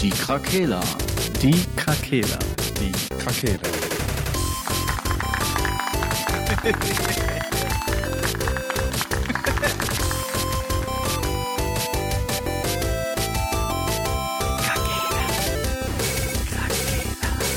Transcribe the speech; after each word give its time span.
Die 0.00 0.10
Krakela. 0.10 0.80
Die 1.40 1.64
Krakela. 1.74 2.38
Die 2.78 2.92
Krakela. 3.16 3.58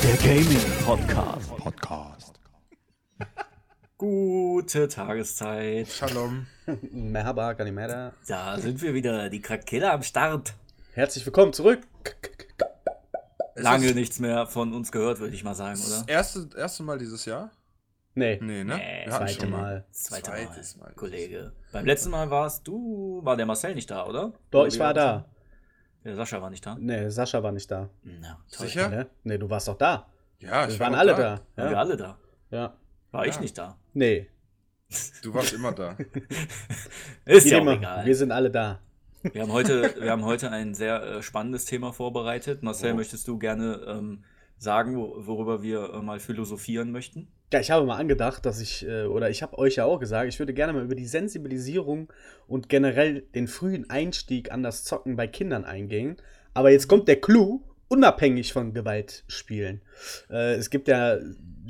Der 0.02 0.16
Gaming 0.16 0.58
Podcast. 0.84 1.56
Podcast. 1.56 2.40
Gute 3.98 4.88
Tageszeit. 4.88 5.88
Shalom. 5.88 6.46
Merhaba, 6.90 7.52
Ganimeda. 7.52 8.14
Da 8.26 8.58
sind 8.58 8.80
wir 8.80 8.94
wieder, 8.94 9.28
die 9.28 9.40
Krakela 9.42 9.92
am 9.92 10.02
Start. 10.02 10.54
Herzlich 10.92 11.24
willkommen 11.24 11.52
zurück. 11.52 11.80
Lange 13.62 13.86
das- 13.86 13.94
nichts 13.94 14.18
mehr 14.20 14.46
von 14.46 14.72
uns 14.74 14.90
gehört, 14.92 15.18
würde 15.20 15.34
ich 15.34 15.44
mal 15.44 15.54
sagen, 15.54 15.78
Das 15.80 16.02
oder? 16.02 16.08
erste, 16.12 16.48
erste 16.56 16.82
Mal 16.82 16.98
dieses 16.98 17.24
Jahr? 17.24 17.50
Nee, 18.14 18.38
Nee, 18.42 18.64
ne? 18.64 18.76
Nee, 18.76 19.02
Wir 19.06 19.12
zweite 19.12 19.40
schon 19.40 19.50
Mal. 19.50 19.86
Zweite 19.92 20.22
Zweites 20.30 20.76
Mal, 20.76 20.86
Mal. 20.86 20.94
Kollege. 20.94 21.52
Beim 21.72 21.84
letzten 21.86 22.10
Mal 22.10 22.28
warst 22.30 22.66
du, 22.66 23.20
war 23.24 23.36
der 23.36 23.46
Marcel 23.46 23.74
nicht 23.74 23.90
da, 23.90 24.04
oder? 24.06 24.32
Doch, 24.50 24.60
Oder 24.60 24.68
ich 24.68 24.78
war 24.78 24.92
das? 24.94 25.04
da. 25.04 25.24
Der 26.04 26.16
Sascha 26.16 26.40
war 26.42 26.50
nicht 26.50 26.64
da. 26.66 26.76
Nee, 26.80 27.08
Sascha 27.10 27.42
war 27.42 27.52
nicht 27.52 27.70
da. 27.70 27.88
Na, 28.02 28.38
toll. 28.50 28.66
Sicher? 28.66 28.88
Ne? 28.88 29.06
Nee, 29.22 29.38
du 29.38 29.48
warst 29.48 29.68
doch 29.68 29.76
da. 29.78 30.08
Ja, 30.40 30.66
Wir 30.66 30.74
ich 30.74 30.80
waren 30.80 30.92
war 30.92 31.00
alle 31.00 31.12
da. 31.12 31.18
da. 31.18 31.30
Waren 31.30 31.68
wir 31.68 31.70
Ja. 31.72 31.78
alle 31.78 31.96
da? 31.96 32.18
ja. 32.50 32.74
War 33.12 33.26
ich 33.26 33.34
Ja. 33.36 33.40
nicht 33.42 33.56
da. 33.58 33.76
Nee, 33.92 34.28
Du 35.22 35.32
warst 35.32 35.52
immer 35.52 35.70
da. 35.70 35.92
Ist 37.24 37.44
wie 37.46 37.50
ja 37.50 37.58
auch 37.58 37.62
immer. 37.62 37.72
egal. 37.74 38.04
Wir 38.06 38.16
sind 38.16 38.32
alle 38.32 38.50
da. 38.50 38.80
Wir 39.22 39.42
haben 39.42 39.52
heute, 39.52 39.94
wir 40.00 40.10
haben 40.10 40.24
heute 40.24 40.50
ein 40.50 40.74
sehr 40.74 41.02
äh, 41.02 41.22
spannendes 41.22 41.64
Thema 41.64 41.92
vorbereitet. 41.92 42.62
Marcel, 42.62 42.92
Oh. 42.92 42.96
möchtest 42.96 43.28
du 43.28 43.38
gerne 43.38 43.80
ähm, 43.86 44.24
sagen, 44.58 44.96
wo, 44.96 45.14
worüber 45.26 45.62
wir 45.62 45.92
äh, 45.94 46.02
mal 46.02 46.20
philosophieren 46.20 46.90
möchten? 46.90 47.28
Ja, 47.52 47.60
ich 47.60 47.70
habe 47.70 47.84
mal 47.84 47.96
angedacht, 47.98 48.46
dass 48.46 48.60
ich, 48.60 48.86
äh, 48.86 49.04
oder 49.04 49.28
ich 49.28 49.42
habe 49.42 49.58
euch 49.58 49.76
ja 49.76 49.84
auch 49.84 49.98
gesagt, 49.98 50.28
ich 50.28 50.38
würde 50.38 50.54
gerne 50.54 50.72
mal 50.72 50.84
über 50.84 50.94
die 50.94 51.06
Sensibilisierung 51.06 52.12
und 52.46 52.68
generell 52.68 53.22
den 53.34 53.48
frühen 53.48 53.90
Einstieg 53.90 54.52
an 54.52 54.62
das 54.62 54.84
Zocken 54.84 55.16
bei 55.16 55.26
Kindern 55.26 55.64
eingehen. 55.64 56.16
Aber 56.54 56.70
jetzt 56.70 56.88
kommt 56.88 57.08
der 57.08 57.20
Clou, 57.20 57.62
unabhängig 57.88 58.52
von 58.52 58.72
Gewaltspielen. 58.72 59.82
Äh, 60.30 60.54
es 60.54 60.70
gibt 60.70 60.86
ja 60.88 61.18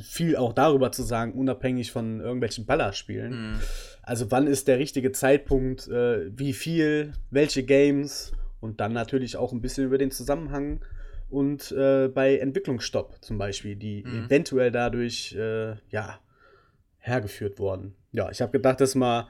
viel 0.02 0.36
auch 0.36 0.52
darüber 0.52 0.92
zu 0.92 1.02
sagen, 1.02 1.32
unabhängig 1.32 1.90
von 1.92 2.20
irgendwelchen 2.20 2.66
Ballerspielen. 2.66 3.52
Mhm. 3.52 3.58
Also 4.02 4.30
wann 4.30 4.46
ist 4.46 4.68
der 4.68 4.78
richtige 4.78 5.12
Zeitpunkt, 5.12 5.88
äh, 5.88 6.30
wie 6.36 6.52
viel, 6.52 7.12
welche 7.30 7.62
Games 7.62 8.32
und 8.60 8.80
dann 8.80 8.92
natürlich 8.92 9.36
auch 9.36 9.52
ein 9.52 9.60
bisschen 9.60 9.84
über 9.84 9.98
den 9.98 10.10
Zusammenhang 10.10 10.80
und 11.28 11.70
äh, 11.72 12.08
bei 12.08 12.38
Entwicklungsstopp 12.38 13.16
zum 13.20 13.38
Beispiel, 13.38 13.76
die 13.76 14.02
Mhm. 14.04 14.24
eventuell 14.26 14.70
dadurch 14.70 15.34
äh, 15.36 15.74
ja 15.90 16.18
hergeführt 16.98 17.58
wurden. 17.58 17.94
Ja, 18.12 18.30
ich 18.30 18.40
habe 18.42 18.52
gedacht, 18.52 18.80
das 18.80 18.90
ist 18.90 18.94
mal 18.96 19.28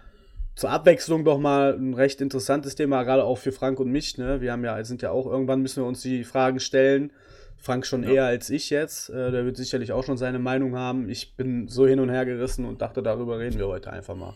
zur 0.57 0.71
Abwechslung 0.71 1.25
doch 1.25 1.39
mal 1.39 1.75
ein 1.75 1.95
recht 1.95 2.21
interessantes 2.21 2.75
Thema, 2.75 3.03
gerade 3.05 3.25
auch 3.25 3.39
für 3.39 3.53
Frank 3.53 3.79
und 3.81 3.91
mich. 3.91 4.19
Ne? 4.19 4.41
Wir 4.41 4.53
haben 4.53 4.65
ja, 4.65 4.83
sind 4.85 5.03
ja 5.03 5.11
auch 5.11 5.27
irgendwann 5.27 5.63
müssen 5.63 5.83
wir 5.83 5.87
uns 5.89 6.03
die 6.03 6.25
Fragen 6.25 6.61
stellen. 6.61 7.13
Frank 7.59 7.87
schon 7.87 8.03
Ja. 8.03 8.11
eher 8.11 8.25
als 8.25 8.51
ich 8.51 8.71
jetzt. 8.71 9.11
Äh, 9.11 9.31
der 9.31 9.45
wird 9.45 9.57
sicherlich 9.57 9.93
auch 9.93 10.05
schon 10.05 10.17
seine 10.17 10.39
Meinung 10.39 10.77
haben. 10.77 11.09
Ich 11.09 11.37
bin 11.37 11.69
so 11.69 11.87
hin 11.87 12.01
und 12.01 12.09
her 12.09 12.25
gerissen 12.25 12.65
und 12.65 12.81
dachte, 12.81 13.03
darüber 13.03 13.39
reden 13.39 13.59
wir 13.59 13.69
heute 13.69 13.93
einfach 13.93 14.17
mal. 14.17 14.35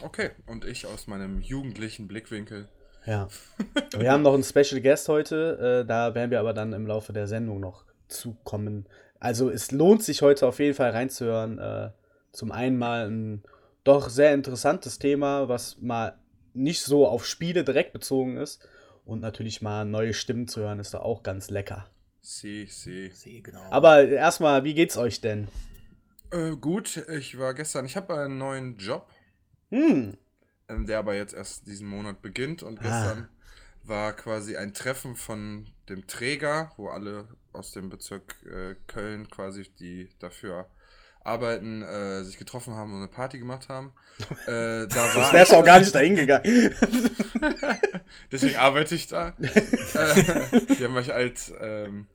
Okay, 0.00 0.30
und 0.46 0.64
ich 0.64 0.86
aus 0.86 1.06
meinem 1.06 1.40
jugendlichen 1.40 2.08
Blickwinkel. 2.08 2.68
Ja. 3.06 3.28
Wir 3.98 4.12
haben 4.12 4.22
noch 4.22 4.34
einen 4.34 4.44
Special 4.44 4.80
Guest 4.80 5.08
heute. 5.08 5.82
Äh, 5.82 5.86
da 5.86 6.14
werden 6.14 6.30
wir 6.30 6.40
aber 6.40 6.52
dann 6.52 6.72
im 6.72 6.86
Laufe 6.86 7.12
der 7.12 7.26
Sendung 7.26 7.60
noch 7.60 7.84
zukommen. 8.08 8.86
Also 9.18 9.50
es 9.50 9.70
lohnt 9.72 10.02
sich 10.02 10.22
heute 10.22 10.46
auf 10.46 10.58
jeden 10.58 10.74
Fall 10.74 10.90
reinzuhören. 10.90 11.58
Äh, 11.58 11.90
zum 12.32 12.52
einen 12.52 12.78
mal 12.78 13.08
ein 13.10 13.42
doch 13.84 14.08
sehr 14.08 14.34
interessantes 14.34 14.98
Thema, 14.98 15.48
was 15.48 15.78
mal 15.80 16.16
nicht 16.54 16.82
so 16.82 17.06
auf 17.06 17.26
Spiele 17.26 17.64
direkt 17.64 17.92
bezogen 17.92 18.36
ist. 18.36 18.66
Und 19.04 19.20
natürlich 19.20 19.62
mal 19.62 19.84
neue 19.84 20.14
Stimmen 20.14 20.46
zu 20.46 20.60
hören, 20.60 20.78
ist 20.78 20.94
da 20.94 21.00
auch 21.00 21.24
ganz 21.24 21.50
lecker. 21.50 21.86
Sie, 22.20 22.66
sie. 22.66 23.10
Sie, 23.10 23.42
genau. 23.42 23.62
Aber 23.70 24.04
erstmal, 24.06 24.62
wie 24.62 24.74
geht's 24.74 24.96
euch 24.96 25.20
denn? 25.20 25.48
Äh, 26.30 26.52
gut, 26.52 27.04
ich 27.08 27.36
war 27.38 27.52
gestern, 27.52 27.84
ich 27.84 27.96
habe 27.96 28.14
einen 28.16 28.38
neuen 28.38 28.76
Job, 28.76 29.08
Hm, 29.72 30.16
ähm, 30.68 30.86
der 30.86 30.98
aber 30.98 31.14
jetzt 31.14 31.34
erst 31.34 31.66
diesen 31.66 31.88
Monat 31.88 32.22
beginnt. 32.22 32.62
Und 32.62 32.80
gestern 32.80 33.28
war 33.84 34.12
quasi 34.12 34.56
ein 34.56 34.74
Treffen 34.74 35.16
von 35.16 35.66
dem 35.88 36.06
Träger, 36.06 36.72
wo 36.76 36.88
alle 36.88 37.28
aus 37.52 37.72
dem 37.72 37.88
Bezirk 37.88 38.36
äh, 38.46 38.74
Köln 38.86 39.28
quasi, 39.28 39.64
die 39.80 40.08
dafür 40.18 40.68
arbeiten, 41.24 41.82
äh, 41.82 42.24
sich 42.24 42.36
getroffen 42.36 42.74
haben 42.74 42.92
und 42.92 42.98
eine 42.98 43.08
Party 43.08 43.38
gemacht 43.38 43.68
haben. 43.68 43.92
Äh, 44.46 44.86
da 44.86 45.14
war 45.14 45.14
das 45.14 45.32
wärst 45.32 45.54
auch 45.54 45.64
gar 45.64 45.80
nicht 45.80 45.92
dahin 45.94 46.14
gegangen. 46.14 46.44
Deswegen 48.30 48.56
arbeite 48.56 48.94
ich 48.94 49.08
da. 49.08 49.28
äh, 49.40 50.74
die 50.78 50.84
haben 50.84 50.94
mich 50.94 51.12
als, 51.12 51.52
ähm, 51.60 52.06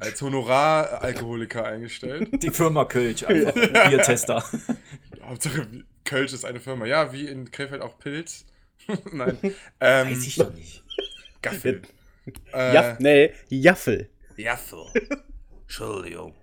als 0.00 0.20
Honoraralkoholiker 0.20 1.64
eingestellt. 1.64 2.42
Die 2.42 2.50
Firma 2.50 2.84
Kölsch, 2.84 3.24
einfach. 3.24 3.54
Biertester. 3.88 4.44
Hauptsache, 5.22 5.66
Kölsch 6.06 6.32
ist 6.32 6.44
eine 6.46 6.60
Firma. 6.60 6.86
Ja, 6.86 7.12
wie 7.12 7.26
in 7.26 7.50
Krefeld 7.50 7.82
auch 7.82 7.98
Pilz. 7.98 8.46
Nein. 9.12 9.36
Ähm, 9.80 10.08
Weiß 10.10 10.26
ich 10.26 10.36
doch 10.36 10.52
nicht. 10.54 10.82
Gaffel. 11.42 11.82
Äh, 12.54 12.74
ja, 12.74 12.96
nee, 12.98 13.32
Jaffel. 13.48 14.08
Jaffel. 14.36 14.86
Entschuldigung. 15.62 16.34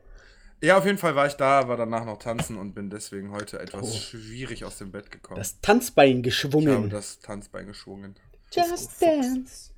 Ja, 0.62 0.78
auf 0.78 0.86
jeden 0.86 0.98
Fall 0.98 1.14
war 1.16 1.28
ich 1.28 1.34
da, 1.34 1.68
war 1.68 1.76
danach 1.76 2.06
noch 2.06 2.18
tanzen 2.20 2.58
und 2.58 2.74
bin 2.74 2.90
deswegen 2.90 3.32
heute 3.32 3.60
etwas 3.60 3.82
Oh. 3.84 3.94
schwierig 3.98 4.64
aus 4.64 4.78
dem 4.78 4.92
Bett 4.92 5.12
gekommen. 5.12 5.38
Das 5.40 5.60
Tanzbein 5.60 6.08
ich 6.10 6.16
habe 6.16 6.22
geschwungen. 6.24 6.90
das 6.90 7.20
Tanzbein 7.20 7.68
geschwungen. 7.68 8.16
Just 8.52 9.02
Dance. 9.02 9.72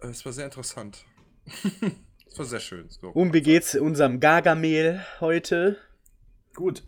Äh, 0.00 0.06
Es 0.08 0.24
war 0.24 0.32
sehr 0.32 0.44
interessant. 0.44 1.04
Es 2.30 2.38
war 2.38 2.46
sehr 2.46 2.60
schön. 2.60 2.88
So. 2.88 3.08
Und 3.08 3.34
wie 3.34 3.42
geht's 3.42 3.74
unserem 3.74 4.18
Gargamel 4.20 5.04
heute? 5.20 5.76
Gut. 6.54 6.82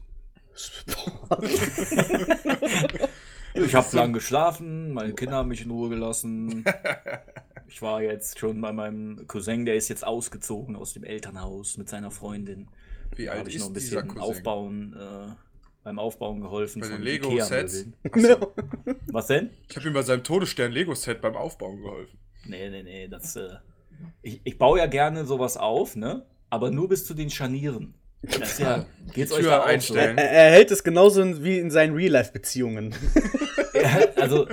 Ich 3.54 3.74
habe 3.76 3.96
lang 3.96 4.12
geschlafen, 4.12 4.92
meine 4.92 5.14
Kinder 5.14 5.36
haben 5.36 5.48
mich 5.48 5.62
in 5.62 5.70
Ruhe 5.70 5.88
gelassen. 5.88 6.64
Ich 7.68 7.80
war 7.82 8.02
jetzt 8.02 8.38
schon 8.38 8.60
bei 8.60 8.72
meinem 8.72 9.26
Cousin, 9.28 9.64
der 9.64 9.76
ist 9.76 9.88
jetzt 9.88 10.04
ausgezogen 10.04 10.76
aus 10.76 10.92
dem 10.92 11.04
Elternhaus 11.04 11.76
mit 11.76 11.88
seiner 11.88 12.10
Freundin. 12.10 12.68
Wie 13.14 13.28
alt 13.28 13.48
ich 13.48 13.56
ist 13.56 13.62
noch 13.62 13.68
ein 13.68 13.74
dieser 13.74 14.02
bisschen 14.02 14.16
Cousin? 14.16 14.36
Aufbauen, 14.36 14.96
äh, 14.98 15.34
beim 15.84 15.98
Aufbauen 15.98 16.40
geholfen 16.40 16.82
Bei 16.82 16.88
den 16.88 17.02
Lego-Sets? 17.02 17.86
Was 19.12 19.28
denn? 19.28 19.50
Ich 19.68 19.76
habe 19.76 19.86
ihm 19.86 19.94
bei 19.94 20.02
seinem 20.02 20.24
Todesstern 20.24 20.72
Lego-Set 20.72 21.20
beim 21.20 21.36
Aufbauen 21.36 21.80
geholfen. 21.80 22.18
Nee, 22.46 22.68
nee, 22.70 22.82
nee, 22.82 23.08
das, 23.08 23.36
äh, 23.36 23.50
ich, 24.22 24.40
ich 24.42 24.58
baue 24.58 24.78
ja 24.78 24.86
gerne 24.86 25.24
sowas 25.24 25.56
auf, 25.56 25.94
ne? 25.94 26.26
Aber 26.50 26.70
nur 26.70 26.88
bis 26.88 27.06
zu 27.06 27.14
den 27.14 27.30
Scharnieren. 27.30 27.94
Das 28.26 28.58
ja, 28.58 28.86
geht's 29.12 29.32
euch 29.32 29.44
da 29.44 29.62
so? 29.62 29.62
einstellen. 29.62 30.18
Er, 30.18 30.30
er 30.30 30.50
hält 30.52 30.70
es 30.70 30.82
genauso 30.82 31.42
wie 31.42 31.58
in 31.58 31.70
seinen 31.70 31.94
Real-Life-Beziehungen. 31.94 32.94
Ja, 33.74 33.98
also 34.16 34.46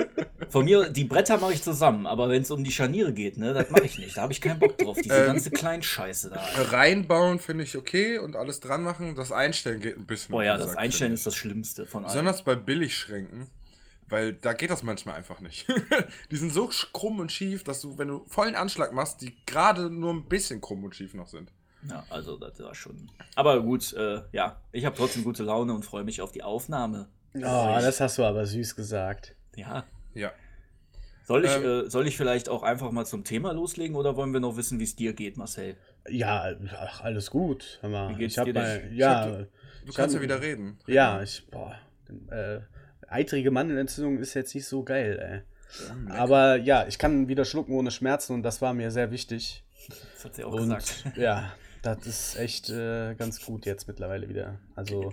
von 0.49 0.65
mir, 0.65 0.89
die 0.89 1.03
Bretter 1.03 1.37
mache 1.37 1.53
ich 1.53 1.61
zusammen, 1.61 2.07
aber 2.07 2.27
wenn 2.29 2.41
es 2.41 2.49
um 2.49 2.63
die 2.63 2.71
Scharniere 2.71 3.13
geht, 3.13 3.37
ne, 3.37 3.53
das 3.53 3.69
mache 3.69 3.85
ich 3.85 3.99
nicht. 3.99 4.17
Da 4.17 4.23
habe 4.23 4.33
ich 4.33 4.41
keinen 4.41 4.59
Bock 4.59 4.77
drauf. 4.79 4.97
Diese 5.01 5.15
Ähm, 5.15 5.27
ganze 5.27 5.51
Kleinscheiße 5.51 6.31
da. 6.31 6.41
Reinbauen 6.71 7.37
finde 7.37 7.63
ich 7.63 7.77
okay 7.77 8.17
und 8.17 8.35
alles 8.35 8.59
dran 8.59 8.83
machen. 8.83 9.15
Das 9.15 9.31
Einstellen 9.31 9.79
geht 9.79 9.95
ein 9.95 10.05
bisschen. 10.07 10.33
Oh 10.33 10.39
auf 10.39 10.43
ja, 10.43 10.57
das 10.57 10.75
Einstellen 10.75 11.13
ist 11.13 11.25
das 11.27 11.35
Schlimmste 11.35 11.85
von 11.85 12.03
allen. 12.03 12.11
Besonders 12.11 12.43
bei 12.43 12.55
Billigschränken. 12.55 13.47
Weil 14.09 14.33
da 14.33 14.51
geht 14.53 14.71
das 14.71 14.83
manchmal 14.83 15.15
einfach 15.15 15.39
nicht. 15.39 15.67
die 16.31 16.35
sind 16.35 16.51
so 16.51 16.69
krumm 16.91 17.19
und 17.19 17.31
schief, 17.31 17.63
dass 17.63 17.79
du, 17.79 17.97
wenn 17.97 18.09
du 18.09 18.25
vollen 18.27 18.55
Anschlag 18.55 18.91
machst, 18.91 19.21
die 19.21 19.37
gerade 19.45 19.89
nur 19.89 20.13
ein 20.13 20.25
bisschen 20.25 20.59
krumm 20.59 20.83
und 20.83 20.95
schief 20.95 21.13
noch 21.13 21.29
sind. 21.29 21.53
Ja, 21.89 22.03
also 22.09 22.37
das 22.37 22.59
war 22.59 22.75
schon. 22.75 23.09
Aber 23.35 23.61
gut, 23.63 23.93
äh, 23.93 24.21
ja, 24.31 24.61
ich 24.71 24.85
habe 24.85 24.95
trotzdem 24.95 25.23
gute 25.23 25.43
Laune 25.43 25.73
und 25.73 25.83
freue 25.83 26.03
mich 26.03 26.21
auf 26.21 26.31
die 26.31 26.43
Aufnahme. 26.43 27.07
Oh, 27.35 27.39
das 27.41 27.99
hast 28.01 28.17
du 28.17 28.23
aber 28.23 28.45
süß 28.45 28.75
gesagt. 28.75 29.35
Ja. 29.55 29.85
Ja. 30.13 30.31
Soll 31.23 31.45
ich, 31.45 31.51
Ähm. 31.51 31.85
äh, 31.85 31.89
soll 31.89 32.07
ich 32.07 32.17
vielleicht 32.17 32.49
auch 32.49 32.63
einfach 32.63 32.91
mal 32.91 33.05
zum 33.05 33.23
Thema 33.23 33.51
loslegen 33.53 33.95
oder 33.95 34.15
wollen 34.15 34.33
wir 34.33 34.39
noch 34.41 34.57
wissen, 34.57 34.79
wie 34.79 34.83
es 34.83 34.95
dir 34.95 35.13
geht, 35.13 35.37
Marcel? 35.37 35.75
Ja, 36.09 36.53
ach, 36.79 37.01
alles 37.01 37.29
gut. 37.31 37.77
Hör 37.81 37.89
mal. 37.89 38.09
Wie 38.09 38.15
geht's 38.15 38.33
ich 38.33 38.37
hab 38.39 38.45
dir 38.45 38.53
mal, 38.53 38.89
ja, 38.93 39.25
Du 39.27 39.47
Ich 39.89 39.95
kannst 39.95 40.13
ja 40.13 40.19
hab- 40.19 40.23
wieder 40.23 40.41
reden. 40.41 40.77
ja, 40.87 41.21
ich, 41.23 41.47
boah, 41.49 41.75
äh, 42.29 42.59
eitrige 43.07 43.49
Mandelentzündung 43.51 44.19
ist 44.19 44.33
jetzt 44.33 44.53
nicht 44.53 44.65
so 44.67 44.83
geil, 44.83 45.17
ey. 45.19 46.11
Aber 46.11 46.57
ja, 46.57 46.85
ich 46.87 46.97
kann 46.99 47.27
wieder 47.29 47.45
schlucken 47.45 47.73
ohne 47.73 47.91
Schmerzen 47.91 48.33
und 48.33 48.43
das 48.43 48.61
war 48.61 48.73
mir 48.73 48.91
sehr 48.91 49.09
wichtig. 49.11 49.63
Das 50.13 50.25
hat 50.25 50.35
sie 50.35 50.43
auch 50.43 50.51
Und 50.53 50.61
gesagt. 50.75 51.05
ja, 51.15 51.51
Das 51.81 52.05
ist 52.05 52.35
echt 52.37 52.69
äh, 52.69 53.15
ganz 53.15 53.43
gut 53.43 53.65
jetzt 53.65 53.87
mittlerweile 53.87 54.29
wieder. 54.29 54.59
Also 54.75 55.11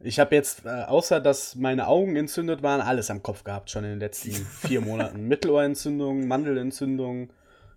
ich 0.00 0.18
habe 0.18 0.34
jetzt, 0.34 0.64
äh, 0.64 0.84
außer 0.84 1.20
dass 1.20 1.56
meine 1.56 1.88
Augen 1.88 2.16
entzündet 2.16 2.62
waren, 2.62 2.80
alles 2.80 3.10
am 3.10 3.22
Kopf 3.22 3.44
gehabt 3.44 3.70
schon 3.70 3.84
in 3.84 3.90
den 3.90 4.00
letzten 4.00 4.32
vier 4.66 4.80
Monaten. 4.80 5.28
Mittelohrentzündung, 5.28 6.26
Mandelentzündung, 6.26 7.30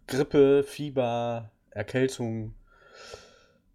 Grippe, 0.07 0.63
Fieber, 0.63 1.51
Erkältung, 1.71 2.53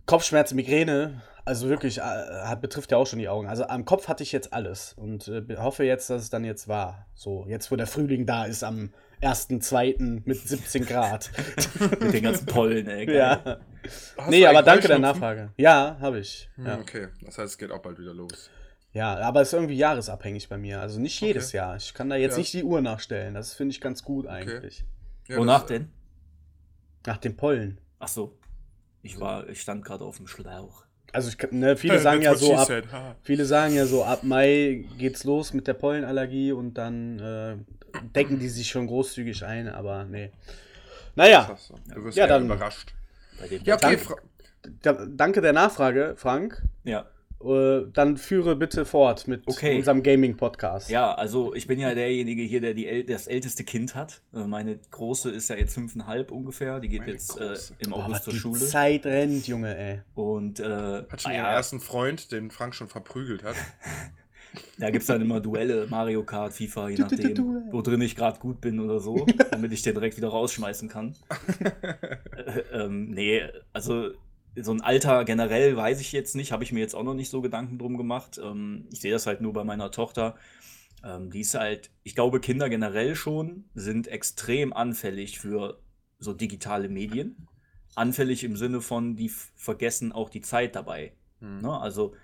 Kopfschmerzen, 0.06 0.56
Migräne. 0.56 1.21
Also 1.49 1.69
wirklich, 1.69 1.99
äh, 1.99 2.03
hat, 2.03 2.61
betrifft 2.61 2.93
ja 2.93 2.99
auch 2.99 3.06
schon 3.06 3.19
die 3.19 3.29
Augen. 3.29 3.49
Also 3.49 3.65
am 3.65 3.85
Kopf 3.85 4.06
hatte 4.09 4.23
ich 4.23 4.33
jetzt 4.33 4.53
alles 4.53 4.93
und 4.93 5.29
äh, 5.29 5.56
hoffe 5.56 5.85
jetzt, 5.85 6.11
dass 6.11 6.23
es 6.23 6.31
dann 6.31 6.45
jetzt 6.45 6.69
war. 6.69 7.06
So, 7.15 7.47
jetzt 7.49 7.71
wo 7.71 7.77
der 7.77 7.87
Frühling 7.87 8.27
da 8.27 8.45
ist, 8.45 8.62
am 8.62 8.91
1.2. 9.23 10.23
mit 10.25 10.37
17 10.47 10.85
Grad. 10.85 11.31
Mit 12.00 12.12
den 12.12 12.23
ganzen 12.23 12.47
Pollen, 12.47 12.87
ey. 12.87 13.06
geil. 13.06 13.17
ja. 13.17 13.59
Hast 14.17 14.31
Nee, 14.31 14.47
aber 14.47 14.62
danke 14.62 14.87
der? 14.89 14.99
Nachfrage. 14.99 15.53
Ja, 15.56 15.97
habe 16.00 16.21
ich. 16.21 16.49
Hm, 16.56 16.67
Ja. 16.67 16.79
Okay, 16.79 17.09
das 17.23 17.39
heißt, 17.39 17.53
es 17.53 17.59
geht 17.59 17.71
auch 17.73 17.81
bald 17.83 17.99
wieder 17.99 18.15
los. 18.15 18.50
ja, 18.93 19.17
aber 19.19 19.41
es 19.41 19.49
ist 19.49 19.55
irgendwie 19.55 19.75
jahresabhängig 19.77 20.49
bei 20.49 20.59
mir. 20.59 20.81
Also 20.81 21.00
nicht 21.00 21.21
jedes 21.21 21.49
Okay. 21.49 21.56
Jahr. 21.56 21.77
Ich 21.77 21.95
kann 21.95 22.09
da 22.11 22.17
jetzt 22.17 22.33
Ja. 22.35 22.39
nicht 22.39 22.53
die 22.53 22.62
Uhr 22.62 22.81
nachstellen. 22.81 23.35
Das 23.35 23.55
finde 23.55 23.73
ich 23.73 23.81
ganz 23.81 24.05
gut 24.05 24.27
eigentlich. 24.29 24.85
Ja, 25.27 25.39
Wonach 25.39 25.61
das- 25.62 25.69
denn? 25.69 25.91
Nach 27.06 27.17
dem 27.17 27.37
Pollen. 27.37 27.81
Ach 27.99 28.09
so. 28.09 28.39
Ich 29.03 29.19
war, 29.19 29.49
ich 29.49 29.61
stand 29.62 29.85
gerade 29.85 30.05
auf 30.05 30.19
dem 30.19 30.27
Schlauch. 30.29 30.85
Also 31.12 31.31
ich, 31.31 31.50
ne, 31.52 31.76
viele 31.76 31.99
sagen 32.00 32.22
ja 32.22 32.34
so 32.34 32.55
ab, 32.55 32.69
viele 33.22 33.44
sagen 33.46 33.75
ja 33.75 33.87
so 33.87 34.05
ab 34.05 34.22
Mai 34.25 34.84
geht's 34.99 35.25
los 35.25 35.52
mit 35.55 35.66
der 35.66 35.75
Pollenallergie 35.75 36.52
und 36.52 36.75
dann 36.75 37.19
äh, 37.19 37.56
decken 38.14 38.38
die 38.38 38.49
sich 38.49 38.69
schon 38.69 38.87
großzügig 38.87 39.44
ein, 39.44 39.69
aber 39.69 40.05
nee. 40.05 40.31
Naja, 41.16 41.56
Du 41.94 42.05
wirst 42.05 42.16
Ja, 42.19 42.25
ja, 42.26 42.34
dann- 42.34 42.44
überrascht. 42.46 42.93
Bei 43.40 43.49
dem 43.49 43.64
Ja, 43.64 43.75
okay. 43.76 43.82
Danke. 43.87 43.99
Fra 44.05 44.16
da, 44.82 44.93
danke 44.93 45.40
der 45.40 45.52
Nachfrage, 45.52 46.14
Frank. 46.16 46.62
ja. 46.84 47.06
Äh, 47.44 47.87
dann 47.93 48.17
führe 48.17 48.56
bitte 48.56 48.85
fort 48.85 49.29
mit 49.29 49.43
Okay. 49.46 49.76
unserem 49.76 50.02
Gaming-Podcast. 50.02 50.90
Ja, 50.90 51.14
also 51.14 51.55
ich 51.55 51.67
bin 51.69 51.79
ja 51.79 51.94
derjenige 51.94 52.43
hier, 52.43 52.61
der 52.61 52.75
die 52.75 52.87
äl 52.87 53.05
das 53.05 53.29
älteste 53.29 53.62
Kind 53.64 53.94
hat. 53.94 54.23
Äh, 54.35 54.40
Meine 54.44 54.79
Große 54.90 55.31
ist 55.31 55.49
ja 55.49 55.56
jetzt 55.56 55.75
fünfeinhalb 55.75 56.32
ungefähr. 56.32 56.81
Die 56.81 56.88
geht 56.88 57.00
Meine 57.00 57.12
jetzt 57.12 57.38
äh, 57.40 57.56
im 57.79 57.94
August 57.94 58.11
was 58.11 58.25
zur 58.25 58.32
die 58.32 58.38
Schule. 58.40 58.61
Zeit 58.61 59.06
rennt, 59.06 59.46
Junge, 59.46 59.76
ey. 59.76 60.00
Und 60.14 60.58
äh, 60.58 60.64
Hat 60.64 61.23
schon 61.23 61.32
ihren 61.32 61.43
naja, 61.43 61.52
ersten 61.56 61.81
Freund, 61.81 62.32
den 62.32 62.50
Frank 62.50 62.75
schon 62.75 62.88
verprügelt 62.88 63.44
hat. 63.44 63.55
da 64.79 64.90
gibt 64.90 65.02
es 65.02 65.06
dann 65.06 65.20
immer 65.20 65.38
Duelle, 65.40 65.87
Mario 65.88 66.25
Kart, 66.25 66.52
FIFA, 66.55 66.88
je 66.88 66.96
nachdem, 66.96 67.69
wo 67.70 67.82
drin 67.82 68.00
ich 68.00 68.17
gerade 68.17 68.40
gut 68.40 68.61
bin 68.61 68.81
oder 68.81 68.99
so, 68.99 69.26
damit 69.52 69.73
ich 69.73 69.82
den 69.82 69.94
direkt 69.94 70.17
wieder 70.17 70.29
rausschmeißen 70.29 70.88
kann. 70.88 71.14
äh, 71.62 72.61
ähm, 72.73 73.11
nee, 73.11 73.43
also 73.73 74.11
so 74.56 74.73
ein 74.73 74.81
Alter 74.81 75.25
generell 75.25 75.77
weiß 75.77 76.00
ich 76.00 76.12
jetzt 76.12 76.35
nicht, 76.35 76.53
habe 76.53 76.65
ich 76.65 76.73
mir 76.73 76.81
jetzt 76.81 76.95
auch 76.95 77.03
noch 77.03 77.15
nicht 77.15 77.31
so 77.31 77.41
Gedanken 77.41 77.79
drum 77.79 77.97
gemacht. 77.97 78.41
Ähm, 78.43 78.89
ich 78.93 79.00
sehe 79.00 79.12
das 79.12 79.27
halt 79.27 79.41
nur 79.41 79.53
bei 79.53 79.65
meiner 79.65 79.91
Tochter. 79.91 80.37
Ähm, 81.05 81.31
die 81.31 81.41
ist 81.41 81.55
halt, 81.55 81.91
ich 82.03 82.15
glaube, 82.15 82.41
Kinder 82.41 82.69
generell 82.69 83.15
schon 83.15 83.65
sind 83.75 84.09
extrem 84.09 84.73
anfällig 84.73 85.39
für 85.39 85.81
so 86.19 86.33
digitale 86.33 86.89
Medien. 86.89 87.49
Anfällig 87.95 88.45
im 88.45 88.56
Sinne 88.56 88.81
von, 88.81 89.17
die 89.17 89.29
vergessen 89.29 90.12
auch 90.12 90.31
die 90.31 90.41
Zeit 90.41 90.75
dabei. 90.75 91.12
Hm. 91.41 91.59
Ne? 91.59 91.81
Also, 91.81 92.15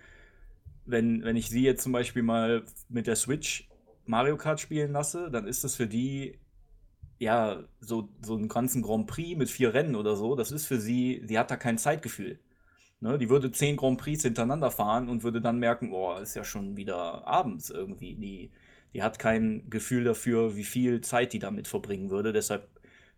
wenn, 0.86 1.24
wenn 1.24 1.36
ich 1.36 1.48
sie 1.48 1.62
jetzt 1.62 1.82
zum 1.82 1.92
Beispiel 1.92 2.22
mal 2.22 2.64
mit 2.88 3.06
der 3.06 3.16
Switch 3.16 3.68
Mario 4.06 4.36
Kart 4.36 4.60
spielen 4.60 4.92
lasse, 4.92 5.30
dann 5.30 5.46
ist 5.46 5.64
das 5.64 5.76
für 5.76 5.86
die 5.86 6.38
ja 7.18 7.64
so, 7.80 8.08
so 8.22 8.34
einen 8.34 8.48
ganzen 8.48 8.82
Grand 8.82 9.06
Prix 9.06 9.38
mit 9.38 9.50
vier 9.50 9.74
Rennen 9.74 9.96
oder 9.96 10.16
so. 10.16 10.34
Das 10.34 10.50
ist 10.50 10.66
für 10.66 10.80
sie, 10.80 11.22
sie 11.24 11.38
hat 11.38 11.50
da 11.50 11.56
kein 11.56 11.78
Zeitgefühl. 11.78 12.40
Ne? 13.00 13.18
Die 13.18 13.28
würde 13.28 13.52
zehn 13.52 13.76
Grand 13.76 14.00
Prix 14.00 14.22
hintereinander 14.22 14.70
fahren 14.70 15.08
und 15.08 15.22
würde 15.22 15.40
dann 15.40 15.58
merken, 15.58 15.92
oh, 15.92 16.16
ist 16.16 16.34
ja 16.34 16.44
schon 16.44 16.76
wieder 16.76 17.26
abends 17.26 17.70
irgendwie. 17.70 18.14
Die, 18.14 18.50
die 18.92 19.02
hat 19.02 19.18
kein 19.18 19.68
Gefühl 19.70 20.04
dafür, 20.04 20.56
wie 20.56 20.64
viel 20.64 21.00
Zeit 21.00 21.32
die 21.32 21.38
damit 21.38 21.68
verbringen 21.68 22.10
würde. 22.10 22.32
Deshalb 22.32 22.68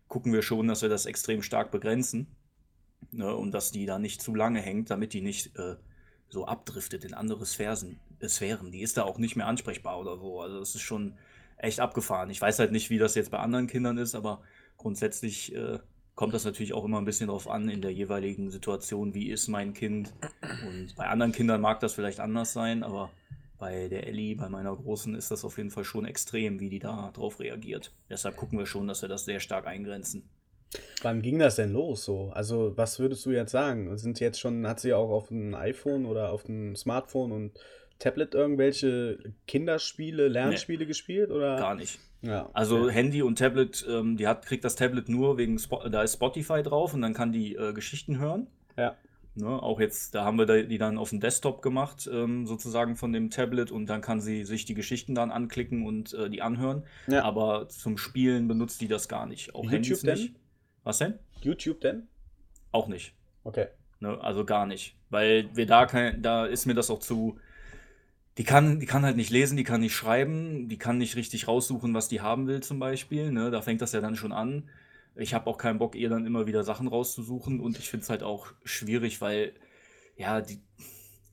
gucken 0.07 0.33
wir 0.33 0.41
schon, 0.41 0.67
dass 0.67 0.81
wir 0.81 0.89
das 0.89 1.05
extrem 1.05 1.41
stark 1.41 1.71
begrenzen. 1.71 2.35
Ne? 3.11 3.33
Und 3.33 3.51
dass 3.51 3.71
die 3.71 3.85
da 3.85 3.99
nicht 3.99 4.21
zu 4.21 4.35
lange 4.35 4.61
hängt, 4.61 4.89
damit 4.89 5.13
die 5.13 5.21
nicht 5.21 5.57
äh, 5.57 5.75
so 6.29 6.45
abdriftet 6.45 7.05
in 7.05 7.13
andere 7.13 7.45
Sphären, 7.45 7.99
äh, 8.19 8.27
Sphären. 8.27 8.71
Die 8.71 8.81
ist 8.81 8.97
da 8.97 9.03
auch 9.03 9.17
nicht 9.17 9.35
mehr 9.35 9.47
ansprechbar 9.47 9.99
oder 9.99 10.17
so. 10.17 10.41
Also 10.41 10.59
es 10.59 10.75
ist 10.75 10.81
schon 10.81 11.17
echt 11.57 11.79
abgefahren. 11.79 12.29
Ich 12.29 12.41
weiß 12.41 12.59
halt 12.59 12.71
nicht, 12.71 12.89
wie 12.89 12.97
das 12.97 13.15
jetzt 13.15 13.31
bei 13.31 13.39
anderen 13.39 13.67
Kindern 13.67 13.97
ist, 13.97 14.15
aber 14.15 14.41
grundsätzlich 14.77 15.55
äh, 15.55 15.79
kommt 16.15 16.33
das 16.33 16.45
natürlich 16.45 16.73
auch 16.73 16.85
immer 16.85 16.99
ein 16.99 17.05
bisschen 17.05 17.27
drauf 17.27 17.49
an 17.49 17.69
in 17.69 17.81
der 17.81 17.91
jeweiligen 17.91 18.49
Situation, 18.49 19.13
wie 19.13 19.29
ist 19.29 19.47
mein 19.47 19.73
Kind. 19.73 20.13
Und 20.67 20.95
bei 20.95 21.07
anderen 21.07 21.31
Kindern 21.31 21.61
mag 21.61 21.79
das 21.79 21.93
vielleicht 21.93 22.19
anders 22.19 22.53
sein, 22.53 22.83
aber 22.83 23.11
bei 23.57 23.87
der 23.87 24.07
Ellie, 24.07 24.35
bei 24.35 24.49
meiner 24.49 24.75
Großen, 24.75 25.15
ist 25.15 25.31
das 25.31 25.43
auf 25.43 25.57
jeden 25.57 25.71
Fall 25.71 25.83
schon 25.83 26.05
extrem, 26.05 26.59
wie 26.59 26.69
die 26.69 26.79
da 26.79 27.11
drauf 27.13 27.39
reagiert. 27.39 27.91
Deshalb 28.09 28.35
gucken 28.35 28.59
wir 28.59 28.65
schon, 28.65 28.87
dass 28.87 29.01
wir 29.01 29.09
das 29.09 29.25
sehr 29.25 29.39
stark 29.39 29.65
eingrenzen. 29.67 30.29
Wann 31.01 31.21
ging 31.21 31.39
das 31.39 31.55
denn 31.55 31.71
los 31.71 32.03
so? 32.03 32.31
Also, 32.33 32.75
was 32.75 32.99
würdest 32.99 33.25
du 33.25 33.31
jetzt 33.31 33.51
sagen? 33.51 33.97
Sind 33.97 34.19
jetzt 34.19 34.39
schon, 34.39 34.67
hat 34.67 34.79
sie 34.79 34.93
auch 34.93 35.09
auf 35.09 35.29
dem 35.29 35.55
iPhone 35.55 36.05
oder 36.05 36.31
auf 36.31 36.43
dem 36.43 36.75
Smartphone 36.75 37.31
und 37.31 37.51
Tablet 37.99 38.35
irgendwelche 38.35 39.19
Kinderspiele, 39.47 40.27
Lernspiele 40.27 40.85
gespielt? 40.85 41.31
Oder? 41.31 41.57
Gar 41.57 41.75
nicht. 41.75 41.99
Ja. 42.21 42.49
Also 42.53 42.83
okay. 42.83 42.93
Handy 42.93 43.21
und 43.21 43.37
Tablet, 43.37 43.85
ähm, 43.89 44.17
die 44.17 44.27
hat, 44.27 44.45
kriegt 44.45 44.63
das 44.63 44.75
Tablet 44.75 45.09
nur 45.09 45.37
wegen, 45.37 45.59
Spo 45.59 45.87
da 45.87 46.03
ist 46.03 46.13
Spotify 46.13 46.63
drauf 46.63 46.93
und 46.93 47.01
dann 47.01 47.13
kann 47.13 47.31
die 47.31 47.55
äh, 47.55 47.73
Geschichten 47.73 48.17
hören. 48.17 48.47
Ja. 48.77 48.95
Ne, 49.35 49.49
auch 49.49 49.79
jetzt, 49.79 50.15
da 50.15 50.23
haben 50.23 50.39
wir 50.39 50.63
die 50.63 50.79
dann 50.79 50.97
auf 50.97 51.11
dem 51.11 51.19
Desktop 51.19 51.61
gemacht, 51.61 52.09
ähm, 52.11 52.47
sozusagen 52.47 52.95
von 52.95 53.13
dem 53.13 53.29
Tablet 53.29 53.71
und 53.71 53.85
dann 53.85 54.01
kann 54.01 54.19
sie 54.19 54.45
sich 54.45 54.65
die 54.65 54.73
Geschichten 54.73 55.13
dann 55.13 55.29
anklicken 55.29 55.85
und 55.85 56.11
äh, 56.15 56.27
die 56.27 56.41
anhören. 56.41 56.83
Ja. 57.05 57.23
Aber 57.23 57.69
zum 57.69 57.99
Spielen 57.99 58.47
benutzt 58.47 58.81
die 58.81 58.87
das 58.87 59.07
gar 59.07 59.27
nicht. 59.27 59.53
Auch 59.53 59.63
YouTube 59.63 59.73
Handys 59.73 60.01
denn? 60.01 60.15
nicht. 60.15 60.35
Was 60.83 60.97
denn? 60.97 61.19
YouTube 61.41 61.81
denn? 61.81 62.07
Auch 62.71 62.87
nicht. 62.87 63.13
Okay. 63.43 63.67
Ne, 63.99 64.19
also 64.21 64.43
gar 64.43 64.65
nicht. 64.65 64.95
Weil 65.11 65.49
wir 65.55 65.67
da 65.67 65.85
kein, 65.85 66.23
da 66.23 66.47
ist 66.47 66.65
mir 66.65 66.73
das 66.73 66.89
auch 66.89 66.99
zu. 66.99 67.37
Die 68.37 68.43
kann, 68.43 68.79
die 68.79 68.85
kann 68.85 69.03
halt 69.03 69.17
nicht 69.17 69.31
lesen, 69.31 69.57
die 69.57 69.63
kann 69.63 69.81
nicht 69.81 69.95
schreiben, 69.95 70.69
die 70.69 70.77
kann 70.77 70.99
nicht 70.99 71.15
richtig 71.15 71.47
raussuchen, 71.47 71.93
was 71.93 72.07
die 72.07 72.21
haben 72.21 72.45
will, 72.45 72.61
zum 72.61 72.77
Beispiel. 72.77 73.31
Ne? 73.31 73.49
Da 73.49 73.61
fängt 73.61 73.81
das 73.81 73.93
ja 73.93 74.01
dann 74.01 74.15
schon 74.15 74.31
an. 74.31 74.69
Ich 75.15 75.33
habe 75.33 75.47
auch 75.47 75.57
keinen 75.57 75.79
Bock, 75.79 75.95
ihr 75.95 76.09
dann 76.09 76.27
immer 76.27 76.45
wieder 76.45 76.63
Sachen 76.63 76.87
rauszusuchen 76.87 77.59
und 77.59 77.79
ich 77.79 77.89
finde 77.89 78.03
es 78.03 78.09
halt 78.11 78.21
auch 78.21 78.53
schwierig, 78.63 79.19
weil, 79.21 79.53
ja, 80.15 80.41
die, 80.41 80.59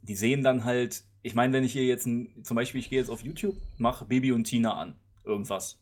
die 0.01 0.15
sehen 0.15 0.43
dann 0.43 0.65
halt, 0.65 1.05
ich 1.23 1.35
meine, 1.35 1.53
wenn 1.53 1.65
ich 1.65 1.77
ihr 1.77 1.85
jetzt 1.85 2.07
ein, 2.07 2.43
zum 2.43 2.55
Beispiel, 2.55 2.81
ich 2.81 2.89
gehe 2.89 2.99
jetzt 2.99 3.11
auf 3.11 3.23
YouTube, 3.23 3.57
mache 3.77 4.07
Baby 4.07 4.33
und 4.33 4.45
Tina 4.45 4.73
an, 4.75 4.97
irgendwas. 5.25 5.79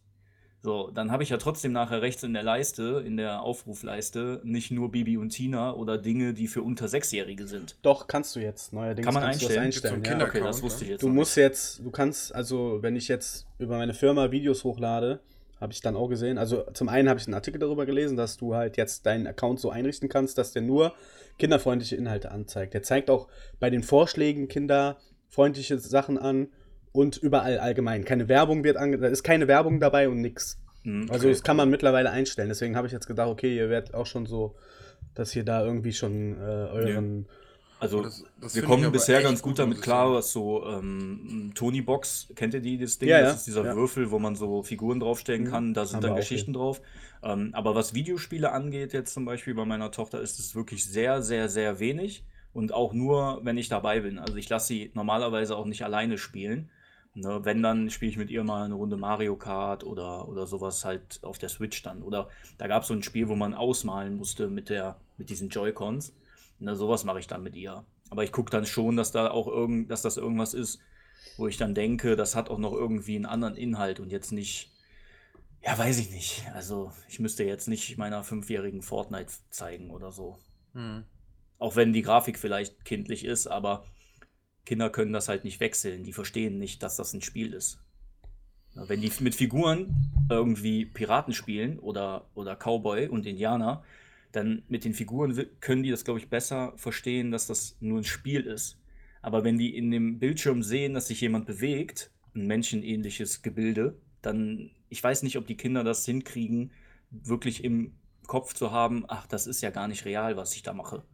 So, 0.65 0.93
dann 0.95 1.11
habe 1.11 1.25
ich 1.25 1.29
ja 1.31 1.39
trotzdem 1.39 1.73
nachher 1.73 2.03
rechts 2.03 2.23
in 2.23 2.35
der 2.35 2.45
Leiste, 2.45 3.03
in 3.05 3.17
der 3.17 3.43
Aufrufleiste, 3.43 4.41
nicht 4.45 4.71
nur 4.71 4.93
Bibi 4.93 5.17
und 5.17 5.31
Tina 5.31 5.75
oder 5.75 5.99
Dinge, 5.99 6.35
die 6.35 6.47
für 6.47 6.63
unter 6.63 6.87
Sechsjährige 6.87 7.49
sind. 7.49 7.77
Doch, 7.83 8.07
kannst 8.07 8.37
du 8.37 8.41
jetzt. 8.41 8.73
Neuerdings 8.73 9.05
Kann 9.05 9.13
man 9.15 9.25
kannst 9.25 9.41
einstellen? 9.43 9.57
das 9.57 9.65
einstellen. 9.77 10.05
Ja. 10.05 10.11
Kinder- 10.11 10.27
Okay, 10.29 10.41
das 10.41 10.63
wusste 10.63 10.85
ich 10.85 10.89
ne? 10.91 10.93
jetzt 10.95 11.03
Du 11.03 11.09
noch 11.09 11.15
musst 11.15 11.37
jetzt, 11.37 11.81
du 11.85 11.91
kannst, 11.91 12.33
also 12.33 12.79
wenn 12.81 12.95
ich 12.95 13.09
jetzt 13.09 13.47
über 13.59 13.77
meine 13.77 13.93
Firma 13.93 14.31
Videos 14.31 14.63
hochlade, 14.63 15.19
habe 15.61 15.73
ich 15.73 15.81
dann 15.81 15.97
auch 15.97 16.07
gesehen. 16.09 16.39
Also 16.39 16.63
zum 16.75 16.89
einen 16.89 17.09
habe 17.09 17.19
ich 17.19 17.27
einen 17.27 17.35
Artikel 17.35 17.59
darüber 17.59 17.85
gelesen, 17.85 18.17
dass 18.17 18.37
du 18.37 18.55
halt 18.55 18.77
jetzt 18.77 19.05
deinen 19.05 19.27
Account 19.27 19.59
so 19.59 19.71
einrichten 19.71 20.09
kannst, 20.09 20.39
dass 20.39 20.53
der 20.53 20.63
nur 20.63 20.93
kinderfreundliche 21.39 21.97
Inhalte 21.97 22.31
anzeigt. 22.31 22.75
Der 22.75 22.83
zeigt 22.85 23.11
auch 23.11 23.27
bei 23.59 23.69
den 23.69 23.83
Vorschlägen 23.83 24.47
kinderfreundliche 24.47 25.79
Sachen 25.79 26.19
an 26.19 26.49
und 26.93 27.17
überall 27.17 27.59
allgemein. 27.59 28.05
Keine 28.05 28.29
Werbung 28.29 28.65
wird 28.65 28.77
ange 28.77 28.99
da 28.99 29.09
ist 29.09 29.23
keine 29.23 29.49
Werbung 29.49 29.81
dabei 29.81 30.09
und 30.09 30.21
nix. 30.21 30.59
Nicht. 30.85 30.93
Hm, 30.95 31.11
Also 31.11 31.27
okay. 31.27 31.33
das 31.35 31.43
kann 31.43 31.57
man 31.57 31.71
mittlerweile 31.71 32.11
einstellen. 32.11 32.49
Deswegen 32.49 32.77
habe 32.77 32.87
ich 32.87 32.93
jetzt 32.93 33.07
gedacht, 33.07 33.29
okay, 33.29 33.57
ihr 33.57 33.69
werdet 33.71 33.95
auch 33.95 34.07
schon 34.07 34.27
so, 34.27 34.55
dass 35.15 35.35
ihr 35.37 35.45
da 35.45 35.65
irgendwie 35.65 35.93
schon 35.93 36.37
äh, 36.41 36.41
euren 36.45 37.27
Also, 37.81 38.03
Das- 38.03 38.25
das 38.41 38.55
wir 38.55 38.63
kommen 38.63 38.93
bisher 38.93 39.23
ganz 39.23 39.43
gut 39.43 39.53
gut, 39.53 39.59
damit 39.59 39.83
klar, 39.83 40.13
was 40.15 40.31
so 40.33 40.65
ähm, 40.69 41.51
Tony 41.55 41.83
Box, 41.83 42.29
kennt 42.37 42.55
ihr 42.55 42.61
die, 42.61 42.79
das 42.79 42.99
Ding? 42.99 43.09
Ja, 43.09 43.21
das 43.21 43.29
ja, 43.31 43.35
ist 43.37 43.47
dieser 43.49 43.65
ja. 43.65 43.75
Würfel, 43.75 44.11
wo 44.13 44.21
man 44.21 44.37
so 44.37 44.63
Figuren 44.63 45.01
draufstellen 45.01 45.45
Mhm. 45.45 45.51
kann. 45.51 45.75
Da 45.75 45.85
sind 45.85 45.97
Haben 45.97 46.03
dann 46.03 46.17
Geschichten 46.17 46.53
drauf. 46.53 46.81
Ähm, 47.25 47.51
aber 47.55 47.75
was 47.75 47.93
Videospiele 47.93 48.53
angeht, 48.53 48.93
jetzt 48.93 49.13
zum 49.15 49.25
Beispiel 49.25 49.55
bei 49.55 49.65
meiner 49.65 49.91
Tochter, 49.91 50.21
ist 50.21 50.39
es 50.39 50.55
wirklich 50.55 50.85
sehr, 50.85 51.23
sehr, 51.23 51.49
sehr 51.49 51.81
wenig. 51.81 52.25
Und 52.53 52.73
auch 52.73 52.93
nur, 52.93 53.41
wenn 53.45 53.57
ich 53.57 53.69
dabei 53.69 54.01
bin. 54.01 54.19
Also 54.19 54.37
ich 54.37 54.49
lasse 54.49 54.67
sie 54.69 54.91
normalerweise 54.95 55.57
auch 55.57 55.65
nicht 55.67 55.83
alleine 55.85 56.19
spielen. 56.19 56.71
Ne, 57.15 57.45
wenn, 57.45 57.63
dann 57.63 57.91
spiele 57.91 58.11
ich 58.11 58.17
mit 58.17 58.31
ihr 58.31 58.43
mal 58.43 58.65
eine 58.65 58.75
Runde 58.75 58.97
Mario 58.97 59.37
Kart 59.37 59.85
oder, 59.85 60.29
oder 60.29 60.47
sowas 60.47 60.85
halt 60.85 61.21
auf 61.23 61.39
der 61.39 61.51
Switch 61.51 61.83
dann. 61.83 62.03
Oder 62.03 62.29
da 62.57 62.67
gab 62.69 62.83
es 62.83 62.89
so 62.89 62.95
ein 62.95 63.03
Spiel, 63.03 63.29
wo 63.29 63.37
man 63.37 63.53
ausmalen 63.53 64.17
musste 64.17 64.49
mit, 64.49 64.71
der, 64.71 64.97
mit 65.19 65.29
diesen 65.29 65.51
Joy-Cons. 65.51 66.15
Ne, 66.59 66.75
sowas 66.75 67.05
mache 67.05 67.19
ich 67.19 67.27
dann 67.27 67.43
mit 67.43 67.55
ihr. 67.55 67.85
Aber 68.09 68.25
ich 68.25 68.33
gucke 68.33 68.51
dann 68.51 68.65
schon, 68.65 68.97
dass 68.97 69.13
da 69.13 69.31
auch 69.31 69.47
irgend, 69.47 69.91
dass 69.91 70.01
das 70.01 70.17
irgendwas 70.17 70.55
ist, 70.55 70.81
wo 71.37 71.49
ich 71.49 71.59
dann 71.59 71.75
denke, 71.75 72.17
das 72.17 72.35
hat 72.35 72.49
auch 72.49 72.59
noch 72.59 72.73
irgendwie 72.73 73.17
einen 73.17 73.27
anderen 73.27 73.57
Inhalt 73.57 74.01
und 74.01 74.11
jetzt 74.11 74.33
nicht, 74.33 74.71
ja, 75.63 75.77
weiß 75.77 75.99
ich 75.99 76.11
nicht. 76.11 76.45
Also 76.55 76.93
ich 77.09 77.21
müsste 77.21 77.45
jetzt 77.45 77.69
nicht 77.69 77.99
meiner 77.99 78.25
fünfjährigen 78.25 78.81
Fortnite 78.81 79.33
zeigen 79.51 79.91
oder 79.91 80.13
so. 80.13 80.39
Hm. 80.73 81.05
Auch 81.59 81.77
wenn 81.77 81.93
die 81.93 82.03
Grafik 82.03 82.39
vielleicht 82.39 82.85
kindlich 82.85 83.25
ist, 83.25 83.47
aber 83.47 83.85
Kinder 84.65 84.91
können 84.91 85.13
das 85.13 85.29
halt 85.29 85.45
nicht 85.45 85.61
wechseln. 85.61 86.05
Die 86.05 86.13
verstehen 86.13 86.59
nicht, 86.59 86.83
dass 86.83 86.97
das 86.97 87.13
ein 87.13 87.23
Spiel 87.23 87.53
ist. 87.53 87.79
Wenn 88.75 89.01
die 89.01 89.13
mit 89.21 89.35
Figuren 89.35 90.13
irgendwie 90.31 90.87
Piraten 90.87 91.35
spielen 91.35 91.79
oder, 91.79 92.27
oder 92.35 92.57
Cowboy 92.57 93.09
und 93.09 93.27
Indianer, 93.27 93.85
dann 94.33 94.63
mit 94.69 94.85
den 94.85 94.95
Figuren 94.95 95.39
können 95.61 95.83
die 95.83 95.91
das, 95.91 96.05
glaube 96.05 96.21
ich, 96.21 96.31
besser 96.31 96.73
verstehen, 96.77 97.31
dass 97.31 97.47
das 97.47 97.77
nur 97.81 97.99
ein 97.99 98.05
Spiel 98.05 98.43
ist. 98.43 98.79
Aber 99.21 99.45
wenn 99.45 99.59
die 99.59 99.77
in 99.77 99.91
dem 99.91 100.19
Bildschirm 100.19 100.63
sehen, 100.63 100.95
dass 100.95 101.09
sich 101.09 101.21
jemand 101.21 101.47
bewegt, 101.47 102.11
ein 102.35 102.47
menschenähnliches 102.47 103.43
Gebilde, 103.43 104.01
dann, 104.23 104.71
ich 104.89 105.03
weiß 105.03 105.23
nicht, 105.23 105.37
ob 105.37 105.47
die 105.47 105.57
Kinder 105.57 105.85
das 105.85 106.07
hinkriegen, 106.07 106.73
wirklich 107.11 107.63
im 107.63 107.93
Kopf 108.27 108.55
zu 108.55 108.71
haben, 108.71 109.05
ach, 109.09 109.27
das 109.27 109.47
ist 109.47 109.61
ja 109.61 109.71
gar 109.71 109.87
nicht 109.87 110.07
real, 110.07 110.37
was 110.37 110.55
ich 110.57 110.63
da 110.63 110.73
mache. 110.73 111.05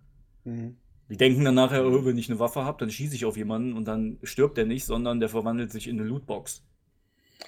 Mhm. 0.45 0.77
Die 1.09 1.17
denken 1.17 1.45
dann 1.45 1.55
nachher, 1.55 1.87
oh, 1.87 2.05
wenn 2.05 2.19
ich 2.19 2.29
eine 2.31 2.39
Waffe 2.39 2.65
habe, 2.65 2.79
dann 2.81 2.91
schieße 2.91 3.15
ich 3.15 3.25
auf 3.25 3.37
jemanden 3.37 3.75
und 3.75 3.87
dann 3.87 4.19
stirbt 4.23 4.59
er 4.59 4.67
nicht, 4.67 4.85
sondern 4.85 5.21
der 5.21 5.29
verwandelt 5.31 5.73
sich 5.73 5.89
in 5.89 5.99
eine 5.99 6.09
Lootbox. 6.09 6.63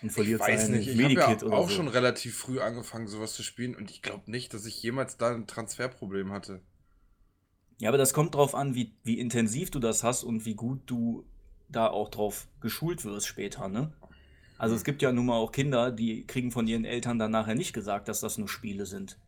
Und 0.02 0.08
Ich 0.08 0.14
verliert 0.14 0.40
weiß 0.40 0.62
sein 0.62 0.72
nicht, 0.72 0.88
ich 0.88 1.02
habe 1.02 1.12
ja 1.12 1.28
auch 1.52 1.68
so. 1.68 1.76
schon 1.76 1.88
relativ 1.88 2.36
früh 2.38 2.60
angefangen, 2.60 3.06
sowas 3.06 3.34
zu 3.34 3.42
spielen 3.42 3.74
und 3.74 3.90
ich 3.90 4.02
glaube 4.02 4.30
nicht, 4.30 4.54
dass 4.54 4.64
ich 4.64 4.82
jemals 4.82 5.18
da 5.18 5.34
ein 5.34 5.46
Transferproblem 5.46 6.32
hatte. 6.32 6.62
Ja, 7.78 7.88
aber 7.88 7.98
das 7.98 8.14
kommt 8.14 8.34
drauf 8.34 8.54
an, 8.54 8.74
wie, 8.74 8.94
wie 9.04 9.18
intensiv 9.18 9.70
du 9.70 9.78
das 9.78 10.04
hast 10.04 10.22
und 10.24 10.44
wie 10.46 10.54
gut 10.54 10.82
du 10.86 11.24
da 11.68 11.88
auch 11.88 12.08
drauf 12.08 12.48
geschult 12.60 13.04
wirst 13.04 13.26
später, 13.26 13.68
ne? 13.68 13.92
Also 14.58 14.74
es 14.74 14.84
gibt 14.84 15.00
ja 15.00 15.10
nun 15.12 15.26
mal 15.26 15.36
auch 15.36 15.52
Kinder, 15.52 15.90
die 15.90 16.26
kriegen 16.26 16.50
von 16.50 16.66
ihren 16.66 16.84
Eltern 16.84 17.18
dann 17.18 17.30
nachher 17.30 17.54
nicht 17.54 17.72
gesagt, 17.72 18.08
dass 18.08 18.20
das 18.20 18.36
nur 18.36 18.48
Spiele 18.48 18.84
sind. 18.84 19.18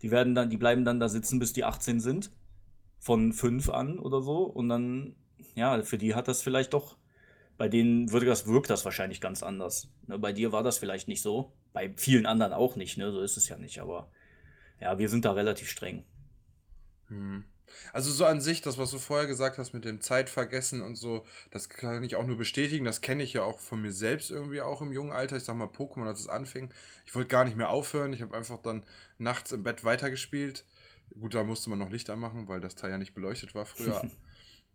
Die 0.00 0.10
werden 0.10 0.34
dann, 0.34 0.48
die 0.48 0.56
bleiben 0.56 0.86
dann 0.86 1.00
da 1.00 1.10
sitzen, 1.10 1.38
bis 1.38 1.52
die 1.52 1.64
18 1.64 2.00
sind, 2.00 2.30
von 3.00 3.32
5 3.32 3.70
an 3.70 3.98
oder 3.98 4.22
so, 4.22 4.44
und 4.44 4.68
dann, 4.68 5.16
ja, 5.56 5.82
für 5.82 5.98
die 5.98 6.14
hat 6.14 6.28
das 6.28 6.42
vielleicht 6.42 6.74
doch, 6.74 6.96
bei 7.58 7.68
denen 7.68 8.12
würde 8.12 8.26
das, 8.26 8.46
wirkt 8.46 8.70
das 8.70 8.84
wahrscheinlich 8.84 9.20
ganz 9.20 9.42
anders. 9.42 9.88
Ne? 10.06 10.18
Bei 10.18 10.32
dir 10.32 10.52
war 10.52 10.62
das 10.62 10.78
vielleicht 10.78 11.08
nicht 11.08 11.22
so, 11.22 11.52
bei 11.72 11.92
vielen 11.96 12.26
anderen 12.26 12.52
auch 12.52 12.76
nicht, 12.76 12.96
ne? 12.96 13.10
So 13.12 13.20
ist 13.20 13.36
es 13.36 13.48
ja 13.48 13.58
nicht, 13.58 13.80
aber 13.80 14.10
ja, 14.80 14.98
wir 14.98 15.08
sind 15.08 15.24
da 15.24 15.32
relativ 15.32 15.68
streng. 15.68 16.04
Hm. 17.08 17.44
Also 17.92 18.10
so 18.10 18.24
an 18.24 18.40
sich, 18.40 18.62
das, 18.62 18.78
was 18.78 18.90
du 18.90 18.98
vorher 18.98 19.26
gesagt 19.26 19.58
hast 19.58 19.72
mit 19.72 19.84
dem 19.84 20.00
Zeitvergessen 20.00 20.82
und 20.82 20.96
so, 20.96 21.24
das 21.50 21.68
kann 21.68 22.02
ich 22.02 22.16
auch 22.16 22.26
nur 22.26 22.36
bestätigen. 22.36 22.84
Das 22.84 23.00
kenne 23.00 23.22
ich 23.22 23.32
ja 23.32 23.42
auch 23.42 23.60
von 23.60 23.80
mir 23.80 23.92
selbst 23.92 24.30
irgendwie 24.30 24.60
auch 24.60 24.80
im 24.80 24.92
jungen 24.92 25.12
Alter. 25.12 25.36
Ich 25.36 25.44
sag 25.44 25.56
mal, 25.56 25.68
Pokémon, 25.68 26.06
als 26.06 26.20
es 26.20 26.28
anfing. 26.28 26.72
Ich 27.06 27.14
wollte 27.14 27.28
gar 27.28 27.44
nicht 27.44 27.56
mehr 27.56 27.70
aufhören. 27.70 28.12
Ich 28.12 28.22
habe 28.22 28.36
einfach 28.36 28.60
dann 28.62 28.84
nachts 29.18 29.52
im 29.52 29.62
Bett 29.62 29.84
weitergespielt. 29.84 30.64
Gut, 31.18 31.34
da 31.34 31.44
musste 31.44 31.70
man 31.70 31.78
noch 31.78 31.90
Licht 31.90 32.08
anmachen, 32.10 32.48
weil 32.48 32.60
das 32.60 32.74
Teil 32.76 32.90
ja 32.90 32.98
nicht 32.98 33.14
beleuchtet 33.14 33.54
war 33.54 33.66
früher. 33.66 34.04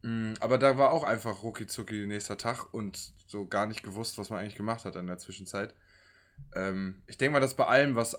Mm, 0.01 0.33
Aber 0.41 0.57
da 0.57 0.77
war 0.77 0.91
auch 0.91 1.03
einfach 1.03 1.43
rucki 1.43 1.67
zucki 1.67 2.05
nächster 2.05 2.37
Tag 2.37 2.73
und 2.73 3.13
so 3.27 3.47
gar 3.47 3.65
nicht 3.65 3.83
gewusst, 3.83 4.17
was 4.17 4.29
man 4.29 4.39
eigentlich 4.39 4.55
gemacht 4.55 4.85
hat 4.85 4.95
in 4.97 5.07
der 5.07 5.17
Zwischenzeit. 5.17 5.73
Ähm, 6.53 7.01
ich 7.07 7.17
denke 7.17 7.33
mal, 7.33 7.39
dass 7.39 7.55
bei 7.55 7.65
allem, 7.67 7.95
was 7.95 8.17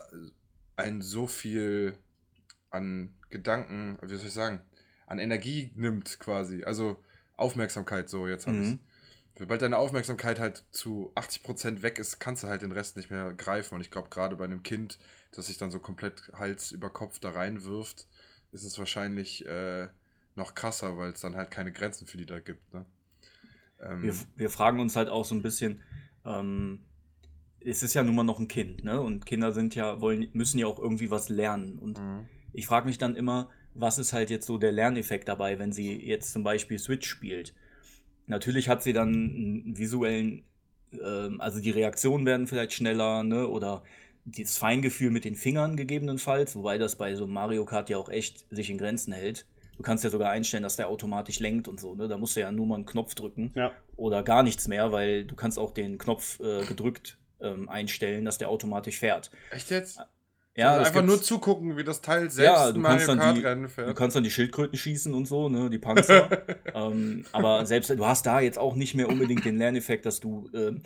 einen 0.77 1.03
so 1.03 1.27
viel 1.27 1.99
an 2.71 3.15
Gedanken, 3.31 3.99
wie 4.03 4.17
soll 4.17 4.27
ich 4.29 4.33
sagen, 4.33 4.61
an 5.07 5.19
Energie 5.19 5.73
nimmt 5.77 6.19
quasi, 6.21 6.65
also 6.65 7.03
Aufmerksamkeit 7.37 8.09
so, 8.09 8.29
jetzt 8.29 8.47
habe 8.47 8.57
Mhm. 8.57 8.63
ich 8.63 8.79
Sobald 9.39 9.63
deine 9.63 9.79
Aufmerksamkeit 9.79 10.41
halt 10.41 10.65
zu 10.73 11.13
80% 11.15 11.83
weg 11.83 11.99
ist, 11.99 12.19
kannst 12.21 12.43
du 12.43 12.49
halt 12.49 12.63
den 12.63 12.73
Rest 12.73 12.97
nicht 12.97 13.11
mehr 13.11 13.35
greifen. 13.35 13.75
Und 13.75 13.83
ich 13.83 13.91
glaube, 13.91 14.09
gerade 14.09 14.37
bei 14.37 14.45
einem 14.45 14.63
Kind, 14.63 14.99
das 15.37 15.47
sich 15.47 15.59
dann 15.59 15.71
so 15.71 15.79
komplett 15.79 16.31
Hals 16.33 16.73
über 16.73 16.91
Kopf 16.91 17.19
da 17.19 17.31
reinwirft, 17.31 18.07
ist 18.53 18.65
es 18.65 18.79
wahrscheinlich 18.79 19.47
äh, 19.47 19.89
noch 20.35 20.55
krasser, 20.55 20.97
weil 20.97 21.13
es 21.13 21.21
dann 21.21 21.37
halt 21.37 21.51
keine 21.51 21.73
Grenzen 21.73 22.07
für 22.07 22.17
die 22.17 22.27
da 22.27 22.41
gibt. 22.41 22.73
Ne? 22.73 22.87
Ähm, 23.81 24.03
Wir, 24.03 24.15
wir 24.37 24.51
fragen 24.51 24.81
uns 24.81 24.97
halt 24.97 25.09
auch 25.09 25.25
so 25.25 25.35
ein 25.35 25.43
bisschen, 25.43 25.83
ähm, 26.25 26.81
es 27.61 27.83
ist 27.83 27.95
ja 27.95 28.03
nun 28.03 28.15
mal 28.15 28.23
noch 28.23 28.39
ein 28.39 28.49
Kind, 28.49 28.85
ne? 28.85 29.01
Und 29.01 29.27
Kinder 29.27 29.53
sind 29.53 29.75
ja, 29.75 30.01
wollen, 30.01 30.29
müssen 30.33 30.59
ja 30.59 30.67
auch 30.67 30.79
irgendwie 30.79 31.11
was 31.11 31.29
lernen. 31.29 31.79
Und 31.79 31.99
mhm. 31.99 32.29
ich 32.53 32.67
frage 32.67 32.87
mich 32.87 32.99
dann 32.99 33.17
immer, 33.17 33.51
was 33.75 33.99
ist 33.99 34.13
halt 34.13 34.31
jetzt 34.31 34.47
so 34.47 34.57
der 34.57 34.73
Lerneffekt 34.73 35.29
dabei, 35.29 35.59
wenn 35.59 35.73
sie 35.73 35.95
jetzt 35.95 36.33
zum 36.33 36.45
Beispiel 36.45 36.79
Switch 36.79 37.09
spielt? 37.09 37.55
Natürlich 38.27 38.69
hat 38.69 38.83
sie 38.83 38.93
dann 38.93 39.09
einen 39.09 39.79
visuellen, 39.79 40.45
ähm, 40.93 41.41
also 41.41 41.61
die 41.61 41.71
Reaktionen 41.71 42.25
werden 42.25 42.47
vielleicht 42.47 42.73
schneller, 42.73 43.25
ne? 43.25 43.49
Oder 43.49 43.83
das 44.27 44.59
Feingefühl 44.59 45.11
mit 45.11 45.25
den 45.25 45.37
Fingern 45.37 45.77
gegebenenfalls, 45.77 46.57
wobei 46.57 46.79
das 46.79 46.97
bei 46.97 47.15
so 47.15 47.27
Mario 47.27 47.65
Kart 47.65 47.89
ja 47.89 47.97
auch 47.97 48.09
echt 48.09 48.45
sich 48.51 48.71
in 48.71 48.79
Grenzen 48.79 49.13
hält. 49.13 49.47
Du 49.77 49.83
kannst 49.83 50.05
ja 50.05 50.11
sogar 50.11 50.31
einstellen, 50.31 50.63
dass 50.63 50.77
der 50.77 50.89
automatisch 50.89 51.39
lenkt 51.39 51.69
und 51.69 51.79
so, 51.79 51.95
ne? 51.95 52.09
Da 52.09 52.17
musst 52.17 52.35
du 52.35 52.41
ja 52.41 52.51
nur 52.51 52.67
mal 52.67 52.77
einen 52.77 52.87
Knopf 52.87 53.15
drücken 53.15 53.53
Ja. 53.55 53.73
oder 53.97 54.23
gar 54.23 54.43
nichts 54.43 54.69
mehr, 54.69 54.91
weil 54.91 55.25
du 55.25 55.37
kannst 55.37 55.59
auch 55.59 55.71
den 55.73 55.99
Knopf 55.99 56.41
äh, 56.41 56.65
gedrückt 56.65 57.19
ähm, 57.41 57.69
einstellen, 57.69 58.25
dass 58.25 58.39
der 58.39 58.49
automatisch 58.49 58.99
fährt. 58.99 59.31
Echt 59.51 59.71
jetzt? 59.71 60.01
Ja, 60.57 60.73
also 60.73 60.87
einfach 60.87 61.03
nur 61.03 61.21
zugucken, 61.21 61.77
wie 61.77 61.85
das 61.85 62.01
Teil 62.01 62.31
selbst 62.31 62.57
ja, 62.57 62.73
du 62.73 62.79
ein 62.79 62.83
kannst, 62.83 63.07
Mario 63.07 63.07
dann 63.09 63.19
Kart 63.19 63.37
die, 63.37 63.41
Rennen 63.43 63.63
du 63.65 63.69
fährt. 63.69 63.95
kannst 63.97 64.17
dann 64.17 64.25
die 64.25 64.31
Schildkröten 64.31 64.79
schießen 64.79 65.13
und 65.13 65.27
so, 65.27 65.51
ne, 65.51 65.69
die 65.69 65.79
Panzer. 65.79 66.31
ähm, 66.75 67.27
aber 67.33 67.67
selbst 67.67 67.91
du 67.91 68.07
hast 68.07 68.25
da 68.25 68.41
jetzt 68.41 68.59
auch 68.59 68.75
nicht 68.75 68.95
mehr 68.95 69.11
unbedingt 69.11 69.45
den 69.45 69.59
Lerneffekt, 69.59 70.07
dass 70.07 70.19
du 70.19 70.49
ähm, 70.55 70.83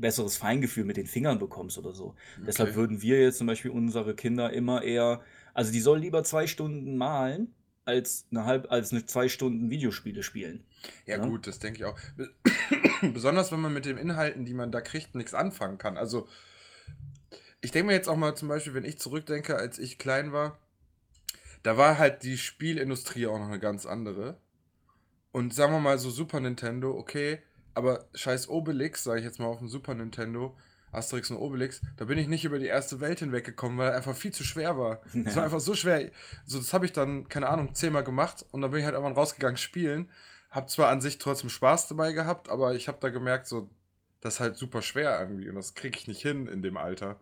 besseres 0.00 0.36
Feingefühl 0.36 0.84
mit 0.84 0.96
den 0.96 1.06
Fingern 1.06 1.38
bekommst 1.38 1.78
oder 1.78 1.92
so. 1.94 2.14
Deshalb 2.46 2.70
Okay. 2.70 2.76
würden 2.78 3.02
wir 3.02 3.20
jetzt 3.20 3.38
zum 3.38 3.46
Beispiel 3.46 3.70
unsere 3.70 4.14
Kinder 4.14 4.52
immer 4.52 4.82
eher, 4.82 5.22
also 5.54 5.72
die 5.72 5.80
soll 5.80 5.98
lieber 6.00 6.24
zwei 6.24 6.46
Stunden 6.46 6.96
malen, 6.96 7.54
als 7.84 8.26
eine 8.30 8.44
halb, 8.44 8.70
als 8.70 8.92
eine 8.92 9.06
zwei 9.06 9.28
Stunden 9.28 9.70
Videospiele 9.70 10.22
spielen. 10.22 10.64
Ja, 11.06 11.16
Ja. 11.18 11.24
gut, 11.26 11.46
das 11.46 11.58
denke 11.58 11.78
ich 11.80 11.84
auch. 11.84 11.98
Be- 12.16 12.30
Besonders 13.12 13.50
wenn 13.52 13.60
man 13.60 13.72
mit 13.72 13.84
den 13.86 13.96
Inhalten, 13.96 14.44
die 14.44 14.54
man 14.54 14.70
da 14.70 14.80
kriegt, 14.80 15.14
nichts 15.14 15.34
anfangen 15.34 15.78
kann. 15.78 15.96
Also, 15.96 16.28
ich 17.60 17.70
denke 17.72 17.88
mir 17.88 17.94
jetzt 17.94 18.08
auch 18.08 18.16
mal 18.16 18.34
zum 18.36 18.48
Beispiel, 18.48 18.74
wenn 18.74 18.84
ich 18.84 18.98
zurückdenke, 18.98 19.56
als 19.56 19.78
ich 19.78 19.98
klein 19.98 20.32
war, 20.32 20.58
da 21.62 21.76
war 21.76 21.98
halt 21.98 22.22
die 22.22 22.38
Spielindustrie 22.38 23.26
auch 23.26 23.38
noch 23.38 23.48
eine 23.48 23.58
ganz 23.58 23.86
andere. 23.86 24.38
Und 25.32 25.54
sagen 25.54 25.72
wir 25.72 25.80
mal 25.80 25.98
so 25.98 26.10
Super 26.10 26.40
Nintendo, 26.40 26.96
okay, 26.96 27.38
aber 27.74 28.06
scheiß 28.14 28.48
Obelix, 28.48 29.04
sage 29.04 29.20
ich 29.20 29.24
jetzt 29.24 29.38
mal 29.38 29.46
auf 29.46 29.58
dem 29.58 29.68
Super 29.68 29.94
Nintendo, 29.94 30.56
Asterix 30.92 31.30
und 31.30 31.36
Obelix, 31.36 31.80
da 31.96 32.04
bin 32.04 32.18
ich 32.18 32.26
nicht 32.26 32.44
über 32.44 32.58
die 32.58 32.66
erste 32.66 33.00
Welt 33.00 33.20
hinweggekommen, 33.20 33.78
weil 33.78 33.90
er 33.90 33.96
einfach 33.96 34.16
viel 34.16 34.32
zu 34.32 34.42
schwer 34.42 34.76
war. 34.76 35.00
Das 35.14 35.36
war 35.36 35.44
einfach 35.44 35.60
so 35.60 35.74
schwer. 35.74 36.10
So, 36.46 36.58
das 36.58 36.72
habe 36.72 36.84
ich 36.84 36.92
dann, 36.92 37.28
keine 37.28 37.48
Ahnung, 37.48 37.74
zehnmal 37.74 38.02
gemacht 38.04 38.44
und 38.50 38.60
dann 38.60 38.70
bin 38.72 38.80
ich 38.80 38.84
halt 38.84 38.94
irgendwann 38.94 39.14
rausgegangen 39.16 39.56
spielen. 39.56 40.08
Hab 40.50 40.68
zwar 40.68 40.88
an 40.88 41.00
sich 41.00 41.18
trotzdem 41.18 41.48
Spaß 41.48 41.86
dabei 41.88 42.12
gehabt, 42.12 42.48
aber 42.48 42.74
ich 42.74 42.88
habe 42.88 42.98
da 43.00 43.08
gemerkt, 43.10 43.46
so, 43.46 43.70
das 44.20 44.34
ist 44.34 44.40
halt 44.40 44.56
super 44.56 44.82
schwer 44.82 45.18
irgendwie 45.20 45.48
und 45.48 45.54
das 45.54 45.74
kriege 45.74 45.96
ich 45.96 46.08
nicht 46.08 46.22
hin 46.22 46.48
in 46.48 46.60
dem 46.60 46.76
Alter. 46.76 47.20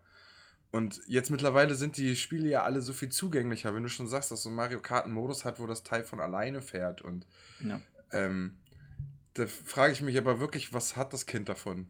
Und 0.71 1.01
jetzt 1.07 1.31
mittlerweile 1.31 1.75
sind 1.75 1.97
die 1.97 2.17
Spiele 2.17 2.49
ja 2.49 2.63
alle 2.63 2.81
so 2.81 2.93
viel 2.93 3.09
zugänglicher, 3.11 3.75
wenn 3.75 3.83
du 3.83 3.89
schon 3.89 4.07
sagst, 4.09 4.31
dass 4.31 4.43
so 4.43 4.49
ein 4.51 4.55
Mario 4.55 4.81
Kart 4.81 5.05
einen 5.05 5.15
Modus 5.15 5.45
hat, 5.45 5.61
wo 5.61 5.67
das 5.67 5.83
Teil 5.83 6.05
von 6.05 6.21
alleine 6.21 6.61
fährt. 6.63 7.01
Und 7.03 7.27
Ja. 7.61 7.81
ähm, 8.13 8.57
da 9.39 9.47
frage 9.47 9.93
ich 9.93 10.01
mich 10.03 10.19
aber 10.19 10.41
wirklich, 10.41 10.73
was 10.73 10.97
hat 10.97 11.13
das 11.13 11.27
Kind 11.27 11.49
davon? 11.49 11.89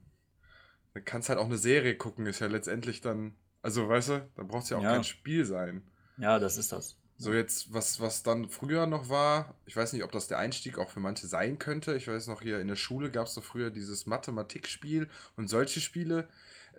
Dann 0.94 1.04
kannst 1.04 1.28
halt 1.30 1.38
auch 1.38 1.46
eine 1.46 1.58
Serie 1.58 1.96
gucken, 1.96 2.26
ist 2.26 2.40
ja 2.40 2.48
letztendlich 2.48 3.00
dann, 3.02 3.36
also 3.62 3.88
weißt 3.88 4.08
du, 4.10 4.30
da 4.36 4.42
braucht 4.44 4.64
es 4.64 4.70
ja 4.70 4.78
auch 4.78 4.82
Ja. 4.82 4.88
kein 4.88 5.04
Spiel 5.04 5.44
sein. 5.44 5.82
ja, 6.16 6.38
das 6.38 6.56
ist 6.58 6.72
das. 6.72 6.96
So 7.20 7.32
jetzt, 7.34 7.72
was, 7.74 8.00
was 8.00 8.22
dann 8.22 8.48
früher 8.48 8.86
noch 8.86 9.08
war, 9.08 9.56
ich 9.66 9.74
weiß 9.76 9.92
nicht, 9.92 10.04
ob 10.04 10.12
das 10.12 10.28
der 10.28 10.38
Einstieg 10.38 10.78
auch 10.78 10.90
für 10.90 11.00
manche 11.00 11.26
sein 11.26 11.58
könnte. 11.58 11.96
Ich 11.96 12.06
weiß 12.06 12.28
noch, 12.28 12.42
hier 12.42 12.60
in 12.60 12.68
der 12.68 12.76
Schule 12.76 13.10
gab 13.10 13.26
es 13.26 13.34
so 13.34 13.40
früher 13.40 13.70
dieses 13.70 14.06
Mathematikspiel 14.06 15.08
und 15.36 15.48
solche 15.48 15.80
Spiele. 15.80 16.28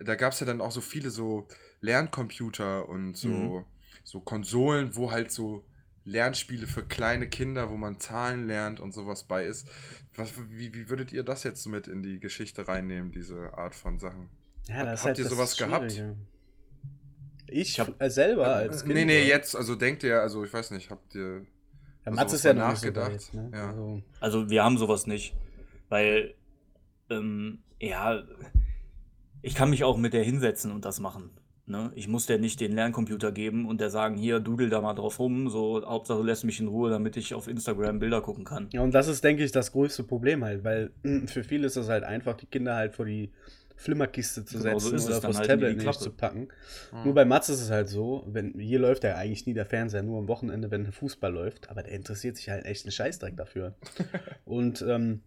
Da 0.02 0.14
gab 0.14 0.32
es 0.32 0.40
ja 0.40 0.46
dann 0.46 0.62
auch 0.62 0.70
so 0.72 0.80
viele 0.80 1.10
so 1.10 1.46
Lerncomputer 1.82 2.88
und 2.88 3.16
so, 3.18 3.66
Mhm. 3.66 3.66
so 4.02 4.20
Konsolen, 4.20 4.96
wo 4.96 5.10
halt 5.12 5.30
so 5.30 5.62
Lernspiele 6.04 6.66
für 6.66 6.82
kleine 6.84 7.28
Kinder, 7.28 7.70
wo 7.70 7.76
man 7.76 8.00
Zahlen 8.00 8.46
lernt 8.46 8.80
und 8.80 8.92
sowas 8.94 9.24
bei 9.24 9.44
ist. 9.44 9.68
Was, 10.16 10.32
wie, 10.50 10.74
wie 10.74 10.88
würdet 10.88 11.12
ihr 11.12 11.22
das 11.22 11.44
jetzt 11.44 11.66
mit 11.66 11.86
in 11.88 12.02
die 12.02 12.18
Geschichte 12.20 12.66
reinnehmen, 12.66 13.12
diese 13.12 13.52
Art 13.56 13.74
von 13.74 13.98
Sachen? 13.98 14.28
Ja, 14.66 14.76
Hab- 14.76 14.86
das 14.86 15.00
habt 15.00 15.06
halt 15.08 15.18
ihr 15.18 15.24
das 15.24 15.32
sowas 15.32 15.56
gehabt? 15.56 15.92
Ich 15.92 16.02
Ich 17.46 17.80
hab- 17.80 18.00
äh, 18.00 18.08
selber 18.10 18.46
als 18.46 18.82
Kind. 18.82 18.94
nee, 18.94 19.04
nee, 19.04 19.18
oder? 19.20 19.28
jetzt, 19.28 19.56
also 19.56 19.74
denkt 19.74 20.02
ihr, 20.02 20.20
also 20.20 20.44
ich 20.44 20.52
weiß 20.52 20.70
nicht, 20.70 20.90
habt 20.90 21.14
ihr 21.14 21.40
Ja, 21.40 21.42
also 22.04 22.16
Mats 22.16 22.32
ist 22.32 22.44
ja 22.44 22.54
nachgedacht? 22.54 23.12
weit, 23.12 23.34
ne? 23.34 23.50
Ja. 23.52 23.68
Also, 23.70 24.02
Also 24.20 24.50
wir 24.50 24.64
haben 24.64 24.78
sowas 24.78 25.06
nicht, 25.06 25.34
weil 25.88 26.34
ähm, 27.10 27.58
ja, 27.80 28.22
ich 29.42 29.54
kann 29.54 29.70
mich 29.70 29.84
auch 29.84 29.96
mit 29.96 30.12
der 30.12 30.22
hinsetzen 30.24 30.70
und 30.72 30.84
das 30.84 31.00
machen. 31.00 31.30
Ne? 31.70 31.92
Ich 31.94 32.08
muss 32.08 32.26
der 32.26 32.38
nicht 32.38 32.60
den 32.60 32.72
Lerncomputer 32.72 33.30
geben 33.30 33.66
und 33.66 33.80
der 33.80 33.90
sagen, 33.90 34.16
hier, 34.16 34.40
dudel 34.40 34.68
da 34.68 34.80
mal 34.80 34.94
drauf 34.94 35.20
rum, 35.20 35.48
so 35.48 35.86
Hauptsache 35.86 36.18
du 36.18 36.24
lässt 36.24 36.44
mich 36.44 36.58
in 36.60 36.68
Ruhe, 36.68 36.90
damit 36.90 37.16
ich 37.16 37.32
auf 37.32 37.46
Instagram 37.46 38.00
Bilder 38.00 38.20
gucken 38.20 38.44
kann. 38.44 38.68
Ja, 38.72 38.82
und 38.82 38.92
das 38.92 39.06
ist, 39.06 39.22
denke 39.22 39.44
ich, 39.44 39.52
das 39.52 39.72
größte 39.72 40.02
Problem 40.02 40.44
halt, 40.44 40.64
weil 40.64 40.90
für 41.26 41.44
viele 41.44 41.66
ist 41.66 41.76
es 41.76 41.88
halt 41.88 42.04
einfach, 42.04 42.36
die 42.36 42.46
Kinder 42.46 42.74
halt 42.74 42.94
vor 42.94 43.06
die 43.06 43.30
Flimmerkiste 43.76 44.44
zu 44.44 44.58
Genau, 44.58 44.78
so 44.78 44.90
setzen 44.90 44.96
es, 44.96 45.06
oder 45.06 45.20
vor 45.20 45.30
das 45.30 45.40
die 45.40 45.46
Tablet 45.46 45.80
die 45.80 45.86
nicht 45.86 46.00
zu 46.00 46.10
packen. 46.10 46.48
Hm. 46.90 47.04
Nur 47.04 47.14
bei 47.14 47.24
Mats 47.24 47.48
ist 47.48 47.62
es 47.62 47.70
halt 47.70 47.88
so, 47.88 48.24
wenn, 48.26 48.58
hier 48.58 48.78
läuft 48.78 49.04
ja 49.04 49.14
eigentlich 49.14 49.46
nie 49.46 49.54
der 49.54 49.64
Fernseher, 49.64 50.02
nur 50.02 50.18
am 50.18 50.28
Wochenende, 50.28 50.70
wenn 50.70 50.90
Fußball 50.92 51.32
läuft, 51.32 51.70
aber 51.70 51.82
der 51.82 51.92
interessiert 51.92 52.36
sich 52.36 52.50
halt 52.50 52.66
echt 52.66 52.84
einen 52.84 52.92
Scheißdreck 52.92 53.36
dafür. 53.36 53.74
und 54.44 54.84
ähm, 54.86 55.22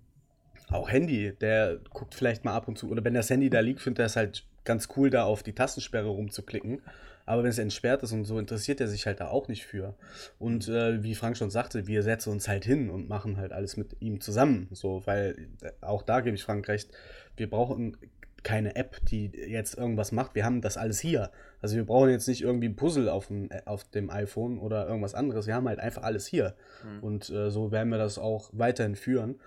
Auch 0.74 0.90
Handy, 0.90 1.34
der 1.40 1.80
guckt 1.92 2.16
vielleicht 2.16 2.46
mal 2.46 2.54
ab 2.54 2.68
und 2.68 2.78
zu. 2.78 2.90
Oder 2.90 3.04
wenn 3.04 3.14
das 3.14 3.30
Handy 3.30 3.50
da 3.50 3.60
liegt, 3.60 3.82
findet 3.82 4.00
er 4.00 4.06
es 4.06 4.16
halt 4.16 4.46
ganz 4.66 4.90
cool, 4.96 5.10
da 5.10 5.24
auf 5.24 5.44
die 5.44 5.54
Tastensperre 5.54 6.08
rumzuklicken. 6.08 6.82
Aber 7.26 7.44
wenn 7.44 7.50
es 7.50 7.58
entsperrt 7.58 8.04
ist 8.04 8.12
und 8.12 8.26
so, 8.26 8.38
interessiert 8.38 8.82
er 8.82 8.88
sich 8.88 9.06
halt 9.06 9.22
da 9.22 9.30
auch 9.30 9.48
nicht 9.48 9.66
für. 9.66 9.96
Und 10.40 10.68
äh, 10.68 11.04
wie 11.04 11.16
Frank 11.16 11.38
schon 11.38 11.50
sagte, 11.50 11.88
wir 11.88 12.04
setzen 12.04 12.32
uns 12.32 12.48
halt 12.48 12.66
hin 12.66 12.90
und 12.90 13.08
machen 13.08 13.38
halt 13.38 13.54
alles 13.54 13.78
mit 13.78 13.96
ihm 14.02 14.20
zusammen. 14.20 14.68
So, 14.72 15.04
weil 15.06 15.48
äh, 15.62 15.72
auch 15.82 16.02
da 16.02 16.20
gebe 16.20 16.36
ich 16.36 16.44
Frank 16.44 16.68
recht, 16.68 16.92
wir 17.38 17.50
brauchen 17.50 17.98
keine 18.44 18.76
App, 18.76 18.98
die 19.06 19.32
jetzt 19.48 19.78
irgendwas 19.78 20.12
macht. 20.12 20.36
Wir 20.36 20.44
haben 20.44 20.60
das 20.60 20.76
alles 20.76 21.00
hier. 21.00 21.32
Also 21.62 21.78
wir 21.78 21.86
brauchen 21.86 22.10
jetzt 22.10 22.28
nicht 22.28 22.42
irgendwie 22.42 22.68
ein 22.68 22.76
Puzzle 22.76 23.08
auf 23.08 23.28
dem, 23.28 23.50
auf 23.66 23.86
dem 23.86 24.10
iPhone 24.10 24.60
oder 24.60 24.86
irgendwas 24.86 25.16
anderes. 25.16 25.48
Wir 25.48 25.56
haben 25.56 25.68
halt 25.68 25.80
einfach 25.80 26.04
alles 26.04 26.28
hier. 26.28 26.56
Mhm. 26.84 27.04
Und 27.04 27.30
äh, 27.30 27.50
so 27.50 27.72
werden 27.72 27.88
wir 27.90 27.98
das 27.98 28.18
auch 28.18 28.50
weiterhin 28.52 28.98
führen. 28.98 29.40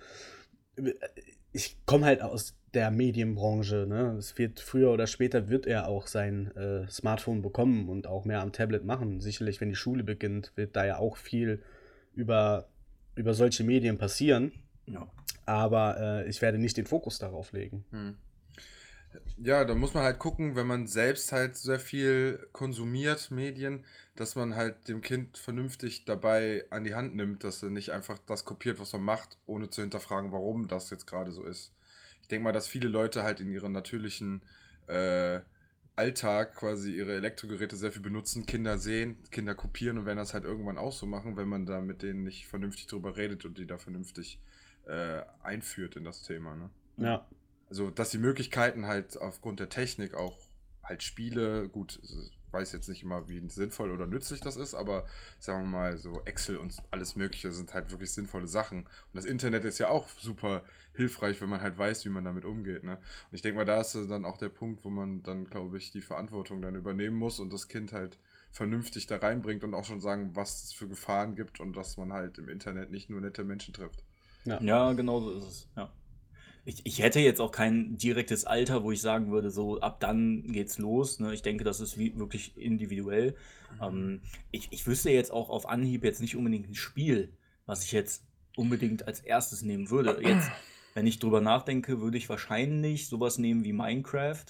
Ich 1.52 1.78
komme 1.86 2.06
halt 2.06 2.22
aus 2.22 2.56
der 2.74 2.90
Medienbranche. 2.90 3.86
Ne? 3.88 4.16
Es 4.18 4.36
wird 4.36 4.60
früher 4.60 4.92
oder 4.92 5.06
später 5.06 5.48
wird 5.48 5.66
er 5.66 5.88
auch 5.88 6.06
sein 6.06 6.54
äh, 6.56 6.86
Smartphone 6.88 7.42
bekommen 7.42 7.88
und 7.88 8.06
auch 8.06 8.24
mehr 8.24 8.40
am 8.40 8.52
Tablet 8.52 8.84
machen. 8.84 9.20
Sicherlich, 9.20 9.60
wenn 9.60 9.70
die 9.70 9.74
Schule 9.74 10.04
beginnt, 10.04 10.52
wird 10.56 10.76
da 10.76 10.84
ja 10.84 10.98
auch 10.98 11.16
viel 11.16 11.62
über, 12.14 12.68
über 13.14 13.32
solche 13.32 13.64
Medien 13.64 13.96
passieren. 13.96 14.52
Ja. 14.86 15.06
Aber 15.46 15.96
äh, 15.98 16.28
ich 16.28 16.42
werde 16.42 16.58
nicht 16.58 16.76
den 16.76 16.86
Fokus 16.86 17.18
darauf 17.18 17.52
legen. 17.52 17.84
Hm. 17.90 18.16
Ja, 19.38 19.64
da 19.64 19.74
muss 19.74 19.94
man 19.94 20.04
halt 20.04 20.18
gucken, 20.18 20.56
wenn 20.56 20.66
man 20.66 20.86
selbst 20.86 21.32
halt 21.32 21.56
sehr 21.56 21.78
viel 21.78 22.46
konsumiert, 22.52 23.30
Medien, 23.30 23.84
dass 24.14 24.34
man 24.34 24.56
halt 24.56 24.88
dem 24.88 25.02
Kind 25.02 25.38
vernünftig 25.38 26.04
dabei 26.04 26.64
an 26.70 26.84
die 26.84 26.94
Hand 26.94 27.14
nimmt, 27.14 27.44
dass 27.44 27.62
er 27.62 27.70
nicht 27.70 27.92
einfach 27.92 28.18
das 28.26 28.44
kopiert, 28.44 28.80
was 28.80 28.92
man 28.92 29.02
macht, 29.02 29.38
ohne 29.46 29.70
zu 29.70 29.82
hinterfragen, 29.82 30.32
warum 30.32 30.68
das 30.68 30.90
jetzt 30.90 31.06
gerade 31.06 31.32
so 31.32 31.44
ist. 31.44 31.72
Ich 32.22 32.28
denke 32.28 32.44
mal, 32.44 32.52
dass 32.52 32.66
viele 32.66 32.88
Leute 32.88 33.22
halt 33.22 33.40
in 33.40 33.50
ihrem 33.50 33.72
natürlichen 33.72 34.42
äh, 34.86 35.40
Alltag 35.96 36.56
quasi 36.56 36.92
ihre 36.92 37.14
Elektrogeräte 37.14 37.76
sehr 37.76 37.90
viel 37.92 38.02
benutzen, 38.02 38.44
Kinder 38.44 38.78
sehen, 38.78 39.16
Kinder 39.30 39.54
kopieren 39.54 39.96
und 39.98 40.06
werden 40.06 40.18
das 40.18 40.34
halt 40.34 40.44
irgendwann 40.44 40.76
auch 40.76 40.92
so 40.92 41.06
machen, 41.06 41.36
wenn 41.36 41.48
man 41.48 41.64
da 41.64 41.80
mit 41.80 42.02
denen 42.02 42.22
nicht 42.22 42.46
vernünftig 42.46 42.86
drüber 42.86 43.16
redet 43.16 43.44
und 43.44 43.56
die 43.58 43.66
da 43.66 43.78
vernünftig 43.78 44.38
äh, 44.86 45.22
einführt 45.42 45.96
in 45.96 46.04
das 46.04 46.22
Thema. 46.22 46.54
Ne? 46.54 46.70
Ja. 46.98 47.26
Also, 47.68 47.90
dass 47.90 48.10
die 48.10 48.18
Möglichkeiten 48.18 48.86
halt 48.86 49.20
aufgrund 49.20 49.60
der 49.60 49.68
Technik 49.68 50.14
auch 50.14 50.38
halt 50.82 51.02
Spiele, 51.02 51.68
gut, 51.68 52.00
weiß 52.52 52.72
jetzt 52.72 52.88
nicht 52.88 53.02
immer, 53.02 53.28
wie 53.28 53.46
sinnvoll 53.48 53.90
oder 53.90 54.06
nützlich 54.06 54.40
das 54.40 54.56
ist, 54.56 54.74
aber 54.74 55.04
sagen 55.38 55.64
wir 55.64 55.78
mal, 55.78 55.96
so 55.98 56.22
Excel 56.24 56.56
und 56.56 56.76
alles 56.90 57.16
Mögliche 57.16 57.52
sind 57.52 57.74
halt 57.74 57.90
wirklich 57.90 58.12
sinnvolle 58.12 58.46
Sachen. 58.46 58.84
Und 58.84 59.14
das 59.14 59.24
Internet 59.24 59.64
ist 59.64 59.78
ja 59.78 59.88
auch 59.88 60.08
super 60.08 60.62
hilfreich, 60.94 61.40
wenn 61.40 61.50
man 61.50 61.60
halt 61.60 61.76
weiß, 61.76 62.04
wie 62.04 62.08
man 62.08 62.24
damit 62.24 62.44
umgeht. 62.44 62.84
Ne? 62.84 62.92
Und 62.92 63.34
ich 63.34 63.42
denke 63.42 63.58
mal, 63.58 63.64
da 63.64 63.80
ist 63.80 63.94
dann 63.94 64.24
auch 64.24 64.38
der 64.38 64.48
Punkt, 64.48 64.84
wo 64.84 64.90
man 64.90 65.22
dann, 65.22 65.44
glaube 65.44 65.76
ich, 65.76 65.90
die 65.90 66.00
Verantwortung 66.00 66.62
dann 66.62 66.74
übernehmen 66.74 67.16
muss 67.16 67.38
und 67.40 67.52
das 67.52 67.68
Kind 67.68 67.92
halt 67.92 68.18
vernünftig 68.50 69.06
da 69.06 69.18
reinbringt 69.18 69.64
und 69.64 69.74
auch 69.74 69.84
schon 69.84 70.00
sagen, 70.00 70.30
was 70.34 70.64
es 70.64 70.72
für 70.72 70.88
Gefahren 70.88 71.34
gibt 71.34 71.60
und 71.60 71.76
dass 71.76 71.98
man 71.98 72.12
halt 72.12 72.38
im 72.38 72.48
Internet 72.48 72.90
nicht 72.90 73.10
nur 73.10 73.20
nette 73.20 73.44
Menschen 73.44 73.74
trifft. 73.74 74.02
Ja, 74.44 74.60
ja 74.62 74.92
genau 74.94 75.20
so 75.20 75.32
ist 75.32 75.44
es. 75.44 75.68
Ja. 75.76 75.92
Ich, 76.68 76.84
ich 76.84 77.00
hätte 77.00 77.20
jetzt 77.20 77.40
auch 77.40 77.52
kein 77.52 77.96
direktes 77.96 78.44
Alter, 78.44 78.82
wo 78.82 78.90
ich 78.90 79.00
sagen 79.00 79.30
würde, 79.30 79.50
so 79.50 79.80
ab 79.80 80.00
dann 80.00 80.42
geht's 80.52 80.78
los. 80.78 81.20
Ne? 81.20 81.32
Ich 81.32 81.42
denke, 81.42 81.62
das 81.62 81.80
ist 81.80 81.96
wie, 81.96 82.18
wirklich 82.18 82.56
individuell. 82.56 83.36
Mhm. 83.80 83.82
Ähm, 83.82 84.20
ich, 84.50 84.68
ich 84.72 84.86
wüsste 84.86 85.10
jetzt 85.10 85.30
auch 85.30 85.48
auf 85.48 85.68
Anhieb 85.68 86.04
jetzt 86.04 86.20
nicht 86.20 86.36
unbedingt 86.36 86.68
ein 86.68 86.74
Spiel, 86.74 87.32
was 87.66 87.84
ich 87.84 87.92
jetzt 87.92 88.24
unbedingt 88.56 89.06
als 89.06 89.20
erstes 89.20 89.62
nehmen 89.62 89.90
würde. 89.90 90.18
Jetzt, 90.20 90.50
wenn 90.94 91.06
ich 91.06 91.18
drüber 91.20 91.40
nachdenke, 91.40 92.00
würde 92.00 92.18
ich 92.18 92.28
wahrscheinlich 92.28 93.06
sowas 93.06 93.38
nehmen 93.38 93.64
wie 93.64 93.72
Minecraft. 93.72 94.44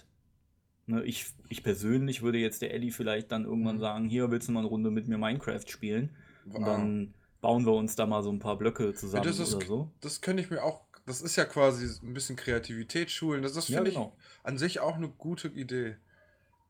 Ne, 0.87 1.05
ich, 1.05 1.27
ich 1.49 1.63
persönlich 1.63 2.23
würde 2.23 2.39
jetzt 2.39 2.63
der 2.63 2.73
Ellie 2.73 2.93
vielleicht 2.93 3.31
dann 3.31 3.45
irgendwann 3.45 3.77
mhm. 3.77 3.81
sagen, 3.81 4.09
hier 4.09 4.31
willst 4.31 4.49
du 4.49 4.53
mal 4.53 4.61
eine 4.61 4.69
Runde 4.69 4.91
mit 4.91 5.07
mir 5.07 5.19
Minecraft 5.19 5.67
spielen? 5.67 6.17
Wow. 6.47 6.57
Und 6.57 6.65
dann 6.65 7.15
bauen 7.41 7.67
wir 7.67 7.75
uns 7.75 7.97
da 7.97 8.07
mal 8.07 8.23
so 8.23 8.31
ein 8.31 8.39
paar 8.39 8.57
Blöcke 8.57 8.95
zusammen 8.95 9.29
ist, 9.29 9.55
oder 9.55 9.67
so. 9.67 9.91
Das 10.01 10.21
könnte 10.21 10.43
ich 10.43 10.51
mir 10.51 10.63
auch 10.63 10.86
das 11.07 11.23
ist 11.23 11.37
ja 11.37 11.45
quasi 11.45 11.89
ein 12.05 12.15
bisschen 12.15 12.37
Kreativität 12.37 13.11
schulen. 13.11 13.43
Das, 13.43 13.55
das 13.55 13.67
finde 13.67 13.91
ja, 13.91 13.91
genau. 13.91 14.17
ich 14.17 14.45
an 14.45 14.59
sich 14.59 14.81
auch 14.81 14.97
eine 14.97 15.09
gute 15.09 15.49
Idee. 15.49 15.97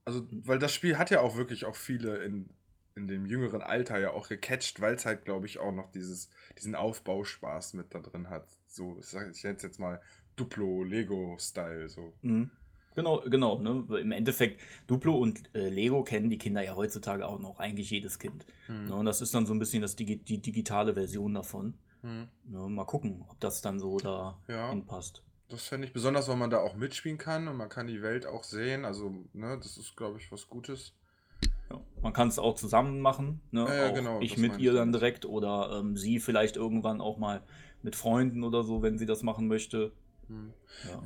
Also, 0.05 0.27
weil 0.31 0.59
das 0.59 0.73
Spiel 0.73 0.99
hat 0.99 1.11
ja 1.11 1.21
auch 1.21 1.37
wirklich 1.37 1.65
auch 1.65 1.75
viele 1.75 2.19
in, 2.19 2.51
in 2.95 3.09
dem 3.09 3.27
jüngeren 3.27 3.63
Alter 3.63 3.99
ja 3.99 4.11
auch 4.11 4.29
gecatcht, 4.29 4.81
weil 4.81 4.95
es 4.95 5.07
halt, 5.07 5.25
glaube 5.25 5.47
ich, 5.47 5.59
auch 5.59 5.73
noch 5.73 5.91
dieses, 5.91 6.31
diesen 6.59 6.75
Aufbauspaß 6.75 7.75
mit 7.75 7.95
da 7.95 7.99
drin 7.99 8.29
hat. 8.29 8.47
So, 8.69 8.99
ich, 9.01 9.07
ich 9.09 9.43
nenne 9.43 9.57
es 9.57 9.63
jetzt 9.63 9.81
mal 9.81 10.01
Duplo, 10.37 10.85
Lego-Style. 10.85 11.89
So. 11.89 12.13
Mhm. 12.21 12.51
Genau, 12.95 13.21
genau. 13.21 13.59
Ne? 13.59 13.85
Im 14.01 14.13
Endeffekt, 14.13 14.61
Duplo 14.87 15.17
und 15.17 15.55
äh, 15.55 15.69
Lego 15.69 16.05
kennen 16.05 16.31
die 16.31 16.39
Kinder 16.39 16.63
ja 16.63 16.77
heutzutage 16.77 17.27
auch 17.27 17.39
noch, 17.39 17.59
eigentlich 17.59 17.91
jedes 17.91 18.19
Kind. 18.19 18.47
Mhm. 18.69 18.85
Ne? 18.85 18.95
Und 18.95 19.07
das 19.07 19.23
ist 19.23 19.35
dann 19.35 19.47
so 19.47 19.55
ein 19.55 19.59
bisschen 19.59 19.83
das, 19.83 19.97
die, 19.97 20.17
die 20.17 20.39
digitale 20.39 20.95
Version 20.95 21.35
davon. 21.35 21.75
Hm. 22.07 22.29
Ja, 22.53 22.69
mal 22.69 22.85
gucken, 22.85 23.25
ob 23.29 23.41
das 23.41 23.61
dann 23.63 23.81
so 23.81 23.99
da 23.99 24.39
ja, 24.47 24.71
hinpasst. 24.71 25.25
Das 25.49 25.67
fände 25.67 25.89
ich 25.89 25.93
besonders, 25.93 26.29
weil 26.29 26.37
man 26.37 26.51
da 26.51 26.59
auch 26.59 26.77
mitspielen 26.77 27.19
kann 27.19 27.49
und 27.49 27.57
man 27.57 27.69
kann 27.69 27.89
die 27.89 28.01
Welt 28.01 28.27
auch 28.27 28.45
sehen. 28.45 28.85
Also, 28.85 29.13
ne, 29.33 29.59
das 29.59 29.77
ist, 29.77 29.97
glaube 29.97 30.19
ich, 30.19 30.31
was 30.31 30.49
Gutes. 30.49 30.93
Ja, 31.69 31.81
man 32.01 32.13
kann 32.13 32.29
es 32.29 32.39
auch 32.39 32.55
zusammen 32.55 33.01
machen. 33.01 33.41
Ne? 33.51 33.65
Ja, 33.67 33.75
ja, 33.75 33.91
genau, 33.91 34.21
ich 34.21 34.37
mit 34.37 34.59
ihr 34.59 34.73
dann 34.73 34.93
direkt 34.93 35.25
oder 35.25 35.81
ähm, 35.81 35.97
sie 35.97 36.21
vielleicht 36.21 36.57
irgendwann 36.57 37.01
auch 37.01 37.19
mal 37.19 37.43
mit 37.83 37.97
Freunden 37.97 38.45
oder 38.45 38.63
so, 38.63 38.83
wenn 38.83 38.99
sie 38.99 39.07
das 39.07 39.25
machen 39.25 39.49
möchte. 39.49 39.93
Hm. 40.29 40.53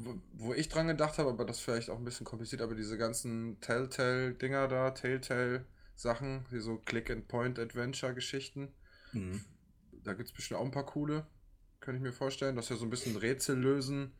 Wo, 0.04 0.14
wo, 0.34 0.54
ich 0.54 0.68
dran 0.68 0.86
gedacht 0.86 1.18
habe, 1.18 1.30
aber 1.30 1.46
das 1.46 1.60
vielleicht 1.60 1.88
auch 1.88 1.96
ein 1.96 2.04
bisschen 2.04 2.26
kompliziert, 2.26 2.60
aber 2.60 2.74
diese 2.74 2.98
ganzen 2.98 3.58
Telltale-Dinger 3.60 4.68
da, 4.68 4.90
Telltale-Sachen, 4.90 6.44
so 6.58 6.76
Click-and-Point-Adventure-Geschichten, 6.76 8.72
mhm 9.12 9.44
da 10.04 10.14
gibt 10.14 10.28
es 10.28 10.34
bestimmt 10.34 10.60
auch 10.60 10.64
ein 10.64 10.70
paar 10.70 10.86
coole, 10.86 11.26
kann 11.80 11.94
ich 11.94 12.00
mir 12.00 12.12
vorstellen, 12.12 12.56
dass 12.56 12.70
wir 12.70 12.76
so 12.76 12.84
ein 12.84 12.90
bisschen 12.90 13.16
Rätsel 13.16 13.58
lösen. 13.58 14.12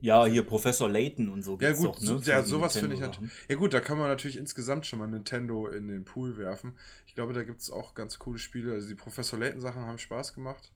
Ja, 0.00 0.26
hier 0.26 0.44
Professor 0.44 0.88
Layton 0.88 1.28
und 1.28 1.42
so. 1.42 1.58
Ja, 1.60 1.72
gut, 1.72 1.86
doch, 1.86 2.00
ne? 2.00 2.20
ja, 2.24 2.42
sowas 2.42 2.76
finde 2.76 2.94
ich 2.94 3.00
natürlich. 3.00 3.32
Ja, 3.48 3.56
gut, 3.56 3.74
da 3.74 3.80
kann 3.80 3.98
man 3.98 4.08
natürlich 4.08 4.36
insgesamt 4.36 4.86
schon 4.86 5.00
mal 5.00 5.08
Nintendo 5.08 5.66
in 5.66 5.88
den 5.88 6.04
Pool 6.04 6.36
werfen. 6.36 6.74
Ich 7.06 7.14
glaube, 7.14 7.32
da 7.32 7.42
gibt 7.42 7.60
es 7.60 7.70
auch 7.70 7.94
ganz 7.94 8.18
coole 8.18 8.38
Spiele. 8.38 8.72
Also, 8.72 8.86
die 8.88 8.94
Professor 8.94 9.38
Layton-Sachen 9.38 9.82
haben 9.82 9.98
Spaß 9.98 10.34
gemacht. 10.34 10.72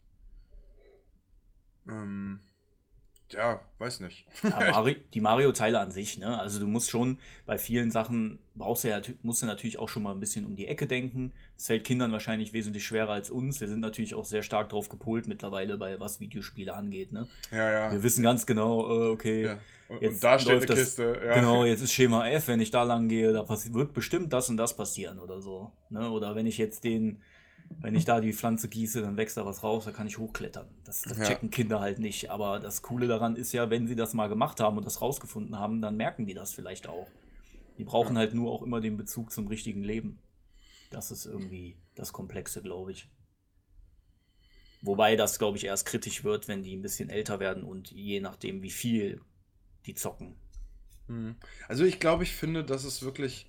Ähm, 1.88 2.40
ja, 3.32 3.60
weiß 3.78 4.00
nicht. 4.00 4.26
Ja, 4.42 4.84
die 5.14 5.20
Mario-Teile 5.20 5.80
an 5.80 5.90
sich, 5.90 6.18
ne? 6.18 6.38
Also 6.38 6.60
du 6.60 6.66
musst 6.66 6.90
schon 6.90 7.18
bei 7.46 7.58
vielen 7.58 7.90
Sachen, 7.90 8.38
brauchst 8.54 8.84
du 8.84 8.88
ja, 8.88 9.00
musst 9.22 9.42
du 9.42 9.46
natürlich 9.46 9.78
auch 9.78 9.88
schon 9.88 10.02
mal 10.02 10.12
ein 10.12 10.20
bisschen 10.20 10.44
um 10.44 10.56
die 10.56 10.66
Ecke 10.66 10.86
denken. 10.86 11.32
Das 11.56 11.66
fällt 11.66 11.84
Kindern 11.84 12.12
wahrscheinlich 12.12 12.52
wesentlich 12.52 12.86
schwerer 12.86 13.12
als 13.12 13.30
uns. 13.30 13.60
Wir 13.60 13.68
sind 13.68 13.80
natürlich 13.80 14.14
auch 14.14 14.24
sehr 14.24 14.42
stark 14.42 14.68
drauf 14.68 14.88
gepolt 14.88 15.26
mittlerweile, 15.26 15.76
bei 15.78 15.98
was 16.00 16.20
Videospiele 16.20 16.74
angeht, 16.74 17.12
ne? 17.12 17.26
Ja, 17.50 17.70
ja. 17.70 17.92
Wir 17.92 18.02
wissen 18.02 18.22
ganz 18.22 18.46
genau, 18.46 18.88
äh, 18.88 19.10
okay. 19.10 19.44
Ja. 19.44 19.58
Und, 19.88 20.02
jetzt 20.02 20.14
und 20.14 20.24
da 20.24 20.38
steht 20.38 20.70
eine 20.70 20.80
Kiste. 20.80 21.20
Ja. 21.24 21.34
Genau, 21.34 21.64
jetzt 21.64 21.82
ist 21.82 21.92
Schema 21.92 22.26
F, 22.28 22.48
wenn 22.48 22.60
ich 22.60 22.70
da 22.70 22.82
lang 22.82 23.08
gehe, 23.08 23.32
da 23.32 23.46
wird 23.48 23.92
bestimmt 23.92 24.32
das 24.32 24.48
und 24.48 24.56
das 24.56 24.76
passieren 24.76 25.18
oder 25.18 25.40
so. 25.40 25.70
Ne? 25.90 26.10
Oder 26.10 26.34
wenn 26.34 26.46
ich 26.46 26.58
jetzt 26.58 26.84
den 26.84 27.20
wenn 27.80 27.94
ich 27.94 28.04
da 28.04 28.20
die 28.20 28.32
Pflanze 28.32 28.68
gieße, 28.68 29.02
dann 29.02 29.16
wächst 29.16 29.36
da 29.36 29.46
was 29.46 29.62
raus, 29.62 29.84
da 29.84 29.92
kann 29.92 30.06
ich 30.06 30.18
hochklettern. 30.18 30.68
Das, 30.84 31.02
das 31.02 31.18
ja. 31.18 31.24
checken 31.24 31.50
Kinder 31.50 31.80
halt 31.80 31.98
nicht. 31.98 32.30
Aber 32.30 32.60
das 32.60 32.82
Coole 32.82 33.06
daran 33.06 33.36
ist 33.36 33.52
ja, 33.52 33.70
wenn 33.70 33.86
sie 33.86 33.96
das 33.96 34.14
mal 34.14 34.28
gemacht 34.28 34.60
haben 34.60 34.76
und 34.76 34.86
das 34.86 35.00
rausgefunden 35.00 35.58
haben, 35.58 35.80
dann 35.80 35.96
merken 35.96 36.26
die 36.26 36.34
das 36.34 36.52
vielleicht 36.52 36.88
auch. 36.88 37.08
Die 37.78 37.84
brauchen 37.84 38.14
ja. 38.14 38.20
halt 38.20 38.34
nur 38.34 38.52
auch 38.52 38.62
immer 38.62 38.80
den 38.80 38.96
Bezug 38.96 39.32
zum 39.32 39.46
richtigen 39.46 39.82
Leben. 39.82 40.18
Das 40.90 41.10
ist 41.10 41.26
irgendwie 41.26 41.76
das 41.94 42.12
Komplexe, 42.12 42.62
glaube 42.62 42.92
ich. 42.92 43.08
Wobei 44.82 45.14
das, 45.16 45.38
glaube 45.38 45.56
ich, 45.56 45.64
erst 45.64 45.86
kritisch 45.86 46.24
wird, 46.24 46.48
wenn 46.48 46.62
die 46.62 46.76
ein 46.76 46.82
bisschen 46.82 47.08
älter 47.08 47.38
werden 47.38 47.62
und 47.62 47.92
je 47.92 48.20
nachdem, 48.20 48.62
wie 48.62 48.70
viel 48.70 49.20
die 49.86 49.94
zocken. 49.94 50.34
Hm. 51.06 51.36
Also 51.68 51.84
ich 51.84 52.00
glaube, 52.00 52.24
ich 52.24 52.32
finde, 52.32 52.64
dass 52.64 52.84
es 52.84 53.02
wirklich 53.02 53.46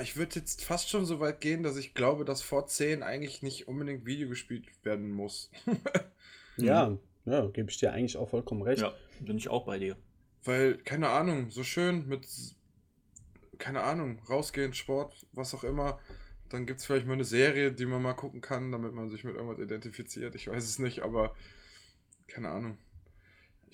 ich 0.00 0.16
würde 0.16 0.36
jetzt 0.36 0.64
fast 0.64 0.88
schon 0.90 1.04
so 1.04 1.20
weit 1.20 1.40
gehen, 1.40 1.62
dass 1.62 1.76
ich 1.76 1.94
glaube, 1.94 2.24
dass 2.24 2.42
vor 2.42 2.66
10 2.66 3.02
eigentlich 3.02 3.42
nicht 3.42 3.68
unbedingt 3.68 4.06
Video 4.06 4.28
gespielt 4.28 4.66
werden 4.84 5.10
muss. 5.10 5.50
ja, 6.56 6.96
ja, 7.24 7.46
gebe 7.46 7.70
ich 7.70 7.78
dir 7.78 7.92
eigentlich 7.92 8.16
auch 8.16 8.30
vollkommen 8.30 8.62
recht. 8.62 8.82
Ja, 8.82 8.94
bin 9.20 9.36
ich 9.36 9.48
auch 9.48 9.64
bei 9.64 9.78
dir. 9.78 9.96
Weil, 10.44 10.78
keine 10.78 11.08
Ahnung, 11.08 11.50
so 11.50 11.64
schön 11.64 12.06
mit, 12.06 12.26
keine 13.58 13.82
Ahnung, 13.82 14.20
rausgehen, 14.28 14.74
Sport, 14.74 15.26
was 15.32 15.54
auch 15.54 15.64
immer. 15.64 15.98
Dann 16.48 16.66
gibt 16.66 16.80
es 16.80 16.86
vielleicht 16.86 17.06
mal 17.06 17.14
eine 17.14 17.24
Serie, 17.24 17.72
die 17.72 17.86
man 17.86 18.02
mal 18.02 18.14
gucken 18.14 18.40
kann, 18.40 18.70
damit 18.70 18.92
man 18.92 19.10
sich 19.10 19.24
mit 19.24 19.34
irgendwas 19.34 19.58
identifiziert. 19.58 20.36
Ich 20.36 20.46
weiß 20.46 20.64
es 20.64 20.78
nicht, 20.78 21.00
aber 21.00 21.34
keine 22.28 22.50
Ahnung. 22.50 22.78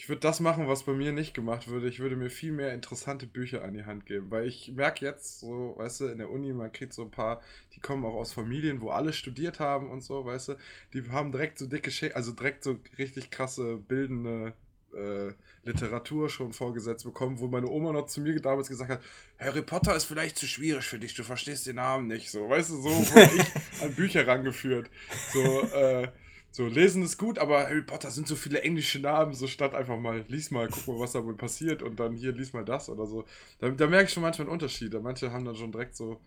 Ich 0.03 0.09
würde 0.09 0.19
das 0.19 0.41
machen, 0.41 0.67
was 0.67 0.83
bei 0.83 0.95
mir 0.95 1.12
nicht 1.12 1.33
gemacht 1.33 1.69
würde. 1.69 1.88
Ich 1.88 2.01
würde 2.01 2.17
mir 2.17 2.29
viel 2.29 2.51
mehr 2.51 2.75
interessante 2.75 3.25
Bücher 3.25 3.62
an 3.62 3.73
die 3.73 3.85
Hand 3.85 4.05
geben. 4.05 4.33
Weil 4.33 4.49
ich 4.49 4.73
merke 4.73 5.05
jetzt 5.05 5.38
so, 5.38 5.75
weißt 5.77 6.01
du, 6.01 6.07
in 6.07 6.19
der 6.19 6.29
Uni, 6.29 6.53
man 6.53 6.73
kriegt 6.73 6.93
so 6.93 7.03
ein 7.03 7.12
paar, 7.12 7.41
die 7.77 7.79
kommen 7.79 8.05
auch 8.05 8.15
aus 8.15 8.33
Familien, 8.33 8.81
wo 8.81 8.91
alle 8.91 9.12
studiert 9.12 9.61
haben 9.61 9.88
und 9.88 10.01
so, 10.01 10.25
weißt 10.25 10.49
du. 10.49 10.55
Die 10.93 11.09
haben 11.12 11.31
direkt 11.31 11.57
so 11.57 11.69
dicke, 11.69 11.93
Schä 11.93 12.11
also 12.15 12.33
direkt 12.33 12.65
so 12.65 12.81
richtig 12.99 13.31
krasse, 13.31 13.77
bildende 13.77 14.55
äh, 14.93 15.35
Literatur 15.62 16.29
schon 16.29 16.53
vorgesetzt 16.53 17.05
bekommen, 17.05 17.38
wo 17.38 17.47
meine 17.47 17.69
Oma 17.69 17.93
noch 17.93 18.07
zu 18.07 18.23
mir 18.23 18.41
damals 18.41 18.69
gesagt 18.69 18.91
hat, 18.91 19.03
Harry 19.38 19.62
Potter 19.62 19.95
ist 19.95 20.07
vielleicht 20.07 20.37
zu 20.37 20.47
schwierig 20.47 20.85
für 20.85 20.99
dich, 20.99 21.15
du 21.15 21.23
verstehst 21.23 21.69
den 21.69 21.77
Namen 21.77 22.09
nicht. 22.09 22.29
So, 22.29 22.49
weißt 22.49 22.71
du, 22.71 22.83
so 22.83 22.88
wurde 22.91 23.31
ich 23.37 23.83
an 23.83 23.95
Bücher 23.95 24.27
rangeführt. 24.27 24.91
So, 25.33 25.61
äh, 25.62 26.09
so, 26.53 26.67
lesen 26.67 27.03
ist 27.03 27.17
gut, 27.17 27.38
aber 27.38 27.61
Harry 27.61 27.81
Potter 27.81 28.11
sind 28.11 28.29
so 28.29 28.37
viele 28.37 28.61
englische 28.61 29.01
Namen, 29.01 29.33
so 29.33 29.47
statt 29.47 29.75
einfach 29.75 29.99
mal, 29.99 30.23
lies 30.29 30.51
mal, 30.51 30.69
guck 30.69 30.87
mal, 30.87 31.01
was 31.01 31.12
da 31.12 31.25
wohl 31.25 31.35
passiert 31.35 31.83
und 31.83 31.99
dann 31.99 32.15
hier, 32.15 32.33
lies 32.33 32.53
mal 32.53 32.62
das 32.65 32.91
oder 32.91 33.07
so. 33.07 33.25
Da, 33.59 33.71
da 33.71 33.87
merke 33.87 34.05
ich 34.05 34.12
schon 34.12 34.23
manchmal 34.23 34.47
einen 34.47 34.53
Unterschied. 34.53 34.93
Manche 35.03 35.33
haben 35.33 35.47
dann 35.47 35.57
schon 35.57 35.73
direkt 35.73 35.97
so 35.97 36.21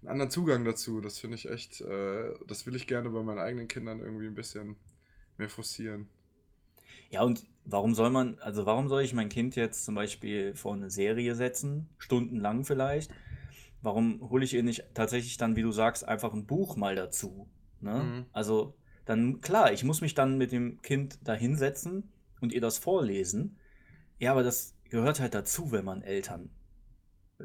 einen 0.00 0.08
anderen 0.12 0.30
Zugang 0.30 0.64
dazu. 0.64 1.02
Das 1.02 1.18
finde 1.18 1.36
ich 1.36 1.50
echt, 1.50 1.82
äh, 1.82 2.32
das 2.46 2.64
will 2.64 2.74
ich 2.74 2.86
gerne 2.86 3.10
bei 3.10 3.22
meinen 3.22 3.38
eigenen 3.38 3.68
Kindern 3.68 4.00
irgendwie 4.00 4.26
ein 4.26 4.34
bisschen 4.34 4.76
mehr 5.36 5.50
forcieren. 5.50 6.08
Ja, 7.10 7.22
und 7.22 7.44
warum 7.66 7.94
soll 7.94 8.08
man, 8.08 8.38
also 8.38 8.64
warum 8.64 8.88
soll 8.88 9.02
ich 9.02 9.12
mein 9.12 9.28
Kind 9.28 9.56
jetzt 9.56 9.84
zum 9.84 9.94
Beispiel 9.94 10.54
vor 10.54 10.72
eine 10.72 10.88
Serie 10.88 11.34
setzen, 11.34 11.90
stundenlang 11.98 12.64
vielleicht? 12.64 13.10
Warum 13.82 14.30
hole 14.30 14.42
ich 14.42 14.54
ihr 14.54 14.62
nicht 14.62 14.84
tatsächlich 14.94 15.36
dann, 15.36 15.54
wie 15.54 15.62
du 15.62 15.70
sagst, 15.70 16.08
einfach 16.08 16.32
ein 16.32 16.46
Buch 16.46 16.76
mal 16.76 16.96
dazu? 16.96 17.46
Ne? 17.80 17.94
Mhm. 17.94 18.26
Also 18.32 18.74
dann, 19.10 19.40
klar, 19.40 19.72
ich 19.72 19.82
muss 19.82 20.02
mich 20.02 20.14
dann 20.14 20.38
mit 20.38 20.52
dem 20.52 20.80
Kind 20.82 21.18
da 21.24 21.34
hinsetzen 21.34 22.12
und 22.40 22.52
ihr 22.52 22.60
das 22.60 22.78
vorlesen. 22.78 23.58
Ja, 24.18 24.30
aber 24.30 24.44
das 24.44 24.76
gehört 24.88 25.18
halt 25.18 25.34
dazu, 25.34 25.72
wenn 25.72 25.84
man 25.84 26.02
Eltern 26.02 26.48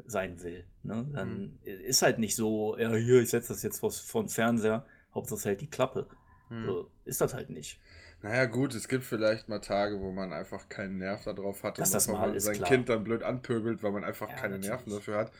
sein 0.04 0.42
will. 0.44 0.64
Ne? 0.84 1.08
Dann 1.12 1.58
ist 1.64 2.02
halt 2.02 2.20
nicht 2.20 2.36
so, 2.36 2.78
ja, 2.78 2.94
hier, 2.94 3.20
ich 3.20 3.30
setze 3.30 3.52
das 3.52 3.64
jetzt 3.64 3.80
vor, 3.80 3.90
vor 3.90 4.22
den 4.22 4.28
Fernseher, 4.28 4.86
Hauptsache 5.12 5.38
es 5.38 5.44
hält 5.44 5.60
die 5.60 5.66
Klappe. 5.70 6.06
Hm. 6.50 6.66
So 6.66 6.90
ist 7.04 7.20
das 7.20 7.34
halt 7.34 7.50
nicht. 7.50 7.80
Naja, 8.22 8.44
gut, 8.44 8.72
es 8.72 8.86
gibt 8.86 9.02
vielleicht 9.02 9.48
mal 9.48 9.58
Tage, 9.58 10.00
wo 10.00 10.12
man 10.12 10.32
einfach 10.32 10.68
keinen 10.68 10.98
Nerv 10.98 11.24
darauf 11.24 11.64
hat 11.64 11.78
Dass 11.80 11.88
und 11.88 11.94
das 11.94 12.06
mal 12.06 12.36
ist, 12.36 12.44
sein 12.44 12.54
klar. 12.54 12.68
Kind 12.68 12.88
dann 12.88 13.02
blöd 13.02 13.24
anpöbelt, 13.24 13.82
weil 13.82 13.90
man 13.90 14.04
einfach 14.04 14.28
Ja, 14.28 14.36
keine 14.36 14.54
natürlich. 14.54 14.70
Nerven 14.70 14.90
dafür 14.92 15.18
hat. 15.18 15.32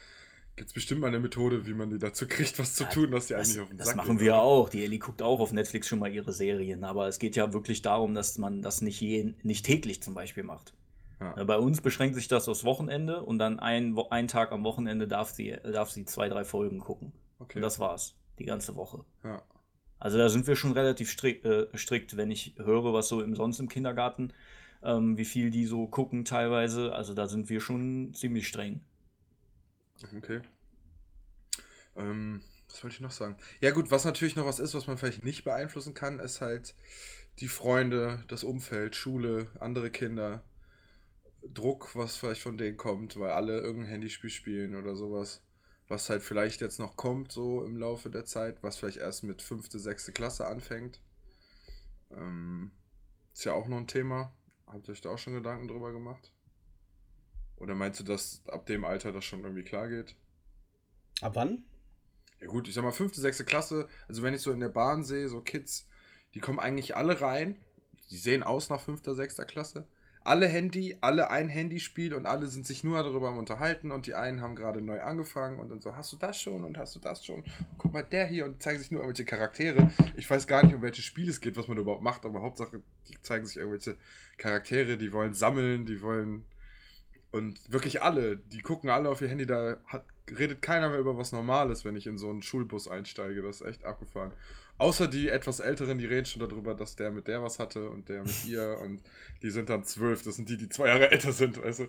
Gibt 0.56 0.68
es 0.68 0.72
bestimmt 0.74 1.02
mal 1.02 1.08
eine 1.08 1.20
Methode, 1.20 1.66
wie 1.66 1.74
man 1.74 1.90
die 1.90 1.98
dazu 1.98 2.26
kriegt, 2.26 2.58
was 2.58 2.74
zu 2.74 2.84
Ja, 2.84 2.90
tun, 2.90 3.10
dass 3.10 3.26
die 3.26 3.34
Das, 3.34 3.48
eigentlich 3.48 3.60
auf 3.60 3.68
den 3.68 3.76
das 3.78 3.88
Sack 3.88 3.96
machen 3.96 4.16
gehen, 4.16 4.20
wir 4.20 4.32
oder? 4.32 4.42
auch. 4.42 4.68
Die 4.70 4.82
Ellie 4.84 4.98
guckt 4.98 5.20
auch 5.22 5.40
auf 5.40 5.52
Netflix 5.52 5.86
schon 5.86 5.98
mal 5.98 6.10
ihre 6.12 6.32
Serien, 6.32 6.82
aber 6.84 7.08
es 7.08 7.18
geht 7.18 7.36
ja 7.36 7.52
wirklich 7.52 7.82
darum, 7.82 8.14
dass 8.14 8.38
man 8.38 8.62
das 8.62 8.80
nicht, 8.80 9.00
je, 9.00 9.34
nicht 9.42 9.66
täglich 9.66 10.02
zum 10.02 10.14
Beispiel 10.14 10.44
macht. 10.44 10.72
Ja. 11.20 11.36
Äh, 11.36 11.44
Bei 11.44 11.58
uns 11.58 11.80
beschränkt 11.82 12.14
sich 12.14 12.28
das 12.28 12.48
aufs 12.48 12.64
Wochenende 12.64 13.22
und 13.22 13.38
dann 13.38 13.58
ein, 13.60 13.96
ein 14.10 14.28
Tag 14.28 14.52
am 14.52 14.64
Wochenende 14.64 15.06
darf 15.06 15.30
sie, 15.30 15.56
darf 15.62 15.90
sie 15.90 16.04
zwei, 16.06 16.28
drei 16.28 16.44
Folgen 16.44 16.80
gucken. 16.80 17.12
Okay. 17.38 17.58
Und 17.58 17.62
das 17.62 17.78
war's. 17.78 18.14
Die 18.38 18.44
ganze 18.46 18.76
Woche. 18.76 19.04
ja. 19.24 19.42
Also 19.98 20.18
da 20.18 20.28
sind 20.28 20.46
wir 20.46 20.56
schon 20.56 20.72
relativ 20.72 21.10
strikt, 21.10 21.46
äh, 21.46 21.66
strikt 21.74 22.18
wenn 22.18 22.30
ich 22.30 22.54
höre, 22.58 22.92
was 22.92 23.08
so 23.08 23.22
im 23.22 23.34
sonst 23.34 23.60
im 23.60 23.68
Kindergarten, 23.68 24.30
ähm, 24.82 25.16
wie 25.16 25.24
viel 25.24 25.50
die 25.50 25.64
so 25.64 25.86
gucken 25.86 26.26
teilweise. 26.26 26.92
Also 26.94 27.14
da 27.14 27.26
sind 27.28 27.48
wir 27.48 27.62
schon 27.62 28.12
ziemlich 28.12 28.46
streng. 28.46 28.82
Okay. 30.16 30.40
Ähm, 31.96 32.42
was 32.68 32.82
wollte 32.82 32.94
ich 32.94 33.00
noch 33.00 33.10
sagen? 33.10 33.36
Ja, 33.60 33.70
gut, 33.70 33.90
was 33.90 34.04
natürlich 34.04 34.36
noch 34.36 34.46
was 34.46 34.58
ist, 34.58 34.74
was 34.74 34.86
man 34.86 34.98
vielleicht 34.98 35.24
nicht 35.24 35.44
beeinflussen 35.44 35.94
kann, 35.94 36.18
ist 36.18 36.40
halt 36.40 36.74
die 37.38 37.48
Freunde, 37.48 38.24
das 38.28 38.44
Umfeld, 38.44 38.96
Schule, 38.96 39.50
andere 39.60 39.90
Kinder, 39.90 40.42
Druck, 41.42 41.94
was 41.94 42.16
vielleicht 42.16 42.42
von 42.42 42.58
denen 42.58 42.76
kommt, 42.76 43.18
weil 43.18 43.30
alle 43.30 43.60
irgendein 43.60 43.90
Handyspiel 43.90 44.30
spielen 44.30 44.74
oder 44.74 44.96
sowas. 44.96 45.42
Was 45.88 46.10
halt 46.10 46.22
vielleicht 46.22 46.60
jetzt 46.60 46.80
noch 46.80 46.96
kommt, 46.96 47.30
so 47.30 47.64
im 47.64 47.76
Laufe 47.76 48.10
der 48.10 48.24
Zeit, 48.24 48.62
was 48.62 48.76
vielleicht 48.76 48.96
erst 48.98 49.22
mit 49.22 49.40
fünfte, 49.40 49.78
sechste 49.78 50.12
Klasse 50.12 50.46
anfängt. 50.46 51.00
Ähm, 52.10 52.72
ist 53.32 53.44
ja 53.44 53.52
auch 53.52 53.68
noch 53.68 53.76
ein 53.76 53.86
Thema. 53.86 54.34
Habt 54.66 54.88
ihr 54.88 54.92
euch 54.92 55.00
da 55.00 55.10
auch 55.10 55.18
schon 55.18 55.34
Gedanken 55.34 55.68
drüber 55.68 55.92
gemacht? 55.92 56.32
Oder 57.56 57.74
meinst 57.74 58.00
du, 58.00 58.04
dass 58.04 58.42
ab 58.48 58.66
dem 58.66 58.84
Alter 58.84 59.12
das 59.12 59.24
schon 59.24 59.42
irgendwie 59.42 59.64
klar 59.64 59.88
geht? 59.88 60.14
Ab 61.22 61.32
wann? 61.34 61.64
Ja 62.40 62.48
gut, 62.48 62.68
ich 62.68 62.74
sag 62.74 62.84
mal, 62.84 62.92
fünfte, 62.92 63.20
sechste 63.20 63.44
Klasse, 63.44 63.88
also 64.08 64.22
wenn 64.22 64.34
ich 64.34 64.42
so 64.42 64.52
in 64.52 64.60
der 64.60 64.68
Bahn 64.68 65.04
sehe, 65.04 65.28
so 65.28 65.40
Kids, 65.40 65.88
die 66.34 66.40
kommen 66.40 66.58
eigentlich 66.58 66.94
alle 66.94 67.20
rein, 67.20 67.56
die 68.10 68.18
sehen 68.18 68.42
aus 68.42 68.68
nach 68.68 68.80
fünfter, 68.80 69.14
sechster 69.14 69.46
Klasse. 69.46 69.86
Alle 70.22 70.48
Handy, 70.48 70.98
alle 71.02 71.30
ein 71.30 71.48
Handyspiel 71.48 72.12
und 72.12 72.26
alle 72.26 72.48
sind 72.48 72.66
sich 72.66 72.82
nur 72.82 73.00
darüber 73.00 73.28
am 73.28 73.38
unterhalten 73.38 73.92
und 73.92 74.06
die 74.06 74.14
einen 74.14 74.40
haben 74.40 74.56
gerade 74.56 74.82
neu 74.82 75.00
angefangen 75.00 75.60
und 75.60 75.68
dann 75.70 75.80
so, 75.80 75.94
hast 75.94 76.12
du 76.12 76.16
das 76.16 76.40
schon 76.40 76.64
und 76.64 76.76
hast 76.78 76.96
du 76.96 76.98
das 76.98 77.24
schon? 77.24 77.44
Guck 77.78 77.92
mal, 77.92 78.02
der 78.02 78.26
hier 78.26 78.44
und 78.44 78.60
zeigen 78.60 78.80
sich 78.80 78.90
nur 78.90 79.02
irgendwelche 79.02 79.24
Charaktere. 79.24 79.90
Ich 80.16 80.28
weiß 80.28 80.48
gar 80.48 80.64
nicht, 80.64 80.74
um 80.74 80.82
welches 80.82 81.04
Spiel 81.04 81.28
es 81.28 81.40
geht, 81.40 81.56
was 81.56 81.68
man 81.68 81.78
überhaupt 81.78 82.02
macht, 82.02 82.26
aber 82.26 82.42
Hauptsache, 82.42 82.82
die 83.08 83.22
zeigen 83.22 83.46
sich 83.46 83.56
irgendwelche 83.56 83.96
Charaktere, 84.36 84.98
die 84.98 85.12
wollen 85.12 85.32
sammeln, 85.32 85.86
die 85.86 86.02
wollen 86.02 86.44
und 87.36 87.60
wirklich 87.70 88.02
alle, 88.02 88.38
die 88.38 88.60
gucken 88.60 88.88
alle 88.88 89.10
auf 89.10 89.20
ihr 89.20 89.28
Handy, 89.28 89.46
da 89.46 89.76
hat, 89.86 90.04
redet 90.38 90.62
keiner 90.62 90.88
mehr 90.88 90.98
über 90.98 91.18
was 91.18 91.32
Normales, 91.32 91.84
wenn 91.84 91.94
ich 91.94 92.06
in 92.06 92.16
so 92.16 92.30
einen 92.30 92.42
Schulbus 92.42 92.88
einsteige. 92.88 93.42
Das 93.42 93.60
ist 93.60 93.66
echt 93.66 93.84
abgefahren. 93.84 94.32
Außer 94.78 95.06
die 95.06 95.28
etwas 95.28 95.60
Älteren, 95.60 95.98
die 95.98 96.06
reden 96.06 96.26
schon 96.26 96.40
darüber, 96.40 96.74
dass 96.74 96.96
der 96.96 97.10
mit 97.10 97.28
der 97.28 97.42
was 97.42 97.58
hatte 97.58 97.90
und 97.90 98.08
der 98.08 98.22
mit 98.22 98.46
ihr 98.46 98.78
und 98.82 99.02
die 99.42 99.50
sind 99.50 99.68
dann 99.68 99.84
zwölf. 99.84 100.22
Das 100.22 100.36
sind 100.36 100.48
die, 100.48 100.56
die 100.56 100.68
zwei 100.70 100.88
Jahre 100.88 101.10
älter 101.10 101.32
sind. 101.32 101.62
Also 101.62 101.86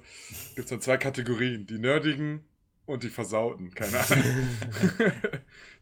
gibt 0.55 0.65
es 0.65 0.69
dann 0.69 0.81
zwei 0.81 0.97
Kategorien: 0.97 1.65
die 1.65 1.79
Nerdigen 1.79 2.43
und 2.86 3.03
die 3.03 3.10
Versauten. 3.10 3.73
Keine 3.73 3.99
Ahnung. 3.99 4.49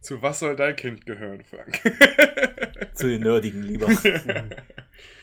Zu 0.02 0.22
was 0.22 0.40
soll 0.40 0.56
dein 0.56 0.76
Kind 0.76 1.08
gehören, 1.08 1.44
Frank? 1.44 1.82
Zu 2.94 3.08
den 3.08 3.22
Nerdigen 3.22 3.64
lieber. 3.64 3.88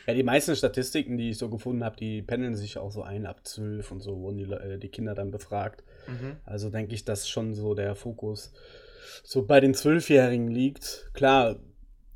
Ja, 0.05 0.13
die 0.13 0.23
meisten 0.23 0.55
Statistiken, 0.55 1.17
die 1.17 1.29
ich 1.29 1.37
so 1.37 1.49
gefunden 1.49 1.83
habe, 1.83 1.95
die 1.95 2.21
pendeln 2.21 2.55
sich 2.55 2.77
auch 2.77 2.91
so 2.91 3.03
ein 3.03 3.25
ab 3.25 3.45
12 3.45 3.91
und 3.91 4.01
so 4.01 4.19
wurden 4.19 4.37
die, 4.37 4.51
äh, 4.51 4.77
die 4.77 4.89
Kinder 4.89 5.15
dann 5.15 5.31
befragt. 5.31 5.83
mhm. 6.07 6.37
Also 6.45 6.69
denke 6.69 6.93
ich, 6.93 7.05
dass 7.05 7.29
schon 7.29 7.53
so 7.53 7.73
der 7.73 7.95
Fokus 7.95 8.53
so 9.23 9.45
bei 9.45 9.59
den 9.59 9.73
Zwölfjährigen 9.73 10.49
liegt. 10.49 11.09
Klar, 11.13 11.59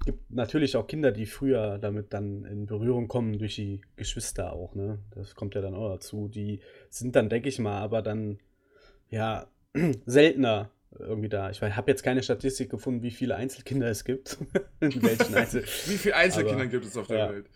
gibt 0.06 0.32
natürlich 0.32 0.78
auch 0.78 0.88
Kinder, 0.88 1.12
die 1.12 1.26
früher 1.26 1.78
damit 1.80 2.14
dann 2.14 2.46
in 2.46 2.66
Berührung 2.66 3.08
kommen 3.08 3.40
durch 3.40 3.56
die 3.56 3.82
Geschwister 3.98 4.54
auch, 4.54 4.74
ne? 4.74 5.00
Das 5.12 5.36
kommt 5.36 5.54
ja 5.54 5.62
dann 5.62 5.76
auch 5.76 5.90
dazu. 5.90 6.30
Die 6.30 6.62
sind 6.90 7.16
dann, 7.16 7.30
denke 7.30 7.50
ich 7.50 7.60
mal, 7.60 7.80
aber 7.80 8.02
dann 8.02 8.40
ja 9.10 9.48
seltener 10.06 10.72
irgendwie 11.00 11.30
da. 11.30 11.50
Ich 11.50 11.62
habe 11.62 11.92
jetzt 11.92 12.04
keine 12.04 12.24
Statistik 12.24 12.70
gefunden, 12.70 13.02
wie 13.04 13.12
viele 13.12 13.36
Einzelkinder 13.36 13.88
es 13.90 14.04
gibt. 14.06 14.38
Einzel 14.82 15.64
Wie 15.86 15.98
viele 15.98 16.16
Einzelkinder 16.16 16.62
Aber- 16.62 16.68
gibt 16.72 16.86
es 16.86 16.98
auf 16.98 17.08
der 17.08 17.18
ja. 17.18 17.30
Welt? 17.32 17.50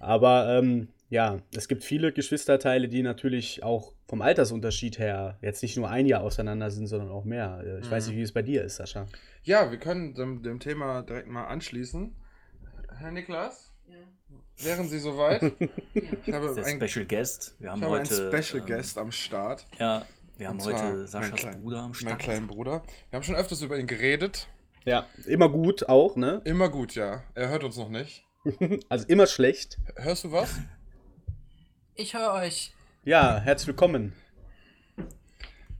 Aber 0.00 0.58
ähm, 0.58 0.88
ja, 1.10 1.40
es 1.56 1.66
gibt 1.68 1.82
viele 1.82 2.12
Geschwisterteile, 2.12 2.88
die 2.88 3.02
natürlich 3.02 3.62
auch 3.62 3.94
vom 4.06 4.22
Altersunterschied 4.22 4.98
her 4.98 5.38
jetzt 5.42 5.62
nicht 5.62 5.76
nur 5.76 5.88
ein 5.90 6.06
Jahr 6.06 6.22
auseinander 6.22 6.70
sind, 6.70 6.86
sondern 6.86 7.10
auch 7.10 7.24
mehr. 7.24 7.62
Äh, 7.64 7.80
Ich 7.80 7.90
weiß 7.90 8.04
Mhm. 8.06 8.10
nicht, 8.10 8.18
wie 8.18 8.22
es 8.24 8.32
bei 8.32 8.42
dir 8.42 8.62
ist, 8.64 8.76
Sascha. 8.76 9.06
Ja, 9.42 9.70
wir 9.70 9.78
können 9.78 10.14
dem, 10.14 10.42
dem 10.42 10.60
Thema 10.60 11.02
direkt 11.02 11.28
mal 11.28 11.46
anschließen. 11.46 12.14
Herr 12.98 13.10
Niklas, 13.12 13.72
wären 14.58 14.88
Sie 14.88 14.98
soweit? 14.98 15.40
Ich 15.94 16.32
habe 16.34 16.54
Der 16.54 16.64
ein, 16.66 16.80
Special 16.80 17.06
Guest. 17.06 17.56
Wir 17.58 17.70
haben 17.70 17.78
ich 17.78 17.84
habe 17.84 17.96
einen 17.96 18.06
heute. 18.10 18.30
Special 18.42 18.60
ähm, 18.60 18.66
Guest 18.66 18.98
am 18.98 19.10
Start. 19.12 19.66
Ja, 19.78 20.04
wir 20.38 20.48
haben 20.48 20.62
heute 20.62 21.06
Saschas 21.06 21.34
kleinen- 21.40 21.60
Bruder 21.62 21.78
am 21.78 21.84
Mein 21.90 21.94
Start. 21.94 22.18
kleinen 22.20 22.46
Bruder. 22.46 22.82
Wir 23.10 23.16
haben 23.16 23.24
schon 23.24 23.34
öfters 23.34 23.60
über 23.62 23.78
ihn 23.78 23.86
geredet. 23.86 24.48
Ja, 24.84 25.06
immer 25.26 25.48
gut 25.48 25.88
auch, 25.88 26.16
ne? 26.16 26.40
Immer 26.44 26.68
gut, 26.68 26.94
ja. 26.94 27.22
Er 27.34 27.48
hört 27.48 27.64
uns 27.64 27.76
noch 27.76 27.88
nicht. 27.90 28.24
Also 28.88 29.06
immer 29.08 29.26
schlecht. 29.26 29.78
Hörst 29.96 30.24
du 30.24 30.32
was? 30.32 30.58
Ich 31.94 32.14
höre 32.14 32.32
euch. 32.34 32.72
Ja, 33.04 33.38
herzlich 33.40 33.66
willkommen. 33.68 34.12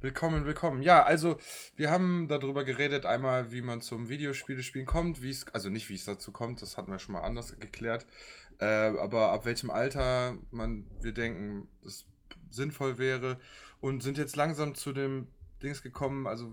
Willkommen, 0.00 0.44
willkommen. 0.44 0.82
Ja, 0.82 1.02
also 1.04 1.38
wir 1.76 1.90
haben 1.90 2.28
darüber 2.28 2.64
geredet, 2.64 3.06
einmal, 3.06 3.50
wie 3.52 3.62
man 3.62 3.80
zum 3.80 4.08
Videospielespielen 4.08 4.86
kommt, 4.86 5.22
wie 5.22 5.30
es, 5.30 5.46
also 5.54 5.70
nicht 5.70 5.88
wie 5.88 5.94
es 5.94 6.04
dazu 6.04 6.30
kommt, 6.30 6.60
das 6.62 6.76
hatten 6.76 6.90
wir 6.92 6.98
schon 6.98 7.14
mal 7.14 7.22
anders 7.22 7.58
geklärt, 7.58 8.06
äh, 8.60 8.64
aber 8.64 9.32
ab 9.32 9.44
welchem 9.44 9.70
Alter 9.70 10.36
man, 10.50 10.84
wir 11.00 11.12
denken, 11.12 11.68
das 11.82 12.04
sinnvoll 12.50 12.98
wäre 12.98 13.38
und 13.80 14.02
sind 14.02 14.18
jetzt 14.18 14.36
langsam 14.36 14.74
zu 14.74 14.92
dem 14.92 15.28
Dings 15.62 15.82
gekommen, 15.82 16.26
also 16.26 16.52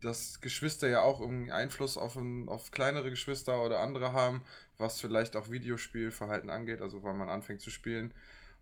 dass 0.00 0.40
Geschwister 0.40 0.88
ja 0.88 1.02
auch 1.02 1.20
irgendwie 1.20 1.50
Einfluss 1.50 1.96
auf, 1.96 2.16
ein, 2.16 2.48
auf 2.48 2.70
kleinere 2.70 3.10
Geschwister 3.10 3.62
oder 3.62 3.80
andere 3.80 4.12
haben, 4.12 4.42
was 4.76 5.00
vielleicht 5.00 5.34
auch 5.34 5.50
Videospielverhalten 5.50 6.50
angeht, 6.50 6.82
also 6.82 7.02
wann 7.02 7.16
man 7.16 7.28
anfängt 7.28 7.62
zu 7.62 7.70
spielen. 7.70 8.12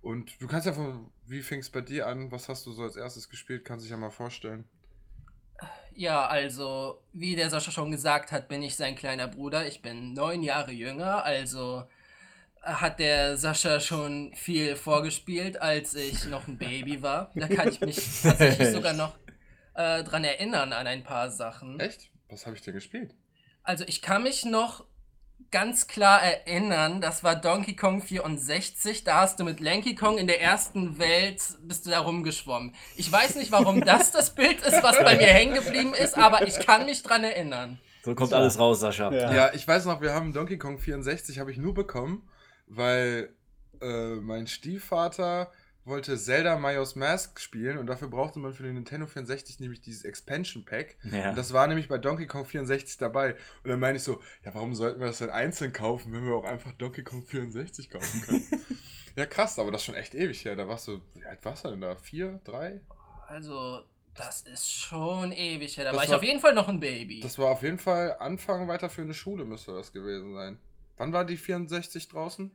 Und 0.03 0.41
du 0.41 0.47
kannst 0.47 0.67
ja 0.67 0.73
von, 0.73 1.11
wie 1.27 1.43
fing 1.43 1.61
es 1.61 1.71
bei 1.71 1.81
dir 1.81 2.07
an? 2.07 2.31
Was 2.33 2.49
hast 2.49 2.67
du 2.67 2.73
so 2.73 2.83
als 2.83 2.97
erstes 2.97 3.29
gespielt? 3.29 3.65
Kannst 3.65 3.85
dich 3.85 3.91
ja 3.91 3.97
mal 3.97 4.11
vorstellen. 4.11 4.65
Ja, 5.95 6.27
also, 6.27 7.03
wie 7.13 7.37
der 7.37 7.51
Sascha 7.51 7.71
schon 7.71 7.91
gesagt 7.91 8.33
hat, 8.33 8.49
bin 8.49 8.63
ich 8.63 8.77
sein 8.77 8.97
kleiner 8.97 9.29
Bruder. 9.29 9.67
Ich 9.67 9.83
bin 9.83 10.15
neun 10.15 10.43
Jahre 10.43 10.73
jünger, 10.73 11.25
also 11.25 11.85
hat 12.63 12.99
der 12.99 13.37
Sascha 13.37 13.81
schon 13.81 14.33
viel 14.35 14.77
vorgespielt, 14.77 15.61
als 15.61 15.95
ich 15.95 16.27
noch 16.27 16.47
ein 16.47 16.59
Baby 16.59 17.03
war. 17.03 17.31
Da 17.35 17.49
kann 17.49 17.69
ich 17.69 17.81
mich 17.81 17.97
tatsächlich 18.23 18.71
sogar 18.71 18.93
noch 18.93 19.15
äh, 19.75 20.05
dran 20.05 20.25
erinnern 20.25 20.73
an 20.73 20.87
ein 20.87 21.03
paar 21.03 21.31
Sachen. 21.31 21.81
Echt? 21.81 22.11
Was 22.29 22.47
habe 22.47 22.57
ich 22.57 22.63
denn 22.63 22.75
gespielt? 22.75 23.15
Also 23.65 23.85
ich 23.87 24.03
kann 24.03 24.23
mich 24.23 24.45
noch 24.45 24.85
ganz 25.51 25.87
klar 25.87 26.23
erinnern, 26.23 27.01
das 27.01 27.25
war 27.25 27.37
Donkey 27.37 27.77
Kong 27.77 28.01
64, 28.01 29.05
da 29.05 29.21
hast 29.21 29.39
du 29.39 29.45
mit 29.45 29.61
Lanky 29.61 29.95
Kong 29.95 30.17
in 30.17 30.27
der 30.27 30.41
ersten 30.41 30.99
Welt, 30.99 31.43
bist 31.63 31.85
du 31.85 31.91
da 31.91 32.01
rumgeschwommen. 32.01 32.75
Ich 32.97 33.11
weiß 33.11 33.37
nicht, 33.37 33.53
warum 33.53 33.83
das 33.83 34.13
das 34.13 34.35
Bild 34.35 34.65
ist, 34.65 34.83
was 34.83 34.99
bei 34.99 35.17
mir 35.17 35.27
hängen 35.27 35.55
geblieben 35.55 35.95
ist, 35.95 36.17
aber 36.17 36.47
ich 36.47 36.59
kann 36.61 36.87
mich 36.87 37.03
dran 37.03 37.25
erinnern. 37.25 37.79
So 38.03 38.15
kommt 38.15 38.33
alles 38.33 38.59
raus, 38.59 38.81
Sascha. 38.81 39.13
Ja. 39.13 39.33
Ja, 39.33 39.55
ich 39.55 39.67
weiß 39.69 39.85
noch, 39.85 40.01
wir 40.01 40.15
haben 40.15 40.33
Donkey 40.33 40.59
Kong 40.59 40.79
64 40.79 41.39
habe 41.39 41.53
ich 41.53 41.59
nur 41.59 41.75
bekommen, 41.75 42.29
weil 42.77 43.35
äh, 43.81 44.15
mein 44.17 44.47
Stiefvater 44.47 45.51
wollte 45.85 46.17
Zelda 46.17 46.57
Majora's 46.59 46.95
Mask 46.95 47.41
spielen 47.41 47.77
und 47.77 47.87
dafür 47.89 48.07
brauchte 48.09 48.39
man 48.39 48.53
für 48.53 48.63
den 48.63 48.75
Nintendo 48.75 49.07
64 49.07 49.59
nämlich 49.59 49.81
dieses 49.81 50.05
Expansion 50.05 50.65
Pack. 50.65 50.97
Ja. 51.11 51.31
Und 51.31 51.37
das 51.39 51.53
war 51.53 51.67
nämlich 51.67 51.89
bei 51.89 51.99
Donkey 51.99 52.27
Kong 52.27 52.45
64 52.45 52.99
dabei. 52.99 53.33
Und 53.65 53.71
dann 53.71 53.81
meine 53.81 53.97
ich 53.97 54.05
so, 54.05 54.21
ja, 54.45 54.55
warum 54.55 54.75
sollten 54.77 55.01
wir 55.01 55.09
das 55.09 55.19
denn 55.19 55.31
einzeln 55.31 55.73
kaufen, 55.73 56.13
wenn 56.13 56.25
wir 56.25 56.35
auch 56.37 56.45
einfach 56.45 56.71
Donkey 56.73 57.03
Kong 57.03 57.25
64 57.25 57.91
kaufen 57.91 58.23
können? 58.23 58.47
ja, 59.17 59.27
krass, 59.27 59.59
aber 59.59 59.73
das 59.73 59.81
ist 59.81 59.87
schon 59.87 59.97
echt 59.97 60.15
ewig 60.15 60.45
her. 60.45 60.55
Da 60.55 60.69
warst 60.69 60.87
du, 60.87 61.01
wie 61.15 61.25
alt 61.25 61.45
warst 61.45 61.65
du 61.65 61.71
denn 61.71 61.81
da? 61.81 61.97
Vier, 61.97 62.41
drei? 62.45 62.81
Also, 63.27 63.83
das 64.15 64.43
ist 64.43 64.71
schon 64.71 65.33
ewig 65.33 65.77
her. 65.79 65.85
Da 65.85 65.91
Das 65.91 65.97
war 65.99 66.05
ich 66.05 66.11
war- 66.11 66.17
auf 66.19 66.23
jeden 66.23 66.39
Fall 66.41 66.55
noch 66.55 66.69
ein 66.69 66.79
Baby. 66.79 67.19
Das 67.21 67.39
war 67.41 67.51
auf 67.51 67.63
jeden 67.65 67.79
Fall 67.79 68.17
Anfang 68.21 68.69
weiter 68.69 68.89
für 68.89 69.03
eine 69.03 69.15
Schule 69.15 69.45
müsste 69.45 69.73
das 69.73 69.93
gewesen 69.93 70.33
sein. 70.35 70.61
Wann 70.97 71.13
war 71.13 71.25
die 71.25 71.37
64 71.39 72.07
draußen? 72.09 72.53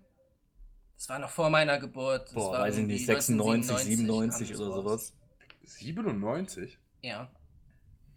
Das 0.97 1.09
war 1.09 1.19
noch 1.19 1.29
vor 1.29 1.49
meiner 1.49 1.77
Geburt. 1.79 2.25
Das 2.27 2.33
Boah, 2.33 2.53
war 2.53 2.61
weiß 2.61 2.77
ich 2.79 2.85
nicht, 2.87 3.05
96, 3.05 3.71
1997 3.71 4.47
97 4.47 4.57
kam 4.57 4.67
oder 4.67 4.81
sowas. 4.81 5.13
97? 5.63 6.77
Ja. 7.01 7.29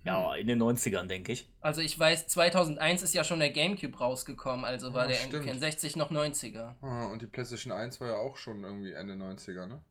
Ja, 0.02 0.34
in 0.34 0.46
den 0.46 0.58
90ern, 0.62 1.06
denke 1.06 1.32
ich. 1.32 1.52
Also 1.60 1.82
ich 1.82 1.98
weiß, 1.98 2.26
2001 2.28 3.02
ist 3.02 3.12
ja 3.12 3.22
schon 3.22 3.38
der 3.38 3.50
Gamecube 3.50 3.98
rausgekommen, 3.98 4.64
also 4.64 4.94
war 4.94 5.04
Ah, 5.04 5.08
der 5.08 5.16
stimmt. 5.16 5.44
N64 5.46 5.98
noch 5.98 6.10
90er. 6.10 6.74
Ah, 6.80 7.04
und 7.06 7.20
die 7.20 7.26
PlayStation 7.26 7.70
1 7.72 8.00
war 8.00 8.08
ja 8.08 8.16
auch 8.16 8.38
schon 8.38 8.64
irgendwie 8.64 8.92
Ende 8.92 9.14
90er, 9.14 9.66
ne? 9.66 9.82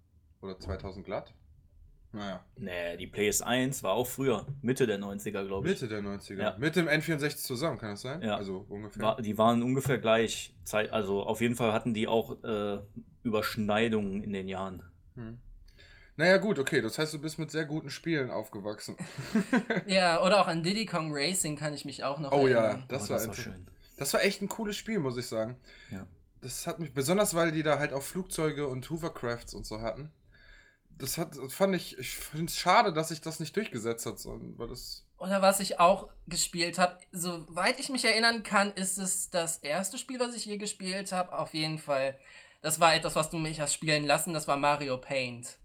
Oder 0.41 0.59
2000 0.59 1.05
glatt? 1.05 1.33
Naja, 2.11 2.43
Nee, 2.57 2.97
die 2.97 3.07
PS1 3.07 3.83
war 3.83 3.91
auch 3.93 4.07
früher, 4.07 4.47
Mitte 4.63 4.87
der 4.87 4.97
90er, 4.99 5.45
glaube 5.45 5.67
ich. 5.67 5.73
Mitte 5.79 5.87
der 5.87 6.01
90er. 6.01 6.41
Ja. 6.41 6.55
Mit 6.57 6.75
dem 6.75 6.87
N64 6.87 7.37
zusammen, 7.37 7.77
kann 7.77 7.91
das 7.91 8.01
sein? 8.01 8.21
Ja. 8.23 8.35
Also 8.35 8.65
ungefähr. 8.67 9.01
War, 9.03 9.21
die 9.21 9.37
waren 9.37 9.61
ungefähr 9.61 9.99
gleich. 9.99 10.55
Zeit, 10.63 10.91
also 10.91 11.21
auf 11.23 11.39
jeden 11.41 11.55
Fall 11.55 11.71
hatten 11.71 11.93
die 11.93 12.07
auch 12.07 12.43
äh, 12.43 12.79
Überschneidungen 13.23 14.23
in 14.23 14.33
den 14.33 14.47
Jahren. 14.47 14.83
Hm. 15.15 15.37
Naja, 16.15 16.37
gut, 16.37 16.59
okay. 16.59 16.81
Das 16.81 16.97
heißt, 16.99 17.13
du 17.13 17.19
bist 17.19 17.39
mit 17.39 17.49
sehr 17.51 17.65
guten 17.65 17.89
Spielen 17.89 18.29
aufgewachsen. 18.31 18.97
Ja, 19.85 20.21
oder 20.23 20.41
auch 20.41 20.47
an 20.47 20.63
Diddy 20.63 20.85
Kong 20.85 21.11
Racing 21.13 21.55
kann 21.55 21.73
ich 21.73 21.85
mich 21.85 22.03
auch 22.03 22.19
noch 22.19 22.31
Oh 22.31 22.47
ja, 22.47 22.57
erinnern. 22.65 22.83
das, 22.89 23.05
Oh, 23.05 23.09
war, 23.11 23.17
das 23.19 23.27
war 23.27 23.33
schön. 23.35 23.67
das 23.97 24.13
war 24.13 24.23
echt 24.23 24.41
ein 24.41 24.49
cooles 24.49 24.75
Spiel, 24.75 24.99
muss 24.99 25.15
ich 25.17 25.27
sagen. 25.27 25.55
Ja. 25.91 26.05
Das 26.41 26.67
hat 26.67 26.79
mich, 26.79 26.93
besonders 26.93 27.35
weil 27.35 27.51
die 27.51 27.63
da 27.63 27.79
halt 27.79 27.93
auch 27.93 28.01
Flugzeuge 28.03 28.67
und 28.67 28.89
Hovercrafts 28.89 29.53
und 29.53 29.65
so 29.65 29.81
hatten. 29.81 30.11
Das 30.99 31.17
hat, 31.17 31.35
fand 31.49 31.75
ich, 31.75 31.97
ich 31.97 32.15
finde 32.15 32.45
es 32.45 32.57
schade, 32.57 32.93
dass 32.93 33.09
sich 33.09 33.21
das 33.21 33.39
nicht 33.39 33.55
durchgesetzt 33.55 34.05
hat, 34.05 34.19
sondern 34.19 34.57
weil 34.57 34.67
das. 34.67 35.05
Oder 35.17 35.41
was 35.41 35.59
ich 35.59 35.79
auch 35.79 36.09
gespielt 36.27 36.77
habe, 36.77 36.97
soweit 37.11 37.79
ich 37.79 37.89
mich 37.89 38.05
erinnern 38.05 38.43
kann, 38.43 38.71
ist 38.73 38.97
es 38.97 39.29
das 39.29 39.57
erste 39.57 39.97
Spiel, 39.97 40.19
was 40.19 40.35
ich 40.35 40.45
je 40.45 40.57
gespielt 40.57 41.11
habe. 41.11 41.37
Auf 41.37 41.53
jeden 41.53 41.77
Fall. 41.77 42.17
Das 42.61 42.79
war 42.79 42.93
etwas, 42.93 43.15
was 43.15 43.29
du 43.29 43.37
mich 43.37 43.59
hast 43.61 43.73
spielen 43.73 44.05
lassen, 44.05 44.33
das 44.33 44.47
war 44.47 44.57
Mario 44.57 44.97
Paint. 44.97 45.57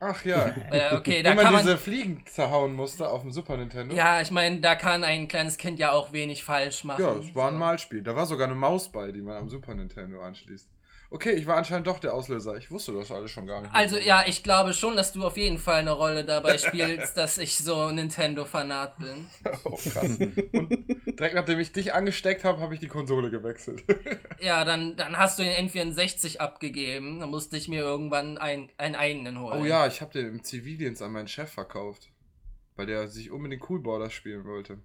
Ach 0.00 0.24
ja. 0.24 0.46
Äh, 0.70 0.94
okay, 0.94 1.22
da 1.22 1.30
Wenn 1.30 1.36
man 1.36 1.44
kann 1.44 1.54
man. 1.54 1.62
diese 1.62 1.76
Fliegen 1.76 2.24
zerhauen 2.26 2.74
musste 2.74 3.08
auf 3.08 3.22
dem 3.22 3.30
Super 3.30 3.56
Nintendo. 3.56 3.94
Ja, 3.94 4.20
ich 4.20 4.30
meine, 4.30 4.60
da 4.60 4.74
kann 4.74 5.04
ein 5.04 5.28
kleines 5.28 5.58
Kind 5.58 5.78
ja 5.78 5.92
auch 5.92 6.12
wenig 6.12 6.42
falsch 6.42 6.84
machen. 6.84 7.02
Ja, 7.02 7.12
es 7.14 7.34
war 7.34 7.48
ein. 7.48 7.58
Malspiel. 7.58 8.02
Da 8.02 8.16
war 8.16 8.26
sogar 8.26 8.46
eine 8.46 8.56
Maus 8.56 8.90
bei, 8.90 9.12
die 9.12 9.20
man 9.20 9.36
am 9.36 9.48
Super 9.48 9.74
Nintendo 9.74 10.20
anschließt. 10.22 10.68
Okay, 11.12 11.32
ich 11.32 11.44
war 11.44 11.56
anscheinend 11.56 11.88
doch 11.88 11.98
der 11.98 12.14
Auslöser. 12.14 12.56
Ich 12.56 12.70
wusste 12.70 12.92
das 12.92 13.10
alles 13.10 13.32
schon 13.32 13.44
gar 13.44 13.60
nicht. 13.60 13.74
Also 13.74 13.98
ja, 13.98 14.22
ich 14.28 14.44
glaube 14.44 14.72
schon, 14.72 14.94
dass 14.94 15.12
du 15.12 15.24
auf 15.26 15.36
jeden 15.36 15.58
Fall 15.58 15.80
eine 15.80 15.90
Rolle 15.90 16.24
dabei 16.24 16.56
spielst, 16.56 17.16
dass 17.16 17.36
ich 17.36 17.58
so 17.58 17.90
Nintendo-Fanat 17.90 18.98
bin. 18.98 19.26
Oh, 19.64 19.76
krass. 19.76 20.16
Und 20.52 20.70
direkt 21.18 21.34
nachdem 21.34 21.58
ich 21.58 21.72
dich 21.72 21.92
angesteckt 21.92 22.44
habe, 22.44 22.60
habe 22.60 22.74
ich 22.74 22.80
die 22.80 22.88
Konsole 22.88 23.30
gewechselt. 23.30 23.82
Ja, 24.40 24.64
dann, 24.64 24.96
dann 24.96 25.18
hast 25.18 25.38
du 25.38 25.42
den 25.42 25.68
N64 25.68 26.38
abgegeben. 26.38 27.20
Dann 27.20 27.28
musste 27.28 27.58
ich 27.58 27.68
mir 27.68 27.80
irgendwann 27.80 28.38
ein, 28.38 28.70
einen 28.78 28.94
eigenen 28.94 29.38
holen. 29.38 29.60
oh 29.60 29.64
ja, 29.66 29.86
ich 29.86 30.00
habe 30.00 30.12
den 30.12 30.28
im 30.28 30.42
Zivildienst 30.42 31.02
an 31.02 31.12
meinen 31.12 31.28
Chef 31.28 31.50
verkauft. 31.50 32.08
Weil 32.76 32.86
der 32.86 33.08
sich 33.08 33.30
unbedingt 33.30 33.68
Cool 33.68 33.80
Borders 33.80 34.14
spielen 34.14 34.44
wollte. 34.46 34.78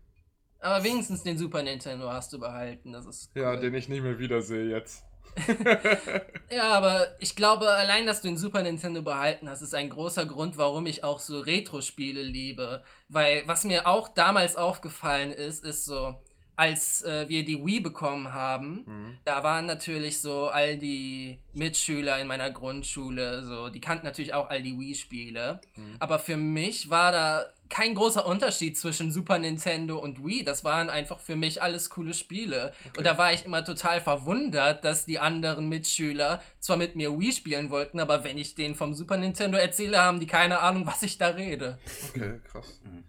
Aber 0.60 0.84
wenigstens 0.84 1.24
den 1.24 1.38
Super 1.38 1.64
Nintendo 1.64 2.12
hast 2.12 2.34
du 2.34 2.40
behalten. 2.40 2.92
Das 2.92 3.06
ist 3.06 3.32
cool. 3.36 3.44
Ja, 3.44 3.56
den 3.56 3.74
ich 3.76 3.88
nicht 3.88 4.02
mehr 4.02 4.20
wiedersehe 4.20 4.66
jetzt. 4.70 5.06
Ja, 6.52 6.70
aber 6.74 7.16
ich 7.20 7.36
glaube, 7.36 7.70
allein, 7.70 8.06
dass 8.06 8.22
du 8.22 8.28
den 8.28 8.38
Super 8.38 8.62
Nintendo 8.62 9.02
behalten 9.02 9.50
hast, 9.50 9.62
ist 9.62 9.74
ein 9.74 9.90
großer 9.90 10.26
Grund, 10.26 10.58
warum 10.58 10.86
ich 10.86 11.04
auch 11.04 11.20
so 11.20 11.40
Retro-Spiele 11.40 12.22
liebe. 12.22 12.84
Weil 13.10 13.44
was 13.48 13.64
mir 13.64 13.88
auch 13.88 14.08
damals 14.10 14.56
aufgefallen 14.56 15.32
ist, 15.32 15.64
ist 15.66 15.86
so, 15.86 16.16
als 16.56 17.02
äh, 17.04 17.28
wir 17.28 17.44
die 17.44 17.64
Wii 17.66 17.80
bekommen 17.82 18.34
haben, 18.34 18.84
Mhm. 18.86 19.18
da 19.26 19.44
waren 19.44 19.66
natürlich 19.66 20.22
so 20.22 20.48
all 20.48 20.78
die 20.78 21.40
Mitschüler 21.54 22.20
in 22.20 22.28
meiner 22.28 22.50
Grundschule, 22.52 23.44
so, 23.44 23.70
die 23.70 23.82
kannten 23.82 24.06
natürlich 24.06 24.34
auch 24.34 24.50
all 24.50 24.62
die 24.62 24.78
Wii-Spiele. 24.80 25.60
Mhm. 25.76 25.96
Aber 26.00 26.20
für 26.20 26.38
mich 26.38 26.90
war 26.90 27.12
da 27.12 27.46
kein 27.68 27.96
großer 27.96 28.26
Unterschied 28.28 28.78
zwischen 28.78 29.12
Super 29.12 29.40
Nintendo 29.40 29.98
und 29.98 30.24
Wii. 30.24 30.44
Das 30.44 30.64
waren 30.64 30.90
einfach 30.90 31.20
für 31.20 31.36
mich 31.36 31.64
alles 31.64 31.90
coole 31.90 32.14
Spiele. 32.14 32.74
Und 32.96 33.06
da 33.08 33.18
war 33.18 33.34
ich 33.34 33.44
immer 33.44 33.66
total 33.66 34.00
verwundert, 34.02 34.86
dass 34.86 35.06
die 35.06 35.18
anderen 35.18 35.68
Mitschüler 35.68 36.44
zwar 36.60 36.78
mit 36.78 36.96
mir 36.96 37.18
Wii 37.20 37.32
spielen 37.32 37.72
wollten, 37.72 38.00
aber 38.00 38.24
wenn 38.24 38.38
ich 38.38 38.54
denen 38.54 38.76
vom 38.76 38.94
Super 38.94 39.18
Nintendo 39.18 39.58
erzähle, 39.58 39.98
haben 39.98 40.20
die 40.20 40.28
keine 40.28 40.60
Ahnung, 40.60 40.86
was 40.86 41.02
ich 41.02 41.18
da 41.18 41.30
rede. 41.30 41.80
Okay, 42.10 42.40
krass. 42.52 42.80
Mhm. 42.84 43.04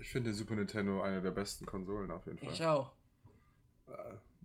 Ich 0.00 0.08
finde 0.08 0.30
den 0.30 0.36
Super 0.36 0.54
Nintendo 0.56 1.00
eine 1.02 1.22
der 1.22 1.30
besten 1.30 1.64
Konsolen 1.66 2.10
auf 2.10 2.26
jeden 2.26 2.38
Fall. 2.38 2.52
Ich 2.52 2.64
auch. 2.64 2.90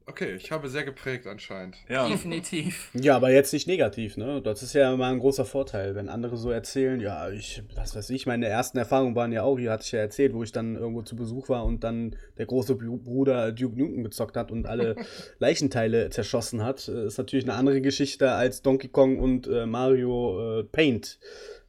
Okay, 0.06 0.34
ich 0.36 0.52
habe 0.52 0.67
sehr 0.69 0.84
geprägt 0.84 1.28
anscheinend. 1.28 1.78
Ja, 1.88 2.08
Definitiv. 2.08 2.89
Ja, 2.95 3.15
aber 3.15 3.30
jetzt 3.30 3.54
nicht 3.54 3.67
negativ, 3.67 4.17
ne? 4.17 4.41
Das 4.41 4.63
ist 4.63 4.74
ja 4.74 4.95
mal 4.98 5.12
ein 5.12 5.19
großer 5.19 5.45
Vorteil, 5.45 5.93
wenn 5.93 6.10
andere 6.10 6.36
so 6.36 6.50
erzählen, 6.50 7.00
ja, 7.00 7.30
ich, 7.30 7.62
was 7.76 7.95
weiß 7.95 8.10
ich, 8.10 8.26
meine 8.26 8.48
ersten 8.48 8.80
Erfahrungen 8.80 9.15
waren 9.15 9.32
ja 9.32 9.43
auch, 9.43 9.60
hier 9.60 9.72
hatte 9.72 9.84
ich 9.84 9.91
ja 9.91 10.00
erzählt, 10.00 10.34
wo 10.34 10.41
ich 10.41 10.52
dann 10.52 10.76
irgendwo 10.76 11.04
zu 11.04 11.15
Besuch 11.15 11.48
war 11.50 11.63
und 11.63 11.84
dann 11.84 12.15
der 12.39 12.48
große 12.48 12.74
Bru- 12.74 12.98
Bruder 12.98 13.52
Duke 13.52 13.78
Nukem 13.78 14.04
gezockt 14.04 14.36
hat 14.36 14.52
und 14.52 14.65
alle 14.65 14.95
Leichenteile 15.39 16.10
zerschossen 16.10 16.63
hat. 16.63 16.88
Äh, 16.88 17.06
Ist 17.06 17.19
natürlich 17.19 17.45
eine 17.45 17.54
andere 17.54 17.80
Geschichte 17.80 18.32
als 18.32 18.63
Donkey 18.63 18.88
Kong 18.88 19.19
und 19.19 19.48
äh, 19.48 19.67
Mario 19.67 20.62
äh, 20.62 20.63
Paint. 20.63 21.19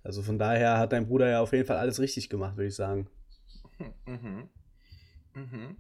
Also 0.03 0.23
von 0.23 0.39
daher 0.39 0.79
hat 0.79 0.93
dein 0.93 1.07
Bruder 1.07 1.29
ja 1.29 1.43
auf 1.43 1.53
jeden 1.53 1.67
Fall 1.67 1.77
alles 1.77 2.01
richtig 2.01 2.31
gemacht, 2.31 2.57
würde 2.57 2.69
ich 2.69 2.75
sagen. 2.75 3.07
Mhm. 4.07 4.49
Mhm. 5.35 5.77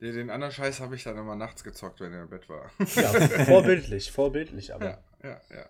Den, 0.00 0.30
anderen 0.30 0.52
Scheiß 0.52 0.80
habe 0.80 0.94
ich 0.94 1.04
dann 1.04 1.16
immer 1.16 1.34
nachts 1.34 1.64
gezockt, 1.64 2.00
wenn 2.00 2.12
er 2.12 2.22
im 2.22 2.30
Bett 2.30 2.48
war. 2.48 2.70
Ja, 2.94 3.12
vorbildlich, 3.44 4.12
vorbildlich, 4.12 4.74
aber. 4.74 4.84
ja, 4.84 4.98
ja, 5.22 5.40
ja. 5.50 5.66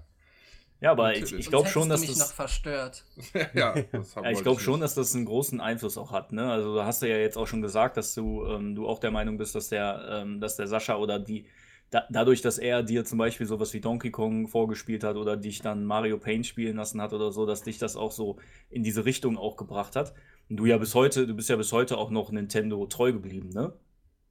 ja 0.80 0.90
aber 0.90 1.12
ich, 1.12 1.20
Natürlich. 1.20 1.44
ich 1.44 1.50
glaube 1.50 1.64
Sonst 1.64 1.72
schon, 1.72 1.88
dass 1.88 2.00
mich 2.00 2.10
das. 2.10 2.18
noch 2.18 2.32
verstört. 2.34 3.04
ja, 3.54 3.74
das 3.92 4.14
Ja, 4.14 4.30
ich 4.30 4.42
glaube 4.42 4.60
schon, 4.60 4.80
dass 4.80 4.94
das 4.94 5.14
einen 5.14 5.24
großen 5.24 5.60
Einfluss 5.60 5.96
auch 5.96 6.12
hat. 6.12 6.32
Ne? 6.32 6.50
Also 6.50 6.74
da 6.74 6.84
hast 6.84 7.02
du 7.02 7.08
ja 7.08 7.16
jetzt 7.16 7.38
auch 7.38 7.46
schon 7.46 7.62
gesagt, 7.62 7.96
dass 7.96 8.14
du, 8.14 8.44
ähm, 8.46 8.74
du 8.74 8.88
auch 8.88 8.98
der 8.98 9.10
Meinung 9.10 9.38
bist, 9.38 9.54
dass 9.54 9.68
der, 9.68 10.06
ähm, 10.10 10.40
dass 10.40 10.56
der 10.56 10.66
Sascha 10.66 10.96
oder 10.96 11.18
die, 11.18 11.46
da, 11.90 12.04
dadurch, 12.10 12.42
dass 12.42 12.58
er 12.58 12.82
dir 12.82 13.04
zum 13.04 13.18
Beispiel 13.18 13.46
sowas 13.46 13.72
wie 13.72 13.80
Donkey 13.80 14.10
Kong 14.10 14.48
vorgespielt 14.48 15.04
hat 15.04 15.16
oder 15.16 15.36
dich 15.36 15.62
dann 15.62 15.84
Mario 15.84 16.18
Paint 16.18 16.46
spielen 16.46 16.76
lassen 16.76 17.00
hat 17.00 17.12
oder 17.12 17.30
so, 17.30 17.46
dass 17.46 17.62
dich 17.62 17.78
das 17.78 17.94
auch 17.94 18.10
so 18.10 18.36
in 18.68 18.82
diese 18.82 19.04
Richtung 19.04 19.38
auch 19.38 19.56
gebracht 19.56 19.94
hat. 19.94 20.12
Und 20.48 20.56
du 20.56 20.66
ja 20.66 20.78
bis 20.78 20.94
heute, 20.94 21.26
du 21.26 21.34
bist 21.34 21.48
ja 21.48 21.56
bis 21.56 21.72
heute 21.72 21.96
auch 21.98 22.10
noch 22.10 22.30
Nintendo 22.30 22.86
treu 22.86 23.12
geblieben, 23.12 23.50
ne? 23.50 23.72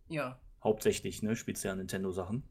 Ja. 0.10 0.40
Hauptsächlich, 0.64 1.24
ne? 1.24 1.36
Spielst 1.36 1.64
ja 1.64 1.76
Nintendo-Sachen. 1.76 2.44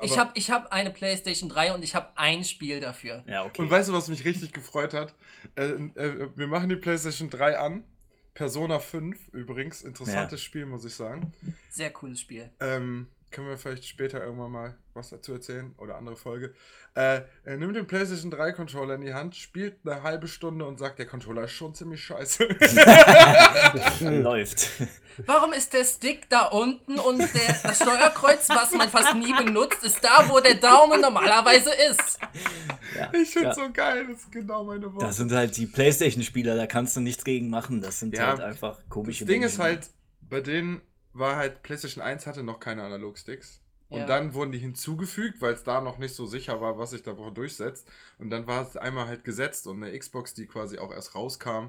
Ich 0.00 0.16
habe 0.16 0.30
ich 0.34 0.50
hab 0.50 0.72
eine 0.72 0.90
PlayStation 0.90 1.50
3 1.50 1.74
und 1.74 1.84
ich 1.84 1.94
habe 1.94 2.08
ein 2.16 2.44
Spiel 2.44 2.80
dafür. 2.80 3.24
Ja, 3.26 3.44
okay. 3.44 3.60
Und 3.60 3.70
weißt 3.70 3.90
du, 3.90 3.92
was 3.92 4.08
mich 4.08 4.24
richtig 4.24 4.52
gefreut 4.52 4.94
hat? 4.94 5.14
Äh, 5.54 5.64
äh, 5.64 6.30
wir 6.34 6.46
machen 6.46 6.68
die 6.68 6.76
PlayStation 6.76 7.28
3 7.28 7.58
an. 7.58 7.84
Persona 8.32 8.78
5 8.78 9.28
übrigens. 9.32 9.82
Interessantes 9.82 10.42
Spiel, 10.42 10.66
muss 10.66 10.84
ich 10.84 10.94
sagen. 10.94 11.32
Sehr 11.70 11.90
cooles 11.90 12.20
Spiel. 12.20 12.50
Ähm, 12.60 13.08
können 13.30 13.48
wir 13.48 13.58
vielleicht 13.58 13.84
später 13.86 14.22
irgendwann 14.22 14.52
mal 14.52 14.76
was 14.94 15.10
dazu 15.10 15.32
erzählen 15.34 15.74
oder 15.78 15.96
andere 15.96 16.16
Folge. 16.16 16.54
Äh, 16.94 17.22
er 17.44 17.56
nimmt 17.58 17.76
den 17.76 17.86
PlayStation 17.86 18.30
3 18.30 18.52
Controller 18.52 18.94
in 18.94 19.02
die 19.02 19.12
Hand, 19.12 19.36
spielt 19.36 19.76
eine 19.84 20.02
halbe 20.02 20.26
Stunde 20.26 20.64
und 20.64 20.78
sagt, 20.78 20.98
der 20.98 21.06
Controller 21.06 21.44
ist 21.44 21.52
schon 21.52 21.74
ziemlich 21.74 22.02
scheiße. 22.02 22.44
Läuft. 24.00 24.70
Warum 25.26 25.52
ist 25.52 25.72
der 25.72 25.84
Stick 25.84 26.28
da 26.30 26.46
unten 26.46 26.98
und 26.98 27.18
der, 27.18 27.56
das 27.62 27.76
Steuerkreuz, 27.76 28.48
was 28.48 28.72
man 28.72 28.88
fast 28.88 29.14
nie 29.14 29.32
benutzt, 29.34 29.82
ist 29.82 30.02
da, 30.02 30.28
wo 30.28 30.40
der 30.40 30.54
Daumen 30.54 31.00
normalerweise 31.00 31.70
ist? 31.90 32.18
Ja, 32.96 33.12
ich 33.12 33.30
finde 33.30 33.48
ja. 33.48 33.54
so 33.54 33.70
geil, 33.72 34.06
das 34.08 34.20
ist 34.20 34.32
genau 34.32 34.64
meine 34.64 34.92
Worte. 34.92 35.06
Das 35.06 35.16
sind 35.16 35.32
halt 35.32 35.56
die 35.56 35.66
Playstation-Spieler, 35.66 36.56
da 36.56 36.66
kannst 36.66 36.96
du 36.96 37.00
nichts 37.00 37.24
gegen 37.24 37.50
machen. 37.50 37.80
Das 37.80 38.00
sind 38.00 38.14
Ja, 38.16 38.28
halt 38.28 38.40
einfach 38.40 38.76
Das 38.76 38.88
komische 38.88 39.24
Ding 39.24 39.42
ist 39.42 39.58
Menschen. 39.58 39.78
halt, 39.80 39.90
bei 40.22 40.40
denen 40.40 40.80
war 41.18 41.36
halt 41.36 41.62
PlayStation 41.62 42.02
1 42.02 42.26
hatte 42.26 42.42
noch 42.42 42.60
keine 42.60 42.82
Analog-Sticks. 42.84 43.60
Und 43.88 44.00
Ja. 44.00 44.06
dann 44.06 44.34
wurden 44.34 44.50
die 44.50 44.58
hinzugefügt, 44.58 45.40
weil 45.40 45.54
es 45.54 45.62
da 45.62 45.80
noch 45.80 45.98
nicht 45.98 46.14
so 46.14 46.26
sicher 46.26 46.60
war, 46.60 46.76
was 46.76 46.90
sich 46.90 47.02
da 47.04 47.16
wohl 47.16 47.32
durchsetzt. 47.32 47.86
Und 48.18 48.30
dann 48.30 48.46
war 48.48 48.62
es 48.66 48.76
einmal 48.76 49.06
halt 49.06 49.22
gesetzt 49.22 49.66
und 49.68 49.82
eine 49.82 49.96
Xbox, 49.96 50.34
die 50.34 50.46
quasi 50.46 50.78
auch 50.78 50.92
erst 50.92 51.14
rauskam, 51.14 51.68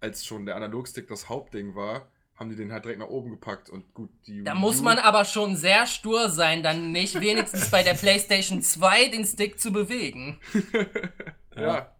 als 0.00 0.24
schon 0.24 0.46
der 0.46 0.56
Analogstick 0.56 1.08
das 1.08 1.28
Hauptding 1.28 1.74
war, 1.74 2.08
haben 2.36 2.48
die 2.50 2.56
den 2.56 2.72
halt 2.72 2.84
direkt 2.84 3.00
nach 3.00 3.08
oben 3.08 3.30
gepackt 3.32 3.68
und 3.68 3.92
gut, 3.94 4.10
die 4.26 4.44
Da 4.44 4.52
Wii 4.54 4.60
muss 4.60 4.80
man 4.80 4.96
aber 4.98 5.24
schon 5.24 5.56
sehr 5.56 5.86
stur 5.86 6.30
sein, 6.30 6.62
dann 6.62 6.92
nicht 6.92 7.20
wenigstens 7.20 7.70
bei 7.70 7.82
der 7.82 7.94
PlayStation 7.94 8.62
2 8.62 9.08
den 9.08 9.24
Stick 9.26 9.60
zu 9.60 9.72
bewegen. 9.72 10.38
Ja. 11.56 11.92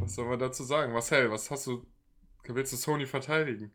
Was 0.00 0.14
soll 0.14 0.26
man 0.28 0.38
dazu 0.38 0.62
sagen? 0.62 0.92
Marcel, 0.92 1.30
was 1.30 1.50
hast 1.50 1.66
du. 1.66 1.86
Willst 2.46 2.74
du 2.74 2.76
Sony 2.76 3.06
verteidigen? 3.06 3.72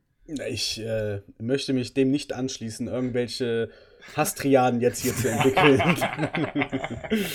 Ich 0.48 0.80
äh, 0.80 1.22
möchte 1.40 1.74
mich 1.74 1.94
dem 1.94 2.12
nicht 2.12 2.34
anschließen, 2.34 2.88
irgendwelche 2.88 3.70
Hasstriaden 4.16 4.82
jetzt 4.82 5.02
hier 5.02 5.16
zu 5.16 5.30
entwickeln. 5.30 5.82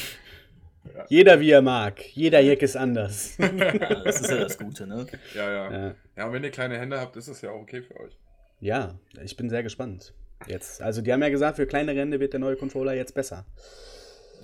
Jeder 1.08 1.40
wie 1.40 1.50
er 1.50 1.62
mag. 1.62 2.04
Jeder 2.14 2.40
Jack 2.40 2.62
ist 2.62 2.76
anders. 2.76 3.36
Ja, 3.38 3.48
das 4.04 4.20
ist 4.20 4.30
ja 4.30 4.36
das 4.36 4.58
Gute, 4.58 4.86
ne? 4.86 5.06
Ja, 5.34 5.50
ja. 5.50 5.72
Ja. 5.72 5.94
Ja, 6.16 6.26
und 6.26 6.32
wenn 6.32 6.44
ihr 6.44 6.50
kleine 6.50 6.78
Hände 6.78 7.00
habt, 7.00 7.16
ist 7.16 7.28
das 7.28 7.40
ja 7.40 7.50
auch 7.50 7.60
okay 7.60 7.82
für 7.82 7.98
euch. 8.00 8.16
Ja, 8.60 8.98
ich 9.22 9.36
bin 9.36 9.50
sehr 9.50 9.62
gespannt. 9.62 10.14
Jetzt. 10.46 10.82
Also, 10.82 11.02
die 11.02 11.12
haben 11.12 11.22
ja 11.22 11.30
gesagt, 11.30 11.56
für 11.56 11.66
kleinere 11.66 11.98
Hände 11.98 12.20
wird 12.20 12.32
der 12.32 12.40
neue 12.40 12.56
Controller 12.56 12.94
jetzt 12.94 13.14
besser. 13.14 13.44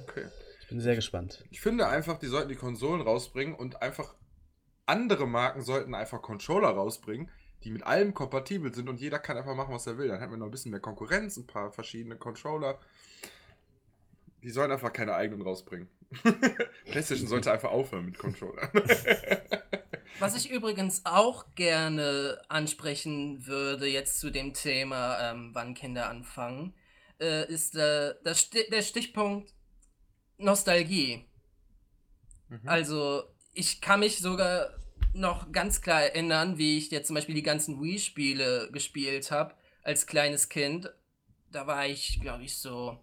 Okay. 0.02 0.26
Ich 0.60 0.68
bin 0.68 0.80
sehr 0.80 0.94
gespannt. 0.94 1.44
Ich 1.50 1.60
finde 1.60 1.88
einfach, 1.88 2.18
die 2.18 2.26
sollten 2.26 2.48
die 2.48 2.56
Konsolen 2.56 3.00
rausbringen 3.00 3.54
und 3.54 3.82
einfach 3.82 4.14
andere 4.86 5.26
Marken 5.26 5.62
sollten 5.62 5.94
einfach 5.94 6.20
Controller 6.22 6.68
rausbringen, 6.68 7.30
die 7.64 7.70
mit 7.70 7.82
allem 7.82 8.14
kompatibel 8.14 8.74
sind 8.74 8.88
und 8.88 9.00
jeder 9.00 9.18
kann 9.18 9.36
einfach 9.36 9.54
machen, 9.54 9.74
was 9.74 9.86
er 9.86 9.98
will. 9.98 10.08
Dann 10.08 10.20
hätten 10.20 10.32
wir 10.32 10.38
noch 10.38 10.46
ein 10.46 10.50
bisschen 10.50 10.70
mehr 10.70 10.80
Konkurrenz, 10.80 11.36
ein 11.36 11.46
paar 11.46 11.70
verschiedene 11.72 12.16
Controller. 12.16 12.78
Die 14.42 14.50
sollen 14.50 14.72
einfach 14.72 14.92
keine 14.92 15.14
eigenen 15.14 15.42
rausbringen. 15.42 15.88
PlayStation 16.86 17.28
sollte 17.28 17.52
einfach 17.52 17.70
aufhören 17.70 18.06
mit 18.06 18.18
Controllern. 18.18 18.70
Was 20.18 20.36
ich 20.36 20.50
übrigens 20.50 21.02
auch 21.04 21.46
gerne 21.54 22.40
ansprechen 22.48 23.46
würde, 23.46 23.86
jetzt 23.86 24.20
zu 24.20 24.30
dem 24.30 24.52
Thema, 24.52 25.30
ähm, 25.30 25.50
wann 25.54 25.74
Kinder 25.74 26.10
anfangen, 26.10 26.74
äh, 27.20 27.50
ist 27.50 27.76
äh, 27.76 28.14
Sti 28.34 28.68
der 28.70 28.82
Stichpunkt 28.82 29.54
Nostalgie. 30.36 31.24
Mhm. 32.48 32.60
Also, 32.66 33.22
ich 33.52 33.80
kann 33.80 34.00
mich 34.00 34.18
sogar 34.18 34.70
noch 35.12 35.52
ganz 35.52 35.80
klar 35.80 36.02
erinnern, 36.02 36.58
wie 36.58 36.78
ich 36.78 36.90
jetzt 36.90 37.08
zum 37.08 37.14
Beispiel 37.14 37.34
die 37.34 37.42
ganzen 37.42 37.80
Wii-Spiele 37.80 38.70
gespielt 38.72 39.30
habe 39.30 39.54
als 39.82 40.06
kleines 40.06 40.48
Kind. 40.48 40.92
Da 41.50 41.66
war 41.66 41.86
ich, 41.86 42.20
glaube 42.20 42.44
ich, 42.44 42.56
so 42.56 42.98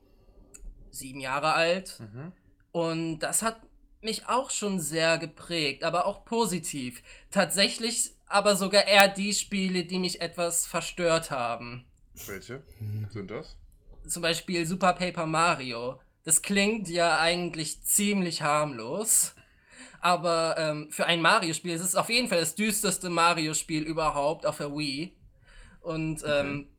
sieben 0.92 1.20
Jahre 1.20 1.54
alt. 1.54 2.00
Mhm. 2.00 2.32
Und 2.72 3.20
das 3.20 3.42
hat 3.42 3.62
mich 4.02 4.28
auch 4.28 4.52
schon 4.52 4.80
sehr 4.80 5.18
geprägt, 5.18 5.84
aber 5.84 6.06
auch 6.06 6.26
positiv. 6.26 7.02
Tatsächlich 7.32 8.12
aber 8.28 8.56
sogar 8.56 8.86
eher 8.86 9.08
die 9.08 9.34
Spiele, 9.34 9.86
die 9.86 10.00
mich 10.00 10.22
etwas 10.22 10.68
verstört 10.68 11.32
haben. 11.32 11.86
Welche 12.26 12.64
sind 13.10 13.32
das? 13.32 13.58
Zum 14.08 14.22
Beispiel 14.22 14.66
Super 14.66 14.94
Paper 14.94 15.26
Mario. 15.26 16.00
Das 16.24 16.42
klingt 16.42 16.90
ja 16.90 17.20
eigentlich 17.20 17.84
ziemlich 17.84 18.42
harmlos. 18.42 19.34
Aber 20.00 20.56
ähm, 20.58 20.92
für 20.92 21.06
ein 21.06 21.22
Mario-Spiel 21.22 21.74
ist 21.74 21.82
es 21.82 21.96
auf 21.96 22.10
jeden 22.10 22.28
Fall 22.28 22.40
das 22.40 22.56
düsterste 22.56 23.10
Mario-Spiel 23.10 23.84
überhaupt 23.84 24.46
auf 24.46 24.58
der 24.58 24.72
Wii. 24.72 25.16
Und 25.82 26.24
ähm, 26.26 26.70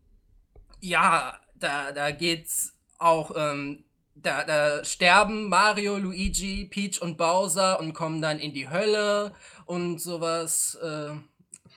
ja, 0.81 1.38
da, 1.54 1.92
da 1.92 2.11
geht's 2.11 2.74
auch, 2.98 3.33
ähm, 3.37 3.85
da, 4.14 4.44
da 4.44 4.85
sterben 4.85 5.48
Mario, 5.48 5.96
Luigi, 5.96 6.66
Peach 6.66 7.00
und 7.00 7.16
Bowser 7.16 7.81
und 7.81 7.94
kommen 7.94 8.20
dann 8.20 8.38
in 8.38 8.52
die 8.52 8.68
Hölle 8.68 9.35
und 9.64 10.00
sowas. 10.00 10.76
Äh, 10.83 11.14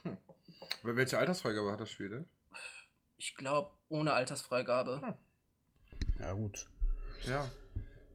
Welche 0.84 1.17
Altersfreigabe 1.17 1.71
hat 1.71 1.80
das 1.80 1.91
Spiel 1.91 2.10
denn? 2.10 2.25
ich 3.21 3.36
glaube, 3.36 3.69
ohne 3.88 4.13
Altersfreigabe. 4.13 5.15
Ja, 6.19 6.34
gut. 6.34 6.67
Ja. 7.27 7.49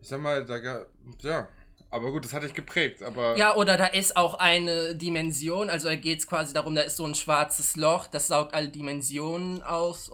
Ich 0.00 0.08
sag 0.08 0.20
mal, 0.20 0.44
da 0.44 0.56
ja. 1.20 1.48
Aber 1.90 2.10
gut, 2.10 2.24
das 2.24 2.32
hat 2.32 2.42
dich 2.42 2.54
geprägt, 2.54 3.02
aber. 3.02 3.36
Ja, 3.36 3.54
oder 3.54 3.76
da 3.76 3.86
ist 3.86 4.16
auch 4.16 4.34
eine 4.34 4.96
Dimension, 4.96 5.70
also 5.70 5.88
da 5.88 5.96
geht 5.96 6.18
es 6.18 6.26
quasi 6.26 6.52
darum, 6.52 6.74
da 6.74 6.82
ist 6.82 6.96
so 6.96 7.06
ein 7.06 7.14
schwarzes 7.14 7.76
Loch, 7.76 8.06
das 8.06 8.26
saugt 8.26 8.54
alle 8.54 8.68
Dimensionen 8.68 9.62
aus 9.62 10.10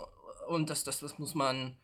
und 0.49 0.71
das, 0.71 0.85
das, 0.85 1.01
das 1.01 1.19
muss 1.19 1.35
man 1.35 1.77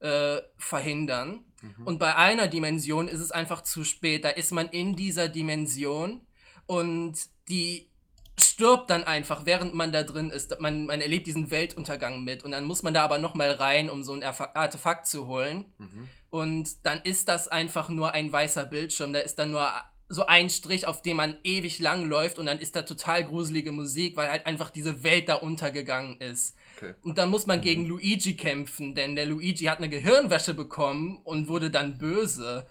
äh, 0.00 0.38
verhindern. 0.58 1.44
Mhm. 1.62 1.86
Und 1.86 1.98
bei 1.98 2.14
einer 2.14 2.48
Dimension 2.48 3.08
ist 3.08 3.20
es 3.20 3.32
einfach 3.32 3.62
zu 3.62 3.84
spät, 3.84 4.24
da 4.24 4.28
ist 4.28 4.52
man 4.52 4.68
in 4.68 4.96
dieser 4.96 5.28
Dimension 5.28 6.26
und 6.66 7.18
die 7.48 7.90
stirbt 8.38 8.90
dann 8.90 9.04
einfach, 9.04 9.44
während 9.44 9.74
man 9.74 9.92
da 9.92 10.02
drin 10.02 10.30
ist. 10.30 10.58
Man, 10.60 10.86
man 10.86 11.00
erlebt 11.00 11.26
diesen 11.26 11.50
Weltuntergang 11.50 12.24
mit 12.24 12.44
und 12.44 12.52
dann 12.52 12.64
muss 12.64 12.82
man 12.82 12.94
da 12.94 13.04
aber 13.04 13.18
nochmal 13.18 13.52
rein, 13.52 13.90
um 13.90 14.02
so 14.02 14.12
ein 14.12 14.22
Artefakt 14.22 15.06
zu 15.06 15.26
holen. 15.26 15.66
Mhm. 15.78 16.08
Und 16.32 16.86
dann 16.86 17.02
ist 17.02 17.28
das 17.28 17.46
einfach 17.48 17.90
nur 17.90 18.12
ein 18.12 18.32
weißer 18.32 18.64
Bildschirm. 18.64 19.12
Da 19.12 19.18
ist 19.18 19.38
dann 19.38 19.50
nur 19.50 19.70
so 20.08 20.24
ein 20.24 20.48
Strich, 20.48 20.86
auf 20.86 21.02
dem 21.02 21.18
man 21.18 21.36
ewig 21.44 21.78
lang 21.78 22.08
läuft 22.08 22.38
und 22.38 22.46
dann 22.46 22.58
ist 22.58 22.74
da 22.74 22.82
total 22.82 23.22
gruselige 23.22 23.70
Musik, 23.70 24.16
weil 24.16 24.30
halt 24.30 24.46
einfach 24.46 24.70
diese 24.70 25.04
Welt 25.04 25.28
da 25.28 25.34
untergegangen 25.34 26.18
ist. 26.22 26.56
Okay. 26.78 26.94
Und 27.02 27.18
dann 27.18 27.28
muss 27.28 27.46
man 27.46 27.60
gegen 27.60 27.84
Luigi 27.84 28.34
kämpfen, 28.34 28.94
denn 28.94 29.14
der 29.14 29.26
Luigi 29.26 29.66
hat 29.66 29.76
eine 29.76 29.90
Gehirnwäsche 29.90 30.54
bekommen 30.54 31.20
und 31.22 31.48
wurde 31.48 31.70
dann 31.70 31.98
böse. 31.98 32.66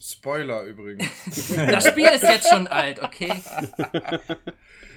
Spoiler 0.00 0.62
übrigens. 0.62 1.10
Das 1.70 1.88
Spiel 1.88 2.06
ist 2.06 2.22
jetzt 2.22 2.48
schon 2.48 2.68
alt, 2.68 3.02
okay? 3.02 3.34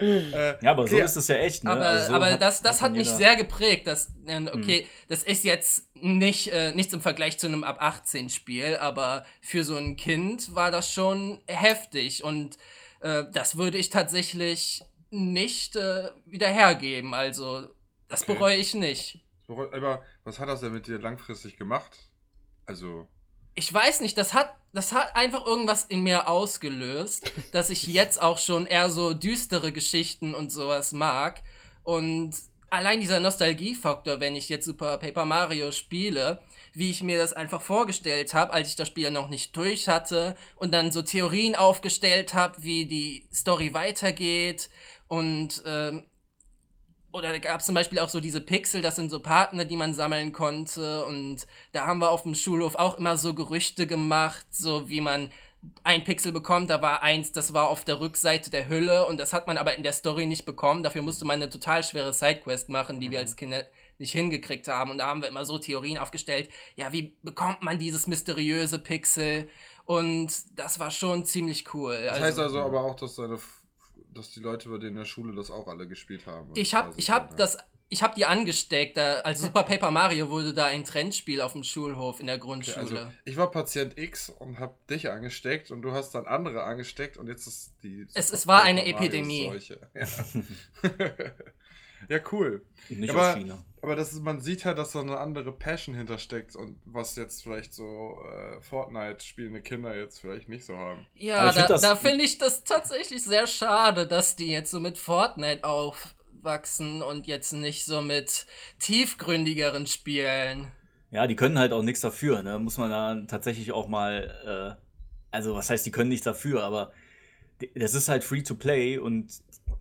äh, 0.02 0.64
Ja, 0.64 0.72
aber 0.72 0.88
so 0.88 0.98
ist 0.98 1.16
es 1.16 1.28
ja 1.28 1.36
echt, 1.36 1.64
ne? 1.64 1.72
Aber, 1.72 1.86
Also 1.88 2.08
so 2.10 2.14
aber 2.16 2.38
das, 2.38 2.62
das 2.62 2.82
hat 2.82 2.92
mich 2.94 3.08
jeder- 3.08 3.18
sehr 3.18 3.36
geprägt. 3.36 3.88
Dass, 3.88 4.14
äh, 4.26 4.42
okay, 4.52 4.88
das 5.08 5.24
ist 5.24 5.44
jetzt 5.44 5.88
nicht, 5.96 6.48
äh, 6.50 6.74
nichts 6.74 6.94
im 6.94 7.02
Vergleich 7.02 7.38
zu 7.40 7.48
einem 7.48 7.64
ab 7.64 7.78
18 7.80 8.30
Spiel, 8.30 8.78
aber 8.78 9.26
für 9.42 9.64
so 9.64 9.76
ein 9.76 9.96
Kind 9.96 10.56
war 10.56 10.72
das 10.72 10.92
schon 10.92 11.42
heftig 11.48 12.24
und 12.24 12.58
äh, 13.02 13.24
das 13.32 13.58
würde 13.58 13.78
ich 13.78 13.90
tatsächlich 13.90 14.84
nicht 15.10 15.76
äh, 15.76 16.10
wieder 16.26 16.48
hergeben. 16.48 17.14
Also, 17.14 17.68
das 18.08 18.24
Okay. 18.24 18.34
bereue 18.34 18.58
ich 18.58 18.74
nicht. 18.74 19.20
Aber 19.48 20.04
was 20.24 20.40
hat 20.40 20.48
das 20.48 20.62
denn 20.62 20.72
mit 20.74 20.88
dir 20.88 20.98
langfristig 21.00 21.58
gemacht? 21.58 21.98
Also. 22.66 23.08
Ich 23.62 23.72
weiß 23.72 24.02
nicht, 24.02 24.18
das 24.18 24.34
hat, 24.34 24.56
das 24.74 24.92
hat 24.92 25.16
einfach 25.16 25.46
irgendwas 25.46 25.84
in 25.84 26.02
mir 26.02 26.28
ausgelöst, 26.28 27.32
dass 27.52 27.70
ich 27.70 27.86
jetzt 27.86 28.20
auch 28.20 28.40
schon 28.40 28.66
eher 28.66 28.90
so 28.90 29.14
düstere 29.14 29.72
Geschichten 29.72 30.34
und 30.34 30.52
sowas 30.52 30.94
mag. 30.94 31.44
Und 31.84 32.34
allein 32.72 33.02
dieser 33.02 33.20
Nostalgiefaktor, 33.20 34.20
wenn 34.20 34.36
ich 34.36 34.50
jetzt 34.50 34.66
Super 34.66 34.98
Paper 34.98 35.26
Mario 35.26 35.72
spiele, 35.72 36.42
wie 36.74 36.90
ich 36.90 37.04
mir 37.04 37.20
das 37.20 37.34
einfach 37.34 37.62
vorgestellt 37.62 38.34
habe, 38.34 38.52
als 38.52 38.70
ich 38.70 38.76
das 38.78 38.88
Spiel 38.88 39.12
noch 39.12 39.30
nicht 39.30 39.56
durch 39.56 39.88
hatte 39.88 40.36
und 40.56 40.74
dann 40.74 40.92
so 40.92 41.04
Theorien 41.04 41.56
aufgestellt 41.56 42.34
habe, 42.34 42.64
wie 42.64 42.88
die 42.88 43.28
Story 43.32 43.76
weitergeht 43.76 44.72
und 45.08 45.62
ähm, 45.68 46.04
oder 47.14 47.32
da 47.32 47.40
gab 47.40 47.60
es 47.60 47.66
zum 47.66 47.76
Beispiel 47.76 48.00
auch 48.00 48.10
so 48.10 48.20
diese 48.20 48.42
Pixel, 48.42 48.82
das 48.82 48.96
sind 48.96 49.10
so 49.10 49.20
Partner, 49.20 49.66
die 49.66 49.76
man 49.76 49.94
sammeln 49.94 50.32
konnte. 50.32 51.06
Und 51.06 51.46
da 51.72 51.86
haben 51.86 52.00
wir 52.00 52.10
auf 52.10 52.24
dem 52.24 52.36
Schulhof 52.36 52.76
auch 52.76 52.98
immer 52.98 53.18
so 53.18 53.34
Gerüchte 53.34 53.88
gemacht, 53.88 54.46
so 54.52 54.90
wie 54.90 55.02
man 55.02 55.30
ein 55.84 56.04
Pixel 56.04 56.32
bekommt. 56.32 56.70
Da 56.70 56.82
war 56.82 57.04
eins, 57.04 57.32
das 57.32 57.54
war 57.54 57.68
auf 57.70 57.84
der 57.84 58.00
Rückseite 58.00 58.50
der 58.50 58.70
Hülle 58.70 59.06
und 59.06 59.20
das 59.20 59.34
hat 59.34 59.48
man 59.48 59.58
aber 59.58 59.76
in 59.76 59.84
der 59.84 59.94
Story 59.94 60.26
nicht 60.26 60.46
bekommen. 60.46 60.84
Dafür 60.84 61.02
musste 61.02 61.26
man 61.26 61.36
eine 61.36 61.50
total 61.50 61.84
schwere 61.84 62.14
Sidequest 62.14 62.70
machen, 62.70 63.00
die 63.00 63.12
wir 63.12 63.20
als 63.20 63.36
Kinder 63.36 63.66
nicht 63.98 64.14
hingekriegt 64.14 64.68
haben. 64.68 64.92
Und 64.92 64.98
da 64.98 65.08
haben 65.08 65.22
wir 65.22 65.30
immer 65.30 65.46
so 65.46 65.60
Theorien 65.60 65.98
aufgestellt. 65.98 66.50
Ja, 66.76 66.92
wie 66.92 67.16
bekommt 67.22 67.62
man 67.62 67.78
dieses 67.78 68.08
mysteriöse 68.08 68.80
Pixel? 68.80 69.50
Und 69.86 70.32
das 70.56 70.80
war 70.80 70.92
schon 70.92 71.26
ziemlich 71.26 71.74
cool. 71.74 72.02
Das 72.06 72.20
heißt 72.20 72.40
also 72.40 72.62
aber 72.62 72.84
auch, 72.84 72.96
dass 72.96 73.16
deine, 73.16 73.38
dass 74.14 74.32
die 74.32 74.40
Leute 74.40 74.70
bei 74.70 74.78
dir 74.78 74.88
in 74.88 74.96
der 74.96 75.06
Schule 75.06 75.36
das 75.36 75.50
auch 75.52 75.68
alle 75.68 75.88
gespielt 75.88 76.26
haben. 76.26 76.52
Ich 76.56 76.74
habe 76.74 76.88
Also, 76.88 77.00
ich 77.00 77.10
hab 77.10 77.32
ja. 77.32 77.38
das 77.38 77.58
ich 77.94 78.02
habe 78.02 78.16
die 78.16 78.26
angesteckt. 78.26 78.96
Da, 78.96 79.16
als 79.20 79.42
Super 79.42 79.64
Paper 79.64 79.92
Mario 79.92 80.30
wurde 80.30 80.54
da 80.54 80.66
ein 80.68 80.86
Trendspiel 80.86 81.42
auf 81.42 81.52
dem 81.52 81.64
Schulhof 81.66 82.22
in 82.22 82.28
der 82.28 82.38
Okay, 82.38 82.46
Grundschule. 82.46 82.80
also 82.80 83.12
ich 83.26 83.36
war 83.36 83.52
Patient 83.52 83.98
X 83.98 84.30
und 84.30 84.60
hab 84.60 84.88
dich 84.88 85.10
angesteckt 85.10 85.72
und 85.72 85.82
du 85.82 85.92
hast 85.92 86.12
dann 86.16 86.26
andere 86.26 86.64
angesteckt 86.64 87.18
und 87.18 87.28
jetzt 87.28 87.48
ist 87.48 87.74
die. 87.84 88.08
Es- 88.14 88.32
es 88.32 88.48
war 88.48 88.64
eine 88.64 88.80
Mario 88.82 88.96
Epidemie. 88.98 89.52
Ja. 89.68 89.76
ja, 92.10 92.20
cool. 92.32 92.64
Nicht 92.90 93.10
Aber- 93.12 93.32
aus 93.32 93.36
China. 93.38 93.66
Aber 93.84 93.96
das 93.96 94.14
ist, 94.14 94.22
man 94.22 94.40
sieht 94.42 94.64
halt, 94.64 94.78
dass 94.78 94.92
da 94.92 95.02
eine 95.02 95.18
andere 95.18 95.52
Passion 95.52 95.96
hintersteckt 95.96 96.56
und 96.56 96.78
was 96.86 97.16
jetzt 97.16 97.42
vielleicht 97.42 97.74
so 97.74 98.20
äh, 98.32 98.62
Fortnite 98.62 99.26
spielende 99.26 99.60
Kinder 99.62 99.96
jetzt 99.98 100.20
vielleicht 100.22 100.50
nicht 100.50 100.66
so 100.66 100.78
haben. 100.78 101.08
Ja, 101.16 101.52
da, 101.52 101.66
da 101.66 101.96
finde 101.96 102.24
ich 102.24 102.38
das 102.38 102.64
tatsächlich 102.64 103.24
sehr 103.24 103.48
schade, 103.48 104.06
dass 104.06 104.36
die 104.36 104.52
jetzt 104.52 104.70
so 104.70 104.80
mit 104.80 105.00
Fortnite 105.00 105.64
aufwachsen 105.64 107.02
und 107.02 107.26
jetzt 107.26 107.54
nicht 107.54 107.86
so 107.86 108.04
mit 108.04 108.46
tiefgründigeren 108.78 109.88
Spielen. 109.88 110.68
Ja, 111.10 111.26
die 111.26 111.36
können 111.36 111.58
halt 111.58 111.74
auch 111.74 111.82
nichts 111.84 112.02
dafür, 112.02 112.44
ne? 112.44 112.60
Muss 112.60 112.78
man 112.78 112.92
da 112.92 113.20
tatsächlich 113.28 113.72
auch 113.72 113.88
mal, 113.88 114.78
äh, 114.80 114.82
also 115.32 115.56
was 115.56 115.72
heißt, 115.72 115.86
die 115.88 115.92
können 115.92 116.10
nichts 116.10 116.26
dafür, 116.26 116.64
aber 116.64 116.94
das 117.76 117.96
ist 117.96 118.10
halt 118.10 118.24
free 118.24 118.44
to 118.44 118.54
play 118.56 118.98
und 119.00 119.32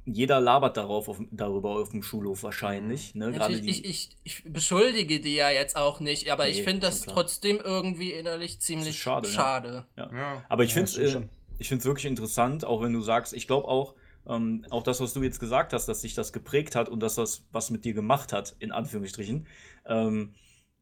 jeder 0.04 0.40
labert 0.40 0.76
darauf 0.76 1.08
auf, 1.08 1.20
darüber 1.30 1.70
auf 1.80 1.90
dem 1.90 2.02
Schulhof 2.02 2.42
wahrscheinlich, 2.42 3.14
ne? 3.14 3.32
Gerade 3.34 3.60
Natürlich, 3.60 3.60
die, 3.60 3.70
ich, 3.70 3.84
ich, 3.84 4.16
ich 4.24 4.42
beschuldige 4.52 5.20
die 5.20 5.34
ja 5.36 5.50
jetzt 5.50 5.76
auch 5.76 6.00
nicht, 6.00 6.30
aber 6.30 6.48
ich 6.48 6.56
Nee, 6.56 6.64
finde 6.64 6.80
das 6.80 7.02
klar. 7.02 7.14
trotzdem 7.14 7.58
irgendwie 7.58 8.12
innerlich 8.12 8.60
ziemlich 8.60 8.98
schade, 9.00 9.28
schade. 9.28 9.86
Ja. 9.96 10.10
Aber 10.48 10.64
ich 10.64 10.72
Ja, 10.72 10.74
finde 10.74 10.90
es 10.90 11.16
ich 11.58 11.68
find's 11.68 11.84
wirklich 11.84 12.06
interessant, 12.06 12.64
auch 12.64 12.80
wenn 12.82 12.92
du 12.94 13.02
sagst, 13.02 13.34
ich 13.34 13.46
glaube 13.46 13.68
auch, 13.68 13.94
ähm, 14.26 14.64
auch 14.70 14.82
das, 14.82 15.00
was 15.00 15.12
du 15.12 15.22
jetzt 15.22 15.40
gesagt 15.40 15.72
hast, 15.74 15.86
dass 15.86 16.00
sich 16.00 16.14
das 16.14 16.32
geprägt 16.32 16.74
hat 16.74 16.88
und 16.88 17.00
dass 17.00 17.16
das 17.16 17.46
was 17.52 17.70
mit 17.70 17.84
dir 17.84 17.92
gemacht 17.94 18.32
hat, 18.32 18.56
in 18.60 18.72
Anführungsstrichen. 18.72 19.46
Ähm, 19.86 20.34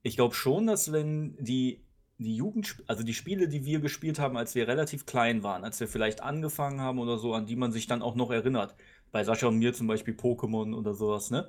ich 0.03 0.17
glaube 0.17 0.35
schon, 0.35 0.67
dass 0.69 0.93
wenn 0.93 1.37
die, 1.45 1.85
die 2.19 2.37
Jugend, 2.37 2.77
also 2.87 3.03
die 3.03 3.15
Spiele, 3.15 3.49
die 3.49 3.65
wir 3.65 3.81
gespielt 3.81 4.19
haben, 4.21 4.37
als 4.37 4.55
wir 4.55 4.69
relativ 4.69 5.05
klein 5.07 5.43
waren, 5.43 5.65
als 5.65 5.81
wir 5.81 5.89
vielleicht 5.89 6.23
angefangen 6.23 6.81
haben 6.81 6.99
oder 7.01 7.19
so, 7.19 7.35
an 7.35 7.47
die 7.47 7.57
man 7.57 7.73
sich 7.73 7.87
dann 7.89 8.03
auch 8.03 8.15
noch 8.15 8.31
erinnert. 8.31 8.75
Bei 9.13 9.25
Sascha 9.25 9.47
und 9.49 9.59
mir 9.59 9.73
zum 9.75 9.87
Beispiel 9.87 10.15
Pokémon 10.15 10.75
oder 10.77 10.95
sowas, 10.95 11.31
ne? 11.31 11.49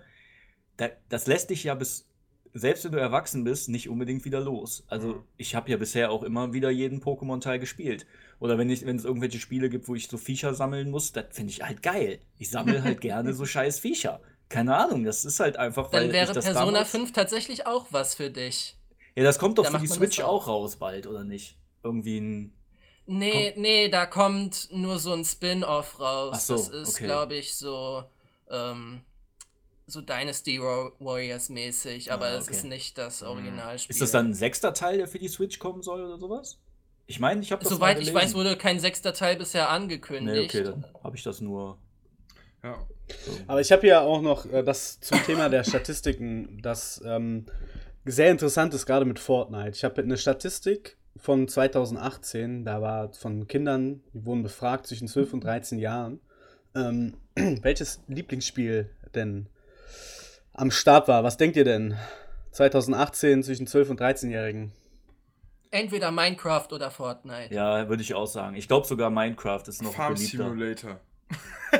Da, 0.77 0.89
das 1.09 1.27
lässt 1.27 1.49
dich 1.49 1.63
ja 1.65 1.75
bis, 1.75 2.07
selbst 2.53 2.85
wenn 2.85 2.93
du 2.93 2.99
erwachsen 2.99 3.43
bist, 3.43 3.69
nicht 3.69 3.89
unbedingt 3.89 4.25
wieder 4.25 4.39
los. 4.39 4.83
Also 4.87 5.07
Mhm. 5.07 5.23
ich 5.37 5.55
habe 5.55 5.69
ja 5.71 5.77
bisher 5.77 6.11
auch 6.11 6.23
immer 6.23 6.53
wieder 6.53 6.69
jeden 6.69 7.01
Pokémon-Teil 7.01 7.59
gespielt. 7.59 8.05
Oder 8.39 8.57
wenn, 8.57 8.69
ich, 8.69 8.85
wenn 8.85 8.95
es 8.95 9.05
irgendwelche 9.05 9.39
Spiele 9.39 9.69
gibt, 9.69 9.87
wo 9.87 9.95
ich 9.95 10.07
so 10.07 10.17
Viecher 10.17 10.53
sammeln 10.53 10.89
muss, 10.89 11.11
das 11.11 11.25
finde 11.31 11.51
ich 11.51 11.61
halt 11.63 11.83
geil. 11.83 12.19
Ich 12.37 12.49
sammle 12.49 12.83
halt 12.83 13.01
gerne 13.01 13.33
so 13.33 13.45
scheiß 13.45 13.79
Viecher. 13.79 14.21
Keine 14.47 14.75
Ahnung, 14.77 15.03
das 15.03 15.25
ist 15.25 15.39
halt 15.39 15.57
einfach, 15.57 15.91
weil 15.93 16.05
Dann 16.05 16.13
wäre 16.13 16.25
ich 16.25 16.31
das 16.31 16.45
Persona 16.45 16.65
damals, 16.71 16.89
5 16.89 17.11
tatsächlich 17.11 17.67
auch 17.67 17.87
was 17.91 18.15
für 18.15 18.31
dich. 18.31 18.75
Ja, 19.15 19.23
das 19.23 19.37
kommt 19.37 19.57
doch 19.57 19.65
Da 19.65 19.71
für 19.71 19.79
die 19.79 19.87
Switch 19.87 20.21
auch. 20.21 20.43
auch 20.43 20.47
raus 20.47 20.77
bald, 20.77 21.05
oder 21.05 21.23
nicht? 21.23 21.57
Irgendwie 21.83 22.19
ein. 22.19 22.53
Nee, 23.11 23.53
nee, 23.57 23.89
da 23.89 24.05
kommt 24.05 24.69
nur 24.71 24.99
so 24.99 25.13
ein 25.13 25.25
Spin-off 25.25 25.99
raus. 25.99 26.33
Ach 26.35 26.39
so, 26.39 26.55
das 26.57 26.69
ist, 26.69 26.95
okay. 26.95 27.05
glaube 27.05 27.35
ich, 27.35 27.55
so, 27.55 28.03
ähm, 28.49 29.01
so 29.87 30.01
Dynasty 30.01 30.61
Wa- 30.61 30.91
Warriors 30.99 31.49
mäßig, 31.49 32.11
aber 32.11 32.27
Ah, 32.27 32.35
es 32.35 32.45
okay. 32.45 32.55
ist 32.55 32.63
nicht 32.65 32.97
das 32.99 33.23
Originalspiel. 33.23 33.91
Ist 33.93 34.01
das 34.01 34.11
dann 34.11 34.27
ein 34.27 34.33
sechster 34.35 34.73
Teil, 34.73 34.97
der 34.99 35.07
für 35.07 35.17
die 35.17 35.27
Switch 35.27 35.57
kommen 35.57 35.81
soll 35.81 36.03
oder 36.03 36.19
sowas? 36.19 36.59
Ich 37.07 37.19
meine, 37.19 37.41
ich 37.41 37.51
habe 37.51 37.63
das 37.63 37.73
Soweit 37.73 37.97
mal 37.97 38.03
ich 38.03 38.13
weiß, 38.13 38.35
wurde 38.35 38.55
kein 38.55 38.79
sechster 38.79 39.13
Teil 39.13 39.35
bisher 39.37 39.63
Nee, 39.63 39.69
angekündigt. 39.69 40.53
okay, 40.53 40.63
dann 40.63 40.85
habe 41.03 41.15
ich 41.17 41.23
das 41.23 41.41
nur. 41.41 41.79
Ja. 42.63 42.77
Aber 43.47 43.61
ich 43.61 43.71
habe 43.71 43.87
ja 43.87 44.01
auch 44.01 44.21
noch 44.21 44.45
äh, 44.45 44.61
das 44.63 44.99
zum 44.99 45.17
Thema 45.23 45.49
der 45.49 45.63
Statistiken, 45.63 46.61
das 46.61 47.01
ähm, 47.03 47.47
sehr 48.05 48.29
interessant 48.29 48.75
ist, 48.75 48.85
gerade 48.85 49.05
mit 49.05 49.17
Fortnite. 49.17 49.71
Ich 49.71 49.83
habe 49.83 50.03
eine 50.03 50.17
Statistik 50.19 50.98
von 51.19 51.47
2018, 51.47 52.65
da 52.65 52.81
war 52.81 53.11
von 53.13 53.47
Kindern, 53.47 54.01
die 54.13 54.25
wurden 54.25 54.43
befragt 54.43 54.87
zwischen 54.87 55.07
12 55.07 55.33
und 55.33 55.43
13 55.43 55.79
Jahren, 55.79 56.19
ähm, 56.75 57.15
welches 57.35 58.01
Lieblingsspiel 58.07 58.89
denn 59.15 59.47
am 60.53 60.71
Start 60.71 61.07
war. 61.07 61.23
Was 61.23 61.37
denkt 61.37 61.57
ihr 61.57 61.63
denn? 61.65 61.95
2018 62.51 63.43
zwischen 63.43 63.67
12 63.67 63.91
und 63.91 64.01
13-Jährigen. 64.01 64.71
Entweder 65.71 66.11
Minecraft 66.11 66.67
oder 66.71 66.89
Fortnite. 66.89 67.53
Ja, 67.53 67.87
würde 67.89 68.01
ich 68.01 68.15
auch 68.15 68.25
sagen. 68.25 68.55
Ich 68.55 68.67
glaube 68.67 68.87
sogar 68.87 69.09
Minecraft 69.09 69.63
ist 69.67 69.83
noch 69.83 69.93
Farm 69.93 70.15
beliebter. 70.15 70.49
Simulator. 70.49 70.99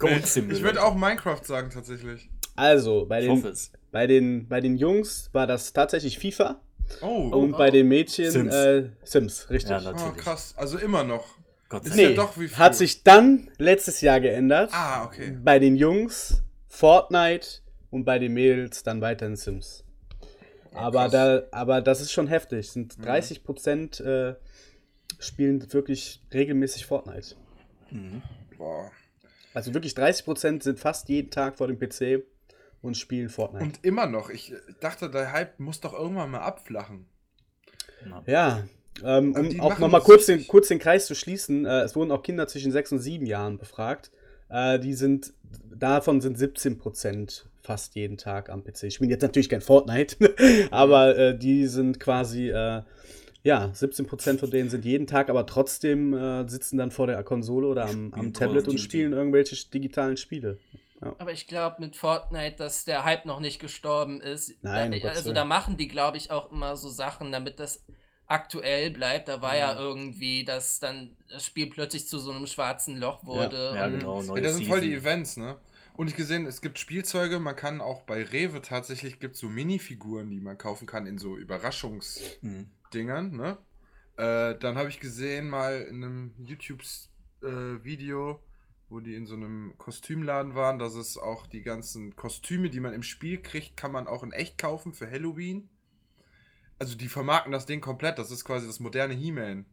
Ich 0.00 0.26
Simulator. 0.26 0.64
würde 0.64 0.82
auch 0.82 0.94
Minecraft 0.94 1.42
sagen, 1.44 1.70
tatsächlich. 1.70 2.28
Also, 2.56 3.06
bei 3.06 3.20
Ich 3.20 3.26
den, 3.26 3.54
bei, 3.92 4.06
den, 4.06 4.48
bei 4.48 4.60
den 4.60 4.76
Jungs 4.76 5.30
war 5.32 5.46
das 5.46 5.72
tatsächlich 5.72 6.18
FIFA 6.18 6.60
Oh, 7.02 7.28
und 7.28 7.54
oh. 7.54 7.56
bei 7.58 7.70
den 7.70 7.88
Mädchen 7.88 8.30
Sims. 8.30 8.54
äh, 8.54 8.88
Sims, 9.04 9.50
richtig. 9.50 9.70
Ja, 9.70 9.78
oh 9.80 9.92
natürlich. 9.92 10.16
krass. 10.16 10.54
Also 10.56 10.78
immer 10.78 11.04
noch. 11.04 11.26
Gott 11.68 11.84
sei 11.84 11.90
Dank. 11.90 12.00
ja 12.00 12.08
Nee, 12.10 12.14
doch 12.14 12.38
wie 12.38 12.48
früher. 12.48 12.58
hat 12.58 12.74
sich 12.76 13.02
dann 13.04 13.50
letztes 13.58 14.00
Jahr 14.00 14.20
geändert. 14.20 14.70
Ah, 14.72 15.04
okay. 15.04 15.36
Bei 15.42 15.58
den 15.58 15.76
Jungs 15.76 16.42
Fortnite 16.68 17.46
und 17.90 18.04
bei 18.04 18.18
den 18.18 18.32
Mädels 18.34 18.82
dann 18.82 19.00
weiterhin 19.00 19.36
Sims. 19.36 19.84
aber, 20.72 21.08
da, 21.08 21.42
aber 21.50 21.80
das 21.82 22.00
ist 22.00 22.12
schon 22.12 22.26
heftig. 22.28 22.70
Sind 22.70 22.96
Mhm. 22.98 23.02
30 23.02 23.44
Prozent 23.44 24.00
äh, 24.00 24.34
spielen 25.18 25.72
wirklich 25.72 26.22
regelmäßig 26.32 26.86
Fortnite. 26.86 27.34
Mhm. 27.90 28.22
Boah. 28.56 28.90
Also 29.54 29.74
wirklich 29.74 29.94
30 29.94 30.24
Prozent 30.24 30.62
sind 30.62 30.78
fast 30.78 31.08
jeden 31.08 31.30
Tag 31.30 31.56
vor 31.58 31.66
dem 31.68 31.78
PC 31.78 32.22
und 32.82 32.96
spielen 32.96 33.28
Fortnite. 33.28 33.64
Und 33.64 33.84
immer 33.84 34.06
noch. 34.06 34.30
Ich 34.30 34.52
dachte, 34.80 35.10
der 35.10 35.32
Hype 35.32 35.58
muss 35.58 35.80
doch 35.80 35.92
irgendwann 35.92 36.30
mal 36.30 36.40
abflachen. 36.40 37.06
Ja. 38.06 38.22
ja, 38.26 38.64
ähm, 39.04 39.34
um 39.34 39.60
auch 39.60 39.78
nochmal 39.78 40.00
kurz 40.00 40.26
den, 40.26 40.46
kurz 40.46 40.68
den 40.68 40.78
Kreis 40.78 41.06
zu 41.06 41.14
schließen, 41.14 41.64
äh, 41.64 41.82
es 41.82 41.96
wurden 41.96 42.10
auch 42.10 42.22
Kinder 42.22 42.46
zwischen 42.46 42.72
6 42.72 42.92
und 42.92 42.98
7 42.98 43.26
Jahren 43.26 43.58
befragt. 43.58 44.10
Äh, 44.48 44.78
die 44.78 44.94
sind, 44.94 45.32
davon 45.74 46.20
sind 46.20 46.38
17 46.38 46.78
Prozent 46.78 47.46
fast 47.62 47.94
jeden 47.94 48.16
Tag 48.16 48.50
am 48.50 48.64
PC. 48.64 48.84
Ich 48.84 48.94
spiele 48.94 49.10
jetzt 49.10 49.22
natürlich 49.22 49.48
kein 49.48 49.60
Fortnite, 49.60 50.16
aber 50.70 51.16
äh, 51.16 51.38
die 51.38 51.66
sind 51.66 52.00
quasi, 52.00 52.48
äh, 52.48 52.82
ja, 53.42 53.70
17 53.72 54.06
Prozent 54.06 54.40
von 54.40 54.50
denen 54.50 54.70
sind 54.70 54.84
jeden 54.84 55.06
Tag, 55.06 55.28
aber 55.28 55.46
trotzdem 55.46 56.14
äh, 56.14 56.48
sitzen 56.48 56.78
dann 56.78 56.90
vor 56.90 57.06
der 57.06 57.22
Konsole 57.24 57.66
oder 57.66 57.88
am, 57.88 58.12
am 58.14 58.32
Tablet 58.32 58.68
und 58.68 58.78
spielen 58.78 59.12
irgendwelche 59.12 59.54
digitalen 59.70 60.16
Spiele. 60.16 60.58
Aber 61.00 61.32
ich 61.32 61.46
glaube 61.46 61.76
mit 61.80 61.96
Fortnite, 61.96 62.56
dass 62.56 62.84
der 62.84 63.04
Hype 63.04 63.24
noch 63.24 63.40
nicht 63.40 63.60
gestorben 63.60 64.20
ist. 64.20 64.62
Nein, 64.62 64.98
da, 65.00 65.08
also 65.10 65.32
da 65.32 65.44
machen 65.44 65.76
die, 65.76 65.88
glaube 65.88 66.16
ich, 66.16 66.30
auch 66.30 66.50
immer 66.50 66.76
so 66.76 66.88
Sachen, 66.88 67.32
damit 67.32 67.60
das 67.60 67.84
aktuell 68.26 68.90
bleibt. 68.90 69.28
Da 69.28 69.40
war 69.40 69.56
ja 69.56 69.78
irgendwie, 69.78 70.44
dass 70.44 70.80
dann 70.80 71.16
das 71.30 71.46
Spiel 71.46 71.70
plötzlich 71.70 72.08
zu 72.08 72.18
so 72.18 72.32
einem 72.32 72.46
schwarzen 72.46 72.98
Loch 72.98 73.24
wurde. 73.24 73.72
Ja, 73.74 73.86
und 73.86 73.98
genau. 73.98 74.20
Ja, 74.20 74.26
Neue 74.26 74.42
das 74.42 74.56
sind 74.56 74.66
voll 74.66 74.80
die. 74.80 74.94
Events, 74.94 75.36
ne? 75.36 75.58
Und 75.94 76.08
ich 76.08 76.14
gesehen, 76.14 76.46
es 76.46 76.60
gibt 76.60 76.78
Spielzeuge, 76.78 77.40
man 77.40 77.56
kann 77.56 77.80
auch 77.80 78.02
bei 78.02 78.22
Rewe 78.22 78.62
tatsächlich 78.62 79.18
gibt 79.18 79.36
so 79.36 79.48
Minifiguren, 79.48 80.30
die 80.30 80.40
man 80.40 80.56
kaufen 80.56 80.86
kann 80.86 81.06
in 81.06 81.18
so 81.18 81.36
Überraschungsdingern, 81.36 83.30
Mhm. 83.30 83.36
ne? 83.36 83.58
Äh, 84.16 84.58
dann 84.58 84.76
habe 84.76 84.90
ich 84.90 85.00
gesehen 85.00 85.48
mal 85.48 85.80
in 85.82 86.04
einem 86.04 86.34
YouTube-Video, 86.38 88.40
wo 88.88 89.00
die 89.00 89.14
in 89.14 89.26
so 89.26 89.34
einem 89.34 89.74
Kostümladen 89.78 90.54
waren, 90.54 90.78
dass 90.78 90.94
es 90.94 91.18
auch 91.18 91.46
die 91.46 91.62
ganzen 91.62 92.16
Kostüme, 92.16 92.70
die 92.70 92.80
man 92.80 92.94
im 92.94 93.02
Spiel 93.02 93.38
kriegt, 93.40 93.76
kann 93.76 93.92
man 93.92 94.06
auch 94.06 94.22
in 94.22 94.32
echt 94.32 94.58
kaufen 94.58 94.94
für 94.94 95.10
Halloween. 95.10 95.68
Also 96.78 96.96
die 96.96 97.08
vermarkten 97.08 97.52
das 97.52 97.66
Ding 97.66 97.80
komplett, 97.80 98.18
das 98.18 98.30
ist 98.30 98.44
quasi 98.44 98.66
das 98.66 98.80
moderne 98.80 99.14
He-Man. 99.14 99.66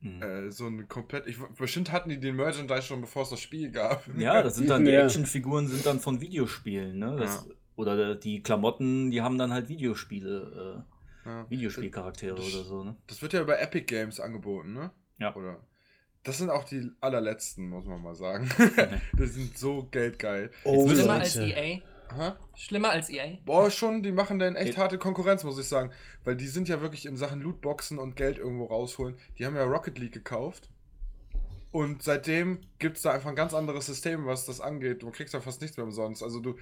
Mhm. 0.00 0.22
Äh, 0.22 0.50
so 0.52 0.66
ein 0.66 0.86
komplett. 0.88 1.26
Ich, 1.26 1.38
bestimmt 1.58 1.90
hatten 1.90 2.10
die 2.10 2.20
den 2.20 2.36
Merchandise 2.36 2.82
schon, 2.82 3.00
bevor 3.00 3.22
es 3.22 3.30
das 3.30 3.40
Spiel 3.40 3.70
gab. 3.70 4.06
Ja, 4.18 4.42
das 4.42 4.56
sind 4.56 4.68
dann 4.70 4.84
die 4.84 4.90
Ja. 4.92 5.04
Actionfiguren 5.04 5.66
sind 5.66 5.84
dann 5.86 5.98
von 6.00 6.20
Videospielen, 6.20 6.98
ne? 6.98 7.16
Das, 7.16 7.48
Oder 7.76 8.14
die 8.14 8.42
Klamotten, 8.42 9.10
die 9.10 9.20
haben 9.22 9.36
dann 9.38 9.52
halt 9.52 9.68
Videospiele, 9.68 10.84
Ja. 11.24 11.42
äh, 11.42 11.50
Videospielcharaktere 11.50 12.34
oder 12.34 12.64
so, 12.64 12.84
ne? 12.84 12.96
Das 13.06 13.20
wird 13.22 13.32
ja 13.32 13.40
über 13.42 13.60
Epic 13.60 13.86
Games 13.86 14.20
angeboten, 14.20 14.74
ne? 14.74 14.90
Ja. 15.18 15.34
Oder? 15.34 15.58
Das 16.24 16.38
sind 16.38 16.50
auch 16.50 16.64
die 16.64 16.90
allerletzten, 17.00 17.68
muss 17.68 17.84
man 17.84 18.02
mal 18.02 18.14
sagen. 18.14 18.48
die 19.18 19.26
sind 19.26 19.56
so 19.56 19.86
geldgeil. 19.90 20.50
Oh, 20.64 20.88
Schlimmer 20.88 21.14
als. 21.14 21.36
EA. 21.36 21.80
Aha. 22.08 22.36
Schlimmer 22.54 22.90
als 22.90 23.10
E 23.10 23.18
EA. 23.18 23.38
Boah, 23.44 23.70
schon, 23.70 24.02
die 24.02 24.12
machen 24.12 24.38
dann 24.38 24.56
echt 24.56 24.78
harte 24.78 24.98
Konkurrenz, 24.98 25.44
muss 25.44 25.58
ich 25.58 25.68
sagen. 25.68 25.90
Weil 26.24 26.36
die 26.36 26.46
sind 26.46 26.68
ja 26.68 26.80
wirklich 26.80 27.06
in 27.06 27.16
Sachen 27.16 27.40
Lootboxen 27.40 27.98
und 27.98 28.16
Geld 28.16 28.38
irgendwo 28.38 28.64
rausholen. 28.64 29.16
Die 29.38 29.44
haben 29.44 29.54
ja 29.54 29.64
Rocket 29.64 29.98
League 29.98 30.12
gekauft. 30.12 30.70
Und 31.72 32.02
seitdem 32.02 32.60
gibt 32.78 32.96
es 32.96 33.02
da 33.02 33.10
einfach 33.10 33.30
ein 33.30 33.36
ganz 33.36 33.52
anderes 33.52 33.86
System, 33.86 34.26
was 34.26 34.46
das 34.46 34.60
angeht. 34.60 35.02
Du 35.02 35.10
kriegst 35.10 35.34
ja 35.34 35.40
fast 35.40 35.60
nichts 35.60 35.76
mehr 35.76 35.84
umsonst. 35.84 36.22
Also 36.22 36.40
du 36.40 36.56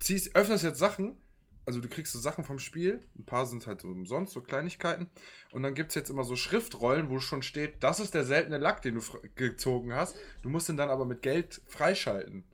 ziehst, 0.00 0.34
öffnest 0.34 0.64
jetzt 0.64 0.78
Sachen, 0.78 1.16
also 1.66 1.80
du 1.80 1.88
kriegst 1.88 2.12
so 2.12 2.18
Sachen 2.20 2.44
vom 2.44 2.60
Spiel, 2.60 3.00
ein 3.18 3.24
paar 3.24 3.44
sind 3.44 3.66
halt 3.66 3.80
so 3.80 3.88
umsonst, 3.88 4.32
so 4.32 4.40
Kleinigkeiten. 4.40 5.10
Und 5.50 5.64
dann 5.64 5.74
gibt 5.74 5.90
es 5.90 5.96
jetzt 5.96 6.10
immer 6.10 6.22
so 6.22 6.36
Schriftrollen, 6.36 7.10
wo 7.10 7.18
schon 7.18 7.42
steht, 7.42 7.82
das 7.82 7.98
ist 7.98 8.14
der 8.14 8.24
seltene 8.24 8.58
Lack, 8.58 8.82
den 8.82 8.94
du 8.94 9.02
gezogen 9.34 9.92
hast. 9.92 10.16
Du 10.42 10.48
musst 10.48 10.68
ihn 10.68 10.76
dann 10.76 10.90
aber 10.90 11.04
mit 11.04 11.22
Geld 11.22 11.60
freischalten. 11.66 12.44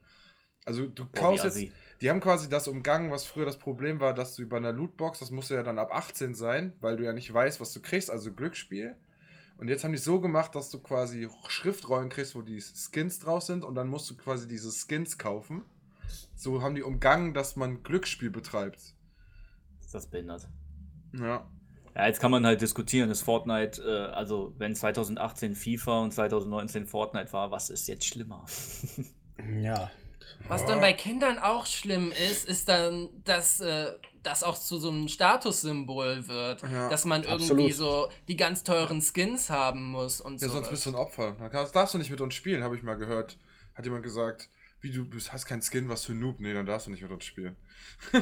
Also 0.64 0.86
du 0.86 1.06
kaufst 1.12 1.44
jetzt, 1.44 1.56
assi. 1.56 1.72
Die 2.00 2.08
haben 2.08 2.20
quasi 2.20 2.48
das 2.48 2.68
umgangen, 2.68 3.10
was 3.10 3.26
früher 3.26 3.44
das 3.44 3.58
Problem 3.58 4.00
war, 4.00 4.14
dass 4.14 4.34
du 4.34 4.42
über 4.42 4.56
einer 4.56 4.72
Lootbox, 4.72 5.18
das 5.18 5.30
musste 5.30 5.54
ja 5.54 5.62
dann 5.62 5.78
ab 5.78 5.94
18 5.94 6.34
sein, 6.34 6.72
weil 6.80 6.96
du 6.96 7.04
ja 7.04 7.12
nicht 7.12 7.32
weißt, 7.32 7.60
was 7.60 7.72
du 7.72 7.80
kriegst, 7.82 8.10
also 8.10 8.32
Glücksspiel. 8.32 8.96
Und 9.58 9.68
jetzt 9.68 9.84
haben 9.84 9.92
die 9.92 9.98
es 9.98 10.04
so 10.04 10.20
gemacht, 10.20 10.54
dass 10.54 10.70
du 10.70 10.80
quasi 10.80 11.28
Schriftrollen 11.48 12.08
kriegst, 12.08 12.34
wo 12.34 12.42
die 12.42 12.60
Skins 12.60 13.18
drauf 13.18 13.42
sind 13.42 13.62
und 13.62 13.74
dann 13.74 13.88
musst 13.88 14.10
du 14.10 14.16
quasi 14.16 14.48
diese 14.48 14.72
Skins 14.72 15.18
kaufen. 15.18 15.62
So 16.34 16.62
haben 16.62 16.74
die 16.74 16.82
umgangen, 16.82 17.34
dass 17.34 17.56
man 17.56 17.82
Glücksspiel 17.82 18.30
betreibt. 18.30 18.94
Ist 19.92 19.96
das 19.96 20.06
behindert? 20.06 20.48
Ja. 21.12 21.46
Ja, 21.94 22.06
jetzt 22.06 22.18
kann 22.18 22.30
man 22.30 22.46
halt 22.46 22.62
diskutieren, 22.62 23.10
ist 23.10 23.20
Fortnite, 23.20 23.82
äh, 23.82 24.14
also 24.14 24.54
wenn 24.56 24.74
2018 24.74 25.54
FIFA 25.54 25.98
und 26.00 26.12
2019 26.14 26.86
Fortnite 26.86 27.30
war, 27.34 27.50
was 27.50 27.68
ist 27.68 27.86
jetzt 27.88 28.06
schlimmer? 28.06 28.46
Ja. 29.60 29.90
Was 30.48 30.64
dann 30.66 30.80
bei 30.80 30.92
Kindern 30.92 31.38
auch 31.38 31.66
schlimm 31.66 32.12
ist, 32.12 32.46
ist 32.46 32.68
dann, 32.68 33.08
dass 33.24 33.60
äh, 33.60 33.92
das 34.22 34.42
auch 34.44 34.56
zu 34.56 34.78
so 34.78 34.88
einem 34.88 35.08
Statussymbol 35.08 36.28
wird. 36.28 36.62
Ja, 36.62 36.88
dass 36.88 37.04
man 37.04 37.24
irgendwie 37.24 37.72
absolut. 37.72 37.74
so 37.74 38.08
die 38.28 38.36
ganz 38.36 38.62
teuren 38.62 39.02
Skins 39.02 39.50
haben 39.50 39.90
muss 39.90 40.20
und 40.20 40.40
Ja, 40.40 40.48
so. 40.48 40.54
sonst 40.54 40.70
bist 40.70 40.86
du 40.86 40.90
ein 40.90 40.94
Opfer. 40.96 41.34
Dann 41.38 41.50
kannst, 41.50 41.74
darfst 41.74 41.94
du 41.94 41.98
nicht 41.98 42.10
mit 42.10 42.20
uns 42.20 42.34
spielen, 42.34 42.62
habe 42.62 42.76
ich 42.76 42.82
mal 42.82 42.94
gehört. 42.94 43.38
Hat 43.74 43.84
jemand 43.84 44.04
gesagt, 44.04 44.48
wie 44.80 44.90
du 44.92 45.06
hast 45.28 45.46
keinen 45.46 45.62
Skin, 45.62 45.88
was 45.88 46.04
für 46.04 46.12
ein 46.12 46.20
Noob. 46.20 46.38
Nee, 46.40 46.54
dann 46.54 46.66
darfst 46.66 46.86
du 46.86 46.90
nicht 46.90 47.02
mit 47.02 47.10
uns 47.10 47.24
spielen. 47.24 47.56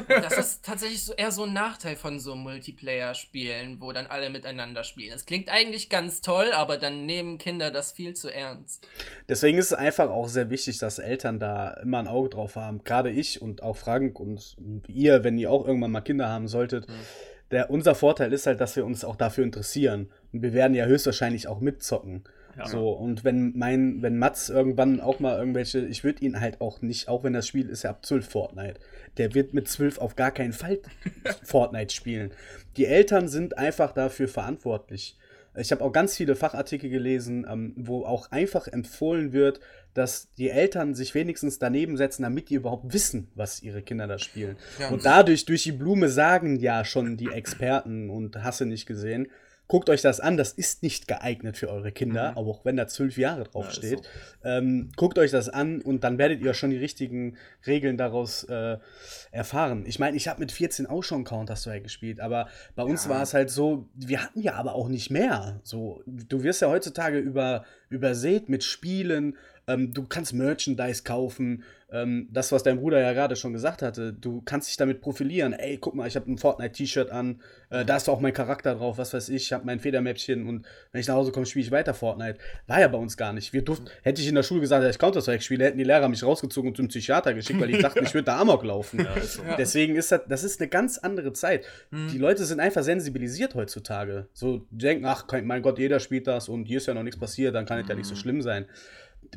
Das 0.07 0.37
ist 0.37 0.65
tatsächlich 0.65 1.03
so 1.03 1.13
eher 1.13 1.31
so 1.31 1.43
ein 1.43 1.53
Nachteil 1.53 1.95
von 1.95 2.19
so 2.19 2.35
Multiplayer-Spielen, 2.35 3.81
wo 3.81 3.91
dann 3.91 4.07
alle 4.07 4.29
miteinander 4.29 4.83
spielen. 4.83 5.13
Es 5.13 5.25
klingt 5.25 5.49
eigentlich 5.49 5.89
ganz 5.89 6.21
toll, 6.21 6.51
aber 6.53 6.77
dann 6.77 7.05
nehmen 7.05 7.37
Kinder 7.37 7.71
das 7.71 7.91
viel 7.91 8.13
zu 8.13 8.29
ernst. 8.33 8.87
Deswegen 9.27 9.57
ist 9.57 9.67
es 9.67 9.73
einfach 9.73 10.09
auch 10.09 10.27
sehr 10.27 10.49
wichtig, 10.49 10.77
dass 10.77 10.99
Eltern 10.99 11.39
da 11.39 11.71
immer 11.81 11.99
ein 11.99 12.07
Auge 12.07 12.29
drauf 12.29 12.55
haben. 12.55 12.83
Gerade 12.83 13.09
ich 13.09 13.41
und 13.41 13.63
auch 13.63 13.77
Frank 13.77 14.19
und 14.19 14.55
ihr, 14.87 15.23
wenn 15.23 15.37
ihr 15.37 15.51
auch 15.51 15.65
irgendwann 15.65 15.91
mal 15.91 16.01
Kinder 16.01 16.29
haben 16.29 16.47
solltet. 16.47 16.87
Der, 17.51 17.69
unser 17.69 17.95
Vorteil 17.95 18.31
ist 18.31 18.47
halt, 18.47 18.61
dass 18.61 18.77
wir 18.77 18.85
uns 18.85 19.03
auch 19.03 19.17
dafür 19.17 19.43
interessieren. 19.43 20.09
Und 20.31 20.41
wir 20.41 20.53
werden 20.53 20.73
ja 20.73 20.85
höchstwahrscheinlich 20.85 21.47
auch 21.47 21.59
mitzocken. 21.59 22.23
Ja. 22.57 22.67
So, 22.67 22.91
und 22.91 23.23
wenn 23.23 23.57
mein, 23.57 24.01
wenn 24.01 24.17
Mats 24.17 24.49
irgendwann 24.49 24.99
auch 24.99 25.19
mal 25.19 25.37
irgendwelche, 25.37 25.79
ich 25.85 26.03
würde 26.03 26.23
ihn 26.23 26.39
halt 26.39 26.61
auch 26.61 26.81
nicht, 26.81 27.07
auch 27.07 27.23
wenn 27.23 27.33
das 27.33 27.47
Spiel 27.47 27.69
ist 27.69 27.83
ja 27.83 27.91
ab 27.91 28.05
12 28.05 28.27
Fortnite, 28.27 28.79
der 29.17 29.33
wird 29.33 29.53
mit 29.53 29.67
12 29.67 29.99
auf 29.99 30.15
gar 30.15 30.31
keinen 30.31 30.53
Fall 30.53 30.79
Fortnite 31.43 31.93
spielen. 31.93 32.31
Die 32.77 32.85
Eltern 32.85 33.27
sind 33.27 33.57
einfach 33.57 33.91
dafür 33.93 34.27
verantwortlich. 34.27 35.17
Ich 35.57 35.71
habe 35.73 35.83
auch 35.83 35.91
ganz 35.91 36.15
viele 36.15 36.35
Fachartikel 36.35 36.89
gelesen, 36.89 37.45
ähm, 37.49 37.73
wo 37.75 38.05
auch 38.05 38.31
einfach 38.31 38.67
empfohlen 38.67 39.33
wird, 39.33 39.59
dass 39.93 40.31
die 40.35 40.49
Eltern 40.49 40.95
sich 40.95 41.13
wenigstens 41.13 41.59
daneben 41.59 41.97
setzen, 41.97 42.23
damit 42.23 42.49
die 42.49 42.55
überhaupt 42.55 42.93
wissen, 42.93 43.27
was 43.35 43.61
ihre 43.61 43.81
Kinder 43.81 44.07
da 44.07 44.17
spielen. 44.17 44.55
Ja, 44.79 44.89
und 44.89 45.05
dadurch, 45.05 45.45
durch 45.45 45.63
die 45.63 45.73
Blume 45.73 46.07
sagen 46.07 46.55
ja 46.55 46.85
schon 46.85 47.17
die 47.17 47.31
Experten 47.31 48.09
und 48.09 48.41
hasse 48.41 48.65
nicht 48.65 48.85
gesehen, 48.85 49.27
guckt 49.71 49.89
euch 49.89 50.01
das 50.01 50.19
an, 50.19 50.35
das 50.35 50.51
ist 50.51 50.83
nicht 50.83 51.07
geeignet 51.07 51.55
für 51.55 51.69
eure 51.69 51.93
Kinder, 51.93 52.31
aber 52.35 52.49
auch 52.49 52.65
wenn 52.65 52.75
da 52.75 52.87
zwölf 52.87 53.17
Jahre 53.17 53.45
drauf 53.45 53.67
Ja, 53.81 53.87
so. 53.91 54.01
Ähm, 54.43 54.91
guckt 54.97 55.17
euch 55.17 55.31
das 55.31 55.47
an 55.47 55.79
und 55.81 56.03
dann 56.03 56.17
werdet 56.17 56.41
ihr 56.41 56.53
schon 56.53 56.71
die 56.71 56.77
richtigen 56.77 57.37
Regeln 57.65 57.95
daraus 57.95 58.43
äh, 58.43 58.79
erfahren. 59.31 59.85
Ich 59.87 59.97
meine, 59.97 60.17
ich 60.17 60.27
habe 60.27 60.41
mit 60.41 60.51
14 60.51 60.87
auch 60.87 61.03
schon 61.03 61.23
Counter-Strike 61.23 61.83
gespielt, 61.83 62.19
aber 62.19 62.49
bei 62.75 62.83
uns 62.83 63.05
Ja. 63.05 63.11
war 63.11 63.21
es 63.23 63.33
halt 63.33 63.49
so, 63.49 63.87
wir 63.95 64.21
hatten 64.21 64.41
ja 64.41 64.55
aber 64.55 64.75
auch 64.75 64.89
nicht 64.89 65.09
mehr. 65.09 65.61
So, 65.63 66.03
du 66.05 66.43
wirst 66.43 66.61
ja 66.61 66.67
heutzutage 66.67 67.19
über, 67.19 67.63
übersät 67.87 68.49
mit 68.49 68.65
Spielen, 68.65 69.37
ähm, 69.67 69.93
du 69.93 70.05
kannst 70.05 70.33
Merchandise 70.33 71.03
kaufen. 71.03 71.63
Ähm, 71.91 72.27
das, 72.31 72.51
was 72.53 72.63
dein 72.63 72.79
Bruder 72.79 73.01
ja 73.01 73.11
gerade 73.11 73.35
schon 73.35 73.51
gesagt 73.51 73.81
hatte, 73.81 74.13
du 74.13 74.41
kannst 74.41 74.69
dich 74.69 74.77
damit 74.77 75.01
profilieren. 75.01 75.51
Ey, 75.51 75.77
guck 75.77 75.93
mal, 75.93 76.07
ich 76.07 76.15
habe 76.15 76.31
ein 76.31 76.37
Fortnite-T-Shirt 76.37 77.11
an, 77.11 77.41
äh, 77.69 77.83
da 77.83 77.97
ist 77.97 78.07
auch 78.07 78.21
mein 78.21 78.33
Charakter 78.33 78.75
drauf, 78.75 78.97
was 78.97 79.13
weiß 79.13 79.27
ich, 79.29 79.43
ich 79.43 79.53
habe 79.53 79.65
mein 79.65 79.79
Federmäppchen 79.79 80.47
und 80.47 80.65
wenn 80.91 81.01
ich 81.01 81.07
nach 81.07 81.15
Hause 81.15 81.33
komme, 81.33 81.45
spiele 81.45 81.65
ich 81.65 81.71
weiter 81.71 81.93
Fortnite. 81.93 82.39
War 82.67 82.79
ja 82.79 82.87
bei 82.87 82.97
uns 82.97 83.17
gar 83.17 83.33
nicht. 83.33 83.51
Wir 83.51 83.61
durften, 83.61 83.87
hätte 84.03 84.21
ich 84.21 84.27
in 84.27 84.35
der 84.35 84.43
Schule 84.43 84.61
gesagt, 84.61 84.83
dass 84.83 84.95
ich 84.95 84.99
Counter-Strike 84.99 85.43
spiele, 85.43 85.65
hätten 85.65 85.77
die 85.77 85.83
Lehrer 85.83 86.07
mich 86.07 86.23
rausgezogen 86.23 86.69
und 86.69 86.77
zum 86.77 86.87
Psychiater 86.87 87.33
geschickt, 87.33 87.59
weil 87.59 87.67
die 87.67 87.77
dachten, 87.81 88.03
ich 88.03 88.13
würde 88.13 88.25
da 88.25 88.39
Amok 88.39 88.63
laufen. 88.63 89.03
Ja, 89.03 89.13
ist 89.13 89.33
so. 89.33 89.43
Deswegen 89.57 89.95
ist 89.97 90.13
das, 90.13 90.21
das 90.29 90.43
ist 90.45 90.61
eine 90.61 90.69
ganz 90.69 90.97
andere 90.97 91.33
Zeit. 91.33 91.65
Die 91.91 92.17
Leute 92.17 92.45
sind 92.45 92.59
einfach 92.59 92.83
sensibilisiert 92.83 93.55
heutzutage. 93.55 94.27
So 94.33 94.65
die 94.71 94.85
denken, 94.85 95.05
ach 95.05 95.25
mein 95.43 95.61
Gott, 95.61 95.77
jeder 95.77 95.99
spielt 95.99 96.27
das 96.27 96.47
und 96.47 96.65
hier 96.65 96.77
ist 96.77 96.87
ja 96.87 96.93
noch 96.93 97.03
nichts 97.03 97.19
passiert, 97.19 97.53
dann 97.55 97.65
kann 97.65 97.79
es 97.79 97.87
ja 97.87 97.95
nicht 97.95 98.07
so 98.07 98.15
schlimm 98.15 98.41
sein. 98.41 98.65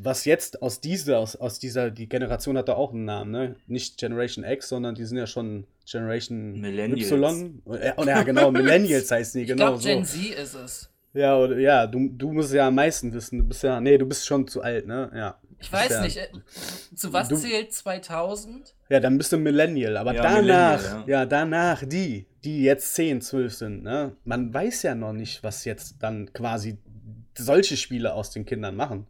Was 0.00 0.24
jetzt 0.24 0.60
aus 0.62 0.80
dieser, 0.80 1.18
aus, 1.18 1.36
aus 1.36 1.58
dieser, 1.60 1.90
die 1.90 2.08
Generation 2.08 2.58
hat 2.58 2.68
da 2.68 2.74
auch 2.74 2.92
einen 2.92 3.04
Namen, 3.04 3.30
ne? 3.30 3.56
Nicht 3.68 3.96
Generation 3.98 4.44
X, 4.44 4.68
sondern 4.68 4.94
die 4.94 5.04
sind 5.04 5.18
ja 5.18 5.26
schon 5.26 5.66
Generation 5.88 6.60
Millennials. 6.60 7.10
Y. 7.12 7.62
Ja, 7.82 7.94
und 7.94 8.08
ja, 8.08 8.22
genau, 8.24 8.50
Millennials 8.50 9.10
heißt 9.12 9.34
die, 9.36 9.42
Ich 9.42 9.46
genau 9.48 9.66
glaube, 9.68 9.82
so. 9.82 9.88
Gen 9.88 10.04
Z 10.04 10.20
ist 10.34 10.54
es. 10.54 10.90
Ja, 11.12 11.36
oder, 11.38 11.58
ja, 11.58 11.86
du, 11.86 12.08
du 12.08 12.32
musst 12.32 12.52
ja 12.52 12.66
am 12.66 12.74
meisten 12.74 13.12
wissen. 13.12 13.38
Du 13.38 13.44
bist 13.44 13.62
ja, 13.62 13.80
nee, 13.80 13.96
du 13.96 14.04
bist 14.06 14.26
schon 14.26 14.48
zu 14.48 14.62
alt, 14.62 14.86
ne? 14.86 15.10
Ja. 15.14 15.38
Ich 15.60 15.72
weiß 15.72 15.90
Ja. 15.90 16.02
nicht, 16.02 16.16
äh, 16.16 16.26
zu 16.96 17.12
was 17.12 17.28
Du- 17.28 17.36
zählt 17.36 17.72
2000? 17.72 18.74
Ja, 18.88 18.98
dann 19.00 19.16
bist 19.16 19.32
du 19.32 19.38
Millennial. 19.38 19.96
Aber 19.96 20.12
Ja, 20.12 20.22
danach, 20.22 20.40
Millennial, 20.82 21.04
ja. 21.08 21.20
ja. 21.20 21.26
danach 21.26 21.84
die, 21.86 22.26
die 22.42 22.64
jetzt 22.64 22.94
10, 22.96 23.20
12 23.20 23.54
sind, 23.54 23.82
ne? 23.84 24.16
Man 24.24 24.52
weiß 24.52 24.82
ja 24.82 24.94
noch 24.96 25.12
nicht, 25.12 25.42
was 25.44 25.64
jetzt 25.64 26.02
dann 26.02 26.32
quasi 26.32 26.78
solche 27.38 27.76
Spiele 27.76 28.12
aus 28.14 28.30
den 28.30 28.44
Kindern 28.44 28.74
machen. 28.76 29.06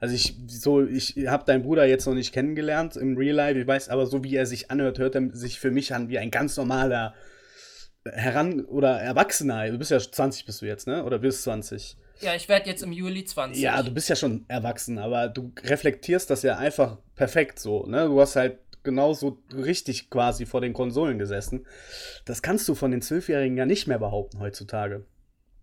Also 0.00 0.14
ich, 0.14 0.34
so, 0.48 0.84
ich 0.84 1.14
habe 1.26 1.44
deinen 1.44 1.62
Bruder 1.62 1.84
jetzt 1.84 2.06
noch 2.06 2.14
nicht 2.14 2.32
kennengelernt 2.32 2.96
im 2.96 3.16
Real 3.16 3.36
Life, 3.36 3.60
ich 3.60 3.66
weiß 3.66 3.90
aber, 3.90 4.06
so 4.06 4.24
wie 4.24 4.34
er 4.34 4.46
sich 4.46 4.70
anhört, 4.70 4.98
hört 4.98 5.14
er 5.14 5.28
sich 5.32 5.60
für 5.60 5.70
mich 5.70 5.94
an 5.94 6.08
wie 6.08 6.18
ein 6.18 6.30
ganz 6.30 6.56
normaler 6.56 7.14
Heran- 8.06 8.64
oder 8.64 8.98
Erwachsener. 8.98 9.70
Du 9.70 9.76
bist 9.78 9.90
ja 9.90 9.98
20 9.98 10.46
bist 10.46 10.62
du 10.62 10.66
jetzt, 10.66 10.86
ne? 10.86 11.04
Oder 11.04 11.18
bist 11.18 11.42
20? 11.42 11.98
Ja, 12.20 12.34
ich 12.34 12.48
werde 12.48 12.68
jetzt 12.68 12.82
im 12.82 12.92
Juli 12.92 13.24
20. 13.24 13.62
Ja, 13.62 13.82
du 13.82 13.90
bist 13.92 14.08
ja 14.08 14.16
schon 14.16 14.46
erwachsen, 14.48 14.98
aber 14.98 15.28
du 15.28 15.52
reflektierst 15.62 16.30
das 16.30 16.42
ja 16.42 16.56
einfach 16.56 16.98
perfekt 17.14 17.58
so, 17.58 17.84
ne? 17.86 18.06
Du 18.06 18.18
hast 18.20 18.36
halt 18.36 18.58
genauso 18.82 19.42
richtig 19.54 20.08
quasi 20.08 20.46
vor 20.46 20.62
den 20.62 20.72
Konsolen 20.72 21.18
gesessen. 21.18 21.66
Das 22.24 22.40
kannst 22.40 22.66
du 22.68 22.74
von 22.74 22.90
den 22.90 23.02
Zwölfjährigen 23.02 23.58
ja 23.58 23.66
nicht 23.66 23.86
mehr 23.86 23.98
behaupten 23.98 24.40
heutzutage. 24.40 25.04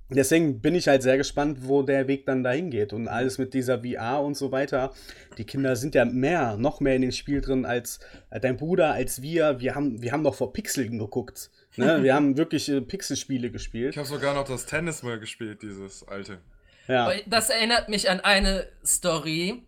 Deswegen 0.09 0.61
bin 0.61 0.73
ich 0.73 0.87
halt 0.87 1.03
sehr 1.03 1.17
gespannt, 1.17 1.59
wo 1.67 1.83
der 1.83 2.07
Weg 2.07 2.25
dann 2.25 2.43
dahin 2.43 2.71
geht. 2.71 2.93
Und 2.93 3.07
alles 3.07 3.37
mit 3.37 3.53
dieser 3.53 3.83
VR 3.83 4.21
und 4.21 4.37
so 4.37 4.51
weiter. 4.51 4.93
Die 5.37 5.43
Kinder 5.43 5.75
sind 5.75 5.95
ja 5.95 6.05
mehr, 6.05 6.55
noch 6.57 6.79
mehr 6.79 6.95
in 6.95 7.01
dem 7.01 7.11
Spiel 7.11 7.41
drin 7.41 7.65
als 7.65 7.99
äh, 8.29 8.39
dein 8.39 8.55
Bruder, 8.55 8.93
als 8.93 9.21
wir. 9.21 9.59
Wir 9.59 9.75
haben, 9.75 10.01
wir 10.01 10.13
haben 10.13 10.21
noch 10.21 10.35
vor 10.35 10.53
Pixeln 10.53 10.97
geguckt. 10.97 11.51
Ne? 11.75 12.01
Wir 12.03 12.15
haben 12.15 12.37
wirklich 12.37 12.69
äh, 12.69 12.81
Pixelspiele 12.81 13.51
gespielt. 13.51 13.91
Ich 13.91 13.97
habe 13.97 14.07
sogar 14.07 14.33
noch 14.33 14.47
das 14.47 14.65
Tennis 14.65 15.03
mal 15.03 15.19
gespielt, 15.19 15.61
dieses 15.61 16.07
alte. 16.07 16.39
Ja. 16.87 17.11
Das 17.27 17.49
erinnert 17.49 17.89
mich 17.89 18.09
an 18.09 18.19
eine 18.21 18.67
Story, 18.83 19.63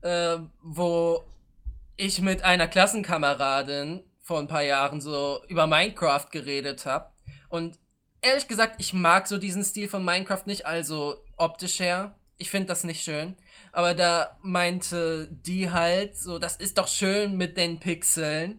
äh, 0.00 0.38
wo 0.62 1.24
ich 1.96 2.22
mit 2.22 2.42
einer 2.42 2.68
Klassenkameradin 2.68 4.02
vor 4.22 4.38
ein 4.38 4.48
paar 4.48 4.62
Jahren 4.62 5.00
so 5.00 5.40
über 5.48 5.66
Minecraft 5.66 6.28
geredet 6.30 6.86
habe. 6.86 7.10
Und 7.48 7.78
ehrlich 8.22 8.48
gesagt, 8.48 8.76
ich 8.78 8.94
mag 8.94 9.26
so 9.26 9.36
diesen 9.36 9.64
Stil 9.64 9.88
von 9.88 10.04
Minecraft 10.04 10.46
nicht, 10.46 10.64
also 10.64 11.16
optisch 11.36 11.80
her. 11.80 12.14
Ich 12.38 12.50
finde 12.50 12.68
das 12.68 12.84
nicht 12.84 13.02
schön. 13.02 13.36
Aber 13.72 13.94
da 13.94 14.38
meinte 14.42 15.28
die 15.30 15.70
halt 15.70 16.16
so, 16.16 16.38
das 16.38 16.56
ist 16.56 16.78
doch 16.78 16.88
schön 16.88 17.36
mit 17.36 17.56
den 17.56 17.78
Pixeln. 17.78 18.58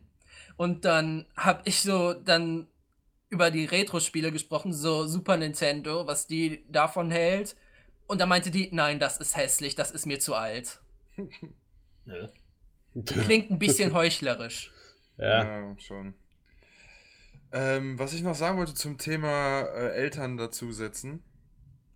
Und 0.56 0.86
dann 0.86 1.26
habe 1.36 1.62
ich 1.66 1.82
so 1.82 2.14
dann 2.14 2.68
über 3.30 3.50
die 3.50 3.66
Retro-Spiele 3.66 4.32
gesprochen, 4.32 4.74
so 4.74 5.08
Super 5.08 5.38
Nintendo, 5.38 6.06
was 6.06 6.28
die 6.28 6.64
davon 6.70 7.10
hält. 7.10 7.56
Und 8.06 8.22
da 8.22 8.26
meinte 8.26 8.52
die, 8.52 8.70
nein, 8.72 9.00
das 9.00 9.18
ist 9.18 9.36
hässlich, 9.36 9.76
das 9.76 9.92
ist 9.92 10.06
mir 10.06 10.20
zu 10.20 10.36
alt. 10.36 10.80
Nö. 12.06 12.28
Klingt 13.06 13.50
ein 13.50 13.58
bisschen 13.58 13.94
heuchlerisch. 13.94 14.72
ja. 15.18 15.44
Ja, 15.44 15.76
schon. 15.80 16.14
Ähm, 17.54 18.00
was 18.00 18.14
ich 18.14 18.24
noch 18.24 18.34
sagen 18.34 18.58
wollte 18.58 18.74
zum 18.74 18.98
Thema 18.98 19.62
äh, 19.62 19.90
Eltern 19.94 20.38
dazusetzen. 20.38 21.22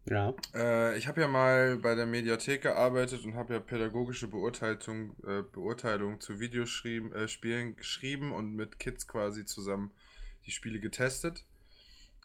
ja. 0.05 0.35
Äh, 0.53 0.97
ich 0.99 1.07
habe 1.07 1.19
ja 1.21 1.27
mal 1.27 1.77
bei 1.77 1.95
der 1.95 2.05
Mediathek 2.05 2.61
gearbeitet 2.61 3.25
und 3.25 3.33
habe 3.33 3.55
ja 3.55 3.59
pädagogische 3.59 4.27
Beurteilung, 4.27 5.15
äh, 5.25 5.41
Beurteilung 5.41 6.21
zu 6.21 6.39
Videospielen 6.39 7.11
äh, 7.11 7.73
geschrieben 7.73 8.31
und 8.33 8.55
mit 8.55 8.77
Kids 8.77 9.07
quasi 9.07 9.45
zusammen 9.45 9.91
die 10.45 10.51
Spiele 10.51 10.79
getestet. 10.79 11.43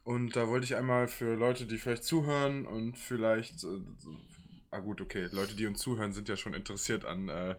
Und 0.04 0.36
da 0.36 0.48
wollte 0.48 0.64
ich 0.64 0.76
einmal 0.76 1.08
für 1.08 1.34
Leute, 1.34 1.64
die 1.64 1.78
vielleicht 1.78 2.04
zuhören 2.04 2.66
und 2.66 2.98
vielleicht, 2.98 3.64
äh, 3.64 3.78
ah 4.70 4.80
gut, 4.80 5.00
okay, 5.00 5.28
Leute, 5.32 5.54
die 5.54 5.66
uns 5.66 5.80
zuhören, 5.80 6.12
sind 6.12 6.28
ja 6.28 6.36
schon 6.36 6.52
interessiert 6.52 7.06
an, 7.06 7.30
äh, 7.30 7.54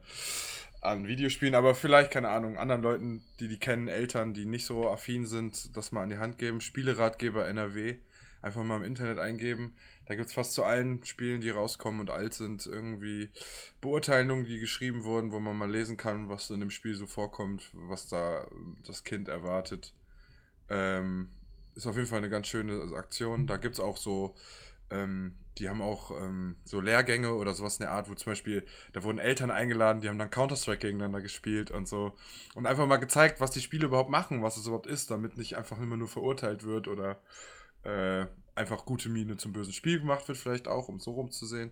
an 0.83 1.07
Videospielen, 1.07 1.55
aber 1.55 1.75
vielleicht, 1.75 2.11
keine 2.11 2.29
Ahnung, 2.29 2.57
anderen 2.57 2.81
Leuten, 2.81 3.23
die 3.39 3.47
die 3.47 3.59
kennen, 3.59 3.87
Eltern, 3.87 4.33
die 4.33 4.45
nicht 4.45 4.65
so 4.65 4.89
affin 4.89 5.25
sind, 5.25 5.75
das 5.75 5.91
mal 5.91 6.03
an 6.03 6.09
die 6.09 6.17
Hand 6.17 6.37
geben. 6.37 6.61
Spieleratgeber 6.61 7.47
NRW 7.47 7.97
Einfach 8.43 8.61
mal 8.65 8.75
im 8.75 8.83
Internet 8.83 9.19
eingeben. 9.19 9.73
Da 10.05 10.15
gibt 10.15 10.27
es 10.27 10.33
fast 10.33 10.51
zu 10.51 10.65
allen 10.65 11.01
Spielen, 11.05 11.39
die 11.39 11.49
rauskommen 11.49 12.01
und 12.01 12.09
alt 12.09 12.33
sind, 12.33 12.67
irgendwie 12.67 13.29
Beurteilungen, 13.79 14.43
die 14.43 14.59
geschrieben 14.59 15.05
wurden, 15.05 15.31
wo 15.31 15.39
man 15.39 15.55
mal 15.55 15.71
lesen 15.71 15.95
kann, 15.95 16.27
was 16.27 16.49
in 16.49 16.59
dem 16.59 16.69
Spiel 16.69 16.93
so 16.93 17.07
vorkommt, 17.07 17.71
was 17.71 18.09
da 18.09 18.45
das 18.85 19.05
Kind 19.05 19.29
erwartet. 19.29 19.93
Ähm, 20.69 21.29
ist 21.73 21.87
auf 21.87 21.95
jeden 21.95 22.09
Fall 22.09 22.17
eine 22.17 22.29
ganz 22.29 22.47
schöne 22.47 22.93
Aktion. 22.97 23.47
Da 23.47 23.55
gibt 23.55 23.75
es 23.75 23.79
auch 23.79 23.95
so, 23.95 24.35
ähm, 24.89 25.35
die 25.57 25.69
haben 25.69 25.81
auch 25.81 26.11
ähm, 26.11 26.55
so 26.63 26.79
Lehrgänge 26.79 27.33
oder 27.33 27.53
sowas 27.53 27.77
in 27.77 27.83
der 27.83 27.91
Art, 27.91 28.09
wo 28.09 28.15
zum 28.15 28.31
Beispiel, 28.31 28.65
da 28.93 29.03
wurden 29.03 29.19
Eltern 29.19 29.51
eingeladen, 29.51 30.01
die 30.01 30.09
haben 30.09 30.17
dann 30.17 30.29
Counter-Strike 30.29 30.79
gegeneinander 30.79 31.21
gespielt 31.21 31.71
und 31.71 31.87
so. 31.87 32.13
Und 32.55 32.65
einfach 32.65 32.87
mal 32.87 32.97
gezeigt, 32.97 33.39
was 33.39 33.51
die 33.51 33.61
Spiele 33.61 33.85
überhaupt 33.85 34.09
machen, 34.09 34.41
was 34.41 34.57
es 34.57 34.65
überhaupt 34.65 34.87
ist, 34.87 35.11
damit 35.11 35.37
nicht 35.37 35.55
einfach 35.55 35.79
immer 35.79 35.97
nur 35.97 36.07
verurteilt 36.07 36.63
wird 36.63 36.87
oder 36.87 37.19
äh, 37.83 38.25
einfach 38.55 38.85
gute 38.85 39.09
Miene 39.09 39.37
zum 39.37 39.53
bösen 39.53 39.73
Spiel 39.73 39.99
gemacht 39.99 40.27
wird, 40.27 40.37
vielleicht 40.37 40.67
auch, 40.67 40.89
um 40.89 40.99
so 40.99 41.11
rumzusehen. 41.11 41.71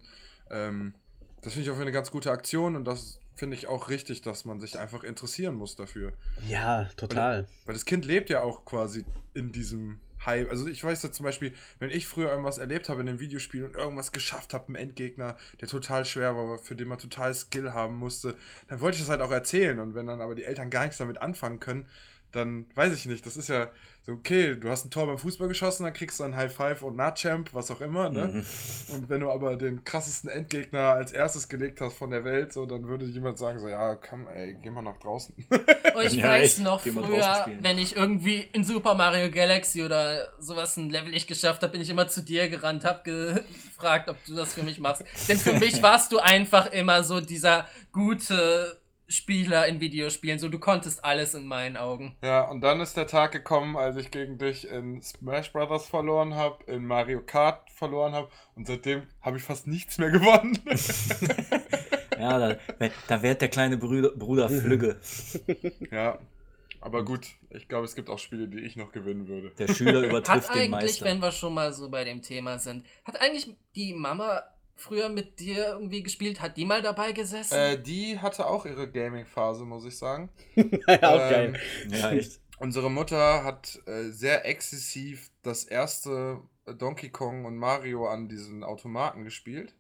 Ähm, 0.50 0.94
das 1.42 1.54
finde 1.54 1.70
ich 1.70 1.76
auch 1.76 1.80
eine 1.80 1.92
ganz 1.92 2.12
gute 2.12 2.32
Aktion 2.32 2.76
und 2.76 2.86
das 2.86 3.20
finde 3.36 3.56
ich 3.56 3.68
auch 3.68 3.90
richtig, 3.90 4.22
dass 4.22 4.46
man 4.46 4.60
sich 4.60 4.78
einfach 4.78 5.04
interessieren 5.04 5.56
muss 5.56 5.76
dafür. 5.76 6.14
Ja, 6.48 6.86
total. 6.98 7.44
Weil, 7.44 7.48
weil 7.66 7.74
das 7.74 7.86
Kind 7.86 8.06
lebt 8.06 8.30
ja 8.30 8.44
auch 8.44 8.66
quasi 8.66 9.06
in 9.34 9.52
diesem 9.52 10.00
Hype. 10.26 10.50
Also 10.50 10.68
ich 10.68 10.84
weiß 10.84 11.04
ja 11.04 11.12
zum 11.12 11.24
Beispiel, 11.24 11.54
wenn 11.80 11.90
ich 11.90 12.08
früher 12.08 12.30
irgendwas 12.30 12.58
erlebt 12.58 12.90
habe 12.90 13.02
in 13.02 13.10
einem 13.10 13.20
Videospiel 13.20 13.64
und 13.64 13.76
irgendwas 13.76 14.12
geschafft 14.12 14.54
habe, 14.54 14.68
einen 14.68 14.76
Endgegner, 14.76 15.38
der 15.60 15.68
total 15.68 16.06
schwer 16.06 16.36
war, 16.36 16.58
für 16.58 16.76
den 16.76 16.88
man 16.88 16.98
total 16.98 17.34
Skill 17.34 17.74
haben 17.74 17.96
musste, 17.98 18.36
dann 18.68 18.82
wollte 18.82 18.96
ich 18.96 19.02
das 19.04 19.10
halt 19.10 19.22
auch 19.22 19.32
erzählen. 19.32 19.80
Und 19.80 19.96
wenn 19.96 20.08
dann 20.08 20.22
aber 20.22 20.36
die 20.36 20.44
Eltern 20.44 20.70
gar 20.70 20.84
nichts 20.84 20.98
damit 20.98 21.22
anfangen 21.22 21.60
können, 21.60 21.88
dann 22.32 22.66
weiß 22.76 22.94
ich 22.94 23.06
nicht. 23.06 23.26
Das 23.26 23.38
ist 23.38 23.50
ja 23.50 23.70
so, 24.04 24.14
okay, 24.14 24.56
du 24.56 24.70
hast 24.70 24.86
ein 24.86 24.90
Tor 24.90 25.06
beim 25.06 25.20
Fußball 25.20 25.48
geschossen, 25.48 25.84
dann 25.84 25.94
kriegst 25.94 26.20
du 26.20 26.24
ein 26.24 26.36
High 26.36 26.52
Five 26.52 26.82
und 26.82 26.96
Nahchamp, 26.96 27.54
was 27.54 27.70
auch 27.70 27.82
immer, 27.82 28.10
ne? 28.10 28.28
Mhm. 28.28 28.46
Und 28.96 29.10
wenn 29.10 29.22
du 29.22 29.30
aber 29.30 29.58
den 29.58 29.84
krassesten 29.84 30.28
Endgegner 30.28 30.94
als 30.94 31.12
erstes 31.12 31.48
gelegt 31.48 31.82
hast 31.82 31.98
von 31.98 32.10
der 32.10 32.24
Welt, 32.24 32.52
so, 32.52 32.66
dann 32.66 32.88
würde 32.88 33.06
jemand 33.06 33.38
sagen, 33.38 33.60
so, 33.60 33.68
ja, 33.68 33.94
komm, 33.94 34.28
ey, 34.28 34.58
geh 34.60 34.72
mal 34.72 34.82
nach 34.82 34.98
draußen. 34.98 35.36
Oh, 35.94 36.00
ich 36.00 36.14
ja, 36.14 36.30
weiß 36.30 36.60
noch 36.60 36.80
früher, 36.80 37.48
wenn 37.60 37.78
ich 37.78 37.98
irgendwie 37.98 38.48
in 38.54 38.64
Super 38.64 38.96
Mario 38.96 39.30
Galaxy 39.30 39.84
oder 39.84 40.30
sowas 40.40 40.78
ein 40.78 40.90
Level 40.90 41.12
nicht 41.12 41.28
geschafft 41.28 41.64
habe, 41.64 41.74
bin 41.74 41.82
ich 41.82 41.90
immer 41.90 42.08
zu 42.08 42.24
dir 42.24 42.48
gerannt, 42.48 42.86
hab 42.86 43.04
gefragt, 43.04 44.10
ob 44.10 44.16
du 44.26 44.34
das 44.34 44.54
für 44.54 44.64
mich 44.64 44.80
machst. 44.80 45.04
Denn 45.28 45.38
für 45.38 45.52
mich 45.60 45.84
warst 45.84 46.14
du 46.14 46.20
einfach 46.20 46.72
immer 46.72 47.04
so 47.04 47.20
dieser 47.20 47.68
gute 47.92 48.81
Spieler 49.12 49.68
in 49.68 49.82
Videospielen. 49.82 50.40
So, 50.40 50.48
du 50.50 50.58
konntest 50.58 51.04
alles 51.04 51.34
in 51.34 51.46
meinen 51.46 51.76
Augen. 51.76 52.16
Ja, 52.24 52.50
und 52.50 52.62
dann 52.62 52.80
ist 52.80 52.96
der 52.96 53.08
Tag 53.08 53.34
gekommen, 53.34 53.76
als 53.76 53.98
ich 53.98 54.10
gegen 54.10 54.38
dich 54.38 54.68
in 54.68 55.02
Smash 55.02 55.52
Brothers 55.52 55.88
verloren 55.88 56.36
habe, 56.36 56.64
in 56.66 56.86
Mario 56.86 57.22
Kart 57.22 57.70
verloren 57.72 58.14
habe 58.14 58.30
und 58.56 58.68
seitdem 58.68 59.04
habe 59.22 59.38
ich 59.38 59.44
fast 59.44 59.68
nichts 59.68 59.98
mehr 59.98 60.12
gewonnen. 60.12 60.58
ja, 62.18 62.40
da, 62.40 62.58
da 63.08 63.22
wird 63.22 63.42
der 63.42 63.50
kleine 63.50 63.78
Bruder, 63.78 64.12
Bruder 64.12 64.50
Flügge. 64.50 65.00
ja. 65.92 66.18
Aber 66.84 67.06
gut, 67.06 67.28
ich 67.52 67.68
glaube, 67.68 67.86
es 67.86 67.96
gibt 67.96 68.10
auch 68.10 68.18
Spiele, 68.18 68.48
die 68.48 68.60
ich 68.60 68.76
noch 68.76 68.92
gewinnen 68.92 69.28
würde. 69.28 69.52
Der 69.52 69.68
Schüler 69.68 70.02
übertrifft 70.10 70.50
hat 70.50 70.56
den 70.56 70.72
Meister. 70.72 70.88
Eigentlich, 70.88 71.02
wenn 71.04 71.20
wir 71.20 71.32
schon 71.32 71.54
mal 71.54 71.72
so 71.74 71.90
bei 71.90 72.04
dem 72.04 72.24
Thema 72.24 72.58
sind, 72.58 72.86
hat 73.06 73.22
eigentlich 73.22 73.56
die 73.76 73.94
Mama 73.94 74.42
früher 74.82 75.10
mit 75.10 75.40
dir 75.40 75.68
irgendwie 75.68 76.04
gespielt? 76.04 76.42
Hat 76.42 76.58
die 76.58 76.66
mal 76.66 76.82
dabei 76.82 77.12
gesessen? 77.12 77.56
Äh, 77.56 77.82
die 77.82 78.20
hatte 78.20 78.48
auch 78.48 78.66
ihre 78.66 78.90
Gaming-Phase, 78.90 79.64
muss 79.64 79.86
ich 79.86 79.98
sagen. 79.98 80.30
ja, 80.56 80.64
auch 81.04 81.32
ähm, 81.32 81.54
geil. 81.54 81.60
Ja, 81.90 82.12
echt. 82.12 82.42
Unsere 82.60 82.92
Mutter 82.92 83.44
hat 83.44 83.82
äh, 83.88 84.10
sehr 84.10 84.46
exzessiv 84.46 85.32
das 85.42 85.64
erste 85.64 86.42
Donkey 86.66 87.10
Kong 87.10 87.46
und 87.46 87.58
Mario 87.58 88.08
an 88.08 88.30
diesen 88.30 88.64
Automaten 88.64 89.24
gespielt, 89.24 89.76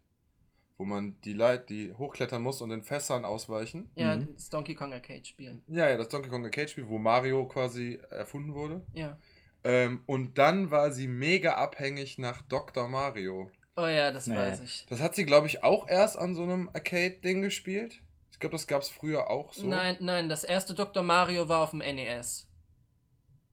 wo 0.77 0.85
man 0.85 1.19
die 1.21 1.33
Leute, 1.33 1.65
die 1.67 1.93
hochklettern 1.93 2.41
muss 2.41 2.61
und 2.61 2.69
den 2.69 2.81
Fässern 2.81 3.23
ausweichen. 3.23 3.91
Ja, 3.95 4.15
mhm. 4.15 4.33
das 4.33 4.49
Donkey 4.49 4.73
Kong 4.73 4.93
Arcade 4.93 5.25
Spiel. 5.25 5.61
Ja, 5.67 5.89
ja, 5.89 5.97
das 5.97 6.09
Donkey 6.09 6.29
Kong 6.29 6.43
Arcade 6.43 6.69
Spiel, 6.69 6.87
wo 6.87 6.97
Mario 6.97 7.47
quasi 7.47 7.99
erfunden 8.09 8.55
wurde. 8.55 8.81
Ja. 8.93 9.17
Ähm, 9.63 10.01
und 10.07 10.39
dann 10.39 10.71
war 10.71 10.91
sie 10.91 11.07
mega 11.07 11.53
abhängig 11.53 12.17
nach 12.17 12.41
Dr. 12.41 12.87
Mario. 12.87 13.51
Oh 13.75 13.87
ja, 13.87 14.11
das 14.11 14.27
nee. 14.27 14.35
weiß 14.35 14.61
ich. 14.61 14.85
Das 14.89 14.99
hat 14.99 15.15
sie, 15.15 15.25
glaube 15.25 15.47
ich, 15.47 15.63
auch 15.63 15.87
erst 15.87 16.17
an 16.17 16.35
so 16.35 16.43
einem 16.43 16.69
Arcade-Ding 16.73 17.41
gespielt. 17.41 18.01
Ich 18.31 18.39
glaube, 18.39 18.53
das 18.53 18.67
gab 18.67 18.81
es 18.81 18.89
früher 18.89 19.29
auch 19.29 19.53
so. 19.53 19.67
Nein, 19.67 19.97
nein, 19.99 20.29
das 20.29 20.43
erste 20.43 20.73
Dr. 20.73 21.03
Mario 21.03 21.47
war 21.47 21.61
auf 21.61 21.71
dem 21.71 21.79
NES. 21.79 22.47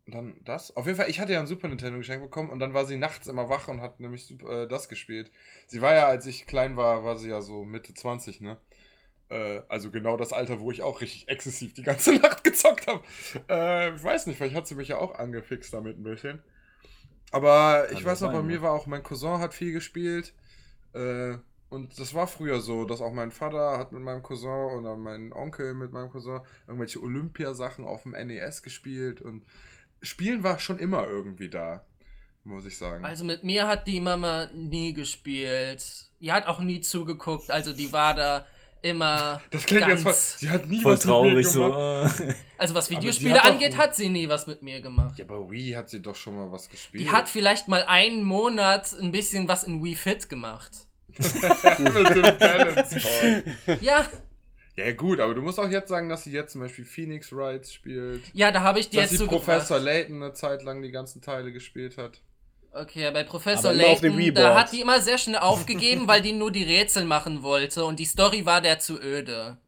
Und 0.07 0.14
dann 0.14 0.41
das? 0.45 0.75
Auf 0.75 0.87
jeden 0.87 0.97
Fall, 0.97 1.11
ich 1.11 1.21
hatte 1.21 1.35
ja 1.35 1.41
ein 1.41 1.47
Super 1.47 1.69
Nintendo 1.69 1.99
geschenkt 1.99 2.25
bekommen 2.25 2.49
und 2.49 2.61
dann 2.61 2.73
war 2.73 2.87
sie 2.87 2.97
nachts 2.97 3.27
immer 3.27 3.51
wach 3.51 3.69
und 3.69 3.83
hat 3.83 4.01
nämlich 4.01 4.31
äh, 4.43 4.66
das 4.66 4.89
gespielt. 4.89 5.31
Sie 5.66 5.83
war 5.83 5.95
ja, 5.95 6.07
als 6.07 6.25
ich 6.25 6.47
klein 6.47 6.77
war, 6.79 7.05
war 7.05 7.16
sie 7.19 7.29
ja 7.29 7.43
so 7.43 7.64
Mitte 7.64 7.93
20, 7.93 8.41
ne? 8.41 8.57
Äh, 9.29 9.61
also 9.69 9.91
genau 9.91 10.16
das 10.16 10.33
Alter, 10.33 10.61
wo 10.61 10.71
ich 10.71 10.83
auch 10.83 11.03
richtig 11.03 11.29
exzessiv 11.29 11.75
die 11.75 11.83
ganze 11.83 12.14
Nacht 12.21 12.43
gezockt 12.43 12.87
habe. 12.87 13.03
Äh, 13.51 13.95
ich 13.95 14.03
weiß 14.03 14.27
nicht, 14.27 14.39
vielleicht 14.39 14.55
hat 14.55 14.66
sie 14.66 14.75
mich 14.75 14.89
ja 14.89 14.99
auch 14.99 15.14
angefixt 15.14 15.75
damit 15.75 15.99
ein 15.99 16.03
bisschen. 16.05 16.43
Aber 17.31 17.91
ich 17.93 18.05
weiß 18.05 18.22
noch, 18.22 18.33
bei 18.33 18.43
mir 18.43 18.62
war 18.62 18.72
auch, 18.72 18.87
mein 18.87 19.03
Cousin 19.03 19.39
hat 19.39 19.55
viel 19.55 19.72
gespielt. 19.72 20.35
Äh, 20.95 21.37
und 21.70 21.99
das 21.99 22.14
war 22.14 22.26
früher 22.26 22.61
so, 22.61 22.85
dass 22.85 23.03
auch 23.03 23.12
mein 23.12 23.31
Vater 23.31 23.79
hat 23.79 23.93
mit 23.93 24.03
meinem 24.03 24.22
Cousin 24.22 24.79
oder 24.79 24.97
mein 24.97 25.33
Onkel 25.33 25.74
mit 25.74 25.93
meinem 25.93 26.11
Cousin 26.11 26.41
irgendwelche 26.66 27.03
Olympiasachen 27.03 27.85
auf 27.85 28.05
dem 28.05 28.12
NES 28.12 28.62
gespielt. 28.62 29.20
Und 29.20 29.45
Spielen 30.01 30.43
war 30.43 30.59
schon 30.59 30.79
immer 30.79 31.07
irgendwie 31.07 31.51
da, 31.51 31.85
muss 32.45 32.64
ich 32.64 32.79
sagen. 32.79 33.05
Also 33.05 33.24
mit 33.24 33.45
mir 33.45 33.66
hat 33.68 33.87
die 33.87 34.01
Mama 34.01 34.49
nie 34.55 34.95
gespielt. 34.95 36.11
Die 36.20 36.33
hat 36.33 36.47
auch 36.47 36.61
nie 36.61 36.81
zugeguckt. 36.81 37.51
Also 37.51 37.74
die 37.74 37.93
war 37.93 38.14
da 38.14 38.47
immer. 38.83 39.41
Das 39.51 39.66
klingt 39.66 39.87
ganz 39.87 40.05
jetzt 40.05 40.31
voll. 40.31 40.39
Sie 40.39 40.51
hat 40.51 40.66
nie 40.66 40.81
voll 40.81 40.95
was 40.95 41.01
traurig 41.01 41.35
mit 41.35 41.45
mir 41.47 41.53
gemacht. 41.53 42.16
so. 42.16 42.24
Also 42.59 42.74
was 42.74 42.91
Videospiele 42.91 43.35
hat 43.35 43.53
angeht, 43.53 43.76
hat 43.76 43.95
sie 43.95 44.09
nie 44.09 44.29
was 44.29 44.47
mit 44.47 44.62
mir 44.62 44.81
gemacht. 44.81 45.18
Ja, 45.18 45.24
aber 45.24 45.51
Wii 45.51 45.72
hat 45.72 45.91
sie 45.91 46.01
doch 46.01 46.16
schon 46.16 46.37
mal 46.37 46.51
was 46.51 46.68
gespielt. 46.68 47.05
Die 47.05 47.11
hat 47.11 47.29
vielleicht 47.29 47.68
mal 47.68 47.85
einen 47.85 48.24
Monat 48.24 48.93
ein 49.01 49.12
bisschen 49.12 49.49
was 49.49 49.64
in 49.64 49.83
Wii 49.83 49.95
Fit 49.95 50.29
gemacht. 50.29 50.72
mit 51.18 52.14
dem 52.14 52.39
Balance 52.39 53.01
Ja. 53.81 54.07
Ja 54.76 54.93
gut, 54.93 55.18
aber 55.18 55.35
du 55.35 55.43
musst 55.43 55.59
auch 55.59 55.68
jetzt 55.68 55.89
sagen, 55.89 56.09
dass 56.09 56.22
sie 56.22 56.31
jetzt 56.31 56.53
zum 56.53 56.61
Beispiel 56.61 56.85
Phoenix 56.85 57.33
Wright 57.33 57.66
spielt. 57.66 58.22
Ja, 58.33 58.53
da 58.53 58.61
habe 58.61 58.79
ich 58.79 58.91
dir 58.91 59.03
dass 59.03 59.11
jetzt 59.11 59.20
sie 59.20 59.26
Professor 59.26 59.81
Layton 59.81 60.22
eine 60.22 60.33
Zeit 60.35 60.62
lang 60.62 60.83
die 60.83 60.93
ganzen 60.93 61.20
Teile 61.20 61.53
gespielt 61.53 61.99
hat. 61.99 62.20
Okay, 62.73 63.11
bei 63.11 63.25
Professor 63.25 63.73
Layton, 63.73 64.35
da 64.35 64.55
hat 64.55 64.73
die 64.73 64.81
immer 64.81 65.01
sehr 65.01 65.19
schnell 65.19 65.39
aufgegeben, 65.39 66.07
weil 66.07 66.21
die 66.21 66.33
nur 66.33 66.53
die 66.53 66.64
Rätsel 66.64 67.05
machen 67.05 67.43
wollte 67.43 67.85
und 67.85 67.99
die 67.99 68.05
Story 68.05 68.45
war 68.45 68.61
der 68.61 68.79
zu 68.79 69.01
öde. 69.01 69.59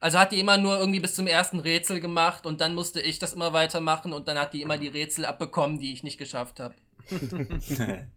Also 0.00 0.18
hat 0.18 0.32
die 0.32 0.40
immer 0.40 0.56
nur 0.56 0.78
irgendwie 0.78 1.00
bis 1.00 1.14
zum 1.14 1.26
ersten 1.26 1.58
Rätsel 1.60 2.00
gemacht 2.00 2.46
und 2.46 2.60
dann 2.60 2.74
musste 2.74 3.00
ich 3.00 3.18
das 3.18 3.34
immer 3.34 3.52
weitermachen 3.52 4.12
und 4.12 4.28
dann 4.28 4.38
hat 4.38 4.52
die 4.52 4.62
immer 4.62 4.78
die 4.78 4.88
Rätsel 4.88 5.24
abbekommen, 5.24 5.78
die 5.78 5.92
ich 5.92 6.02
nicht 6.02 6.18
geschafft 6.18 6.60
habe. 6.60 6.74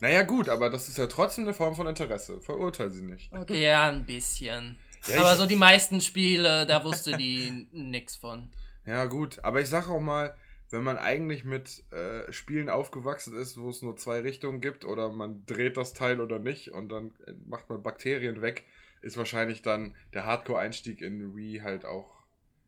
naja, 0.00 0.22
gut, 0.22 0.48
aber 0.48 0.68
das 0.68 0.88
ist 0.88 0.98
ja 0.98 1.06
trotzdem 1.06 1.44
eine 1.44 1.54
Form 1.54 1.74
von 1.74 1.86
Interesse. 1.86 2.40
Verurteile 2.40 2.90
sie 2.90 3.02
nicht. 3.02 3.32
Okay, 3.32 3.62
ja, 3.62 3.88
ein 3.88 4.04
bisschen. 4.04 4.78
Ja, 5.06 5.20
aber 5.20 5.36
so 5.36 5.46
die 5.46 5.56
meisten 5.56 6.00
Spiele, 6.00 6.66
da 6.66 6.84
wusste 6.84 7.16
die 7.16 7.66
nix 7.72 8.16
von. 8.16 8.50
Ja, 8.84 9.06
gut, 9.06 9.38
aber 9.42 9.60
ich 9.60 9.68
sag 9.68 9.88
auch 9.88 10.00
mal, 10.00 10.34
wenn 10.70 10.84
man 10.84 10.98
eigentlich 10.98 11.44
mit 11.44 11.84
äh, 11.92 12.32
Spielen 12.32 12.68
aufgewachsen 12.68 13.36
ist, 13.36 13.60
wo 13.60 13.70
es 13.70 13.82
nur 13.82 13.96
zwei 13.96 14.20
Richtungen 14.20 14.60
gibt 14.60 14.84
oder 14.84 15.10
man 15.10 15.44
dreht 15.46 15.76
das 15.76 15.92
Teil 15.92 16.20
oder 16.20 16.38
nicht 16.38 16.70
und 16.70 16.90
dann 16.90 17.12
macht 17.46 17.68
man 17.68 17.82
Bakterien 17.82 18.40
weg, 18.40 18.64
ist 19.02 19.16
wahrscheinlich 19.16 19.62
dann 19.62 19.96
der 20.14 20.26
Hardcore-Einstieg 20.26 21.02
in 21.02 21.34
Wii 21.36 21.60
halt 21.60 21.84
auch 21.84 22.24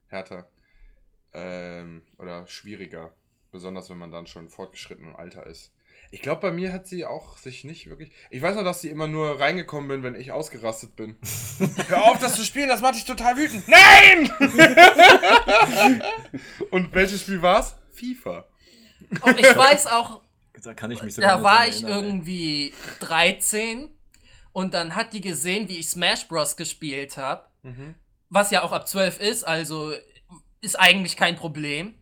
härter 0.09 0.49
ähm, 1.33 2.03
oder 2.19 2.47
schwieriger. 2.47 3.15
Besonders 3.53 3.91
wenn 3.91 3.99
man 3.99 4.11
dann 4.11 4.27
schon 4.27 4.49
fortgeschritten 4.49 5.09
im 5.09 5.17
Alter 5.17 5.47
ist. 5.47 5.73
Ich 6.11 6.23
glaube, 6.23 6.41
bei 6.41 6.51
mir 6.51 6.73
hat 6.73 6.87
sie 6.87 7.05
auch 7.05 7.37
sich 7.37 7.65
nicht 7.65 7.89
wirklich. 7.89 8.11
Ich 8.31 8.43
weiß 8.43 8.57
noch, 8.57 8.65
dass 8.65 8.81
sie 8.81 8.89
immer 8.89 9.07
nur 9.07 9.41
reingekommen 9.41 9.89
bin, 9.89 10.03
wenn 10.03 10.15
ich 10.15 10.33
ausgerastet 10.33 10.97
bin. 10.97 11.17
Hör 11.89 12.05
auf, 12.05 12.19
das 12.19 12.35
zu 12.35 12.45
spielen, 12.45 12.69
das 12.69 12.81
macht 12.81 12.97
dich 12.97 13.05
total 13.05 13.37
wütend. 13.37 13.65
Nein! 13.69 14.31
Und 16.71 16.95
welches 16.95 17.23
Spiel 17.23 17.43
war's? 17.43 17.77
FIFA. 17.93 18.47
Und 19.23 19.39
ich 19.39 19.57
weiß 19.57 19.87
auch, 19.89 20.21
da, 20.63 20.75
kann 20.75 20.91
ich 20.91 21.03
mich 21.03 21.17
da 21.17 21.43
war 21.43 21.67
ich 21.67 21.83
erinnern, 21.83 22.05
irgendwie 22.05 22.75
13 23.01 23.91
und 24.53 24.75
dann 24.75 24.95
hat 24.95 25.13
die 25.13 25.21
gesehen, 25.21 25.69
wie 25.69 25.79
ich 25.79 25.89
Smash 25.89 26.29
Bros. 26.29 26.57
gespielt 26.57 27.17
habe. 27.17 27.45
Mhm. 27.63 27.95
Was 28.29 28.51
ja 28.51 28.63
auch 28.63 28.73
ab 28.73 28.89
12 28.89 29.21
ist, 29.21 29.45
also 29.45 29.93
ist 30.61 30.79
eigentlich 30.79 31.17
kein 31.17 31.37
Problem. 31.37 31.95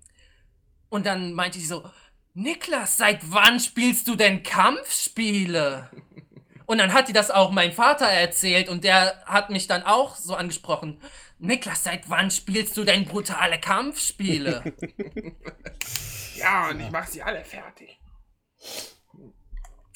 Und 0.88 1.06
dann 1.06 1.32
meinte 1.32 1.58
sie 1.58 1.66
so, 1.66 1.88
Niklas, 2.34 2.96
seit 2.96 3.18
wann 3.32 3.58
spielst 3.58 4.06
du 4.08 4.16
denn 4.16 4.42
Kampfspiele? 4.42 5.90
Und 6.66 6.78
dann 6.78 6.92
hat 6.92 7.08
die 7.08 7.12
das 7.12 7.32
auch 7.32 7.50
meinem 7.50 7.72
Vater 7.72 8.06
erzählt 8.06 8.68
und 8.68 8.84
der 8.84 9.24
hat 9.26 9.50
mich 9.50 9.66
dann 9.66 9.82
auch 9.82 10.14
so 10.14 10.36
angesprochen. 10.36 11.00
Niklas, 11.40 11.84
seit 11.84 12.08
wann 12.10 12.30
spielst 12.30 12.76
du 12.76 12.84
denn 12.84 13.04
brutale 13.06 13.58
Kampfspiele? 13.58 14.62
ja, 16.36 16.68
und 16.70 16.80
ich 16.80 16.90
mach 16.90 17.06
sie 17.06 17.22
alle 17.22 17.44
fertig. 17.44 17.98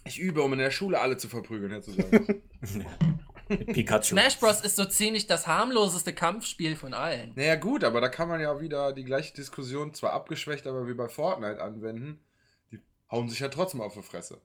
Ich 0.04 0.18
übe, 0.18 0.42
um 0.42 0.52
in 0.54 0.58
der 0.58 0.70
Schule 0.70 1.00
alle 1.00 1.16
zu 1.16 1.28
verprügeln, 1.28 1.72
hättest 1.72 1.98
du 1.98 2.02
sagen 2.02 2.42
müssen. 2.60 2.86
Mit 3.48 3.74
Pikachu. 3.74 4.04
Smash 4.04 4.38
Bros. 4.38 4.62
ist 4.62 4.76
so 4.76 4.86
ziemlich 4.86 5.26
das 5.26 5.46
harmloseste 5.46 6.14
Kampfspiel 6.14 6.76
von 6.76 6.94
allen. 6.94 7.32
Naja, 7.34 7.56
gut, 7.56 7.84
aber 7.84 8.00
da 8.00 8.08
kann 8.08 8.28
man 8.28 8.40
ja 8.40 8.58
wieder 8.58 8.94
die 8.94 9.04
gleiche 9.04 9.34
Diskussion, 9.34 9.92
zwar 9.92 10.14
abgeschwächt, 10.14 10.66
aber 10.66 10.86
wie 10.86 10.94
bei 10.94 11.08
Fortnite 11.08 11.60
anwenden. 11.60 12.24
Die 12.70 12.80
hauen 13.10 13.28
sich 13.28 13.40
ja 13.40 13.48
trotzdem 13.48 13.82
auf 13.82 13.94
die 13.94 14.02
Fresse. 14.02 14.40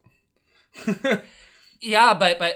Ja, 1.81 2.13
bei, 2.13 2.35
bei 2.35 2.53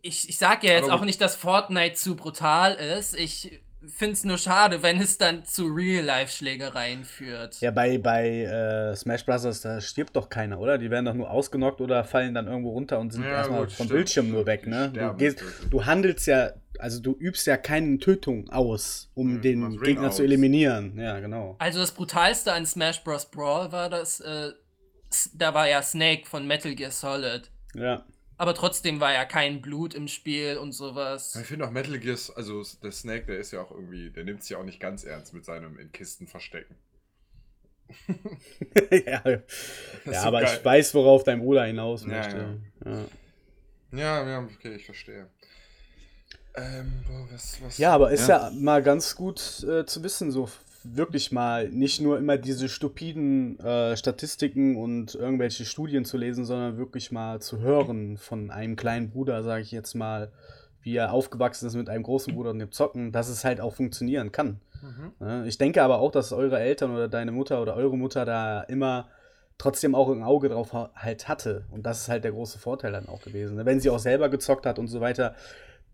ich, 0.00 0.28
ich 0.28 0.38
sag 0.38 0.62
ja 0.62 0.72
jetzt 0.72 0.84
Aber 0.84 0.94
auch 0.94 0.98
gut. 0.98 1.06
nicht, 1.06 1.20
dass 1.20 1.34
Fortnite 1.34 1.94
zu 1.94 2.14
brutal 2.14 2.74
ist. 2.74 3.16
Ich 3.16 3.60
find's 3.86 4.24
nur 4.24 4.36
schade, 4.38 4.82
wenn 4.82 5.00
es 5.00 5.16
dann 5.18 5.44
zu 5.44 5.66
Real-Life-Schlägereien 5.66 7.04
führt. 7.04 7.60
Ja, 7.60 7.70
bei, 7.70 7.98
bei 7.98 8.42
äh, 8.42 8.94
Smash 8.96 9.24
Bros. 9.24 9.60
da 9.62 9.80
stirbt 9.80 10.16
doch 10.16 10.28
keiner, 10.28 10.60
oder? 10.60 10.78
Die 10.78 10.90
werden 10.90 11.06
doch 11.06 11.14
nur 11.14 11.30
ausgenockt 11.30 11.80
oder 11.80 12.04
fallen 12.04 12.34
dann 12.34 12.46
irgendwo 12.46 12.70
runter 12.70 12.98
und 12.98 13.12
sind 13.12 13.24
Ja, 13.24 13.30
erstmal 13.30 13.60
gut, 13.60 13.72
vom 13.72 13.86
stimmt, 13.86 13.90
Bildschirm 13.98 14.30
nur 14.30 14.46
weg, 14.46 14.66
ne? 14.66 14.90
Du, 14.92 15.14
gehst, 15.16 15.42
du 15.70 15.86
handelst 15.86 16.26
ja, 16.26 16.52
also 16.78 17.00
du 17.00 17.12
übst 17.18 17.46
ja 17.46 17.56
keine 17.56 17.98
Tötung 17.98 18.50
aus, 18.50 19.10
um 19.14 19.34
Mhm, 19.34 19.40
den 19.42 19.80
Gegner 19.80 20.08
aus. 20.08 20.16
zu 20.16 20.22
eliminieren. 20.24 20.98
Ja, 20.98 21.18
genau. 21.20 21.56
Also 21.58 21.80
das 21.80 21.92
brutalste 21.92 22.52
an 22.52 22.66
Smash 22.66 23.02
Bros. 23.02 23.30
Brawl 23.30 23.72
war 23.72 23.88
das, 23.88 24.20
äh, 24.20 24.50
da 25.34 25.54
war 25.54 25.68
ja 25.68 25.82
Snake 25.82 26.26
von 26.26 26.46
Metal 26.46 26.74
Gear 26.74 26.90
Solid. 26.90 27.50
Ja. 27.74 28.04
Aber 28.40 28.54
trotzdem 28.54 29.00
war 29.00 29.12
ja 29.12 29.26
kein 29.26 29.60
Blut 29.60 29.92
im 29.92 30.08
Spiel 30.08 30.56
und 30.56 30.72
sowas. 30.72 31.36
Ich 31.36 31.46
finde 31.46 31.66
auch 31.66 31.70
Metal 31.70 31.98
Gear, 31.98 32.16
also 32.36 32.64
der 32.82 32.90
Snake, 32.90 33.26
der 33.26 33.36
ist 33.38 33.50
ja 33.50 33.60
auch 33.60 33.70
irgendwie, 33.70 34.08
der 34.08 34.24
nimmt 34.24 34.42
sich 34.42 34.56
auch 34.56 34.64
nicht 34.64 34.80
ganz 34.80 35.04
ernst 35.04 35.34
mit 35.34 35.44
seinem 35.44 35.78
in 35.78 35.92
Kisten 35.92 36.26
verstecken. 36.26 36.74
ja, 38.90 39.22
ja 39.24 39.42
so 40.06 40.16
aber 40.28 40.40
geil. 40.40 40.56
ich 40.58 40.64
weiß, 40.64 40.94
worauf 40.94 41.22
dein 41.22 41.40
Bruder 41.40 41.64
hinaus 41.64 42.06
Ja, 42.06 42.08
möchte. 42.08 42.58
Ja. 42.82 43.04
Ja, 43.92 44.26
ja, 44.26 44.38
okay, 44.42 44.74
ich 44.76 44.86
verstehe. 44.86 45.28
Ähm, 46.54 47.04
boah, 47.06 47.28
was, 47.30 47.58
was. 47.62 47.76
Ja, 47.76 47.92
aber 47.92 48.10
ist 48.10 48.26
ja, 48.26 48.48
Ja. 48.48 48.50
mal 48.54 48.82
ganz 48.82 49.16
gut 49.16 49.62
äh, 49.64 49.84
zu 49.84 50.02
wissen, 50.02 50.30
so 50.30 50.48
wirklich 50.84 51.32
mal 51.32 51.68
nicht 51.68 52.00
nur 52.00 52.18
immer 52.18 52.36
diese 52.38 52.68
stupiden 52.68 53.58
äh, 53.60 53.96
Statistiken 53.96 54.76
und 54.76 55.14
irgendwelche 55.14 55.64
Studien 55.64 56.04
zu 56.04 56.16
lesen, 56.16 56.44
sondern 56.44 56.78
wirklich 56.78 57.12
mal 57.12 57.40
zu 57.40 57.58
hören 57.58 58.16
von 58.16 58.50
einem 58.50 58.76
kleinen 58.76 59.10
Bruder, 59.10 59.42
sage 59.42 59.62
ich 59.62 59.70
jetzt 59.72 59.94
mal, 59.94 60.30
wie 60.82 60.96
er 60.96 61.12
aufgewachsen 61.12 61.66
ist 61.66 61.74
mit 61.74 61.88
einem 61.90 62.02
großen 62.02 62.34
Bruder 62.34 62.50
und 62.50 62.58
dem 62.58 62.72
Zocken, 62.72 63.12
dass 63.12 63.28
es 63.28 63.44
halt 63.44 63.60
auch 63.60 63.74
funktionieren 63.74 64.32
kann. 64.32 64.60
Mhm. 64.82 65.26
Ne? 65.26 65.44
Ich 65.46 65.58
denke 65.58 65.82
aber 65.82 65.98
auch, 65.98 66.10
dass 66.10 66.32
eure 66.32 66.58
Eltern 66.58 66.92
oder 66.94 67.08
deine 67.08 67.32
Mutter 67.32 67.60
oder 67.60 67.76
eure 67.76 67.98
Mutter 67.98 68.24
da 68.24 68.62
immer 68.62 69.08
trotzdem 69.58 69.94
auch 69.94 70.08
ein 70.10 70.22
Auge 70.22 70.48
drauf 70.48 70.72
ha- 70.72 70.90
halt 70.94 71.28
hatte. 71.28 71.64
Und 71.70 71.84
das 71.84 72.00
ist 72.00 72.08
halt 72.08 72.24
der 72.24 72.32
große 72.32 72.58
Vorteil 72.58 72.92
dann 72.92 73.06
auch 73.08 73.20
gewesen. 73.20 73.56
ne? 73.56 73.66
Wenn 73.66 73.80
sie 73.80 73.90
auch 73.90 73.98
selber 73.98 74.30
gezockt 74.30 74.64
hat 74.64 74.78
und 74.78 74.88
so 74.88 75.02
weiter, 75.02 75.34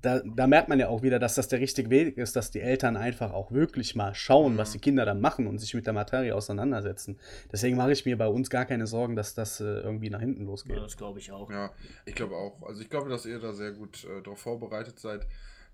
da, 0.06 0.20
da 0.24 0.46
merkt 0.46 0.68
man 0.68 0.78
ja 0.78 0.88
auch 0.88 1.02
wieder, 1.02 1.18
dass 1.18 1.34
das 1.34 1.48
der 1.48 1.60
richtige 1.60 1.90
Weg 1.90 2.16
ist, 2.16 2.36
dass 2.36 2.50
die 2.50 2.60
Eltern 2.60 2.96
einfach 2.96 3.32
auch 3.32 3.50
wirklich 3.50 3.94
mal 3.96 4.14
schauen, 4.14 4.54
Mhm. 4.54 4.58
was 4.58 4.72
die 4.72 4.78
Kinder 4.78 5.04
da 5.04 5.14
machen 5.14 5.46
und 5.46 5.58
sich 5.58 5.74
mit 5.74 5.86
der 5.86 5.92
Materie 5.92 6.34
auseinandersetzen. 6.34 7.18
Deswegen 7.52 7.76
mache 7.76 7.92
ich 7.92 8.04
mir 8.06 8.16
bei 8.16 8.28
uns 8.28 8.48
gar 8.50 8.64
keine 8.64 8.86
Sorgen, 8.86 9.16
dass 9.16 9.34
das 9.34 9.60
äh, 9.60 9.64
irgendwie 9.64 10.10
nach 10.10 10.20
hinten 10.20 10.44
losgeht. 10.46 10.76
Ja, 10.76 10.82
das 10.82 10.96
glaube 10.96 11.18
ich 11.18 11.32
auch. 11.32 11.50
Ja, 11.50 11.72
ich 12.04 12.14
glaube 12.14 12.36
auch. 12.36 12.62
Also 12.66 12.80
ich 12.80 12.88
glaube, 12.88 13.10
dass 13.10 13.26
ihr 13.26 13.38
da 13.40 13.52
sehr 13.52 13.72
gut 13.72 14.04
äh, 14.04 14.22
darauf 14.22 14.38
vorbereitet 14.38 14.98
seid. 15.00 15.26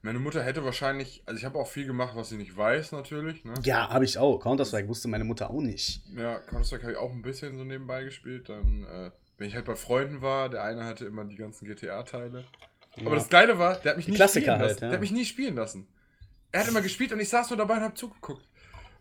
Meine 0.05 0.18
Mutter 0.18 0.43
hätte 0.43 0.64
wahrscheinlich, 0.64 1.22
also 1.26 1.39
ich 1.39 1.45
habe 1.45 1.59
auch 1.59 1.68
viel 1.68 1.87
gemacht, 1.87 2.16
was 2.16 2.30
sie 2.30 2.37
nicht 2.37 2.57
weiß, 2.57 2.91
natürlich. 2.91 3.45
Ne? 3.45 3.55
Ja, 3.62 3.89
habe 3.91 4.05
ich 4.05 4.18
auch. 4.18 4.39
Counter-Strike 4.41 4.89
wusste 4.89 5.07
meine 5.09 5.22
Mutter 5.24 5.49
auch 5.51 5.61
nicht. 5.61 6.01
Ja, 6.16 6.39
Counter-Strike 6.41 6.83
habe 6.83 6.93
ich 6.93 6.99
auch 6.99 7.12
ein 7.12 7.22
bisschen 7.22 7.57
so 7.57 7.62
nebenbei 7.64 8.03
gespielt. 8.03 8.49
Dann, 8.49 8.85
äh, 8.85 9.11
wenn 9.39 9.47
ich 9.47 9.55
halt 9.55 9.64
bei 9.66 9.76
Freunden 9.76 10.20
war, 10.20 10.49
der 10.49 10.64
eine 10.64 10.85
hatte 10.85 11.05
immer 11.05 11.24
die 11.24 11.37
ganzen 11.37 11.66
GTA-Teile. 11.66 12.45
Aber 13.01 13.14
das 13.16 13.28
Geile 13.28 13.59
war, 13.59 13.76
der 13.76 13.90
hat 13.93 13.97
mich 13.97 14.09
nie 14.09 14.14
Klassiker 14.14 14.53
spielen 14.53 14.59
halt, 14.59 14.68
lassen. 14.70 14.82
ja. 14.84 14.88
Der 14.88 14.95
hat 14.95 15.01
mich 15.01 15.12
nie 15.12 15.24
spielen 15.24 15.55
lassen. 15.57 15.86
Er 16.53 16.61
hat 16.61 16.68
immer 16.68 16.82
gespielt 16.82 17.12
und 17.12 17.20
ich 17.20 17.28
saß 17.28 17.51
nur 17.51 17.57
dabei 17.57 17.76
und 17.76 17.82
hab 17.82 17.97
zugeguckt. 17.97 18.47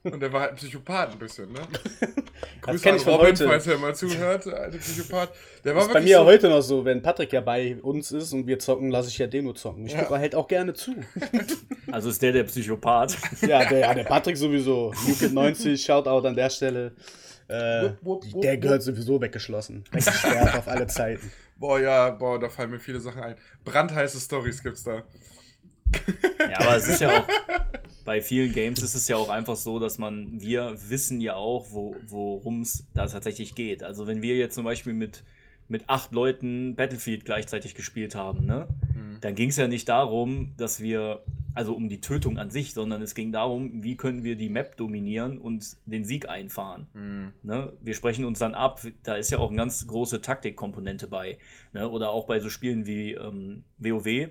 Und 0.04 0.20
der 0.20 0.34
war 0.34 0.42
halt 0.42 0.52
ein 0.52 0.56
Psychopath 0.56 1.12
ein 1.12 1.20
bisschen, 1.20 1.52
ne? 1.52 1.60
Grüße 2.62 2.82
kenn 2.84 2.94
an 2.94 2.98
ich 2.98 3.04
von 3.04 3.14
Robin, 3.14 3.28
heute. 3.28 3.46
falls 3.48 3.68
er 3.68 3.78
mal 3.78 3.94
zuhört, 3.94 4.46
der 4.48 4.60
alte 4.62 4.78
Psychopath. 4.80 5.30
Der 5.64 5.76
war 5.76 5.82
Das 5.82 5.88
ist 5.90 5.94
bei 5.94 6.02
mir 6.02 6.18
so, 6.18 6.26
heute 6.26 6.50
noch 6.50 6.62
so, 6.62 6.84
wenn 6.86 7.04
Patrick 7.04 7.32
ja 7.34 7.42
bei 7.42 7.76
uns 7.84 8.12
ist 8.12 8.34
und 8.34 8.48
wir 8.48 8.58
zocken, 8.58 8.90
lasse 8.90 9.10
ich 9.10 9.18
ja 9.20 9.28
den 9.28 9.44
nur 9.44 9.54
zocken. 9.54 9.86
Ich 9.86 9.94
Ja. 9.94 10.02
gucke 10.04 10.18
halt 10.20 10.34
auch 10.34 10.48
gerne 10.48 10.74
zu. 10.74 10.96
Also 11.92 12.10
ist 12.10 12.22
der 12.22 12.32
der 12.32 12.46
Psychopath. 12.46 13.16
Ja, 13.42 13.66
der, 13.66 13.80
ja, 13.80 13.94
der 13.94 14.06
Patrick 14.06 14.38
sowieso. 14.38 14.92
Newkid 15.06 15.34
90, 15.34 15.84
Shoutout 15.84 16.26
an 16.28 16.36
der 16.36 16.50
Stelle. 16.50 16.94
Äh, 17.48 17.84
Wupp, 17.84 17.98
wupp, 18.02 18.34
wupp, 18.34 18.42
der 18.42 18.54
wupp. 18.54 18.62
gehört 18.62 18.82
sowieso 18.84 19.22
weggeschlossen. 19.22 19.84
Weggesperrt 19.92 20.56
auf 20.58 20.68
alle 20.68 20.88
Zeiten. 20.88 21.32
Boah, 21.62 21.80
ja, 21.80 22.10
boah, 22.10 22.40
da 22.40 22.50
fallen 22.50 22.72
mir 22.72 22.80
viele 22.80 23.00
Sachen 23.00 23.22
ein. 23.22 23.36
Brandheiße 23.64 24.20
Stories 24.20 24.64
gibt's 24.64 24.84
da. 24.84 25.04
Ja, 26.40 26.60
aber 26.60 26.76
es 26.76 26.88
ist 26.88 27.02
ja 27.02 27.20
auch, 27.20 27.28
bei 28.04 28.20
vielen 28.20 28.52
Games 28.52 28.82
ist 28.82 28.96
es 28.96 29.08
ja 29.08 29.16
auch 29.16 29.30
einfach 29.30 29.56
so, 29.56 29.78
dass 29.78 30.00
man, 30.00 30.42
wir 30.42 30.76
wissen 30.90 31.22
ja 31.22 31.36
auch, 31.36 31.68
wo, 31.70 31.96
worum 32.08 32.62
es 32.62 32.88
da 32.96 33.06
tatsächlich 33.06 33.54
geht. 33.54 33.84
Also 33.84 34.08
wenn 34.08 34.24
wir 34.24 34.38
jetzt 34.38 34.56
zum 34.56 34.64
Beispiel 34.64 34.94
mit, 34.94 35.24
mit 35.68 35.88
acht 35.88 36.14
Leuten 36.14 36.76
Battlefield 36.76 37.26
gleichzeitig 37.26 37.76
gespielt 37.76 38.16
haben, 38.16 38.48
ne, 38.48 38.68
dann 39.22 39.36
ging 39.36 39.50
es 39.50 39.58
ja 39.58 39.68
nicht 39.68 39.88
darum, 39.88 40.54
dass 40.58 40.82
wir, 40.82 41.24
also 41.54 41.74
um 41.74 41.90
die 41.90 42.02
Tötung 42.02 42.38
an 42.38 42.50
sich, 42.50 42.74
sondern 42.74 43.02
es 43.02 43.16
ging 43.16 43.32
darum, 43.32 43.84
wie 43.84 43.96
können 43.96 44.24
wir 44.24 44.36
die 44.36 44.50
Map 44.50 44.78
dominieren 44.78 45.38
und 45.38 45.78
den 45.86 46.04
Sieg 46.04 46.28
einfahren. 46.28 46.88
Hm. 46.94 47.34
Ne? 47.44 47.74
Wir 47.82 47.94
sprechen 47.94 48.26
uns 48.26 48.40
dann 48.40 48.56
ab, 48.56 48.82
da 49.04 49.16
ist 49.16 49.32
ja 49.32 49.38
auch 49.38 49.50
eine 49.50 49.58
ganz 49.58 49.86
große 49.86 50.22
Taktikkomponente 50.22 51.08
bei. 51.08 51.38
Ne? 51.72 51.88
Oder 51.88 52.10
auch 52.10 52.26
bei 52.26 52.40
so 52.40 52.50
Spielen 52.50 52.86
wie 52.86 53.14
ähm, 53.14 53.64
WoW 53.78 54.30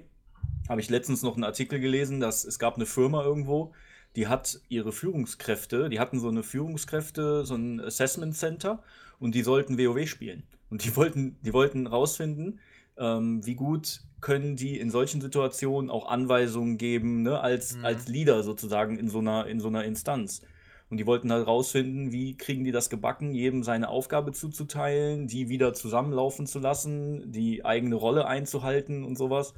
habe 0.68 0.80
ich 0.80 0.90
letztens 0.90 1.22
noch 1.22 1.34
einen 1.34 1.44
Artikel 1.44 1.80
gelesen, 1.80 2.20
dass 2.20 2.44
es 2.44 2.58
gab 2.58 2.76
eine 2.76 2.86
Firma 2.86 3.24
irgendwo, 3.24 3.72
die 4.16 4.26
hat 4.26 4.60
ihre 4.68 4.92
Führungskräfte, 4.92 5.88
die 5.88 6.00
hatten 6.00 6.18
so 6.18 6.28
eine 6.28 6.42
Führungskräfte, 6.42 7.44
so 7.44 7.54
ein 7.54 7.80
Assessment 7.80 8.36
Center 8.36 8.82
und 9.20 9.34
die 9.34 9.42
sollten 9.42 9.78
WoW 9.78 10.06
spielen. 10.08 10.42
Und 10.68 10.84
die 10.84 10.94
wollten, 10.96 11.36
die 11.42 11.52
wollten 11.52 11.86
rausfinden, 11.86 12.60
ähm, 13.00 13.44
wie 13.44 13.56
gut 13.56 14.02
können 14.20 14.54
die 14.54 14.78
in 14.78 14.90
solchen 14.90 15.20
Situationen 15.20 15.90
auch 15.90 16.06
Anweisungen 16.06 16.76
geben, 16.76 17.22
ne, 17.22 17.40
als, 17.40 17.76
Mhm. 17.76 17.84
als 17.86 18.06
Leader 18.06 18.42
sozusagen 18.42 18.98
in 18.98 19.08
so 19.08 19.18
einer, 19.18 19.46
in 19.46 19.60
so 19.60 19.68
einer 19.68 19.84
Instanz. 19.84 20.42
Und 20.90 20.98
die 20.98 21.06
wollten 21.06 21.32
halt 21.32 21.46
rausfinden, 21.46 22.12
wie 22.12 22.36
kriegen 22.36 22.64
die 22.64 22.72
das 22.72 22.90
gebacken, 22.90 23.32
jedem 23.32 23.62
seine 23.62 23.88
Aufgabe 23.88 24.32
zuzuteilen, 24.32 25.26
die 25.28 25.48
wieder 25.48 25.72
zusammenlaufen 25.72 26.46
zu 26.46 26.58
lassen, 26.58 27.30
die 27.32 27.64
eigene 27.64 27.94
Rolle 27.94 28.26
einzuhalten 28.26 29.04
und 29.04 29.16
sowas. 29.16 29.54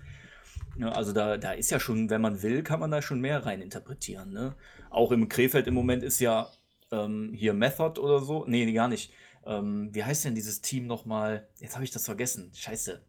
Ja, 0.79 0.91
also 0.91 1.13
da, 1.13 1.39
da 1.39 1.53
ist 1.53 1.71
ja 1.71 1.81
schon, 1.81 2.11
wenn 2.11 2.21
man 2.21 2.43
will, 2.43 2.63
kann 2.63 2.81
man 2.81 2.91
da 2.91 3.03
schon 3.03 3.21
mehr 3.21 3.45
rein 3.45 3.63
interpretieren. 3.63 4.33
Ne? 4.33 4.55
Auch 4.91 5.11
im 5.11 5.29
Krefeld 5.29 5.67
im 5.67 5.75
Moment 5.75 6.03
ist 6.03 6.21
ja 6.21 6.49
ähm, 6.91 7.33
hier 7.35 7.55
Method 7.55 7.99
oder 8.01 8.21
so. 8.21 8.45
Nee, 8.47 8.65
nee, 8.67 8.73
gar 8.73 8.89
nicht. 8.89 9.13
Ähm, 9.45 9.89
wie 9.93 10.05
heißt 10.05 10.25
denn 10.25 10.35
dieses 10.35 10.61
Team 10.61 10.87
nochmal? 10.87 11.49
Jetzt 11.59 11.75
habe 11.75 11.85
ich 11.85 11.91
das 11.91 12.05
vergessen. 12.05 12.51
Scheiße. 12.55 13.01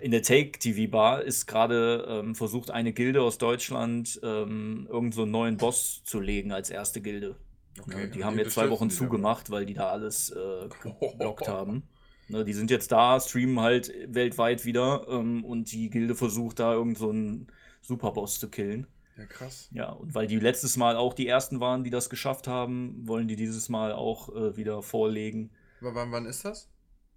In 0.00 0.10
der 0.10 0.22
Take 0.22 0.58
TV 0.58 0.90
Bar 0.90 1.22
ist 1.22 1.46
gerade 1.46 2.06
ähm, 2.08 2.34
versucht, 2.34 2.70
eine 2.70 2.92
Gilde 2.92 3.22
aus 3.22 3.38
Deutschland 3.38 4.20
ähm, 4.22 4.86
irgend 4.90 5.14
so 5.14 5.22
einen 5.22 5.30
neuen 5.30 5.56
Boss 5.56 6.02
zu 6.04 6.20
legen 6.20 6.52
als 6.52 6.70
erste 6.70 7.00
Gilde. 7.00 7.36
Okay, 7.80 8.02
Ja, 8.02 8.06
die 8.06 8.18
und 8.18 8.24
haben 8.24 8.36
die 8.36 8.42
jetzt 8.42 8.54
zwei 8.54 8.70
Wochen 8.70 8.90
zugemacht, 8.90 9.50
weil 9.50 9.66
die 9.66 9.74
da 9.74 9.90
alles 9.90 10.30
äh, 10.30 10.68
geblockt 10.82 11.48
haben. 11.48 11.88
Ne, 12.28 12.44
die 12.44 12.54
sind 12.54 12.70
jetzt 12.70 12.90
da, 12.90 13.20
streamen 13.20 13.60
halt 13.60 13.92
weltweit 14.08 14.64
wieder 14.64 15.06
ähm, 15.08 15.44
und 15.44 15.70
die 15.72 15.90
Gilde 15.90 16.14
versucht 16.14 16.58
da 16.58 16.72
irgend 16.72 16.96
so 16.96 17.10
einen 17.10 17.48
Superboss 17.82 18.40
zu 18.40 18.48
killen. 18.48 18.86
Ja, 19.16 19.26
krass. 19.26 19.68
Ja, 19.72 19.90
und 19.90 20.14
weil 20.14 20.26
die 20.26 20.38
letztes 20.40 20.76
Mal 20.76 20.96
auch 20.96 21.14
die 21.14 21.28
ersten 21.28 21.60
waren, 21.60 21.84
die 21.84 21.90
das 21.90 22.08
geschafft 22.10 22.48
haben, 22.48 23.06
wollen 23.06 23.28
die 23.28 23.36
dieses 23.36 23.68
Mal 23.68 23.92
auch 23.92 24.34
äh, 24.34 24.56
wieder 24.56 24.82
vorlegen. 24.82 25.50
Aber 25.80 25.94
wann, 25.94 26.12
wann 26.12 26.26
ist 26.26 26.44
das? 26.44 26.68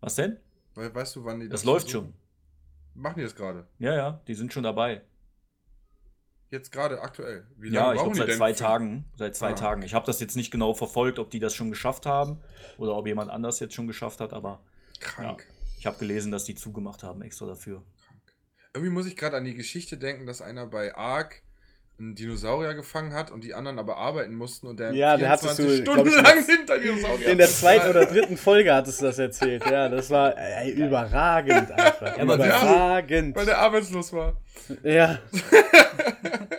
Was 0.02 0.16
denn? 0.16 0.38
We 0.76 0.94
weißt 0.94 1.16
du, 1.16 1.24
wann 1.26 1.40
die 1.40 1.50
Das 1.50 1.64
läuft 1.64 1.90
versuchen? 1.90 2.14
schon. 2.14 2.27
Machen 2.98 3.18
die 3.18 3.24
das 3.24 3.36
gerade? 3.36 3.68
Ja, 3.78 3.94
ja, 3.96 4.22
die 4.28 4.34
sind 4.34 4.52
schon 4.52 4.64
dabei. 4.64 5.02
Jetzt 6.50 6.72
gerade 6.72 7.02
aktuell? 7.02 7.46
Wie 7.58 7.70
Ja, 7.70 7.94
ich 7.94 8.00
glaube 8.02 8.16
seit 8.16 8.32
zwei 8.34 8.54
für- 8.54 8.60
Tagen. 8.60 9.06
Seit 9.16 9.36
zwei 9.36 9.52
Ah. 9.52 9.54
Tagen. 9.54 9.82
Ich 9.84 9.94
habe 9.94 10.06
das 10.06 10.20
jetzt 10.20 10.36
nicht 10.36 10.50
genau 10.50 10.74
verfolgt, 10.74 11.20
ob 11.20 11.30
die 11.30 11.40
das 11.40 11.54
schon 11.54 11.70
geschafft 11.70 12.06
haben 12.06 12.42
oder 12.78 12.96
ob 12.96 13.06
jemand 13.06 13.30
anders 13.30 13.60
jetzt 13.60 13.76
schon 13.76 13.86
geschafft 13.86 14.20
hat, 14.22 14.34
aber 14.34 14.64
Krank. 15.00 15.46
ich 15.78 15.86
habe 15.86 15.98
gelesen, 16.00 16.32
dass 16.32 16.46
die 16.46 16.56
zugemacht 16.56 17.04
haben 17.04 17.22
extra 17.22 17.46
dafür. 17.46 17.84
Irgendwie 18.74 18.92
muss 18.94 19.06
ich 19.06 19.16
gerade 19.16 19.38
an 19.38 19.46
die 19.46 19.56
Geschichte 19.56 19.98
denken, 19.98 20.26
dass 20.26 20.42
einer 20.42 20.66
bei 20.66 20.96
Ark 20.96 21.44
einen 22.00 22.16
Dinosaurier 22.16 22.74
gefangen 22.76 23.14
hat 23.14 23.32
und 23.32 23.44
die 23.44 23.54
anderen 23.54 23.80
aber 23.80 23.98
arbeiten 23.98 24.36
mussten 24.36 24.68
und 24.68 24.80
der 24.80 24.94
Ja, 24.94 25.18
der 25.18 25.30
hattest 25.30 25.56
24 25.56 25.86
du, 25.86 25.92
Stunden 25.92 26.10
ich, 26.10 26.16
lang 26.16 26.46
hinter 26.46 26.78
Dinosaurier. 26.80 27.28
In 27.30 27.38
der 27.38 27.48
zweiten 27.48 27.90
oder 27.90 28.06
dritten 28.06 28.38
Folge 28.38 28.74
hattest 28.74 29.02
du 29.02 29.06
das 29.06 29.18
erzählt. 29.18 29.66
Ja, 29.66 29.90
das 29.90 30.10
war 30.10 30.38
ey, 30.38 30.72
überragend 30.72 31.72
einfach. 31.72 32.18
Ja, 32.18 32.24
überragend. 32.24 33.36
Weil 33.36 33.46
der 33.46 33.58
arbeitslos 33.60 34.14
war. 34.14 34.34
Ja, 34.84 35.20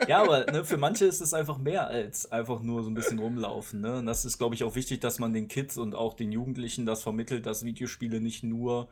Ja, 0.09 0.23
aber 0.23 0.51
ne, 0.51 0.65
für 0.65 0.79
manche 0.79 1.05
ist 1.05 1.21
es 1.21 1.35
einfach 1.35 1.59
mehr 1.59 1.87
als 1.87 2.33
einfach 2.33 2.61
nur 2.63 2.83
so 2.83 2.89
ein 2.89 2.95
bisschen 2.95 3.19
rumlaufen. 3.19 3.83
Ne? 3.83 3.99
Und 3.99 4.07
das 4.07 4.25
ist, 4.25 4.39
glaube 4.39 4.55
ich, 4.55 4.65
auch 4.65 4.75
wichtig, 4.75 5.01
dass 5.01 5.19
man 5.19 5.35
den 5.35 5.49
Kids 5.49 5.77
und 5.77 5.95
auch 5.95 6.15
den 6.15 6.33
Jugendlichen 6.33 6.87
das 6.87 7.03
vermittelt, 7.03 7.45
dass 7.45 7.65
Videospiele 7.65 8.21
nicht 8.21 8.43
nur. 8.43 8.89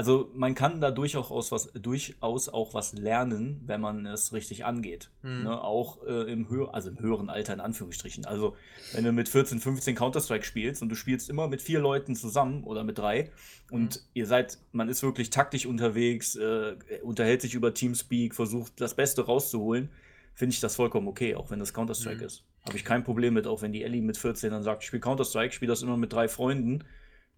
Also 0.00 0.30
man 0.32 0.54
kann 0.54 0.80
da 0.80 0.90
durchaus 0.90 1.52
was, 1.52 1.70
durchaus 1.74 2.48
auch 2.48 2.72
was 2.72 2.94
lernen, 2.94 3.60
wenn 3.66 3.82
man 3.82 4.06
es 4.06 4.32
richtig 4.32 4.64
angeht. 4.64 5.10
Hm. 5.20 5.42
Ne? 5.42 5.62
Auch 5.62 6.02
äh, 6.06 6.32
im, 6.32 6.48
höher, 6.48 6.74
also 6.74 6.88
im 6.88 6.98
höheren 7.00 7.28
Alter 7.28 7.52
in 7.52 7.60
Anführungsstrichen. 7.60 8.24
Also 8.24 8.56
wenn 8.94 9.04
du 9.04 9.12
mit 9.12 9.28
14, 9.28 9.60
15 9.60 9.94
Counter-Strike 9.94 10.46
spielst 10.46 10.80
und 10.80 10.88
du 10.88 10.94
spielst 10.94 11.28
immer 11.28 11.48
mit 11.48 11.60
vier 11.60 11.80
Leuten 11.80 12.16
zusammen 12.16 12.64
oder 12.64 12.82
mit 12.82 12.96
drei 12.96 13.30
und 13.70 14.00
ihr 14.14 14.24
seid, 14.24 14.56
man 14.72 14.88
ist 14.88 15.02
wirklich 15.02 15.28
taktisch 15.28 15.66
unterwegs, 15.66 16.34
äh, 16.34 16.76
unterhält 17.02 17.42
sich 17.42 17.52
über 17.52 17.74
Teamspeak, 17.74 18.34
versucht 18.34 18.80
das 18.80 18.94
Beste 18.94 19.26
rauszuholen, 19.26 19.90
finde 20.32 20.54
ich 20.54 20.60
das 20.60 20.76
vollkommen 20.76 21.08
okay, 21.08 21.34
auch 21.34 21.50
wenn 21.50 21.58
das 21.58 21.74
Counter-Strike 21.74 22.20
Mhm. 22.20 22.24
ist. 22.26 22.44
Habe 22.64 22.78
ich 22.78 22.86
kein 22.86 23.04
Problem 23.04 23.34
mit, 23.34 23.46
auch 23.46 23.60
wenn 23.60 23.74
die 23.74 23.82
Ellie 23.82 24.00
mit 24.00 24.16
14 24.16 24.50
dann 24.50 24.62
sagt, 24.62 24.82
ich 24.82 24.86
spiele 24.86 25.02
Counter-Strike, 25.02 25.52
spiele 25.52 25.68
das 25.68 25.82
immer 25.82 25.98
mit 25.98 26.10
drei 26.10 26.26
Freunden. 26.26 26.84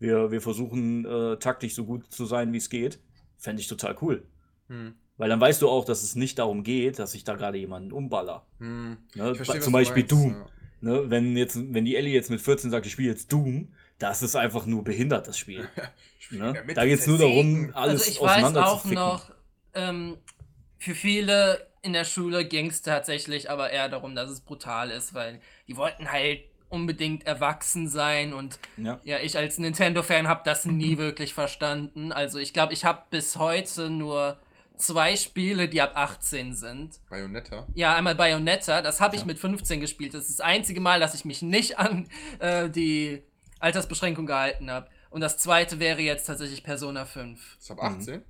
Wir, 0.02 0.32
wir 0.32 0.40
versuchen 0.40 1.04
äh, 1.04 1.36
taktisch 1.36 1.74
so 1.74 1.84
gut 1.84 2.12
zu 2.12 2.26
sein, 2.26 2.52
wie 2.52 2.56
es 2.56 2.68
geht. 2.68 2.98
Fände 3.38 3.62
ich 3.62 3.68
total 3.68 3.96
cool. 4.02 4.26
Hm. 4.68 4.96
Weil 5.16 5.28
dann 5.28 5.40
weißt 5.40 5.62
du 5.62 5.68
auch, 5.68 5.84
dass 5.84 6.02
es 6.02 6.16
nicht 6.16 6.40
darum 6.40 6.64
geht, 6.64 6.98
dass 6.98 7.14
ich 7.14 7.22
da 7.22 7.36
gerade 7.36 7.56
jemanden 7.56 7.92
umballer. 7.92 8.44
Hm. 8.58 8.96
Ne? 9.14 9.30
Ich 9.30 9.36
verstehe, 9.36 9.60
Zum 9.60 9.72
was 9.72 9.84
du 9.86 9.92
Beispiel 9.94 10.02
meinst, 10.02 10.12
Doom. 10.12 10.30
ja. 10.32 10.46
Ne? 10.80 11.04
Wenn, 11.08 11.36
jetzt, 11.36 11.56
wenn 11.72 11.84
die 11.84 11.94
Ellie 11.94 12.12
jetzt 12.12 12.30
mit 12.30 12.40
14 12.40 12.72
sagt, 12.72 12.84
ich 12.84 12.92
spiele 12.92 13.10
jetzt 13.10 13.32
Doom, 13.32 13.74
das 14.00 14.24
ist 14.24 14.34
einfach 14.34 14.66
nur 14.66 14.82
behindert, 14.82 15.28
das 15.28 15.38
Spiel. 15.38 15.68
Ne? 16.30 16.54
Da 16.74 16.86
geht 16.86 17.00
es 17.00 17.06
nur 17.06 17.18
darum, 17.18 17.72
alles 17.74 18.08
also 18.08 18.10
ich 18.10 18.22
weiß 18.22 18.56
auch 18.56 18.80
zu 18.80 18.88
ficken. 18.88 19.04
noch, 19.04 19.30
ähm, 19.74 20.16
für 20.78 20.94
viele 20.94 21.66
in 21.82 21.92
der 21.92 22.04
Schule 22.04 22.46
ging 22.46 22.68
es 22.68 22.80
tatsächlich 22.80 23.50
aber 23.50 23.70
eher 23.70 23.90
darum, 23.90 24.14
dass 24.14 24.30
es 24.30 24.40
brutal 24.40 24.90
ist, 24.90 25.12
weil 25.12 25.40
die 25.68 25.76
wollten 25.76 26.10
halt 26.10 26.40
unbedingt 26.72 27.26
erwachsen 27.26 27.86
sein 27.88 28.32
und 28.32 28.58
Ja. 28.76 28.98
ja, 29.04 29.18
ich 29.18 29.36
als 29.36 29.58
Nintendo-Fan 29.58 30.26
habe 30.26 30.40
das 30.44 30.64
nie 30.64 30.98
wirklich 31.06 31.34
verstanden. 31.34 32.10
Also 32.12 32.38
ich 32.38 32.52
glaube, 32.52 32.72
ich 32.72 32.84
habe 32.84 33.02
bis 33.10 33.36
heute 33.36 33.90
nur 33.90 34.38
zwei 34.76 35.14
Spiele, 35.16 35.68
die 35.68 35.80
ab 35.80 35.92
18 35.94 36.54
sind. 36.54 36.98
Bayonetta. 37.10 37.66
Ja, 37.74 37.94
einmal 37.94 38.14
Bayonetta, 38.16 38.82
das 38.82 39.00
habe 39.00 39.14
ich 39.16 39.20
Ja. 39.22 39.26
mit 39.26 39.38
15 39.38 39.80
gespielt. 39.80 40.14
Das 40.14 40.28
ist 40.28 40.38
das 40.40 40.44
einzige 40.44 40.80
Mal, 40.80 40.98
dass 40.98 41.14
ich 41.14 41.24
mich 41.24 41.42
nicht 41.42 41.78
an 41.78 42.08
äh, 42.40 42.68
die 42.70 43.22
Altersbeschränkung 43.60 44.26
gehalten 44.26 44.70
habe. 44.70 44.88
Und 45.10 45.20
das 45.20 45.36
zweite 45.36 45.78
wäre 45.78 46.00
jetzt 46.00 46.24
tatsächlich 46.24 46.64
Persona 46.64 47.04
5. 47.04 47.58
Ist 47.60 47.70
ab 47.70 47.82
18? 47.82 48.22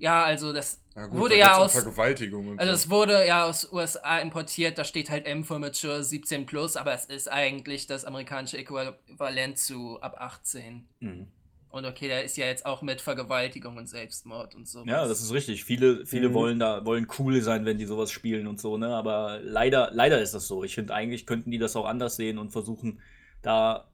Ja, 0.00 0.24
also 0.24 0.52
das 0.52 0.80
Ja, 0.96 1.06
gut, 1.06 1.18
wurde 1.20 1.34
da 1.34 1.40
ja 1.40 1.56
aus 1.56 1.72
Vergewaltigung 1.72 2.48
und 2.48 2.58
also 2.58 2.72
so. 2.72 2.76
es 2.76 2.90
wurde 2.90 3.26
ja 3.26 3.44
aus 3.44 3.70
USA 3.70 4.18
importiert, 4.18 4.78
da 4.78 4.84
steht 4.84 5.10
halt 5.10 5.26
M 5.26 5.44
for 5.44 5.58
Mature 5.58 6.02
17 6.02 6.46
plus, 6.46 6.76
aber 6.76 6.92
es 6.94 7.04
ist 7.04 7.30
eigentlich 7.30 7.86
das 7.86 8.04
amerikanische 8.04 8.56
Äquivalent 8.58 9.58
zu 9.58 10.00
ab 10.00 10.16
18. 10.18 10.88
Mhm. 11.00 11.28
Und 11.68 11.84
okay, 11.84 12.08
da 12.08 12.18
ist 12.18 12.36
ja 12.36 12.46
jetzt 12.46 12.66
auch 12.66 12.82
mit 12.82 13.00
Vergewaltigung 13.00 13.76
und 13.76 13.88
Selbstmord 13.88 14.56
und 14.56 14.66
so. 14.66 14.84
Ja, 14.86 15.06
das 15.06 15.20
ist 15.22 15.32
richtig. 15.32 15.64
Viele, 15.64 16.04
viele 16.04 16.30
Mhm. 16.30 16.34
wollen 16.34 16.58
da 16.58 16.84
wollen 16.84 17.06
cool 17.18 17.40
sein, 17.42 17.64
wenn 17.64 17.78
die 17.78 17.84
sowas 17.86 18.10
spielen 18.10 18.48
und 18.48 18.58
so, 18.60 18.76
ne? 18.76 18.88
Aber 18.88 19.38
leider, 19.40 19.90
leider 19.92 20.20
ist 20.20 20.34
das 20.34 20.48
so. 20.48 20.64
Ich 20.64 20.74
finde, 20.74 20.94
eigentlich 20.94 21.26
könnten 21.26 21.52
die 21.52 21.58
das 21.58 21.76
auch 21.76 21.84
anders 21.86 22.16
sehen 22.16 22.38
und 22.38 22.50
versuchen, 22.50 23.00
da 23.42 23.88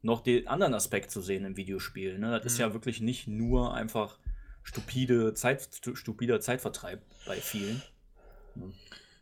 noch 0.00 0.22
den 0.22 0.46
anderen 0.48 0.72
Aspekt 0.72 1.10
zu 1.10 1.20
sehen 1.20 1.44
im 1.44 1.56
Videospiel. 1.56 2.18
Ne? 2.18 2.30
Das 2.30 2.46
ist 2.46 2.54
Mhm. 2.58 2.62
ja 2.62 2.72
wirklich 2.72 3.00
nicht 3.00 3.26
nur 3.28 3.74
einfach 3.74 4.18
stupide 4.68 5.32
Zeit, 5.32 5.66
stu- 5.74 5.94
stupider 5.94 6.40
Zeitvertreib 6.40 7.00
bei 7.26 7.36
vielen. 7.36 7.82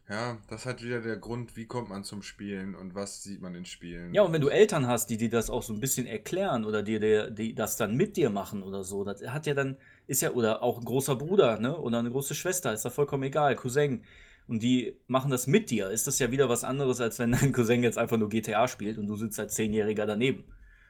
Ja, 0.09 0.38
das 0.49 0.61
ist 0.61 0.66
halt 0.66 0.82
wieder 0.84 1.01
der 1.01 1.16
Grund, 1.16 1.57
wie 1.57 1.66
kommt 1.66 1.88
man 1.88 2.03
zum 2.05 2.22
Spielen 2.22 2.74
und 2.74 2.94
was 2.94 3.22
sieht 3.22 3.40
man 3.40 3.55
in 3.55 3.64
Spielen. 3.64 4.12
Ja, 4.12 4.22
und 4.22 4.32
wenn 4.32 4.40
du 4.40 4.49
Eltern 4.49 4.86
hast, 4.88 5.09
die 5.09 5.16
dir 5.16 5.30
das 5.30 5.49
auch 5.51 5.62
so 5.62 5.72
ein 5.72 5.80
bisschen 5.80 6.07
erklären 6.07 6.64
oder 6.64 6.82
dir 6.82 6.99
der, 6.99 7.30
die 7.30 7.55
das 7.55 7.76
dann 7.76 7.97
mit 7.97 8.16
dir 8.16 8.28
machen 8.30 8.62
oder 8.64 8.82
so, 8.82 9.05
das 9.05 9.22
hat 9.22 9.47
ja 9.47 9.55
dann, 9.55 9.76
ist 10.09 10.22
ja, 10.22 10.30
oder 10.32 10.62
auch 10.62 10.78
ein 10.78 10.84
großer 10.84 11.14
Bruder, 11.16 11.59
ne? 11.61 11.76
Oder 11.76 12.01
eine 12.01 12.11
große 12.11 12.34
Schwester, 12.34 12.72
ist 12.72 12.84
da 12.84 12.90
vollkommen 12.90 13.22
egal, 13.24 13.55
Cousin. 13.55 14.03
Und 14.49 14.62
die 14.62 14.97
machen 15.07 15.30
das 15.30 15.47
mit 15.47 15.70
dir, 15.70 15.90
ist 15.90 16.07
das 16.09 16.18
ja 16.18 16.30
wieder 16.32 16.49
was 16.49 16.64
anderes, 16.64 17.01
als 17.01 17.18
wenn 17.20 17.32
dein 17.32 17.53
Cousin 17.53 17.82
jetzt 17.82 17.99
einfach 17.99 18.16
nur 18.16 18.28
GTA 18.28 18.66
spielt 18.68 18.99
und 18.99 19.07
du 19.07 19.16
sitzt 19.16 19.38
als 19.40 19.55
Zehnjähriger 19.55 20.07
daneben. 20.07 20.44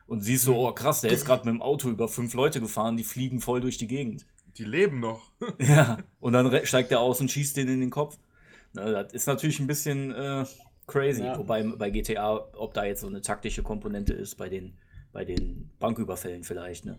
Und 0.07 0.21
siehst 0.21 0.45
so, 0.45 0.57
oh 0.57 0.73
krass, 0.73 1.01
der 1.01 1.11
ist 1.11 1.25
gerade 1.25 1.47
mit 1.47 1.55
dem 1.55 1.63
Auto 1.63 1.89
über 1.89 2.07
fünf 2.09 2.35
Leute 2.35 2.61
gefahren, 2.61 2.97
die 2.97 3.03
fliegen 3.03 3.41
voll 3.41 3.61
durch 3.61 3.77
die 3.77 3.89
Gegend. 3.89 4.25
Die 4.59 4.65
leben 4.65 5.01
noch. 5.01 5.31
Ja, 5.59 5.99
und 6.21 6.33
dann 6.33 6.65
steigt 6.67 6.91
er 6.93 7.01
aus 7.01 7.21
und 7.21 7.31
schießt 7.31 7.57
den 7.57 7.69
in 7.69 7.81
den 7.81 7.91
Kopf. 7.91 8.19
Na, 8.73 9.03
das 9.03 9.13
ist 9.13 9.27
natürlich 9.27 9.61
ein 9.61 9.67
bisschen 9.67 10.13
äh, 10.13 10.45
crazy. 10.87 11.23
Ja. 11.25 11.39
Wobei 11.39 11.63
bei 11.63 11.91
GTA, 11.91 12.35
ob 12.55 12.75
da 12.75 12.85
jetzt 12.85 13.01
so 13.01 13.07
eine 13.07 13.21
taktische 13.23 13.63
Komponente 13.63 14.13
ist, 14.13 14.37
bei 14.37 14.49
den, 14.49 14.77
bei 15.13 15.25
den 15.25 15.71
Banküberfällen 15.79 16.45
vielleicht. 16.45 16.85
Ne? 16.85 16.99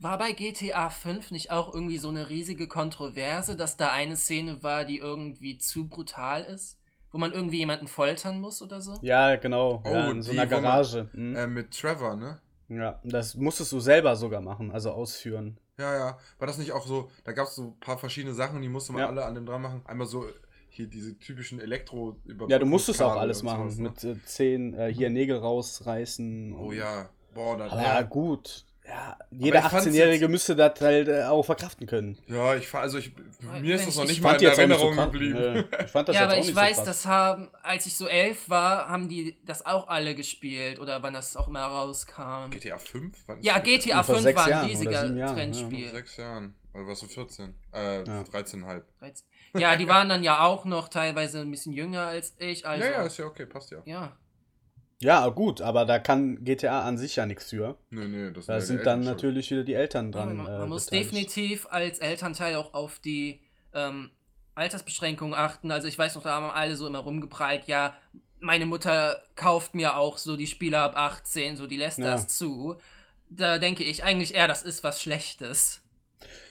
War 0.00 0.18
bei 0.18 0.32
GTA 0.32 0.90
5 0.90 1.30
nicht 1.30 1.50
auch 1.50 1.72
irgendwie 1.74 1.98
so 1.98 2.08
eine 2.08 2.28
riesige 2.28 2.66
Kontroverse, 2.68 3.56
dass 3.56 3.76
da 3.76 3.92
eine 3.92 4.16
Szene 4.16 4.62
war, 4.62 4.84
die 4.84 4.98
irgendwie 4.98 5.58
zu 5.58 5.88
brutal 5.88 6.42
ist? 6.44 6.76
Wo 7.12 7.18
man 7.18 7.32
irgendwie 7.32 7.58
jemanden 7.58 7.88
foltern 7.88 8.40
muss 8.40 8.62
oder 8.62 8.80
so? 8.80 8.98
Ja, 9.02 9.34
genau. 9.36 9.82
Oh, 9.84 9.90
ja, 9.92 10.10
in 10.10 10.22
so 10.22 10.30
die, 10.32 10.38
einer 10.38 10.48
wo 10.50 10.54
man- 10.54 10.62
Garage. 10.62 11.08
Mhm. 11.12 11.36
Äh, 11.36 11.46
mit 11.48 11.70
Trevor, 11.72 12.14
ne? 12.16 12.40
ja, 12.68 13.00
das 13.02 13.34
musstest 13.34 13.72
du 13.72 13.80
selber 13.80 14.14
sogar 14.14 14.40
machen, 14.40 14.70
also 14.70 14.92
ausführen. 14.92 15.58
Ja, 15.80 15.94
ja. 15.96 16.18
War 16.38 16.46
das 16.46 16.58
nicht 16.58 16.72
auch 16.72 16.86
so, 16.86 17.10
da 17.24 17.32
gab 17.32 17.48
es 17.48 17.54
so 17.56 17.62
ein 17.62 17.80
paar 17.80 17.98
verschiedene 17.98 18.34
Sachen, 18.34 18.60
die 18.62 18.68
musste 18.68 18.92
man 18.92 19.00
Ja. 19.02 19.08
alle 19.08 19.24
an 19.24 19.34
dem 19.34 19.46
dran 19.46 19.62
machen. 19.62 19.82
Einmal 19.86 20.06
so 20.06 20.26
hier 20.68 20.86
diese 20.86 21.18
typischen 21.18 21.58
elektro 21.60 22.16
Ja, 22.48 22.58
du 22.58 22.66
musstest 22.66 23.02
auch 23.02 23.16
alles 23.16 23.42
machen. 23.42 23.70
sowas, 23.70 23.78
ne? 23.78 23.88
Mit 23.90 24.04
äh, 24.18 24.24
zehn, 24.24 24.74
äh, 24.74 24.92
hier 24.92 25.10
Nägel 25.10 25.38
rausreißen. 25.38 26.54
Oh 26.56 26.72
ja. 26.72 27.08
Boah, 27.34 27.56
da, 27.56 27.66
Aber 27.66 27.82
ja, 27.82 28.02
gut. 28.02 28.64
Ja, 28.90 29.16
jeder 29.30 29.58
ich 29.60 29.64
fand's 29.66 29.86
18-Jährige 29.86 30.22
jetzt- 30.24 30.30
müsste 30.30 30.56
das 30.56 30.80
halt 30.80 31.08
äh, 31.08 31.22
auch 31.24 31.42
verkraften 31.44 31.86
können. 31.86 32.18
Ja, 32.26 32.56
ich 32.56 32.72
also 32.74 32.98
ich, 32.98 33.12
mir 33.60 33.74
ist 33.76 33.86
das 33.86 33.96
noch 33.96 34.04
Ich 34.04 34.10
nicht 34.10 34.22
mal 34.22 34.32
in 34.34 34.40
so 34.40 34.46
Erinnerung 34.46 34.94
krass. 34.94 35.04
geblieben. 35.12 35.38
Nee, 35.70 35.84
ich 35.84 35.90
fand 35.90 36.08
das 36.08 36.16
ja, 36.16 36.24
aber 36.24 36.32
auch 36.34 36.38
ich 36.38 36.46
nicht 36.46 36.56
weiß, 36.56 36.76
so 36.78 36.84
das 36.84 37.06
haben, 37.06 37.48
als 37.62 37.86
ich 37.86 37.96
so 37.96 38.06
elf 38.08 38.48
war, 38.48 38.88
haben 38.88 39.08
die 39.08 39.38
das 39.46 39.64
auch 39.64 39.86
alle 39.88 40.14
gespielt 40.14 40.80
oder 40.80 41.02
wann 41.02 41.14
das 41.14 41.36
auch 41.36 41.46
immer 41.48 41.62
rauskam. 41.62 42.50
GTA 42.50 42.78
5? 42.78 43.16
Wann 43.26 43.38
ist 43.38 43.44
Ja? 43.46 43.58
GTA 43.60 44.02
Vor 44.02 44.16
5 44.16 44.24
sechs 44.24 44.36
war 44.36 44.44
ein 44.46 44.50
Jahren 44.50 44.62
oder 44.64 44.70
riesiger 44.72 44.90
Jahren, 44.92 45.16
ja. 45.16 45.26
Vor 45.28 45.36
Trendspiel. 45.36 45.88
sechs 45.90 46.16
Jahren. 46.16 46.54
Also 46.72 46.86
warst 46.88 47.02
du 47.02 47.06
14? 47.06 47.54
Äh, 47.72 47.98
Ja. 48.04 48.22
13,5. 48.22 48.82
Ja, 49.58 49.76
die 49.76 49.88
waren 49.88 50.08
dann 50.08 50.22
ja 50.22 50.44
auch 50.44 50.64
noch 50.64 50.88
teilweise 50.88 51.40
ein 51.40 51.50
bisschen 51.50 51.72
jünger 51.72 52.06
als 52.06 52.34
ich. 52.38 52.66
Also, 52.66 52.84
ja, 52.84 52.90
ja, 52.92 53.02
ist 53.02 53.16
ja 53.18 53.24
okay, 53.26 53.46
passt 53.46 53.70
ja. 53.72 53.78
ja. 53.84 54.12
Ja, 55.02 55.26
gut, 55.28 55.60
aber 55.62 55.86
da 55.86 55.98
kann 55.98 56.44
GTA 56.44 56.82
an 56.82 56.98
sich 56.98 57.16
ja 57.16 57.24
nichts 57.24 57.48
für. 57.50 57.78
Nö, 57.90 58.06
nö, 58.06 58.32
das 58.32 58.46
Da 58.46 58.54
ja 58.54 58.60
sind 58.60 58.84
dann 58.84 59.00
natürlich 59.00 59.50
wieder 59.50 59.64
die 59.64 59.72
Eltern 59.74 60.12
Ja, 60.12 60.18
dran. 60.18 60.36
man, 60.36 60.46
äh, 60.46 60.58
man 60.58 60.68
muss 60.68 60.86
beteiligt. 60.86 61.12
definitiv 61.12 61.66
als 61.70 61.98
Elternteil 62.00 62.56
auch 62.56 62.74
auf 62.74 62.98
die 62.98 63.40
ähm, 63.72 64.10
Altersbeschränkungen 64.54 65.34
achten. 65.34 65.70
Also 65.70 65.88
ich 65.88 65.98
weiß 65.98 66.16
noch, 66.16 66.22
da 66.22 66.32
haben 66.32 66.50
alle 66.50 66.76
so 66.76 66.86
immer 66.86 66.98
rumgeprallt, 66.98 67.66
ja, 67.66 67.96
meine 68.40 68.66
Mutter 68.66 69.22
kauft 69.36 69.74
mir 69.74 69.96
auch 69.96 70.18
so 70.18 70.36
die 70.36 70.46
Spiele 70.46 70.78
ab 70.78 70.96
18, 70.96 71.56
so 71.56 71.66
die 71.66 71.76
lässt 71.76 71.98
Ja. 71.98 72.04
das 72.12 72.28
zu. 72.28 72.76
Da 73.30 73.58
denke 73.58 73.84
ich 73.84 74.02
eigentlich 74.04 74.34
eher, 74.34 74.48
das 74.48 74.62
ist 74.62 74.82
was 74.84 75.00
Schlechtes. 75.00 75.80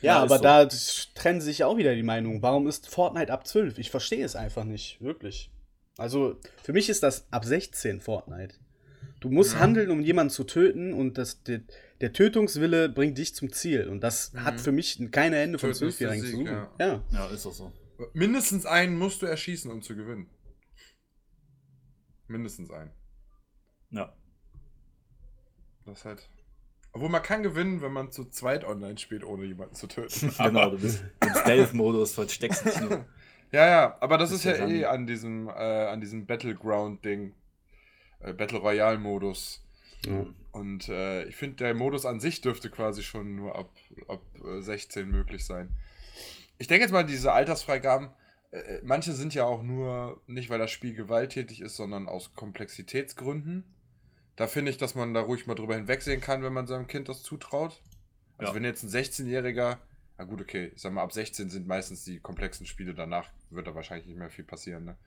Ja, 0.02 0.14
Ja, 0.16 0.20
aber 0.24 0.38
so. 0.38 0.43
da 0.43 0.66
trennen 1.14 1.41
sich 1.41 1.64
auch 1.64 1.78
wieder 1.78 1.93
die 1.93 2.04
Meinungen. 2.04 2.41
Warum 2.41 2.68
ist 2.68 2.89
Fortnite 2.89 3.32
ab 3.32 3.45
12? 3.45 3.78
Ich 3.78 3.91
verstehe 3.91 4.24
es 4.26 4.36
einfach 4.36 4.64
nicht, 4.64 5.00
wirklich. 5.02 5.52
Also, 6.00 6.38
für 6.64 6.74
mich 6.74 6.89
ist 6.89 7.04
das 7.04 7.26
ab 7.32 7.45
16 7.45 8.00
Fortnite. 8.02 8.56
Du 9.20 9.30
musst 9.30 9.54
Ja. 9.54 9.60
handeln, 9.60 9.91
um 9.91 10.02
jemanden 10.02 10.32
zu 10.32 10.45
töten 10.45 10.93
und 10.93 11.18
das, 11.18 11.43
der, 11.43 11.62
der 12.00 12.14
Tötungswille 12.14 12.88
bringt 12.89 13.18
dich 13.18 13.36
zum 13.36 13.52
Ziel. 13.52 13.88
Und 13.89 14.02
das 14.02 14.32
Mhm. 14.34 14.43
hat 14.45 14.62
für 14.62 14.72
mich 14.72 15.00
keine 15.12 15.36
Hände 15.38 15.60
von 15.60 15.74
Zwölfjährigen 15.74 16.24
zu 16.26 16.32
suchen. 16.32 16.45
ja. 16.45 16.72
Ja. 16.80 17.04
Ja, 17.12 17.28
ist 17.28 17.45
doch 17.45 17.54
so. 17.54 17.72
Mindestens 18.14 18.66
einen 18.66 18.97
musst 18.97 19.22
du 19.22 19.26
erschießen, 19.26 19.70
um 19.70 19.82
zu 19.82 19.93
gewinnen. 19.95 20.30
Mindestens 22.28 22.72
einen. 22.72 22.91
Ja. 23.91 24.14
Das 25.86 26.00
ist 26.00 26.06
halt. 26.06 26.30
Obwohl 26.91 27.10
man 27.10 27.22
kann 27.22 27.43
gewinnen, 27.43 27.82
wenn 27.82 27.91
man 27.91 28.12
zu 28.12 28.26
zweit 28.26 28.64
online 28.64 28.97
spielt, 28.97 29.24
ohne 29.24 29.45
jemanden 29.45 29.76
zu 29.76 29.88
töten. 29.88 30.32
genau, 30.38 30.72
du 30.72 30.80
bist 30.80 31.04
im 31.24 31.30
Stealth-Modus, 31.36 32.14
versteckst 32.14 32.66
dich 32.66 32.80
nur. 32.82 33.06
Ja, 33.52 33.68
ja, 33.68 33.97
aber 34.00 34.18
das 34.18 34.32
ist, 34.32 34.45
ist 34.45 34.60
ja 34.60 34.68
eh 34.68 34.86
an 34.86 35.08
diesem, 35.08 35.47
äh, 35.47 35.52
an 35.52 36.02
diesem 36.02 36.26
Battleground-Ding. 36.26 37.34
Äh, 38.20 38.34
Battle 38.34 38.60
Royale-Modus. 38.60 39.64
Ja. 40.06 40.26
Und 40.52 40.88
äh, 40.89 41.24
ich 41.26 41.36
finde, 41.36 41.58
der 41.58 41.74
Modus 41.74 42.06
an 42.06 42.20
sich 42.20 42.41
dürfte 42.41 42.70
quasi 42.70 43.04
schon 43.04 43.36
nur 43.36 43.56
ab, 43.58 43.70
ab 44.08 44.22
äh, 44.45 44.62
16 44.62 45.10
möglich 45.10 45.45
sein. 45.45 45.70
Ich 46.58 46.68
denke 46.68 46.84
jetzt 46.84 46.91
mal, 46.91 47.06
diese 47.06 47.32
Altersfreigaben, 47.32 48.10
äh, 48.52 48.80
manche 48.84 49.14
sind 49.14 49.34
ja 49.34 49.45
auch 49.45 49.62
nur 49.64 50.22
nicht, 50.28 50.50
weil 50.50 50.60
das 50.60 50.72
Spiel 50.72 50.93
gewalttätig 50.93 51.62
ist, 51.62 51.76
sondern 51.76 52.08
aus 52.08 52.34
Komplexitätsgründen. 52.36 53.64
Da 54.36 54.47
finde 54.47 54.72
ich, 54.72 54.78
dass 54.78 54.95
man 54.95 55.14
da 55.14 55.22
ruhig 55.22 55.47
mal 55.47 55.56
drüber 55.56 55.76
hinwegsehen 55.76 56.22
kann, 56.22 56.43
wenn 56.43 56.54
man 56.54 56.68
seinem 56.68 56.88
Kind 56.88 57.10
das 57.10 57.24
zutraut. 57.24 57.82
Also 58.38 58.52
Ja. 58.52 58.56
wenn 58.56 58.64
jetzt 58.64 58.84
ein 58.84 58.89
16-Jähriger, 58.89 59.78
na 60.20 60.26
gut, 60.26 60.42
okay, 60.42 60.72
ich 60.76 60.82
sag 60.84 60.94
mal, 60.94 61.04
ab 61.04 61.14
16 61.14 61.50
sind 61.50 61.68
meistens 61.68 62.06
die 62.06 62.20
komplexen 62.20 62.68
Spiele, 62.68 62.94
danach 62.96 63.32
wird 63.52 63.68
da 63.68 63.76
wahrscheinlich 63.76 64.08
nicht 64.08 64.20
mehr 64.20 64.30
viel 64.32 64.46
passieren, 64.46 64.86
ne? 64.86 64.98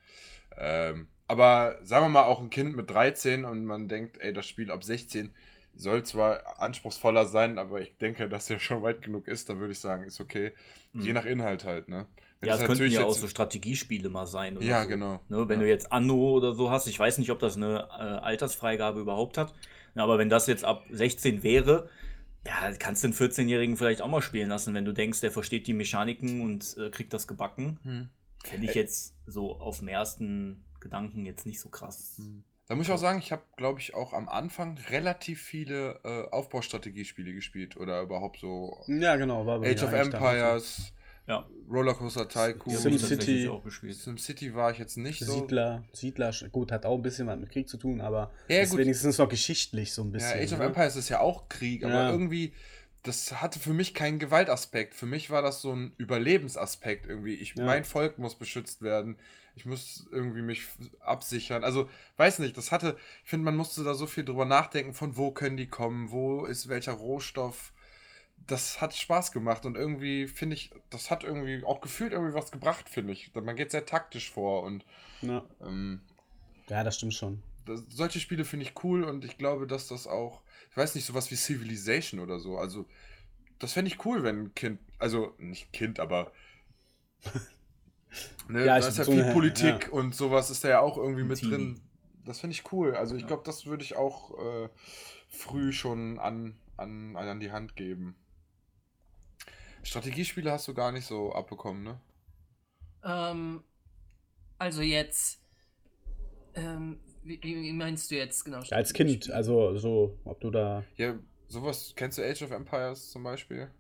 Ähm, 0.57 1.09
aber 1.29 1.79
sagen 1.83 2.07
wir 2.07 2.11
mal, 2.11 2.25
auch 2.25 2.41
ein 2.41 2.51
Kind 2.51 2.77
mit 2.77 2.91
13 2.91 3.45
und 3.45 3.65
man 3.67 3.89
denkt, 3.89 4.19
ey, 4.21 4.33
das 4.33 4.47
Spiel 4.49 4.71
ab 4.71 4.85
16 4.85 5.35
Soll 5.75 6.05
zwar 6.05 6.61
anspruchsvoller 6.61 7.27
sein, 7.27 7.59
aber 7.59 7.81
ich 7.81 7.97
denke, 7.99 8.29
dass 8.29 8.51
er 8.51 8.59
schon 8.61 8.83
weit 8.83 9.03
genug 9.03 9.29
ist, 9.29 9.49
dann 9.49 9.61
würde 9.61 9.73
ich 9.73 9.81
sagen, 9.81 10.05
ist 10.05 10.21
okay. 10.21 10.53
Je 10.99 11.13
Mhm. 11.13 11.15
nach 11.15 11.25
Inhalt 11.27 11.65
halt, 11.65 11.89
ne? 11.89 12.07
Wenn 12.41 12.49
Ja, 12.49 12.57
das 12.57 12.61
es 12.61 12.65
könnten 12.67 12.91
ja 12.91 13.03
auch 13.05 13.15
so 13.15 13.29
Strategiespiele 13.29 14.09
mal 14.09 14.27
sein. 14.27 14.59
Oder 14.59 14.67
Ja, 14.67 14.77
so. 14.77 14.89
genau. 14.89 15.21
Ne, 15.29 15.49
wenn 15.49 15.61
Ja. 15.61 15.61
du 15.61 15.69
jetzt 15.69 15.93
Anno 15.93 16.33
oder 16.33 16.55
so 16.55 16.71
hast, 16.71 16.87
ich 16.89 16.99
weiß 16.99 17.19
nicht, 17.19 17.31
ob 17.31 17.39
das 17.39 17.57
eine 17.57 17.89
äh, 17.91 18.03
Altersfreigabe 18.03 19.01
überhaupt 19.01 19.39
hat, 19.39 19.55
aber 19.95 20.19
wenn 20.19 20.29
das 20.29 20.47
jetzt 20.49 20.65
ab 20.65 20.87
16 20.91 21.43
wäre, 21.43 21.89
ja, 22.47 22.72
kannst 22.78 23.05
du 23.05 23.09
den 23.09 23.14
14-Jährigen 23.14 23.76
vielleicht 23.76 24.03
auch 24.03 24.09
mal 24.09 24.22
spielen 24.22 24.49
lassen, 24.49 24.74
wenn 24.74 24.84
du 24.84 24.93
denkst, 24.93 25.20
der 25.20 25.30
versteht 25.30 25.66
die 25.66 25.74
Mechaniken 25.74 26.40
und 26.43 26.76
äh, 26.78 26.90
kriegt 26.90 27.12
das 27.12 27.28
gebacken. 27.28 27.78
Hm. 27.82 28.09
Fände 28.45 28.66
ich 28.66 28.74
jetzt 28.74 29.14
so 29.26 29.57
auf 29.57 29.78
den 29.78 29.88
ersten 29.88 30.64
Gedanken 30.80 31.24
jetzt 31.24 31.47
nicht 31.47 31.61
so 31.61 31.68
krass. 31.68 32.20
Da 32.66 32.74
muss 32.74 32.86
ich 32.86 32.93
auch 32.93 32.99
sagen, 32.99 33.20
ich 33.20 33.30
habe, 33.30 33.43
glaube 33.57 33.78
ich, 33.80 33.95
auch 33.95 34.12
am 34.12 34.28
Anfang 34.28 34.78
relativ 34.90 35.40
viele 35.40 36.01
äh, 36.05 36.28
Aufbaustrategiespiele 36.30 37.32
gespielt 37.32 37.76
oder 37.76 38.03
überhaupt 38.03 38.40
so 38.40 38.82
Ja, 38.88 39.16
genau. 39.16 39.47
War 39.47 39.62
Age 39.62 39.82
of 39.82 39.93
Empires, 39.93 40.93
Ja, 41.27 41.47
Rollercoaster 41.70 42.29
Tycoon, 42.29 42.75
SimCity. 42.77 43.09
tatsächlich 43.16 43.49
auch 43.49 43.62
gespielt. 43.62 43.95
SimCity 43.95 44.55
war 44.55 44.73
ich 44.73 44.79
jetzt 44.79 44.97
nicht 44.97 45.20
so. 45.20 45.27
so. 45.27 45.41
Siedler, 45.41 45.85
Siedler, 45.93 46.33
gut, 46.51 46.73
hat 46.73 46.85
auch 46.85 46.97
ein 46.97 47.03
bisschen 47.03 47.27
was 47.29 47.39
mit 47.39 47.51
Krieg 47.51 47.68
zu 47.68 47.77
tun, 47.77 48.01
aber 48.01 48.33
Ja, 48.49 48.61
ist 48.61 48.70
gut. 48.70 48.81
wenigstens 48.81 49.18
noch 49.18 49.29
geschichtlich 49.29 49.93
so 49.95 50.03
ein 50.03 50.07
Ja, 50.09 50.12
bisschen. 50.12 50.41
Age 50.41 50.53
of 50.55 50.59
ne? 50.59 50.64
Empires 50.66 50.97
ist 50.97 51.09
ja 51.09 51.20
auch 51.20 51.49
Krieg, 51.49 51.85
aber 51.85 51.95
Ja. 51.95 52.11
irgendwie, 52.11 52.53
das 53.05 53.41
hatte 53.41 53.59
für 53.61 53.73
mich 53.73 53.95
keinen 53.95 54.18
Gewaltaspekt. 54.18 54.95
Für 54.95 55.07
mich 55.07 55.31
war 55.31 55.43
das 55.43 55.62
so 55.62 55.73
ein 55.73 55.93
Überlebensaspekt 55.97 57.07
irgendwie. 57.07 57.35
Ich, 57.35 57.55
Ja. 57.55 57.64
Mein 57.64 57.85
Volk 57.85 58.18
muss 58.18 58.35
beschützt 58.35 58.83
werden. 58.83 59.16
Ich 59.55 59.64
muss 59.66 60.07
irgendwie 60.11 60.43
mich 60.43 60.62
absichern. 61.01 61.62
Also, 61.62 61.89
weiß 62.16 62.39
nicht, 62.41 62.57
das 62.57 62.73
hatte, 62.73 62.97
ich 63.23 63.31
finde, 63.31 63.45
man 63.45 63.57
musste 63.57 63.85
da 63.85 63.95
so 63.95 64.07
viel 64.07 64.25
drüber 64.25 64.45
nachdenken, 64.45 64.95
von 64.95 65.16
wo 65.16 65.31
können 65.31 65.57
die 65.57 65.66
kommen, 65.68 66.11
wo 66.11 66.47
ist 66.47 66.68
welcher 66.68 66.93
Rohstoff. 66.93 67.73
Das 68.47 68.80
hat 68.80 68.95
Spaß 68.95 69.30
gemacht 69.32 69.64
und 69.66 69.76
irgendwie 69.76 70.26
finde 70.26 70.55
ich, 70.57 70.70
das 70.90 71.11
hat 71.11 71.22
irgendwie 71.24 71.62
auch 71.64 71.80
gefühlt 71.80 72.12
irgendwie 72.12 72.34
was 72.34 72.51
gebracht, 72.51 72.88
finde 72.88 73.12
ich. 73.12 73.32
Man 73.34 73.57
geht 73.57 73.70
sehr 73.70 73.86
taktisch 73.86 74.30
vor 74.30 74.62
und 74.64 74.84
Ja. 75.20 75.45
ähm, 75.61 76.01
ja, 76.68 76.82
das 76.82 76.97
stimmt 76.97 77.14
schon. 77.14 77.43
das, 77.66 77.84
solche 77.88 78.18
Spiele 78.20 78.45
finde 78.45 78.64
ich 78.66 78.82
cool 78.84 79.05
und 79.05 79.24
ich 79.24 79.38
glaube, 79.38 79.66
dass 79.66 79.86
das 79.88 80.07
auch, 80.07 80.43
ich 80.70 80.76
weiß 80.76 80.95
nicht, 80.95 81.05
sowas 81.05 81.30
wie 81.30 81.36
Civilization 81.36 82.18
oder 82.20 82.40
so, 82.40 82.57
also 82.59 82.86
das 83.61 83.74
fände 83.74 83.90
ich 83.90 84.05
cool, 84.05 84.22
wenn 84.24 84.38
ein 84.47 84.55
Kind, 84.55 84.80
also 84.99 85.34
nicht 85.38 85.72
Kind, 85.72 86.01
aber 86.01 86.32
ne, 88.49 88.61
Ja, 88.66 88.78
da 88.78 88.86
ist 88.88 88.99
ja 88.99 89.05
so 89.05 89.12
viel 89.12 89.22
eine- 89.24 89.32
Politik 89.32 89.93
und 89.93 90.14
sowas 90.14 90.51
ist 90.51 90.64
da 90.64 90.68
ja 90.68 90.80
auch 90.80 90.97
irgendwie 90.97 91.22
mit 91.24 91.38
Teenie. 91.38 91.51
drin. 91.53 91.80
Das 92.24 92.40
finde 92.40 92.55
ich 92.55 92.70
cool. 92.72 92.95
Also 92.95 93.16
ich 93.16 93.26
glaube, 93.26 93.43
das 93.45 93.66
würde 93.66 93.82
ich 93.84 93.97
auch 93.97 94.38
äh, 94.38 94.68
früh 95.28 95.72
schon 95.72 96.18
an, 96.20 96.57
an, 96.76 97.16
an 97.16 97.40
die 97.40 97.51
Hand 97.51 97.74
geben. 97.76 98.14
Strategiespiele 99.83 100.51
hast 100.51 100.68
du 100.68 100.74
gar 100.74 100.93
nicht 100.93 101.07
so 101.07 101.33
abbekommen, 101.33 101.83
ne? 101.83 102.01
Ähm, 103.05 103.62
also 104.59 104.83
jetzt, 104.83 105.41
ähm, 106.55 107.01
wie, 107.24 107.41
wie 107.43 107.72
meinst 107.72 108.11
du 108.11 108.16
jetzt 108.16 108.45
genau? 108.45 108.61
Ja, 108.62 108.76
als 108.76 108.93
Kind, 108.93 109.30
also 109.30 109.76
so, 109.76 110.18
ob 110.24 110.41
du 110.41 110.51
da. 110.51 110.85
Ja, 110.97 111.14
sowas, 111.49 111.93
kennst 111.97 112.18
du 112.18 112.22
Age 112.22 112.43
of 112.43 112.51
Empires 112.53 113.11
zum 113.11 113.22
Beispiel? 113.24 113.70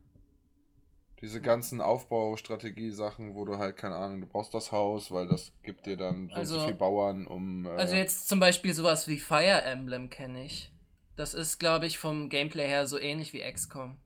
Diese 1.20 1.40
ganzen 1.40 1.80
Aufbaustrategie-Sachen, 1.80 3.36
wo 3.36 3.44
du 3.44 3.56
halt, 3.58 3.76
keine 3.76 3.94
Ahnung, 3.94 4.22
du 4.22 4.26
brauchst 4.26 4.52
das 4.54 4.72
Haus, 4.72 5.12
weil 5.12 5.28
das 5.28 5.52
gibt 5.62 5.86
dir 5.86 5.96
dann 5.96 6.28
so 6.30 6.34
Also- 6.34 6.64
viel 6.66 6.74
Bauern, 6.74 7.28
um. 7.28 7.64
Äh, 7.64 7.68
Also 7.70 7.94
jetzt 7.94 8.28
zum 8.28 8.40
Beispiel 8.40 8.74
sowas 8.74 9.06
wie 9.06 9.18
Fire 9.20 9.62
Emblem 9.62 10.10
kenne 10.10 10.44
ich. 10.44 10.72
Das 11.14 11.34
ist, 11.34 11.60
glaube 11.60 11.86
ich, 11.86 11.98
vom 11.98 12.28
Gameplay 12.28 12.66
her 12.66 12.88
so 12.88 12.98
ähnlich 12.98 13.32
wie 13.32 13.40
XCOM. 13.42 13.98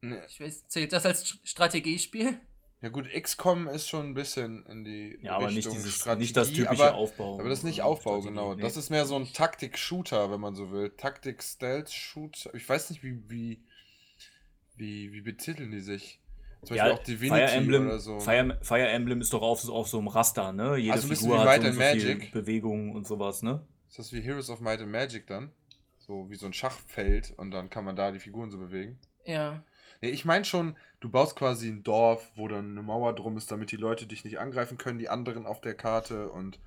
Ne, 0.00 0.22
Ich 0.28 0.40
weiß, 0.40 0.68
zählt 0.68 0.92
das 0.92 1.04
als 1.06 1.24
St- 1.24 1.38
Strategiespiel? 1.44 2.38
ja 2.80 2.88
gut, 2.90 3.08
XCOM 3.12 3.66
ist 3.68 3.88
schon 3.88 4.06
ein 4.10 4.14
bisschen 4.14 4.64
in 4.66 4.84
die 4.84 5.18
Ja, 5.22 5.32
aber 5.36 5.46
nicht, 5.48 5.56
Richtung 5.58 5.74
dieses, 5.74 5.94
Strategie, 5.96 6.22
nicht 6.22 6.36
das 6.36 6.48
typische 6.52 6.70
aber, 6.70 6.94
Aufbau. 6.94 7.38
aber 7.40 7.48
das 7.48 7.58
ist 7.60 7.64
nicht 7.64 7.82
Aufbau, 7.82 8.20
Strategie. 8.20 8.28
genau. 8.28 8.54
Nee. 8.54 8.62
Das 8.62 8.76
ist 8.76 8.90
mehr 8.90 9.04
so 9.06 9.16
ein 9.16 9.32
Taktik-Shooter, 9.32 10.30
wenn 10.30 10.40
man 10.40 10.54
so 10.54 10.70
will. 10.70 10.90
Taktik-Stealth-Shooter. 10.90 12.54
Ich 12.54 12.68
weiß 12.68 12.90
nicht, 12.90 13.02
wie, 13.02 13.18
wie, 13.28 13.62
wie, 14.76 15.12
wie 15.12 15.20
betiteln 15.20 15.70
die 15.70 15.80
sich? 15.80 16.20
Zum 16.62 16.76
Beispiel 16.76 16.90
ja, 16.90 16.94
auch 16.94 17.02
Divinity 17.04 17.46
Fire 17.46 17.50
Emblem, 17.56 17.86
oder 17.86 17.98
so. 18.00 18.18
Fire, 18.20 18.58
Fire 18.62 18.88
Emblem 18.88 19.20
ist 19.20 19.32
doch 19.32 19.42
auf, 19.42 19.68
auf 19.68 19.88
so 19.88 19.98
einem 19.98 20.08
Raster, 20.08 20.52
ne? 20.52 20.76
Jede 20.76 20.92
Also 20.92 21.06
ein 21.06 21.10
bisschen 21.10 21.28
Figur 21.30 21.36
wie 21.36 21.40
hat 21.40 21.46
Might 21.46 21.62
so, 21.62 21.66
and 21.68 21.74
so 21.76 21.80
viel 22.00 22.14
Magic. 22.16 22.32
Bewegungen 22.32 22.96
und 22.96 23.06
sowas, 23.06 23.42
ne? 23.42 23.64
Ist 23.88 23.98
das 23.98 24.12
wie 24.12 24.20
Heroes 24.20 24.50
of 24.50 24.60
Might 24.60 24.80
and 24.80 24.90
Magic 24.90 25.26
dann? 25.28 25.52
So 25.98 26.28
wie 26.30 26.34
so 26.36 26.46
ein 26.46 26.52
Schachfeld 26.52 27.32
und 27.36 27.50
dann 27.52 27.70
kann 27.70 27.84
man 27.84 27.94
da 27.94 28.10
die 28.10 28.18
Figuren 28.18 28.50
so 28.50 28.58
bewegen. 28.58 28.98
Ja. 29.24 29.62
Nee, 30.00 30.10
ich 30.10 30.24
meine 30.24 30.44
schon, 30.44 30.76
du 31.00 31.08
baust 31.10 31.36
quasi 31.36 31.68
ein 31.68 31.82
Dorf, 31.82 32.30
wo 32.36 32.48
dann 32.48 32.70
eine 32.72 32.82
Mauer 32.82 33.14
drum 33.14 33.36
ist, 33.36 33.50
damit 33.50 33.72
die 33.72 33.76
Leute 33.76 34.06
dich 34.06 34.24
nicht 34.24 34.38
angreifen 34.38 34.78
können, 34.78 34.98
die 34.98 35.08
anderen 35.08 35.46
auf 35.46 35.60
der 35.60 35.74
Karte 35.74 36.28
und 36.30 36.58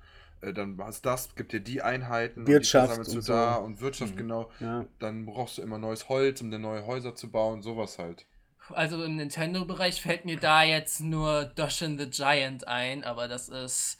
äh, 0.42 0.52
dann 0.52 0.78
hast 0.82 1.06
das, 1.06 1.34
gibt 1.34 1.52
dir 1.52 1.60
die 1.60 1.82
Einheiten 1.82 2.40
und 2.40 2.46
die 2.46 2.52
Wirtschaft 2.52 2.86
versammelst 2.88 3.12
du 3.12 3.16
und 3.16 3.22
so. 3.22 3.32
da 3.32 3.54
und 3.56 3.80
Wirtschaft, 3.80 4.14
Mhm. 4.14 4.18
genau. 4.18 4.50
Ja. 4.60 4.84
Dann 4.98 5.24
brauchst 5.26 5.58
du 5.58 5.62
immer 5.62 5.78
neues 5.78 6.08
Holz, 6.08 6.40
um 6.40 6.50
dir 6.50 6.58
neue 6.58 6.84
Häuser 6.86 7.14
zu 7.14 7.30
bauen, 7.30 7.62
sowas 7.62 7.98
halt. 7.98 8.26
Also 8.70 9.02
im 9.04 9.16
Nintendo-Bereich 9.16 10.00
fällt 10.00 10.24
mir 10.24 10.38
da 10.38 10.62
jetzt 10.62 11.00
nur 11.00 11.44
Doshin 11.44 11.98
the 11.98 12.08
Giant 12.08 12.68
ein, 12.68 13.02
aber 13.04 13.28
das 13.28 13.48
ist. 13.48 13.98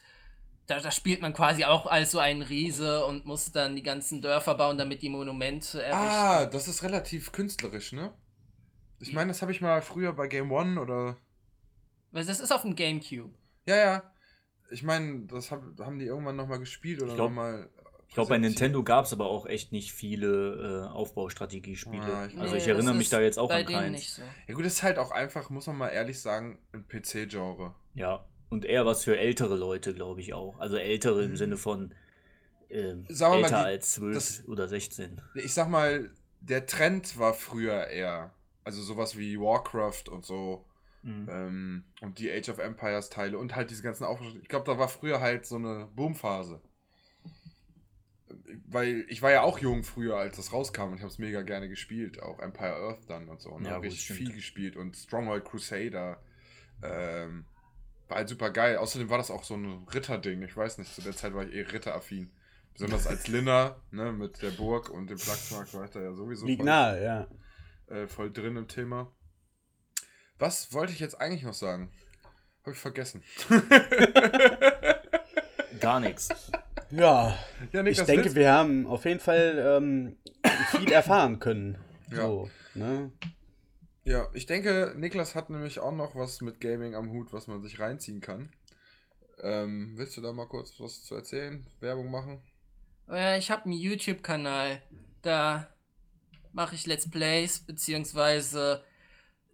Da, 0.68 0.78
da 0.78 0.92
spielt 0.92 1.20
man 1.20 1.34
quasi 1.34 1.64
auch 1.64 1.86
als 1.86 2.12
so 2.12 2.20
ein 2.20 2.40
Riese 2.40 3.04
und 3.04 3.26
muss 3.26 3.50
dann 3.50 3.74
die 3.74 3.82
ganzen 3.82 4.22
Dörfer 4.22 4.54
bauen, 4.54 4.78
damit 4.78 5.02
die 5.02 5.08
Monumente 5.08 5.82
errichten. 5.82 6.06
Ah, 6.08 6.46
das 6.46 6.68
ist 6.68 6.84
relativ 6.84 7.32
künstlerisch, 7.32 7.92
ne? 7.92 8.12
Ich 9.02 9.12
meine, 9.12 9.28
das 9.28 9.42
habe 9.42 9.52
ich 9.52 9.60
mal 9.60 9.82
früher 9.82 10.12
bei 10.12 10.26
Game 10.28 10.50
One 10.52 10.80
oder 10.80 11.16
Weil 12.12 12.24
das 12.24 12.40
ist 12.40 12.52
auf 12.52 12.62
dem 12.62 12.74
Gamecube. 12.76 13.34
Ja, 13.66 13.76
ja. 13.76 14.02
Ich 14.70 14.82
meine, 14.82 15.26
das 15.26 15.50
hab, 15.50 15.62
haben 15.80 15.98
die 15.98 16.06
irgendwann 16.06 16.36
nochmal 16.36 16.58
gespielt 16.58 17.02
oder 17.02 17.14
nochmal. 17.16 17.68
Ich 18.08 18.14
glaube, 18.14 18.28
bei 18.30 18.38
Nintendo 18.38 18.82
gab 18.82 19.06
es 19.06 19.12
aber 19.12 19.26
auch 19.26 19.46
echt 19.46 19.72
nicht 19.72 19.92
viele 19.92 20.86
äh, 20.86 20.92
Aufbaustrategiespiele. 20.92 22.02
Ah, 22.02 22.26
ich- 22.26 22.38
also 22.38 22.54
Nee, 22.54 22.60
ich 22.60 22.68
erinnere 22.68 22.94
mich 22.94 23.08
da 23.08 23.20
jetzt 23.20 23.38
auch 23.38 23.48
bei 23.48 23.66
an 23.66 23.90
nicht 23.92 24.10
so. 24.12 24.22
Ja, 24.46 24.54
gut, 24.54 24.64
das 24.66 24.74
ist 24.74 24.82
halt 24.82 24.98
auch 24.98 25.10
einfach, 25.10 25.48
muss 25.50 25.66
man 25.66 25.78
mal 25.78 25.88
ehrlich 25.88 26.20
sagen, 26.20 26.58
ein 26.72 26.86
PC-Genre. 26.86 27.74
Ja, 27.94 28.24
und 28.50 28.64
eher 28.66 28.84
was 28.84 29.04
für 29.04 29.18
ältere 29.18 29.56
Leute, 29.56 29.94
glaube 29.94 30.20
ich 30.20 30.34
auch. 30.34 30.58
Also 30.58 30.76
ältere 30.76 31.24
im 31.24 31.36
Sinne 31.36 31.56
von 31.56 31.94
ähm, 32.68 33.06
Sagen 33.08 33.34
wir 33.34 33.40
mal, 33.40 33.44
älter 33.46 33.58
die- 33.60 33.64
als 33.66 33.92
12 33.92 34.14
das- 34.14 34.48
oder 34.48 34.68
16. 34.68 35.20
Ich 35.34 35.54
sag 35.54 35.68
mal, 35.68 36.10
der 36.40 36.66
Trend 36.66 37.18
war 37.18 37.32
früher 37.34 37.86
eher. 37.86 38.32
Also 38.64 38.82
sowas 38.82 39.16
wie 39.16 39.38
Warcraft 39.40 40.04
und 40.10 40.24
so. 40.24 40.64
Mhm. 41.02 41.28
Ähm, 41.28 41.84
und 42.00 42.18
die 42.18 42.30
Age 42.30 42.48
of 42.48 42.58
Empires 42.58 43.10
Teile 43.10 43.38
und 43.38 43.56
halt 43.56 43.70
diese 43.70 43.82
ganzen 43.82 44.04
Aufbau. 44.04 44.26
Ich 44.40 44.48
glaube, 44.48 44.70
da 44.70 44.78
war 44.78 44.88
früher 44.88 45.20
halt 45.20 45.46
so 45.46 45.56
eine 45.56 45.88
Boomphase. 45.94 46.60
Weil 48.66 49.04
ich 49.08 49.20
war 49.20 49.30
ja 49.30 49.42
auch 49.42 49.58
jung 49.58 49.82
früher, 49.82 50.16
als 50.16 50.36
das 50.36 50.52
rauskam 50.52 50.90
und 50.90 50.94
ich 50.94 51.00
habe 51.00 51.10
es 51.10 51.18
mega 51.18 51.42
gerne 51.42 51.68
gespielt. 51.68 52.22
Auch 52.22 52.38
Empire 52.38 52.76
Earth 52.76 53.08
dann 53.08 53.28
und 53.28 53.40
so. 53.40 53.50
Und 53.50 53.64
Ja, 53.64 53.72
habe 53.72 53.82
gut, 53.82 53.92
richtig 53.92 54.04
stimmt. 54.04 54.18
viel 54.20 54.32
gespielt 54.32 54.76
und 54.76 54.96
Stronghold 54.96 55.44
Crusader. 55.44 56.22
Ähm, 56.82 57.44
war 58.08 58.18
halt 58.18 58.28
super 58.28 58.50
geil. 58.50 58.76
Außerdem 58.76 59.10
war 59.10 59.18
das 59.18 59.30
auch 59.30 59.44
so 59.44 59.54
ein 59.54 59.86
Ritterding. 59.92 60.42
Ich 60.42 60.56
weiß 60.56 60.78
nicht, 60.78 60.94
zu 60.94 61.02
der 61.02 61.14
Zeit 61.16 61.34
war 61.34 61.44
ich 61.46 61.54
eh 61.54 61.62
ritteraffin. 61.62 62.30
Besonders 62.74 63.06
als 63.06 63.28
Linner, 63.28 63.76
ne, 63.90 64.12
mit 64.12 64.40
der 64.40 64.50
Burg 64.50 64.88
und 64.88 65.10
dem 65.10 65.18
Plaxmark 65.18 65.72
war 65.74 65.84
ich 65.84 65.90
da 65.90 66.00
ja 66.00 66.14
sowieso 66.14 66.46
Liegt 66.46 66.62
nahe, 66.64 67.04
ja. 67.04 67.26
Äh, 67.88 68.06
voll 68.06 68.32
drin 68.32 68.56
im 68.56 68.68
Thema. 68.68 69.10
Was 70.38 70.72
wollte 70.72 70.92
ich 70.92 71.00
jetzt 71.00 71.20
eigentlich 71.20 71.42
noch 71.42 71.54
sagen? 71.54 71.90
Habe 72.62 72.72
ich 72.72 72.78
vergessen. 72.78 73.22
Gar 75.80 76.00
nichts. 76.00 76.28
Ja, 76.90 77.28
Ja, 77.72 77.80
ich 77.80 77.82
Niklas, 77.84 78.06
denke, 78.06 78.24
willst- 78.24 78.36
wir 78.36 78.52
haben 78.52 78.86
auf 78.86 79.04
jeden 79.04 79.20
Fall 79.20 79.80
ähm, 79.80 80.16
viel 80.70 80.92
erfahren 80.92 81.38
können. 81.38 81.78
Ja. 82.10 82.16
So, 82.26 82.50
ne? 82.74 83.10
Ja, 84.04 84.28
ich 84.34 84.46
denke, 84.46 84.94
Niklas 84.96 85.34
hat 85.34 85.48
nämlich 85.50 85.78
auch 85.78 85.92
noch 85.92 86.14
was 86.16 86.40
mit 86.40 86.60
Gaming 86.60 86.94
am 86.94 87.10
Hut, 87.10 87.32
was 87.32 87.46
man 87.46 87.62
sich 87.62 87.78
reinziehen 87.80 88.20
kann. 88.20 88.52
Ähm, 89.40 89.94
willst 89.96 90.16
du 90.16 90.20
da 90.20 90.32
mal 90.32 90.46
kurz 90.46 90.78
was 90.78 91.02
zu 91.04 91.14
erzählen? 91.14 91.66
Werbung 91.80 92.10
machen? 92.10 92.42
Äh, 93.08 93.38
Ich 93.38 93.50
habe 93.50 93.64
einen 93.64 93.72
YouTube-Kanal. 93.74 94.82
Da 95.22 95.68
mache 96.52 96.74
ich 96.74 96.86
Let's 96.86 97.08
Plays, 97.08 97.60
beziehungsweise 97.60 98.82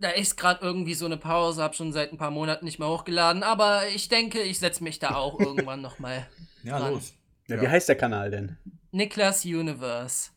da 0.01 0.11
ist 0.11 0.37
gerade 0.37 0.65
irgendwie 0.65 0.95
so 0.95 1.07
eine 1.07 1.17
Pause, 1.17 1.63
habe 1.63 1.75
schon 1.75 1.93
seit 1.93 2.13
ein 2.13 2.19
paar 2.19 2.31
Monaten 2.31 2.65
nicht 2.65 2.79
mehr 2.79 2.89
hochgeladen, 2.89 3.43
aber 3.43 3.89
ich 3.89 4.09
denke, 4.09 4.41
ich 4.41 4.59
setze 4.59 4.83
mich 4.85 4.99
da 4.99 5.15
auch 5.17 5.39
irgendwann 5.41 5.81
nochmal. 5.81 6.29
Ja, 6.63 6.79
Dran. 6.79 6.93
los. 6.93 7.15
Ja, 7.49 7.57
Ja. 7.57 7.63
Wie 7.63 7.69
heißt 7.69 7.89
der 7.89 7.97
Kanal 7.97 8.31
denn? 8.31 8.57
Niklas 8.93 9.45
Universe. 9.45 10.31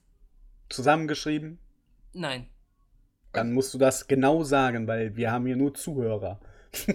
Zusammengeschrieben? 0.70 1.59
Nein. 2.14 2.47
Dann 3.34 3.53
musst 3.53 3.74
du 3.74 3.78
das 3.78 4.07
genau 4.07 4.43
sagen, 4.43 4.88
weil 4.88 5.16
wir 5.16 5.32
haben 5.32 5.45
hier 5.45 5.55
nur 5.55 5.74
Zuhörer. 5.74 6.39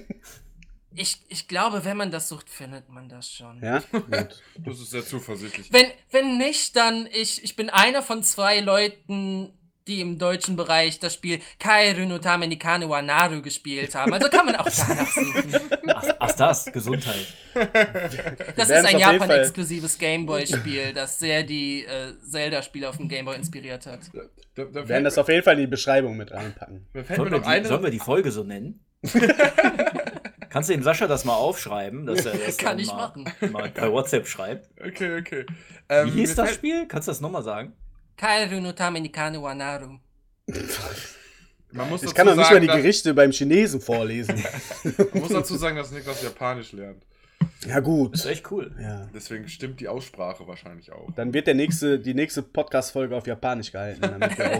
Ich, 0.99 1.21
ich 1.29 1.47
glaube, 1.47 1.85
wenn 1.85 1.99
man 1.99 2.11
das 2.11 2.29
sucht, 2.31 2.49
findet 2.49 2.89
man 2.89 3.11
das 3.11 3.31
schon. 3.31 3.63
Ja, 3.63 3.81
gut. 3.93 4.43
Das 4.65 4.81
ist 4.81 4.91
sehr 4.91 5.05
zuversichtlich. 5.05 5.71
Wenn, 5.71 5.85
wenn 6.11 6.39
nicht, 6.39 6.75
dann 6.75 7.07
ich, 7.13 7.45
ich 7.45 7.55
bin 7.55 7.69
einer 7.69 8.03
von 8.03 8.23
zwei 8.23 8.61
Leuten, 8.61 9.53
die 9.87 10.01
im 10.01 10.19
deutschen 10.19 10.57
Bereich 10.57 10.99
das 10.99 11.15
Spiel 11.15 11.41
Kairu 11.59 12.07
no 12.07 12.19
Tame 12.19 12.49
ni 12.49 12.59
Kane 12.59 12.89
wa 12.89 13.01
Naru 13.03 13.41
gespielt 13.43 13.95
haben. 13.95 14.13
Also 14.13 14.29
kann 14.29 14.47
man 14.47 14.57
auch 14.57 14.65
danach 14.69 15.07
suchen. 15.13 15.55
Ach, 15.89 16.05
ach 16.19 16.33
das, 16.33 16.65
Gesundheit. 16.67 17.27
Das 18.57 18.69
ist 18.71 18.85
ein 18.85 18.99
Japan-exklusives 18.99 19.99
Gameboy-Spiel, 19.99 20.93
das 20.93 21.19
sehr 21.19 21.43
die 21.45 21.85
äh, 21.85 22.15
Zelda-Spiele 22.21 22.89
auf 22.89 22.97
dem 22.97 23.09
Gameboy 23.09 23.37
inspiriert 23.37 23.87
hat. 23.87 24.01
Da, 24.13 24.21
da 24.55 24.57
Wir 24.57 24.73
fällt 24.73 24.89
werden 24.89 25.05
das 25.05 25.19
auf 25.19 25.29
jeden 25.29 25.43
Fall 25.43 25.55
in 25.55 25.61
die 25.61 25.67
Beschreibung 25.67 26.17
mit 26.17 26.33
reinpacken. 26.33 26.87
Sollen 26.93 27.31
wir, 27.31 27.39
noch 27.39 27.53
die, 27.53 27.65
sollen 27.67 27.83
wir 27.85 27.91
die 27.91 27.99
Folge 27.99 28.31
so 28.33 28.43
nennen? 28.43 28.81
Kannst 30.49 30.71
du 30.71 30.75
dem 30.75 30.83
Sascha 30.83 31.07
das 31.07 31.25
mal 31.25 31.35
aufschreiben, 31.35 32.07
dass 32.07 32.25
er 32.25 32.33
das 32.35 32.57
Kann 32.57 32.79
ich 32.79 32.89
mal, 32.89 33.13
machen. 33.15 33.33
mal 33.53 33.69
per 33.69 33.93
WhatsApp 33.93 34.27
schreibt? 34.27 34.71
Okay, 34.81 35.19
okay. 35.21 35.45
Wie 35.89 35.95
Ähm, 35.95 36.13
hieß 36.13 36.37
mir 36.37 36.45
das 36.45 36.55
Spiel? 36.55 36.87
Kannst 36.89 37.09
du 37.09 37.11
das 37.13 37.21
nochmal 37.21 37.43
sagen? 37.43 37.73
Kairu 38.17 38.61
no 38.61 38.73
Tame 38.73 39.01
ni 39.01 39.09
Kane 39.11 39.41
wa 39.43 39.55
Naru. 39.55 39.99
Man 41.73 41.91
muss 41.91 42.03
Ich 42.03 42.15
kann 42.15 42.27
doch 42.27 42.37
nicht 42.37 42.51
mal 42.51 42.61
die 42.61 42.67
Gerichte 42.67 43.13
beim 43.13 43.33
Chinesen 43.33 43.81
vorlesen. 43.81 44.37
Man 45.13 45.23
muss 45.23 45.31
dazu 45.33 45.57
sagen, 45.57 45.77
dass 45.77 45.91
Niklas 45.91 46.23
Japanisch 46.23 46.73
lernt. 46.73 47.03
Ja, 47.67 47.81
gut. 47.81 48.15
Das 48.15 48.21
ist 48.25 48.31
echt 48.31 48.51
cool. 48.51 48.75
Ja. 48.81 49.09
Deswegen 49.15 49.49
stimmt 49.49 49.81
die 49.81 49.89
Aussprache 49.89 50.47
wahrscheinlich 50.47 50.93
auch. 50.93 51.11
Dann 51.17 51.35
wird 51.35 51.47
der 51.47 51.55
nächste, 51.55 51.99
die 51.99 52.15
nächste 52.15 52.43
Podcast-Folge 52.43 53.15
auf 53.17 53.27
Japanisch 53.27 53.73
gehalten. 53.73 54.01
Damit 54.01 54.39
wir 54.39 54.53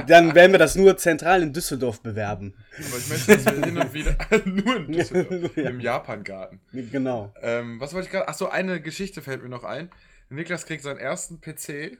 auch 0.00 0.02
dann 0.06 0.34
werden 0.34 0.52
wir 0.52 0.58
das 0.58 0.74
nur 0.74 0.96
zentral 0.98 1.42
in 1.42 1.52
Düsseldorf 1.52 2.00
bewerben. 2.02 2.54
Aber 2.76 2.98
ich 2.98 3.08
möchte, 3.08 3.36
dass 3.38 3.44
wir 3.46 3.64
hin 3.64 3.78
und 3.78 3.94
wieder 3.94 4.16
nur 4.44 4.76
in 4.76 4.92
Düsseldorf, 4.92 5.56
Ja. 5.56 5.70
im 5.70 5.80
Japan-Garten. 5.80 6.60
Genau. 6.72 7.32
Ähm, 7.40 7.80
was 7.80 7.94
wollte 7.94 8.06
ich 8.06 8.12
gerade? 8.12 8.28
Achso, 8.28 8.48
eine 8.48 8.80
Geschichte 8.82 9.22
fällt 9.22 9.42
mir 9.42 9.48
noch 9.48 9.64
ein. 9.64 9.90
Niklas 10.28 10.66
kriegt 10.66 10.82
seinen 10.82 10.98
ersten 10.98 11.40
PC. 11.40 11.98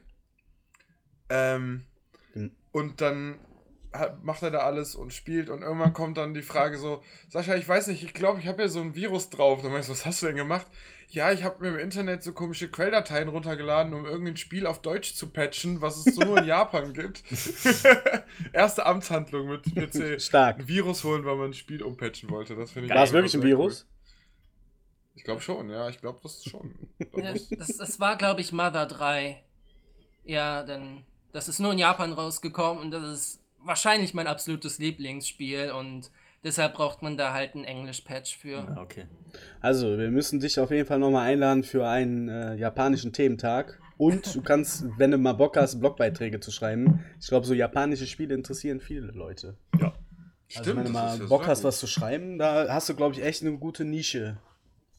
Ähm, 1.33 1.85
Hm. 2.33 2.51
und 2.71 3.01
dann 3.01 3.39
hat, 3.91 4.23
macht 4.23 4.41
er 4.41 4.49
da 4.49 4.59
alles 4.59 4.95
und 4.95 5.13
spielt 5.13 5.49
und 5.49 5.61
irgendwann 5.61 5.93
kommt 5.93 6.17
dann 6.17 6.33
die 6.33 6.41
Frage 6.41 6.77
so, 6.79 7.03
Sascha, 7.29 7.55
ich 7.55 7.67
weiß 7.67 7.87
nicht, 7.87 8.03
ich 8.03 8.13
glaube, 8.13 8.39
ich 8.39 8.47
habe 8.47 8.63
hier 8.63 8.69
so 8.69 8.81
ein 8.81 8.95
Virus 8.95 9.29
drauf. 9.29 9.61
Dann 9.61 9.71
meinst 9.71 9.87
du, 9.87 9.93
was 9.93 10.05
hast 10.05 10.21
du 10.23 10.25
denn 10.27 10.35
gemacht? 10.35 10.65
Ja, 11.09 11.31
ich 11.31 11.43
habe 11.43 11.61
mir 11.61 11.69
im 11.69 11.77
Internet 11.77 12.23
so 12.23 12.33
komische 12.33 12.69
Quelldateien 12.71 13.29
runtergeladen, 13.29 13.93
um 13.93 14.05
irgendein 14.05 14.37
Spiel 14.37 14.65
auf 14.65 14.81
Deutsch 14.81 15.13
zu 15.13 15.29
patchen, 15.29 15.79
was 15.79 15.97
es 15.97 16.15
so 16.15 16.21
nur 16.21 16.39
in 16.39 16.45
Japan 16.47 16.91
gibt. 16.93 17.23
Erste 18.53 18.87
Amtshandlung 18.87 19.47
mit 19.47 19.63
PC. 19.75 20.19
Stark. 20.19 20.57
Ein 20.57 20.67
Virus 20.67 21.03
holen, 21.03 21.23
weil 21.23 21.35
man 21.35 21.51
ein 21.51 21.53
Spiel 21.53 21.83
umpatchen 21.83 22.31
wollte. 22.31 22.55
Das 22.55 22.71
finde 22.71 22.87
ich 22.87 22.95
War 22.95 23.03
es 23.03 23.13
wirklich 23.13 23.35
ein 23.35 23.43
Virus? 23.43 23.85
Cool. 23.85 23.89
Ich 25.15 25.23
glaube 25.23 25.41
schon, 25.41 25.69
ja, 25.69 25.87
ich 25.89 25.99
glaube 26.01 26.19
das 26.23 26.43
schon. 26.43 26.73
Ja, 27.15 27.33
das, 27.33 27.77
das 27.77 27.99
war, 27.99 28.17
glaube 28.17 28.41
ich, 28.41 28.51
Mother 28.51 28.87
3. 28.87 29.43
Ja, 30.23 30.63
denn 30.63 31.05
das 31.33 31.49
ist 31.49 31.59
nur 31.59 31.73
in 31.73 31.79
Japan 31.79 32.13
rausgekommen 32.13 32.81
und 32.81 32.91
das 32.91 33.03
ist 33.03 33.39
wahrscheinlich 33.59 34.13
mein 34.13 34.27
absolutes 34.27 34.79
Lieblingsspiel 34.79 35.71
und 35.71 36.11
deshalb 36.43 36.75
braucht 36.75 37.01
man 37.01 37.17
da 37.17 37.33
halt 37.33 37.55
einen 37.55 37.65
Englisch-Patch 37.65 38.37
für. 38.37 38.57
Ja, 38.57 38.77
okay. 38.77 39.05
Also, 39.59 39.97
wir 39.97 40.11
müssen 40.11 40.39
dich 40.39 40.59
auf 40.59 40.71
jeden 40.71 40.85
Fall 40.85 40.99
nochmal 40.99 41.27
einladen 41.27 41.63
für 41.63 41.87
einen 41.87 42.29
äh, 42.29 42.55
japanischen 42.55 43.11
Thementag. 43.13 43.79
Und 43.97 44.35
du 44.35 44.41
kannst, 44.41 44.85
wenn 44.97 45.11
du 45.11 45.17
mal 45.17 45.33
Bock 45.33 45.57
hast, 45.57 45.79
Blogbeiträge 45.79 46.39
zu 46.39 46.51
schreiben. 46.51 47.03
Ich 47.19 47.27
glaube, 47.27 47.45
so 47.45 47.53
japanische 47.53 48.07
Spiele 48.07 48.35
interessieren 48.35 48.79
viele 48.79 49.07
Leute. 49.07 49.57
also, 50.55 50.75
wenn 50.75 50.85
du 50.85 50.91
mal 50.91 51.17
ja 51.17 51.25
Bock 51.25 51.47
hast, 51.47 51.59
gut. 51.59 51.65
was 51.65 51.79
zu 51.79 51.87
schreiben, 51.87 52.37
da 52.37 52.67
hast 52.69 52.89
du, 52.89 52.95
glaube 52.95 53.15
ich, 53.15 53.23
echt 53.23 53.41
eine 53.41 53.57
gute 53.57 53.85
Nische. 53.85 54.37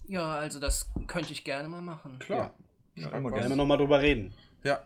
Ja, 0.06 0.34
also 0.34 0.60
das 0.60 0.90
könnte 1.06 1.32
ich 1.32 1.44
gerne 1.44 1.68
mal 1.68 1.80
machen. 1.80 2.18
Klar. 2.18 2.54
Ja. 2.96 3.12
Werden 3.12 3.48
wir 3.48 3.56
nochmal 3.56 3.78
drüber 3.78 4.00
reden. 4.00 4.34
Ja. 4.62 4.84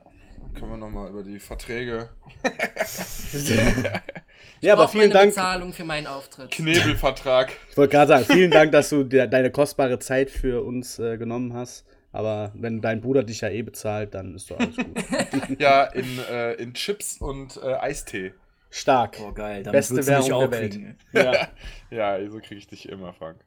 Können 0.54 0.70
wir 0.70 0.76
nochmal 0.76 1.10
über 1.10 1.22
die 1.22 1.38
Verträge. 1.38 2.10
Ja, 4.60 4.72
aber 4.72 4.88
vielen 4.88 5.10
meine 5.10 5.14
Dank. 5.14 5.30
Bezahlung 5.30 5.72
für 5.72 5.84
meinen 5.84 6.06
Auftritt. 6.06 6.50
Knebelvertrag. 6.50 7.52
Ich 7.70 7.76
wollte 7.76 7.92
gerade 7.92 8.08
sagen, 8.08 8.24
vielen 8.24 8.50
Dank, 8.50 8.72
dass 8.72 8.88
du 8.88 9.04
dir 9.04 9.26
deine 9.28 9.52
kostbare 9.52 9.98
Zeit 10.00 10.30
für 10.30 10.64
uns 10.64 10.98
äh, 10.98 11.16
genommen 11.16 11.54
hast. 11.54 11.84
Aber 12.10 12.52
wenn 12.54 12.80
dein 12.80 13.00
Bruder 13.00 13.22
dich 13.22 13.40
ja 13.40 13.50
eh 13.50 13.62
bezahlt, 13.62 14.14
dann 14.14 14.34
ist 14.34 14.50
doch 14.50 14.58
alles 14.58 14.76
gut. 14.76 15.58
ja, 15.60 15.84
in, 15.84 16.18
äh, 16.30 16.54
in 16.54 16.74
Chips 16.74 17.18
und 17.18 17.56
äh, 17.62 17.74
Eistee. 17.74 18.34
Stark. 18.70 19.18
Boah, 19.18 19.32
geil. 19.34 19.62
Damit 19.62 19.72
Beste 19.72 20.06
Währung 20.06 20.32
auch 20.32 20.48
der 20.48 20.50
Welt. 20.50 20.78
Ja. 21.12 21.48
Ja, 21.90 22.18
so 22.30 22.38
kriege 22.40 22.56
ich 22.56 22.66
dich 22.66 22.88
immer, 22.88 23.12
Frank. 23.12 23.38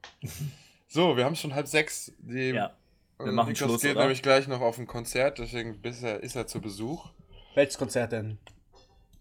So, 0.87 1.17
wir 1.17 1.25
haben 1.25 1.35
schon 1.35 1.53
halb 1.53 1.67
sechs. 1.67 2.13
Die, 2.19 2.51
Ja. 2.51 2.71
Wir 3.25 3.31
machen 3.31 3.49
Niklas 3.49 3.69
Schluss, 3.69 3.81
geht 3.81 3.91
oder? 3.91 4.01
nämlich 4.01 4.21
gleich 4.21 4.47
noch 4.47 4.61
auf 4.61 4.77
ein 4.77 4.87
Konzert, 4.87 5.39
deswegen 5.39 5.79
ist 5.83 6.03
er, 6.03 6.21
ist 6.21 6.35
er 6.35 6.47
zu 6.47 6.61
Besuch. 6.61 7.09
Welches 7.55 7.77
Konzert 7.77 8.11
denn? 8.11 8.37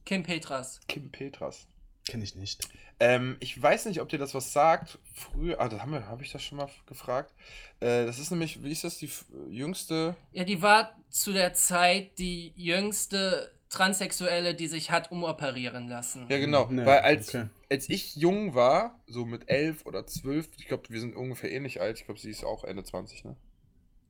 Kim 0.04 0.22
Petras. 0.22 0.80
Kim 0.88 1.10
Petras. 1.10 1.66
Kenne 2.08 2.24
ich 2.24 2.34
nicht. 2.34 2.68
Ähm, 2.98 3.36
ich 3.40 3.60
weiß 3.60 3.86
nicht, 3.86 4.00
ob 4.00 4.08
dir 4.08 4.18
das 4.18 4.34
was 4.34 4.52
sagt. 4.52 4.98
Früher, 5.14 5.60
ah, 5.60 5.70
wir, 5.70 6.06
habe 6.06 6.22
ich 6.22 6.32
das 6.32 6.42
schon 6.42 6.58
mal 6.58 6.68
gefragt. 6.86 7.32
Äh, 7.80 8.06
das 8.06 8.18
ist 8.18 8.30
nämlich, 8.30 8.62
wie 8.62 8.72
ist 8.72 8.84
das, 8.84 8.98
die 8.98 9.10
jüngste 9.48 10.16
Ja, 10.32 10.44
die 10.44 10.60
war 10.60 10.96
zu 11.08 11.32
der 11.32 11.54
Zeit 11.54 12.18
die 12.18 12.52
jüngste 12.56 13.52
Transsexuelle, 13.70 14.54
die 14.54 14.66
sich 14.66 14.90
hat 14.90 15.12
umoperieren 15.12 15.88
lassen. 15.88 16.26
Ja, 16.28 16.38
genau. 16.38 16.68
Ja, 16.70 16.86
Weil 16.86 16.98
als, 17.00 17.28
okay. 17.28 17.46
als 17.70 17.88
ich 17.88 18.16
jung 18.16 18.54
war, 18.54 18.98
so 19.06 19.24
mit 19.24 19.48
elf 19.48 19.86
oder 19.86 20.06
zwölf, 20.06 20.48
ich 20.58 20.66
glaube, 20.66 20.84
wir 20.88 21.00
sind 21.00 21.14
ungefähr 21.14 21.52
ähnlich 21.52 21.80
alt. 21.80 21.98
Ich 21.98 22.04
glaube, 22.04 22.20
sie 22.20 22.30
ist 22.30 22.44
auch 22.44 22.64
Ende 22.64 22.82
20, 22.82 23.24
ne? 23.24 23.36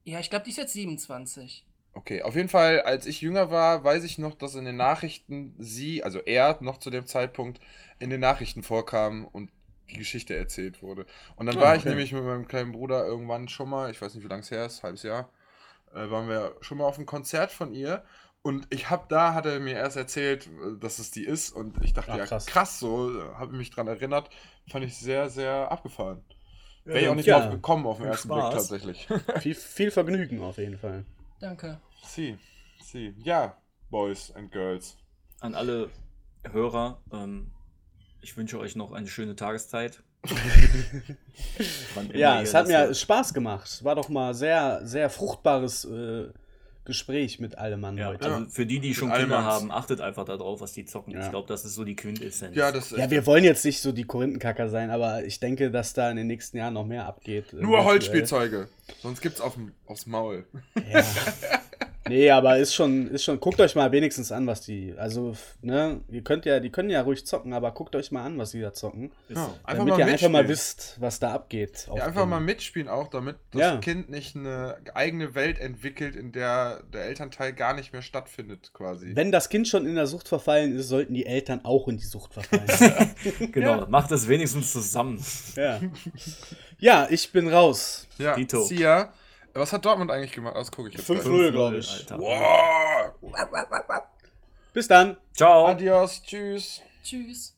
Ja, 0.04 0.20
ich 0.20 0.28
glaube, 0.28 0.44
die 0.44 0.50
ist 0.50 0.58
jetzt 0.58 0.74
27. 0.74 1.64
Okay, 1.92 2.22
auf 2.22 2.36
jeden 2.36 2.48
Fall, 2.48 2.80
als 2.82 3.04
ich 3.06 3.20
jünger 3.20 3.50
war, 3.50 3.82
weiß 3.82 4.04
ich 4.04 4.16
noch, 4.18 4.34
dass 4.36 4.54
in 4.54 4.64
den 4.64 4.76
Nachrichten 4.76 5.54
sie, 5.58 6.04
also 6.04 6.20
er 6.20 6.56
noch 6.62 6.78
zu 6.78 6.88
dem 6.90 7.06
Zeitpunkt, 7.06 7.60
in 7.98 8.10
den 8.10 8.20
Nachrichten 8.20 8.62
vorkam 8.62 9.26
und 9.26 9.50
die 9.90 9.96
Geschichte 9.98 10.36
erzählt 10.36 10.82
wurde. 10.82 11.04
Und 11.34 11.46
dann 11.46 11.58
Ah, 11.58 11.60
war 11.60 11.74
ich 11.74 11.84
okay. 11.84 11.88
nämlich 11.88 12.12
mit 12.12 12.22
meinem 12.22 12.46
kleinen 12.46 12.70
Bruder 12.72 13.04
irgendwann 13.04 13.48
schon 13.48 13.68
mal, 13.68 13.90
ich 13.90 14.00
weiß 14.00 14.14
nicht, 14.14 14.22
wie 14.24 14.28
lange 14.28 14.42
es 14.42 14.50
her 14.52 14.66
ist, 14.66 14.84
halbes 14.84 15.02
Jahr, 15.02 15.30
äh, 15.94 16.10
waren 16.10 16.28
wir 16.28 16.56
schon 16.62 16.78
mal 16.78 16.84
auf 16.86 16.96
einem 16.98 17.06
Konzert 17.06 17.52
von 17.52 17.72
ihr. 17.74 18.04
Und 18.42 18.66
ich 18.70 18.90
habe 18.90 19.06
da, 19.08 19.34
hat 19.34 19.46
er 19.46 19.60
mir 19.60 19.74
erst 19.76 19.96
erzählt, 19.96 20.48
äh, 20.48 20.78
dass 20.80 20.98
es 21.00 21.10
die 21.12 21.24
ist. 21.24 21.50
Und 21.52 21.82
ich 21.84 21.94
dachte, 21.94 22.12
Ah, 22.12 22.18
ja, 22.18 22.26
krass. 22.26 22.46
krass, 22.46 22.78
so, 22.80 23.22
habe 23.38 23.56
mich 23.56 23.70
dran 23.70 23.88
erinnert. 23.88 24.30
Fand 24.68 24.84
ich 24.84 24.96
sehr, 24.98 25.30
sehr 25.30 25.72
abgefahren. 25.72 26.24
Wäre 26.84 27.00
ich 27.00 27.08
auch 27.08 27.14
nicht 27.14 27.26
Ja. 27.26 27.40
drauf 27.40 27.50
gekommen 27.50 27.86
auf 27.86 27.96
den 27.98 28.04
Viel 28.04 28.10
ersten 28.12 28.28
Spaß. 28.28 28.68
Blick 28.68 29.06
tatsächlich. 29.06 29.08
Viel, 29.42 29.54
viel 29.54 29.90
Vergnügen 29.90 30.40
auf 30.42 30.58
jeden 30.58 30.78
Fall. 30.78 31.04
Danke. 31.40 31.80
Sie, 32.04 32.38
sie. 32.82 33.14
Ja, 33.22 33.56
Boys 33.90 34.30
and 34.34 34.50
Girls. 34.52 34.96
An 35.40 35.54
alle 35.54 35.90
Hörer, 36.50 37.00
ähm, 37.12 37.50
ich 38.22 38.36
wünsche 38.36 38.58
euch 38.58 38.76
noch 38.76 38.92
eine 38.92 39.06
schöne 39.08 39.36
Tageszeit. 39.36 40.02
Ja, 42.12 42.42
es 42.42 42.54
hat 42.54 42.66
mir. 42.68 42.92
Spaß 42.94 43.32
gemacht. 43.34 43.82
War 43.84 43.94
doch 43.94 44.08
mal 44.08 44.34
sehr, 44.34 44.80
sehr 44.86 45.08
fruchtbares 45.10 45.84
äh, 45.84 46.28
Gespräch 46.90 47.40
mit 47.40 47.56
allem 47.56 47.80
Mann 47.80 47.96
Ja, 47.96 48.08
heute. 48.08 48.30
also 48.30 48.50
für 48.50 48.66
die, 48.66 48.78
die 48.80 48.94
schon 48.94 49.10
Kinder 49.12 49.42
haben, 49.42 49.70
achtet 49.72 50.00
einfach 50.00 50.24
darauf, 50.24 50.60
was 50.60 50.72
die 50.72 50.84
zocken. 50.84 51.14
Ja. 51.14 51.24
Ich 51.24 51.30
glaube, 51.30 51.48
das 51.48 51.64
ist 51.64 51.74
so 51.74 51.84
die 51.84 51.96
Quintessenz. 51.96 52.54
Ja, 52.54 52.70
das 52.70 52.90
Ja, 52.90 53.10
wir 53.10 53.24
wollen 53.26 53.44
jetzt 53.44 53.64
nicht 53.64 53.80
so 53.80 53.92
die 53.92 54.04
Korinthenkacker 54.04 54.68
sein, 54.68 54.90
aber 54.90 55.24
ich 55.24 55.40
denke, 55.40 55.70
dass 55.70 55.94
da 55.94 56.10
in 56.10 56.16
den 56.16 56.26
nächsten 56.26 56.58
Jahren 56.58 56.74
noch 56.74 56.84
mehr 56.86 57.06
abgeht. 57.06 57.52
Nur. 57.52 57.84
Holzspielzeuge. 57.84 58.68
Sonst 59.02 59.22
gibt's 59.22 59.40
auf, 59.40 59.56
aufs 59.86 60.06
Maul. 60.06 60.44
Ja. 60.92 61.04
Nee, 62.08 62.30
aber 62.30 62.56
ist 62.56 62.74
schon, 62.74 63.08
ist 63.08 63.24
schon, 63.24 63.38
guckt 63.40 63.60
euch 63.60 63.74
mal 63.74 63.92
wenigstens 63.92 64.32
an, 64.32 64.46
was 64.46 64.62
die, 64.62 64.94
also, 64.96 65.34
ne, 65.60 66.00
ihr 66.08 66.22
könnt 66.22 66.46
ja, 66.46 66.58
die 66.58 66.70
können 66.70 66.88
ja 66.88 67.02
ruhig 67.02 67.26
zocken, 67.26 67.52
aber 67.52 67.72
guckt 67.72 67.94
euch 67.94 68.10
mal 68.10 68.22
an, 68.24 68.38
was 68.38 68.52
die 68.52 68.60
da 68.60 68.72
zocken. 68.72 69.12
Ja, 69.28 69.34
so. 69.34 69.40
einfach 69.64 69.84
damit 69.84 69.86
mal 69.88 69.98
ihr 70.00 70.06
einfach 70.06 70.28
mal 70.30 70.48
wisst, 70.48 70.96
was 70.98 71.20
da 71.20 71.32
abgeht. 71.34 71.88
Ja, 71.94 72.04
einfach 72.06 72.22
dem- 72.22 72.30
mal 72.30 72.40
mitspielen 72.40 72.88
auch, 72.88 73.08
damit 73.08 73.36
das 73.50 73.60
Ja. 73.60 73.76
Kind 73.76 74.08
nicht 74.08 74.34
eine 74.34 74.78
eigene 74.94 75.34
Welt 75.34 75.58
entwickelt, 75.58 76.16
in 76.16 76.32
der 76.32 76.82
der 76.92 77.04
Elternteil 77.04 77.52
gar 77.52 77.74
nicht 77.74 77.92
mehr 77.92 78.02
stattfindet, 78.02 78.70
quasi. 78.72 79.14
Wenn 79.14 79.30
das 79.30 79.50
Kind 79.50 79.68
schon 79.68 79.84
in 79.86 79.94
der 79.94 80.06
Sucht 80.06 80.26
verfallen 80.26 80.74
ist, 80.74 80.88
sollten 80.88 81.12
die 81.12 81.26
Eltern 81.26 81.60
auch 81.64 81.86
in 81.88 81.98
die 81.98 82.04
Sucht 82.04 82.32
verfallen. 82.32 82.60
Genau, 83.52 83.86
macht 83.88 84.10
es 84.10 84.26
wenigstens 84.26 84.72
zusammen. 84.72 85.22
ja. 85.56 85.78
ja, 86.78 87.06
ich 87.10 87.30
bin 87.32 87.48
raus. 87.48 88.06
ja, 88.18 88.34
Dito. 88.34 88.62
Sia. 88.62 89.12
Was 89.54 89.72
hat 89.72 89.84
Dortmund 89.84 90.10
eigentlich 90.10 90.32
gemacht? 90.32 90.56
Das 90.56 90.70
gucke 90.70 90.88
ich 90.88 90.94
jetzt. 90.96 91.10
5-0, 91.10 91.22
gleich. 91.22 91.52
glaube 91.52 91.76
ich. 91.78 91.90
Alter. 91.90 92.18
Wow. 92.18 93.12
Bis 94.72 94.88
dann. 94.88 95.16
Ciao. 95.34 95.66
Adios, 95.66 96.22
tschüss. 96.22 96.80
Tschüss. 97.02 97.56